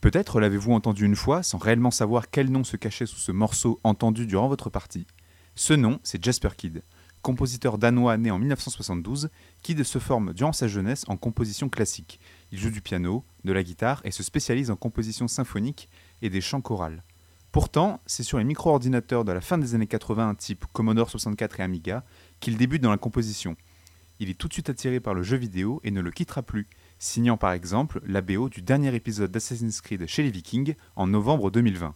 Peut-être 0.01 0.39
l'avez-vous 0.39 0.73
entendu 0.73 1.05
une 1.05 1.15
fois 1.15 1.43
sans 1.43 1.59
réellement 1.59 1.91
savoir 1.91 2.31
quel 2.31 2.51
nom 2.51 2.63
se 2.63 2.75
cachait 2.75 3.05
sous 3.05 3.19
ce 3.19 3.31
morceau 3.31 3.79
entendu 3.83 4.25
durant 4.25 4.47
votre 4.47 4.71
partie. 4.71 5.05
Ce 5.53 5.73
nom, 5.73 5.99
c'est 6.01 6.23
Jasper 6.23 6.49
Kidd. 6.57 6.81
Compositeur 7.25 7.79
danois 7.79 8.17
né 8.17 8.29
en 8.29 8.37
1972, 8.37 9.31
Kidd 9.63 9.81
se 9.81 9.97
forme 9.97 10.31
durant 10.31 10.53
sa 10.53 10.67
jeunesse 10.67 11.05
en 11.07 11.17
composition 11.17 11.69
classique. 11.69 12.19
Il 12.51 12.59
joue 12.59 12.69
du 12.69 12.81
piano, 12.81 13.25
de 13.43 13.51
la 13.51 13.63
guitare 13.63 13.99
et 14.03 14.11
se 14.11 14.21
spécialise 14.21 14.69
en 14.69 14.75
composition 14.75 15.27
symphonique 15.27 15.89
et 16.21 16.29
des 16.29 16.39
chants 16.39 16.61
chorales. 16.61 17.03
Pourtant, 17.51 17.99
c'est 18.05 18.21
sur 18.21 18.37
les 18.37 18.43
micro-ordinateurs 18.43 19.25
de 19.25 19.31
la 19.31 19.41
fin 19.41 19.57
des 19.57 19.73
années 19.73 19.87
80 19.87 20.35
type 20.35 20.65
Commodore 20.71 21.09
64 21.09 21.59
et 21.59 21.63
Amiga 21.63 22.03
qu'il 22.41 22.57
débute 22.57 22.83
dans 22.83 22.91
la 22.91 22.99
composition. 22.99 23.57
Il 24.19 24.29
est 24.29 24.37
tout 24.37 24.47
de 24.47 24.53
suite 24.53 24.69
attiré 24.69 24.99
par 24.99 25.15
le 25.15 25.23
jeu 25.23 25.37
vidéo 25.37 25.81
et 25.83 25.89
ne 25.89 26.01
le 26.01 26.11
quittera 26.11 26.43
plus, 26.43 26.67
signant 26.99 27.37
par 27.37 27.53
exemple 27.53 28.01
la 28.05 28.21
BO 28.21 28.49
du 28.49 28.61
dernier 28.61 28.93
épisode 28.93 29.31
d'Assassin's 29.31 29.81
Creed 29.81 30.05
chez 30.05 30.21
les 30.21 30.29
Vikings 30.29 30.75
en 30.95 31.07
novembre 31.07 31.49
2020. 31.49 31.95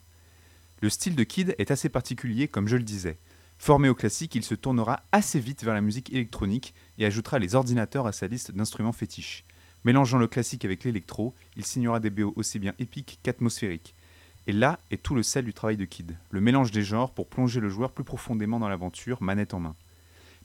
Le 0.81 0.89
style 0.89 1.15
de 1.15 1.23
Kid 1.23 1.53
est 1.59 1.69
assez 1.69 1.89
particulier, 1.89 2.47
comme 2.47 2.67
je 2.67 2.77
le 2.77 2.83
disais. 2.83 3.19
Formé 3.61 3.89
au 3.89 3.93
classique, 3.93 4.35
il 4.35 4.43
se 4.43 4.55
tournera 4.55 5.03
assez 5.11 5.37
vite 5.37 5.65
vers 5.65 5.73
la 5.73 5.81
musique 5.81 6.13
électronique 6.13 6.73
et 6.97 7.05
ajoutera 7.05 7.39
les 7.39 7.55
ordinateurs 7.55 8.07
à 8.07 8.13
sa 8.13 8.25
liste 8.25 8.53
d'instruments 8.53 8.93
fétiches. 8.93 9.43
Mélangeant 9.83 10.17
le 10.17 10.29
classique 10.29 10.63
avec 10.63 10.85
l'électro, 10.85 11.35
il 11.57 11.65
signera 11.65 11.99
des 11.99 12.09
BO 12.09 12.31
aussi 12.37 12.57
bien 12.57 12.73
épiques 12.79 13.19
qu'atmosphériques. 13.21 13.95
Et 14.47 14.53
là 14.53 14.79
est 14.91 15.03
tout 15.03 15.13
le 15.13 15.23
sel 15.23 15.43
du 15.43 15.53
travail 15.53 15.75
de 15.75 15.83
Kid, 15.83 16.17
le 16.31 16.39
mélange 16.39 16.71
des 16.71 16.83
genres 16.83 17.13
pour 17.13 17.27
plonger 17.27 17.59
le 17.59 17.67
joueur 17.67 17.91
plus 17.91 18.05
profondément 18.05 18.59
dans 18.59 18.69
l'aventure, 18.69 19.21
manette 19.21 19.53
en 19.53 19.59
main. 19.59 19.75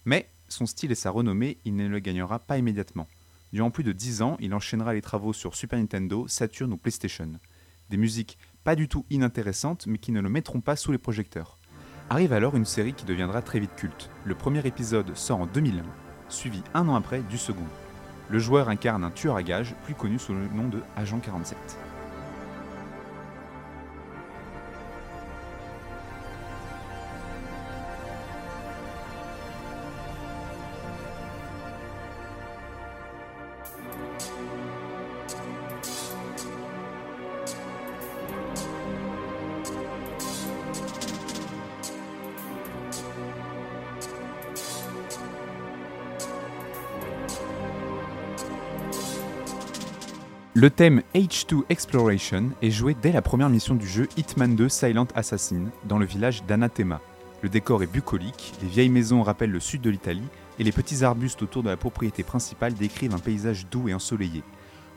Mais 0.05 0.29
son 0.49 0.67
style 0.67 0.91
et 0.91 0.97
sa 0.97 1.13
renommée, 1.13 1.59
il 1.65 1.77
ne 1.77 1.87
le 1.87 2.01
gagnera 2.01 2.41
pas 2.41 2.59
immédiatement. 2.59 3.07
Durant 3.53 3.71
plus 3.71 3.85
de 3.85 3.93
10 3.93 4.23
ans, 4.23 4.37
il 4.41 4.53
enchaînera 4.53 4.93
les 4.93 5.03
travaux 5.03 5.33
sur 5.33 5.55
Super 5.55 5.79
Nintendo, 5.79 6.27
Saturn 6.27 6.73
ou 6.73 6.77
PlayStation. 6.77 7.31
Des 7.91 7.97
musiques 7.97 8.39
pas 8.65 8.75
du 8.75 8.89
tout 8.89 9.07
inintéressantes, 9.09 9.87
mais 9.87 9.99
qui 9.99 10.11
ne 10.11 10.21
le 10.21 10.29
mettront 10.29 10.61
pas 10.61 10.75
sous 10.75 10.91
les 10.91 10.99
projecteurs. 10.99 11.61
Arrive 12.11 12.35
alors 12.35 12.55
une 12.55 12.67
série 12.67 12.93
qui 12.93 13.07
deviendra 13.07 13.41
très 13.41 13.59
vite 13.59 13.75
culte. 13.77 14.11
Le 14.25 14.35
premier 14.35 14.65
épisode 14.67 15.17
sort 15.17 15.41
en 15.41 15.47
2001, 15.47 15.83
suivi 16.29 16.63
un 16.75 16.87
an 16.89 16.97
après 16.97 17.21
du 17.21 17.39
second. 17.39 17.65
Le 18.29 18.39
joueur 18.39 18.69
incarne 18.69 19.05
un 19.05 19.11
tueur 19.11 19.37
à 19.37 19.43
gages, 19.43 19.75
plus 19.85 19.95
connu 19.95 20.19
sous 20.19 20.35
le 20.35 20.47
nom 20.55 20.69
de 20.69 20.81
Agent 20.97 21.21
47. 21.21 21.57
Le 50.65 50.71
thème 50.71 51.03
H2 51.15 51.65
Exploration 51.69 52.49
est 52.63 52.71
joué 52.71 52.97
dès 53.03 53.13
la 53.13 53.21
première 53.21 53.51
mission 53.51 53.75
du 53.75 53.87
jeu 53.87 54.09
Hitman 54.17 54.57
2 54.57 54.71
Silent 54.71 55.07
Assassin 55.15 55.67
dans 55.85 55.99
le 55.99 56.07
village 56.07 56.43
d'Anathema. 56.47 57.03
Le 57.43 57.51
décor 57.51 57.83
est 57.83 57.87
bucolique, 57.87 58.55
les 58.63 58.69
vieilles 58.69 58.89
maisons 58.89 59.23
rappellent 59.23 59.51
le 59.51 59.61
sud 59.61 59.83
de 59.83 59.91
l'Italie 59.91 60.27
et 60.59 60.65
les 60.65 60.73
petits 60.73 61.05
arbustes 61.05 61.43
autour 61.43 61.65
de 61.65 61.69
la 61.69 61.77
propriété 61.77 62.23
principale 62.23 62.73
décrivent 62.73 63.15
un 63.15 63.19
paysage 63.19 63.67
doux 63.71 63.91
et 63.91 63.93
ensoleillé. 63.93 64.43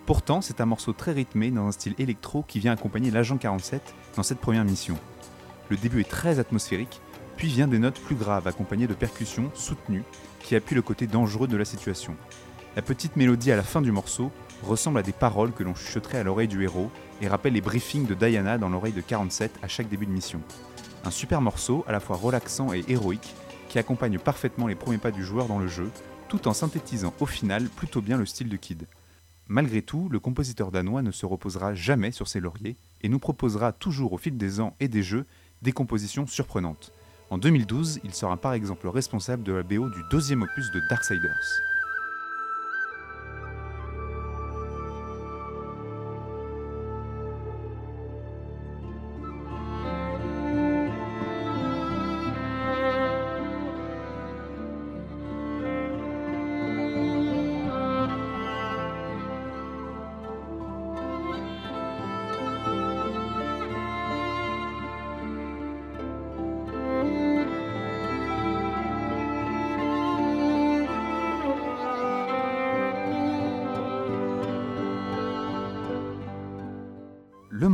Pourtant, 0.05 0.39
c'est 0.39 0.61
un 0.61 0.65
morceau 0.65 0.93
très 0.93 1.11
rythmé 1.11 1.51
dans 1.51 1.67
un 1.67 1.73
style 1.73 1.95
électro 1.99 2.45
qui 2.47 2.59
vient 2.59 2.71
accompagner 2.71 3.11
l'agent 3.11 3.35
47 3.35 3.93
dans 4.15 4.23
cette 4.23 4.39
première 4.39 4.63
mission. 4.63 4.97
Le 5.67 5.75
début 5.75 5.99
est 5.99 6.09
très 6.09 6.39
atmosphérique, 6.39 7.01
puis 7.35 7.49
vient 7.49 7.67
des 7.67 7.79
notes 7.79 7.99
plus 7.99 8.15
graves 8.15 8.47
accompagnées 8.47 8.87
de 8.87 8.93
percussions 8.93 9.51
soutenues 9.53 10.05
qui 10.39 10.55
appuient 10.55 10.75
le 10.75 10.81
côté 10.81 11.07
dangereux 11.07 11.49
de 11.49 11.57
la 11.57 11.65
situation. 11.65 12.15
La 12.77 12.81
petite 12.81 13.17
mélodie 13.17 13.51
à 13.51 13.57
la 13.57 13.63
fin 13.63 13.81
du 13.81 13.91
morceau 13.91 14.31
ressemble 14.63 14.99
à 14.99 15.03
des 15.03 15.11
paroles 15.11 15.53
que 15.53 15.63
l'on 15.63 15.75
chuchoterait 15.75 16.19
à 16.19 16.23
l'oreille 16.23 16.47
du 16.47 16.63
héros 16.63 16.91
et 17.21 17.27
rappelle 17.27 17.53
les 17.53 17.61
briefings 17.61 18.07
de 18.07 18.13
Diana 18.13 18.57
dans 18.57 18.69
l'oreille 18.69 18.93
de 18.93 19.01
47 19.01 19.59
à 19.61 19.67
chaque 19.67 19.89
début 19.89 20.05
de 20.05 20.11
mission. 20.11 20.41
Un 21.05 21.11
super 21.11 21.41
morceau, 21.41 21.83
à 21.87 21.91
la 21.91 21.99
fois 21.99 22.17
relaxant 22.17 22.73
et 22.73 22.83
héroïque, 22.87 23.35
qui 23.69 23.79
accompagne 23.79 24.19
parfaitement 24.19 24.67
les 24.67 24.75
premiers 24.75 24.97
pas 24.97 25.11
du 25.11 25.23
joueur 25.23 25.47
dans 25.47 25.59
le 25.59 25.67
jeu, 25.67 25.89
tout 26.27 26.47
en 26.47 26.53
synthétisant 26.53 27.13
au 27.19 27.25
final 27.25 27.69
plutôt 27.69 28.01
bien 28.01 28.17
le 28.17 28.25
style 28.25 28.49
de 28.49 28.57
Kid. 28.57 28.87
Malgré 29.47 29.81
tout, 29.81 30.09
le 30.09 30.19
compositeur 30.19 30.71
danois 30.71 31.01
ne 31.01 31.11
se 31.11 31.25
reposera 31.25 31.73
jamais 31.73 32.11
sur 32.11 32.27
ses 32.27 32.41
lauriers 32.41 32.75
et 33.01 33.09
nous 33.09 33.19
proposera 33.19 33.71
toujours 33.71 34.13
au 34.13 34.17
fil 34.17 34.37
des 34.37 34.59
ans 34.59 34.75
et 34.79 34.89
des 34.89 35.03
jeux 35.03 35.25
des 35.61 35.71
compositions 35.71 36.27
surprenantes. 36.27 36.91
En 37.29 37.37
2012, 37.37 38.01
il 38.03 38.13
sera 38.13 38.37
par 38.37 38.53
exemple 38.53 38.87
responsable 38.87 39.43
de 39.43 39.53
la 39.53 39.63
BO 39.63 39.89
du 39.89 40.01
deuxième 40.11 40.43
opus 40.43 40.71
de 40.71 40.81
Darksiders. 40.89 41.76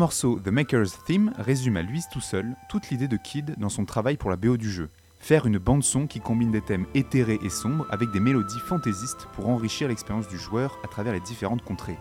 Morceau 0.04 0.38
The 0.38 0.50
Maker's 0.50 1.02
Theme 1.06 1.32
résume 1.38 1.78
à 1.78 1.82
lui 1.82 2.02
tout 2.12 2.20
seul 2.20 2.58
toute 2.68 2.90
l'idée 2.90 3.08
de 3.08 3.16
Kid 3.16 3.56
dans 3.58 3.70
son 3.70 3.86
travail 3.86 4.18
pour 4.18 4.30
la 4.30 4.36
BO 4.36 4.58
du 4.58 4.70
jeu. 4.70 4.90
Faire 5.22 5.46
une 5.46 5.60
bande-son 5.60 6.08
qui 6.08 6.20
combine 6.20 6.52
des 6.52 6.60
thèmes 6.60 6.88
éthérés 6.94 7.40
et 7.42 7.48
sombres 7.48 7.88
avec 7.90 8.12
des 8.12 8.20
mélodies 8.20 8.60
fantaisistes 8.60 9.30
pour 9.32 9.48
enrichir 9.48 9.88
l'expérience 9.88 10.28
du 10.28 10.38
joueur 10.38 10.78
à 10.84 10.90
travers 10.90 11.14
les 11.14 11.22
différentes 11.22 11.64
contrées. 11.64 11.98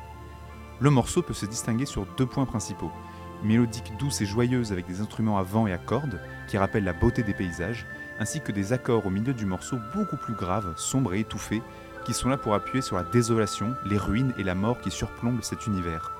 Le 0.80 0.90
morceau 0.90 1.22
peut 1.22 1.32
se 1.32 1.46
distinguer 1.46 1.86
sur 1.86 2.04
deux 2.16 2.26
points 2.26 2.44
principaux. 2.44 2.90
Mélodique 3.44 3.92
douce 4.00 4.20
et 4.20 4.26
joyeuse 4.26 4.72
avec 4.72 4.88
des 4.88 5.00
instruments 5.00 5.38
à 5.38 5.44
vent 5.44 5.68
et 5.68 5.72
à 5.72 5.78
cordes 5.78 6.20
qui 6.48 6.58
rappellent 6.58 6.82
la 6.82 6.94
beauté 6.94 7.22
des 7.22 7.34
paysages, 7.34 7.86
ainsi 8.18 8.40
que 8.40 8.50
des 8.50 8.72
accords 8.72 9.06
au 9.06 9.10
milieu 9.10 9.32
du 9.32 9.46
morceau 9.46 9.76
beaucoup 9.94 10.16
plus 10.16 10.34
graves, 10.34 10.74
sombres 10.76 11.14
et 11.14 11.20
étouffés, 11.20 11.62
qui 12.04 12.14
sont 12.14 12.30
là 12.30 12.36
pour 12.36 12.56
appuyer 12.56 12.82
sur 12.82 12.96
la 12.96 13.04
désolation, 13.04 13.76
les 13.86 13.96
ruines 13.96 14.34
et 14.38 14.42
la 14.42 14.56
mort 14.56 14.80
qui 14.80 14.90
surplombent 14.90 15.44
cet 15.44 15.68
univers. 15.68 16.10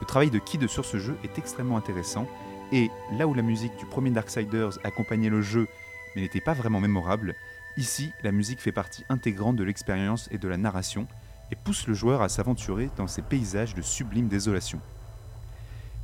Le 0.00 0.06
travail 0.06 0.30
de 0.30 0.38
Kid 0.38 0.66
sur 0.66 0.84
ce 0.84 0.98
jeu 0.98 1.16
est 1.24 1.38
extrêmement 1.38 1.76
intéressant, 1.76 2.26
et 2.72 2.90
là 3.12 3.26
où 3.26 3.34
la 3.34 3.42
musique 3.42 3.76
du 3.78 3.86
premier 3.86 4.10
Darksiders 4.10 4.78
accompagnait 4.84 5.30
le 5.30 5.42
jeu 5.42 5.68
mais 6.14 6.22
n'était 6.22 6.40
pas 6.40 6.54
vraiment 6.54 6.80
mémorable, 6.80 7.34
ici 7.76 8.10
la 8.22 8.32
musique 8.32 8.60
fait 8.60 8.72
partie 8.72 9.04
intégrante 9.10 9.56
de 9.56 9.64
l'expérience 9.64 10.28
et 10.32 10.38
de 10.38 10.48
la 10.48 10.56
narration, 10.56 11.06
et 11.52 11.56
pousse 11.56 11.86
le 11.86 11.94
joueur 11.94 12.22
à 12.22 12.28
s'aventurer 12.28 12.90
dans 12.96 13.06
ces 13.06 13.22
paysages 13.22 13.74
de 13.74 13.82
sublime 13.82 14.26
désolation. 14.26 14.80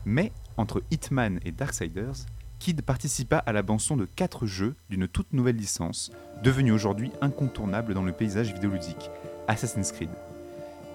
Mais, 0.04 0.32
entre 0.56 0.82
Hitman 0.90 1.40
et 1.44 1.50
Darksiders, 1.50 2.26
Kid 2.58 2.82
participa 2.82 3.38
à 3.38 3.52
la 3.52 3.62
bande-son 3.62 3.96
de 3.96 4.04
4 4.04 4.46
jeux 4.46 4.76
d'une 4.88 5.08
toute 5.08 5.32
nouvelle 5.32 5.56
licence, 5.56 6.12
devenue 6.44 6.72
aujourd'hui 6.72 7.10
incontournable 7.20 7.94
dans 7.94 8.04
le 8.04 8.12
paysage 8.12 8.52
vidéoludique, 8.52 9.10
Assassin's 9.48 9.90
Creed. 9.90 10.10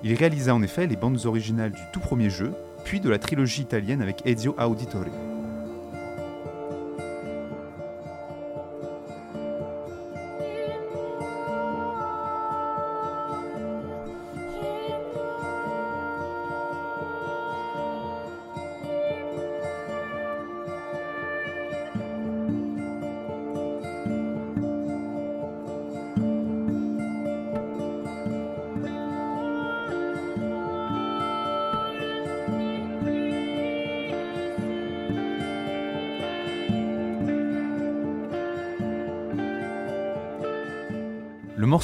Il 0.04 0.14
réalisa 0.14 0.54
en 0.54 0.62
effet 0.62 0.88
les 0.88 0.96
bandes 0.96 1.26
originales 1.26 1.72
du 1.72 1.82
tout 1.92 2.00
premier 2.00 2.30
jeu, 2.30 2.54
puis 2.88 3.02
de 3.02 3.10
la 3.10 3.20
trilogie 3.20 3.64
italienne 3.64 4.02
avec 4.02 4.26
Ezio 4.26 4.56
Auditore. 4.58 5.37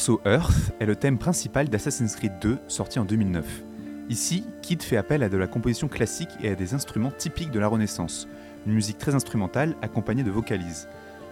Morceau 0.04 0.22
Earth 0.26 0.74
est 0.82 0.86
le 0.86 0.98
thème 0.98 1.18
principal 1.18 1.70
d'Assassin's 1.70 2.18
Creed 2.18 2.34
2 2.42 2.58
sorti 2.68 3.00
en 3.00 3.06
2009. 3.06 3.64
Ici, 4.10 4.44
Kid 4.62 4.84
fait 4.84 4.98
appel 4.98 5.24
à 5.24 5.30
de 5.30 5.38
la 5.38 5.48
composition 5.48 5.88
classique 5.88 6.32
et 6.42 6.50
à 6.50 6.56
des 6.56 6.74
instruments 6.74 7.14
typiques 7.18 7.52
de 7.52 7.60
la 7.60 7.70
Renaissance, 7.70 8.28
une 8.68 8.74
musique 8.74 8.98
très 8.98 9.16
instrumentale 9.16 9.78
accompagnée 9.82 10.24
de 10.24 10.30
vocalises. 10.30 10.90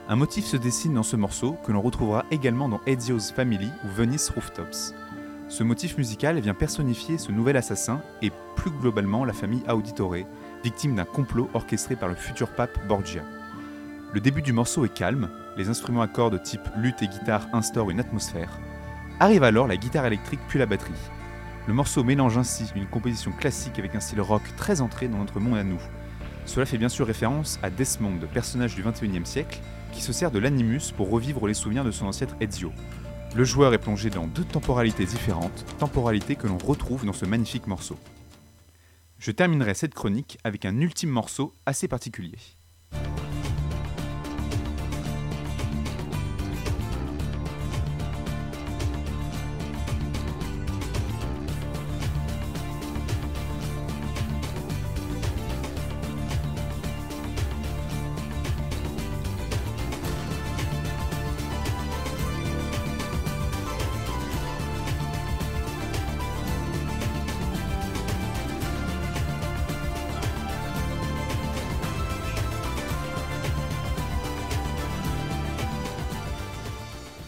Un 0.07 0.15
motif 0.15 0.45
se 0.45 0.55
dessine 0.55 0.93
dans 0.93 1.03
ce 1.03 1.17
morceau 1.17 1.57
que 1.65 1.73
l'on 1.73 1.81
retrouvera 1.81 2.23
également 2.31 2.69
dans 2.69 2.79
Ezio's 2.87 3.31
Family 3.31 3.69
ou 3.83 3.89
Venice 3.89 4.29
Rooftops. 4.29 4.95
Ce 5.49 5.63
motif 5.63 5.97
musical 5.97 6.39
vient 6.39 6.53
personnifier 6.53 7.17
ce 7.17 7.33
nouvel 7.33 7.57
assassin 7.57 8.01
et 8.21 8.31
plus 8.55 8.71
globalement 8.71 9.25
la 9.25 9.33
famille 9.33 9.63
Auditore, 9.67 10.15
victime 10.63 10.95
d'un 10.95 11.03
complot 11.03 11.49
orchestré 11.53 11.97
par 11.97 12.07
le 12.07 12.15
futur 12.15 12.47
pape 12.47 12.87
Borgia. 12.87 13.23
Le 14.13 14.19
début 14.19 14.41
du 14.41 14.51
morceau 14.51 14.83
est 14.83 14.93
calme, 14.93 15.29
les 15.55 15.69
instruments 15.69 16.01
à 16.01 16.07
cordes 16.09 16.43
type 16.43 16.67
lutte 16.75 17.01
et 17.01 17.07
guitare 17.07 17.47
instaurent 17.53 17.91
une 17.91 18.01
atmosphère. 18.01 18.59
Arrive 19.21 19.43
alors 19.43 19.67
la 19.67 19.77
guitare 19.77 20.05
électrique 20.05 20.41
puis 20.49 20.59
la 20.59 20.65
batterie. 20.65 20.91
Le 21.65 21.73
morceau 21.73 22.03
mélange 22.03 22.37
ainsi 22.37 22.65
une 22.75 22.87
composition 22.87 23.31
classique 23.31 23.79
avec 23.79 23.95
un 23.95 24.01
style 24.01 24.19
rock 24.19 24.41
très 24.57 24.81
entré 24.81 25.07
dans 25.07 25.19
notre 25.19 25.39
monde 25.39 25.57
à 25.57 25.63
nous. 25.63 25.79
Cela 26.45 26.65
fait 26.65 26.77
bien 26.77 26.89
sûr 26.89 27.07
référence 27.07 27.57
à 27.63 27.69
Desmond, 27.69 28.19
personnage 28.33 28.75
du 28.75 28.83
21e 28.83 29.23
siècle, 29.23 29.61
qui 29.93 30.01
se 30.01 30.11
sert 30.11 30.31
de 30.31 30.39
l'animus 30.39 30.91
pour 30.97 31.09
revivre 31.09 31.47
les 31.47 31.53
souvenirs 31.53 31.85
de 31.85 31.91
son 31.91 32.07
ancêtre 32.07 32.35
Ezio. 32.41 32.73
Le 33.33 33.45
joueur 33.45 33.73
est 33.73 33.77
plongé 33.77 34.09
dans 34.09 34.27
deux 34.27 34.43
temporalités 34.43 35.05
différentes, 35.05 35.65
temporalités 35.79 36.35
que 36.35 36.47
l'on 36.47 36.57
retrouve 36.57 37.05
dans 37.05 37.13
ce 37.13 37.25
magnifique 37.25 37.67
morceau. 37.67 37.97
Je 39.19 39.31
terminerai 39.31 39.73
cette 39.73 39.93
chronique 39.93 40.37
avec 40.43 40.65
un 40.65 40.81
ultime 40.81 41.11
morceau 41.11 41.53
assez 41.65 41.87
particulier. 41.87 42.39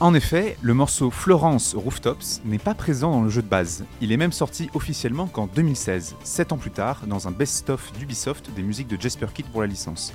En 0.04 0.14
effet, 0.14 0.58
le 0.62 0.74
morceau 0.74 1.12
Florence 1.12 1.76
Rooftops 1.76 2.42
n'est 2.44 2.60
pas 2.60 2.76
présent 2.76 3.12
dans 3.12 3.22
le 3.22 3.30
jeu 3.30 3.42
de 3.42 3.48
base. 3.48 3.86
Il 4.02 4.12
est 4.12 4.18
même 4.18 4.34
sorti 4.34 4.70
officiellement 4.74 5.28
qu'en 5.28 5.48
2016, 5.48 6.18
7 6.26 6.52
ans 6.52 6.58
plus 6.58 6.72
tard, 6.72 7.04
dans 7.08 7.30
un 7.30 7.32
best-of 7.32 7.94
d'Ubisoft 7.98 8.52
des 8.54 8.64
musiques 8.64 8.90
de 8.90 9.00
Jasper 9.00 9.28
Kidd 9.34 9.46
pour 9.46 9.62
la 9.62 9.68
licence. 9.68 10.14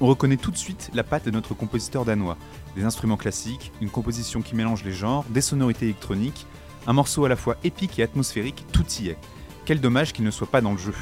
On 0.00 0.06
reconnaît 0.06 0.36
tout 0.36 0.52
de 0.52 0.56
suite 0.56 0.92
la 0.94 1.02
patte 1.02 1.24
de 1.24 1.32
notre 1.32 1.54
compositeur 1.54 2.04
danois. 2.04 2.38
Des 2.76 2.84
instruments 2.84 3.16
classiques, 3.16 3.72
une 3.80 3.90
composition 3.90 4.42
qui 4.42 4.54
mélange 4.54 4.84
les 4.84 4.92
genres, 4.92 5.24
des 5.30 5.40
sonorités 5.40 5.86
électroniques, 5.86 6.46
un 6.86 6.92
morceau 6.92 7.24
à 7.24 7.28
la 7.28 7.34
fois 7.34 7.56
épique 7.64 7.98
et 7.98 8.04
atmosphérique, 8.04 8.64
tout 8.70 8.86
y 9.00 9.08
est. 9.08 9.18
Quel 9.64 9.80
dommage 9.80 10.12
qu'il 10.12 10.24
ne 10.24 10.30
soit 10.30 10.52
pas 10.52 10.60
dans 10.60 10.70
le 10.70 10.78
jeu. 10.78 10.94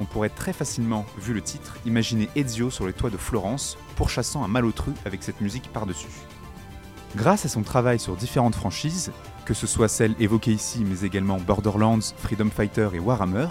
On 0.00 0.06
pourrait 0.06 0.30
très 0.30 0.54
facilement, 0.54 1.04
vu 1.18 1.34
le 1.34 1.42
titre, 1.42 1.76
imaginer 1.84 2.30
Ezio 2.36 2.70
sur 2.70 2.86
les 2.86 2.94
toits 2.94 3.10
de 3.10 3.18
Florence, 3.18 3.76
pourchassant 3.96 4.42
un 4.42 4.48
malotru 4.48 4.92
avec 5.04 5.22
cette 5.22 5.42
musique 5.42 5.70
par-dessus. 5.74 6.08
Grâce 7.16 7.46
à 7.46 7.48
son 7.48 7.62
travail 7.62 7.98
sur 7.98 8.14
différentes 8.14 8.54
franchises, 8.54 9.10
que 9.46 9.54
ce 9.54 9.66
soit 9.66 9.88
celles 9.88 10.14
évoquées 10.20 10.52
ici 10.52 10.84
mais 10.84 11.00
également 11.00 11.38
Borderlands, 11.38 12.12
Freedom 12.18 12.50
Fighter 12.50 12.90
et 12.92 12.98
Warhammer, 12.98 13.48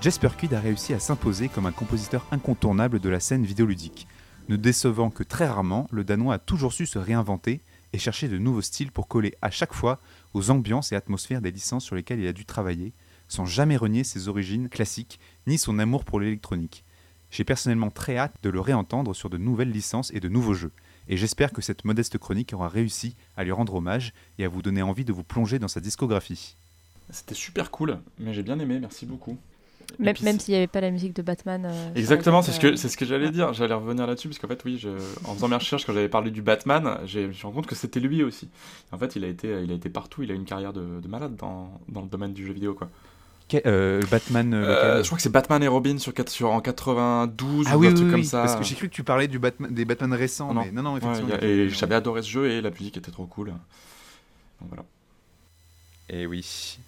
Jasper 0.00 0.30
Kidd 0.38 0.54
a 0.54 0.60
réussi 0.60 0.94
à 0.94 0.98
s'imposer 0.98 1.50
comme 1.50 1.66
un 1.66 1.72
compositeur 1.72 2.26
incontournable 2.30 3.00
de 3.00 3.10
la 3.10 3.20
scène 3.20 3.44
vidéoludique. 3.44 4.08
Ne 4.48 4.56
décevant 4.56 5.10
que 5.10 5.24
très 5.24 5.46
rarement, 5.46 5.88
le 5.92 6.04
Danois 6.04 6.36
a 6.36 6.38
toujours 6.38 6.72
su 6.72 6.86
se 6.86 6.98
réinventer 6.98 7.60
et 7.92 7.98
chercher 7.98 8.28
de 8.28 8.38
nouveaux 8.38 8.62
styles 8.62 8.90
pour 8.90 9.08
coller 9.08 9.34
à 9.42 9.50
chaque 9.50 9.74
fois 9.74 10.00
aux 10.32 10.50
ambiances 10.50 10.92
et 10.92 10.96
atmosphères 10.96 11.42
des 11.42 11.50
licences 11.50 11.84
sur 11.84 11.96
lesquelles 11.96 12.20
il 12.20 12.28
a 12.28 12.32
dû 12.32 12.46
travailler, 12.46 12.94
sans 13.28 13.44
jamais 13.44 13.76
renier 13.76 14.04
ses 14.04 14.28
origines 14.28 14.70
classiques 14.70 15.20
ni 15.46 15.58
son 15.58 15.78
amour 15.78 16.06
pour 16.06 16.18
l'électronique. 16.18 16.82
J'ai 17.30 17.44
personnellement 17.44 17.90
très 17.90 18.16
hâte 18.16 18.36
de 18.42 18.48
le 18.48 18.60
réentendre 18.60 19.14
sur 19.14 19.28
de 19.28 19.36
nouvelles 19.36 19.70
licences 19.70 20.10
et 20.14 20.20
de 20.20 20.30
nouveaux 20.30 20.54
jeux 20.54 20.72
et 21.08 21.16
j'espère 21.16 21.52
que 21.52 21.62
cette 21.62 21.84
modeste 21.84 22.18
chronique 22.18 22.52
aura 22.52 22.68
réussi 22.68 23.14
à 23.36 23.44
lui 23.44 23.52
rendre 23.52 23.74
hommage 23.74 24.12
et 24.38 24.44
à 24.44 24.48
vous 24.48 24.62
donner 24.62 24.82
envie 24.82 25.04
de 25.04 25.12
vous 25.12 25.24
plonger 25.24 25.58
dans 25.58 25.68
sa 25.68 25.80
discographie. 25.80 26.56
C'était 27.10 27.34
super 27.34 27.70
cool, 27.70 27.98
mais 28.18 28.32
j'ai 28.32 28.42
bien 28.42 28.58
aimé, 28.58 28.78
merci 28.80 29.04
beaucoup. 29.06 29.36
Même, 29.98 30.14
même 30.22 30.40
s'il 30.40 30.52
n'y 30.52 30.56
avait 30.58 30.68
pas 30.68 30.80
la 30.80 30.90
musique 30.90 31.14
de 31.14 31.20
Batman. 31.20 31.66
euh, 31.66 31.94
Exactement, 31.94 32.40
c'est 32.40 32.52
ce 32.52 32.60
que, 32.60 32.76
c'est 32.76 32.88
ce 32.88 32.96
que 32.96 33.04
j'allais 33.04 33.30
dire. 33.30 33.52
J'allais 33.52 33.74
revenir 33.74 34.06
là-dessus, 34.06 34.28
parce 34.28 34.38
qu'en 34.38 34.48
fait, 34.48 34.64
oui, 34.64 34.78
je, 34.78 34.88
en 35.26 35.34
faisant 35.34 35.48
mes 35.48 35.56
recherches, 35.56 35.84
quand 35.84 35.92
j'avais 35.92 36.08
parlé 36.08 36.30
du 36.30 36.40
Batman, 36.40 36.98
j'ai- 37.04 37.24
je 37.24 37.26
me 37.28 37.32
suis 37.32 37.42
rendu 37.42 37.56
compte 37.56 37.66
que 37.66 37.74
c'était 37.74 38.00
lui 38.00 38.22
aussi. 38.22 38.48
En 38.92 38.96
fait, 38.98 39.16
il 39.16 39.24
a 39.24 39.28
été, 39.28 39.48
il 39.62 39.70
a 39.70 39.74
été 39.74 39.90
partout, 39.90 40.22
il 40.22 40.30
a 40.30 40.34
une 40.34 40.46
carrière 40.46 40.72
de, 40.72 41.00
de 41.00 41.08
malade 41.08 41.36
dans, 41.36 41.78
dans 41.88 42.00
le 42.00 42.08
domaine 42.08 42.32
du 42.32 42.46
jeu 42.46 42.52
vidéo, 42.54 42.72
quoi. 42.74 42.88
Euh, 43.66 44.00
Batman. 44.10 44.54
euh, 44.54 44.64
Euh, 44.98 45.02
je 45.02 45.06
crois 45.08 45.16
que 45.16 45.22
c'est 45.22 45.32
Batman 45.32 45.62
et 45.62 45.68
Robin 45.68 45.98
sur, 45.98 46.14
quatre- 46.14 46.30
sur, 46.30 46.50
en 46.50 46.60
92 46.60 47.66
Ah 47.70 47.76
ou 47.76 47.80
oui, 47.80 47.86
un 47.86 47.90
oui, 47.90 47.94
truc 47.96 48.06
oui, 48.06 48.12
comme 48.12 48.24
ça. 48.24 48.42
parce 48.42 48.56
que 48.56 48.64
j'ai 48.64 48.74
cru 48.74 48.88
que 48.88 48.94
tu 48.94 49.04
parlais 49.04 49.28
du 49.28 49.38
Batman, 49.38 49.72
des 49.72 49.84
Batman 49.84 50.12
récents, 50.14 50.52
mais 50.54 50.70
non, 50.72 50.82
non, 50.82 50.92
Ouais, 50.94 50.98
effectivement. 50.98 51.34
a- 51.34 51.44
et 51.44 51.68
j'avais 51.68 51.94
adoré 51.94 52.22
ce 52.22 52.28
jeu 52.28 52.50
et 52.50 52.60
la 52.60 52.70
musique 52.70 52.96
était 52.96 53.10
trop 53.10 53.26
cool. 53.26 53.48
Donc 53.48 54.68
voilà. 54.68 54.84
Et 56.08 56.22
Eh 56.22 56.26
oui. 56.26 56.78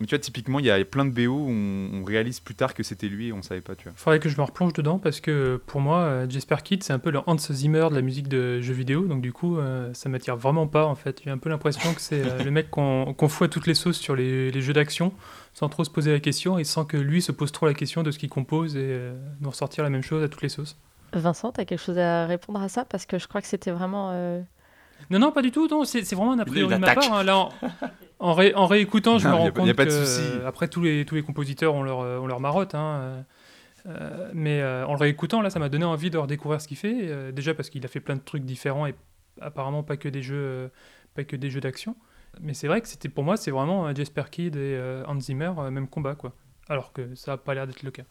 Mais 0.00 0.06
tu 0.06 0.14
vois, 0.14 0.18
typiquement, 0.18 0.58
il 0.58 0.64
y 0.64 0.70
a 0.70 0.82
plein 0.84 1.04
de 1.04 1.10
BO 1.10 1.30
où 1.32 1.48
on, 1.50 2.00
on 2.00 2.04
réalise 2.04 2.40
plus 2.40 2.54
tard 2.54 2.72
que 2.72 2.82
c'était 2.82 3.06
lui 3.08 3.28
et 3.28 3.32
on 3.34 3.42
savait 3.42 3.60
pas, 3.60 3.74
tu 3.74 3.84
vois. 3.84 3.92
Faudrait 3.96 4.18
que 4.18 4.30
je 4.30 4.36
me 4.38 4.42
replonge 4.42 4.72
dedans 4.72 4.98
parce 4.98 5.20
que 5.20 5.60
pour 5.66 5.80
moi, 5.82 5.98
euh, 5.98 6.26
Jasper 6.28 6.56
Kidd, 6.64 6.82
c'est 6.82 6.94
un 6.94 6.98
peu 6.98 7.10
le 7.10 7.20
Hans 7.26 7.36
Zimmer 7.36 7.86
de 7.90 7.94
la 7.94 8.00
musique 8.00 8.26
de 8.28 8.60
jeux 8.62 8.72
vidéo. 8.72 9.02
Donc 9.06 9.20
du 9.20 9.32
coup, 9.32 9.58
euh, 9.58 9.92
ça 9.92 10.08
m'attire 10.08 10.36
vraiment 10.36 10.66
pas 10.66 10.86
en 10.86 10.94
fait. 10.94 11.20
J'ai 11.22 11.30
un 11.30 11.36
peu 11.38 11.50
l'impression 11.50 11.92
que 11.92 12.00
c'est 12.00 12.22
euh, 12.26 12.42
le 12.42 12.50
mec 12.50 12.70
qu'on 12.70 13.12
qu'on 13.12 13.28
fout 13.28 13.44
à 13.46 13.48
toutes 13.52 13.66
les 13.66 13.74
sauces 13.74 13.98
sur 13.98 14.16
les, 14.16 14.50
les 14.50 14.62
jeux 14.62 14.72
d'action 14.72 15.12
sans 15.52 15.68
trop 15.68 15.84
se 15.84 15.90
poser 15.90 16.12
la 16.12 16.20
question 16.20 16.58
et 16.58 16.64
sans 16.64 16.84
que 16.84 16.96
lui 16.96 17.20
se 17.20 17.32
pose 17.32 17.52
trop 17.52 17.66
la 17.66 17.74
question 17.74 18.02
de 18.02 18.10
ce 18.10 18.18
qu'il 18.18 18.28
compose 18.30 18.76
et 18.76 18.80
euh, 18.82 19.14
nous 19.40 19.50
ressortir 19.50 19.84
la 19.84 19.90
même 19.90 20.02
chose 20.02 20.22
à 20.22 20.28
toutes 20.28 20.42
les 20.42 20.48
sauces. 20.48 20.78
Vincent, 21.12 21.50
t'as 21.52 21.64
quelque 21.64 21.82
chose 21.82 21.98
à 21.98 22.24
répondre 22.24 22.62
à 22.62 22.68
ça? 22.68 22.84
Parce 22.84 23.04
que 23.04 23.18
je 23.18 23.26
crois 23.26 23.42
que 23.42 23.48
c'était 23.48 23.72
vraiment. 23.72 24.10
euh, 24.12 24.40
Non, 25.10 25.18
non, 25.18 25.32
pas 25.32 25.42
du 25.42 25.50
tout. 25.50 25.66
Non, 25.68 25.84
c'est 25.84 26.00
vraiment 26.14 26.32
un 26.32 26.38
a 26.38 26.44
priori 26.44 26.72
de 26.74 26.80
ma 26.80 26.94
part. 26.94 27.12
hein. 27.12 27.24
Là, 27.24 27.36
en, 27.36 27.48
en 28.20 28.34
ré- 28.34 28.54
en 28.54 28.66
réécoutant, 28.66 29.18
je 29.18 29.26
Non, 29.26 29.30
me 29.30 29.36
a 29.36 29.38
rends 29.40 29.46
a 29.46 29.50
compte 29.52 29.72
pas 29.74 29.84
de 29.84 29.90
que 29.90 30.04
souci. 30.04 30.20
euh, 30.22 30.46
après 30.46 30.68
tous 30.68 30.82
les 30.82 31.04
tous 31.04 31.14
les 31.16 31.22
compositeurs 31.22 31.74
ont 31.74 31.82
leur 31.82 32.00
euh, 32.00 32.18
ont 32.18 32.26
leur 32.26 32.38
marotte. 32.40 32.74
hein, 32.74 33.24
euh, 33.86 34.30
mais 34.34 34.60
euh, 34.60 34.86
en 34.86 34.92
le 34.92 34.98
réécoutant, 34.98 35.40
là, 35.40 35.48
ça 35.50 35.58
m'a 35.58 35.68
donné 35.70 35.84
envie 35.86 36.10
de 36.10 36.18
redécouvrir 36.18 36.60
ce 36.60 36.68
qu'il 36.68 36.76
fait. 36.76 37.08
euh, 37.08 37.32
déjà 37.32 37.54
parce 37.54 37.70
qu'il 37.70 37.84
a 37.84 37.88
fait 37.88 38.00
plein 38.00 38.16
de 38.16 38.20
trucs 38.20 38.44
différents 38.44 38.86
et 38.86 38.94
apparemment 39.40 39.82
pas 39.82 39.96
que 39.96 40.08
des 40.08 40.22
jeux 40.22 40.70
pas 41.14 41.24
que 41.24 41.34
des 41.36 41.50
jeux 41.50 41.60
d'action. 41.60 41.96
Mais 42.40 42.54
c'est 42.54 42.68
vrai 42.68 42.80
que 42.80 42.86
c'était 42.88 43.08
pour 43.08 43.24
moi, 43.24 43.36
c'est 43.36 43.50
vraiment 43.50 43.92
Jasper 43.94 44.24
Kidd 44.30 44.54
et 44.56 44.78
Hans 45.08 45.18
Zimmer 45.18 45.52
même 45.72 45.88
combat 45.88 46.14
quoi. 46.14 46.32
Alors 46.68 46.92
que 46.92 47.14
ça 47.16 47.32
a 47.32 47.36
pas 47.36 47.54
l'air 47.54 47.66
d'être 47.66 47.82
le 47.82 47.90
cas. 47.90 48.04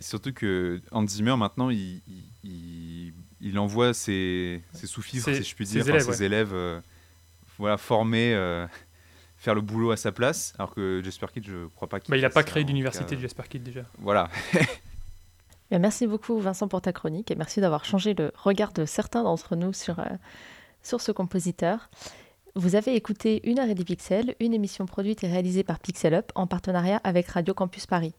Surtout 0.00 0.32
que 0.32 0.80
Hans 0.90 1.06
Zimmer, 1.06 1.36
maintenant, 1.36 1.70
il, 1.70 2.02
il, 2.44 3.12
envoie 3.58 3.94
ses, 3.94 4.62
ses 4.72 4.86
sous-fifres, 4.88 5.24
Ses- 5.26 5.42
si 5.42 5.48
je 5.50 5.54
puis 5.54 5.64
ses 5.66 5.74
dire, 5.80 5.82
enfin, 5.84 5.90
élèves, 5.94 6.12
ses 6.12 6.20
ouais. 6.20 6.26
élèves 6.26 6.54
voilà, 7.58 7.76
formés, 7.78 8.34
faire 9.46 9.54
le 9.54 9.60
boulot 9.60 9.92
à 9.92 9.96
sa 9.96 10.10
place, 10.10 10.54
alors 10.58 10.74
que 10.74 11.00
Jasper 11.04 11.26
Kidd, 11.32 11.46
je 11.46 11.66
crois 11.76 11.88
pas 11.88 12.00
qu'il 12.00 12.10
Bah, 12.10 12.16
il 12.16 12.24
a 12.24 12.30
fasse 12.30 12.34
pas 12.34 12.42
créé 12.42 12.64
d'université 12.64 13.14
cas. 13.14 13.22
Jasper 13.22 13.44
Kidd 13.48 13.62
déjà. 13.62 13.82
Voilà. 14.00 14.28
Bien, 15.70 15.78
merci 15.78 16.08
beaucoup 16.08 16.40
Vincent 16.40 16.66
pour 16.66 16.80
ta 16.80 16.92
chronique 16.92 17.30
et 17.30 17.36
merci 17.36 17.60
d'avoir 17.60 17.84
changé 17.84 18.14
le 18.14 18.32
regard 18.34 18.72
de 18.72 18.84
certains 18.84 19.22
d'entre 19.22 19.54
nous 19.54 19.72
sur, 19.72 20.00
euh, 20.00 20.04
sur 20.82 21.00
ce 21.00 21.12
compositeur. 21.12 21.90
Vous 22.56 22.74
avez 22.74 22.96
écouté 22.96 23.40
Une 23.48 23.60
heure 23.60 23.68
et 23.68 23.76
des 23.76 23.84
pixels, 23.84 24.34
une 24.40 24.52
émission 24.52 24.84
produite 24.84 25.22
et 25.22 25.28
réalisée 25.28 25.62
par 25.62 25.78
Pixel 25.78 26.14
Up 26.14 26.32
en 26.34 26.48
partenariat 26.48 27.00
avec 27.04 27.28
Radio 27.28 27.54
Campus 27.54 27.86
Paris. 27.86 28.14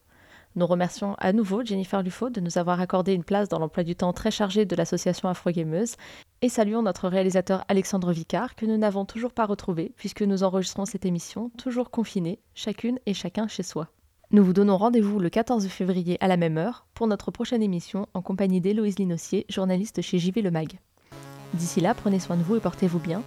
Nous 0.58 0.66
remercions 0.66 1.14
à 1.20 1.34
nouveau 1.34 1.64
Jennifer 1.64 2.02
Lufo 2.02 2.32
de 2.32 2.42
nous 2.42 2.58
avoir 2.58 2.82
accordé 2.82 3.14
une 3.14 3.24
place 3.24 3.48
dans 3.48 3.60
l'emploi 3.60 3.84
du 3.84 3.96
temps 3.96 4.12
très 4.12 4.32
chargé 4.32 4.66
de 4.66 4.76
l'association 4.76 5.30
Afrogameuse 5.30 5.98
et 6.42 6.50
saluons 6.50 6.82
notre 6.82 7.10
réalisateur 7.10 7.64
Alexandre 7.68 8.12
Vicard 8.12 8.56
que 8.56 8.66
nous 8.66 8.76
n'avons 8.76 9.06
toujours 9.06 9.34
pas 9.34 9.46
retrouvé 9.46 9.94
puisque 9.98 10.24
nous 10.24 10.42
enregistrons 10.42 10.86
cette 10.86 11.06
émission 11.06 11.52
toujours 11.60 11.92
confinés, 11.92 12.40
chacune 12.56 12.98
et 13.06 13.14
chacun 13.14 13.48
chez 13.48 13.62
soi. 13.62 13.90
Nous 14.32 14.44
vous 14.44 14.54
donnons 14.54 14.78
rendez-vous 14.78 15.20
le 15.20 15.30
14 15.30 15.68
février 15.68 16.18
à 16.22 16.28
la 16.28 16.38
même 16.38 16.58
heure 16.58 16.88
pour 16.96 17.06
notre 17.06 17.30
prochaine 17.30 17.62
émission 17.62 18.08
en 18.16 18.24
compagnie 18.24 18.60
d'Héloïse 18.60 18.98
Linossier, 18.98 19.46
journaliste 19.50 20.02
chez 20.02 20.18
JV 20.18 20.42
Le 20.42 20.50
Mag. 20.50 20.80
D'ici 21.54 21.82
là, 21.82 21.94
prenez 21.94 22.20
soin 22.20 22.36
de 22.36 22.42
vous 22.42 22.56
et 22.56 22.60
portez-vous 22.60 23.00
bien. 23.00 23.22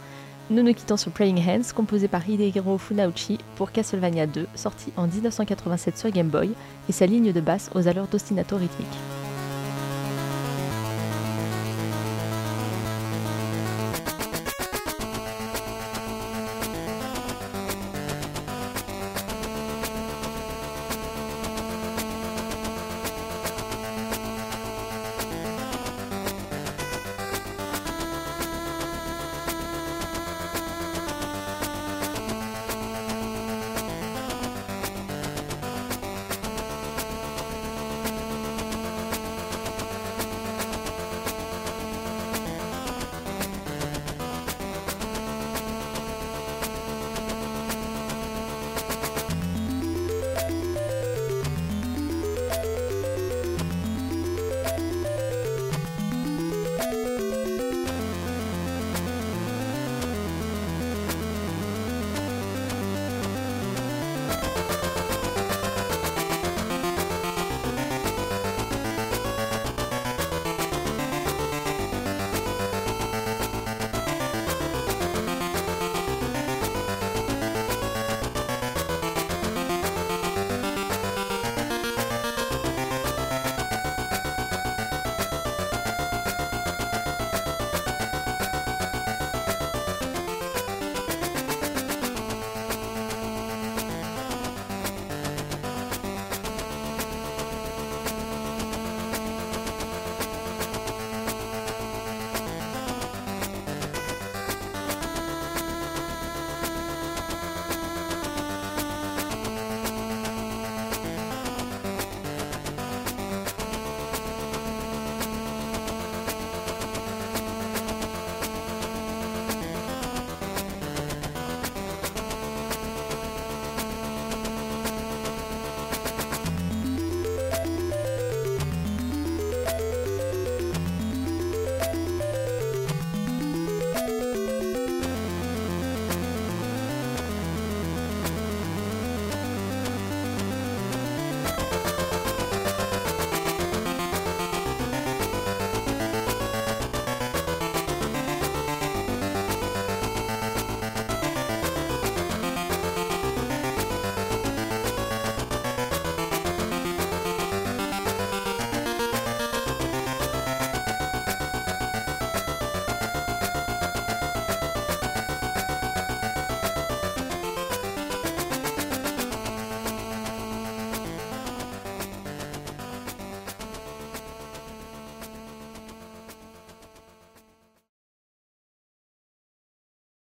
Nous 0.50 0.64
nous 0.64 0.74
quittons 0.74 0.96
sur 0.96 1.12
Playing 1.12 1.38
Hands, 1.46 1.72
composé 1.76 2.08
par 2.08 2.28
Hidehiro 2.28 2.76
Funauchi 2.76 3.38
pour 3.54 3.70
Castlevania 3.70 4.26
2, 4.26 4.48
sorti 4.56 4.92
en 4.96 5.06
1987 5.06 5.96
sur 5.96 6.10
Game 6.10 6.26
Boy, 6.26 6.50
et 6.88 6.92
sa 6.92 7.06
ligne 7.06 7.32
de 7.32 7.40
basse 7.40 7.70
aux 7.76 7.86
allures 7.86 8.08
d'ostinato 8.08 8.56
rythmique. 8.56 9.19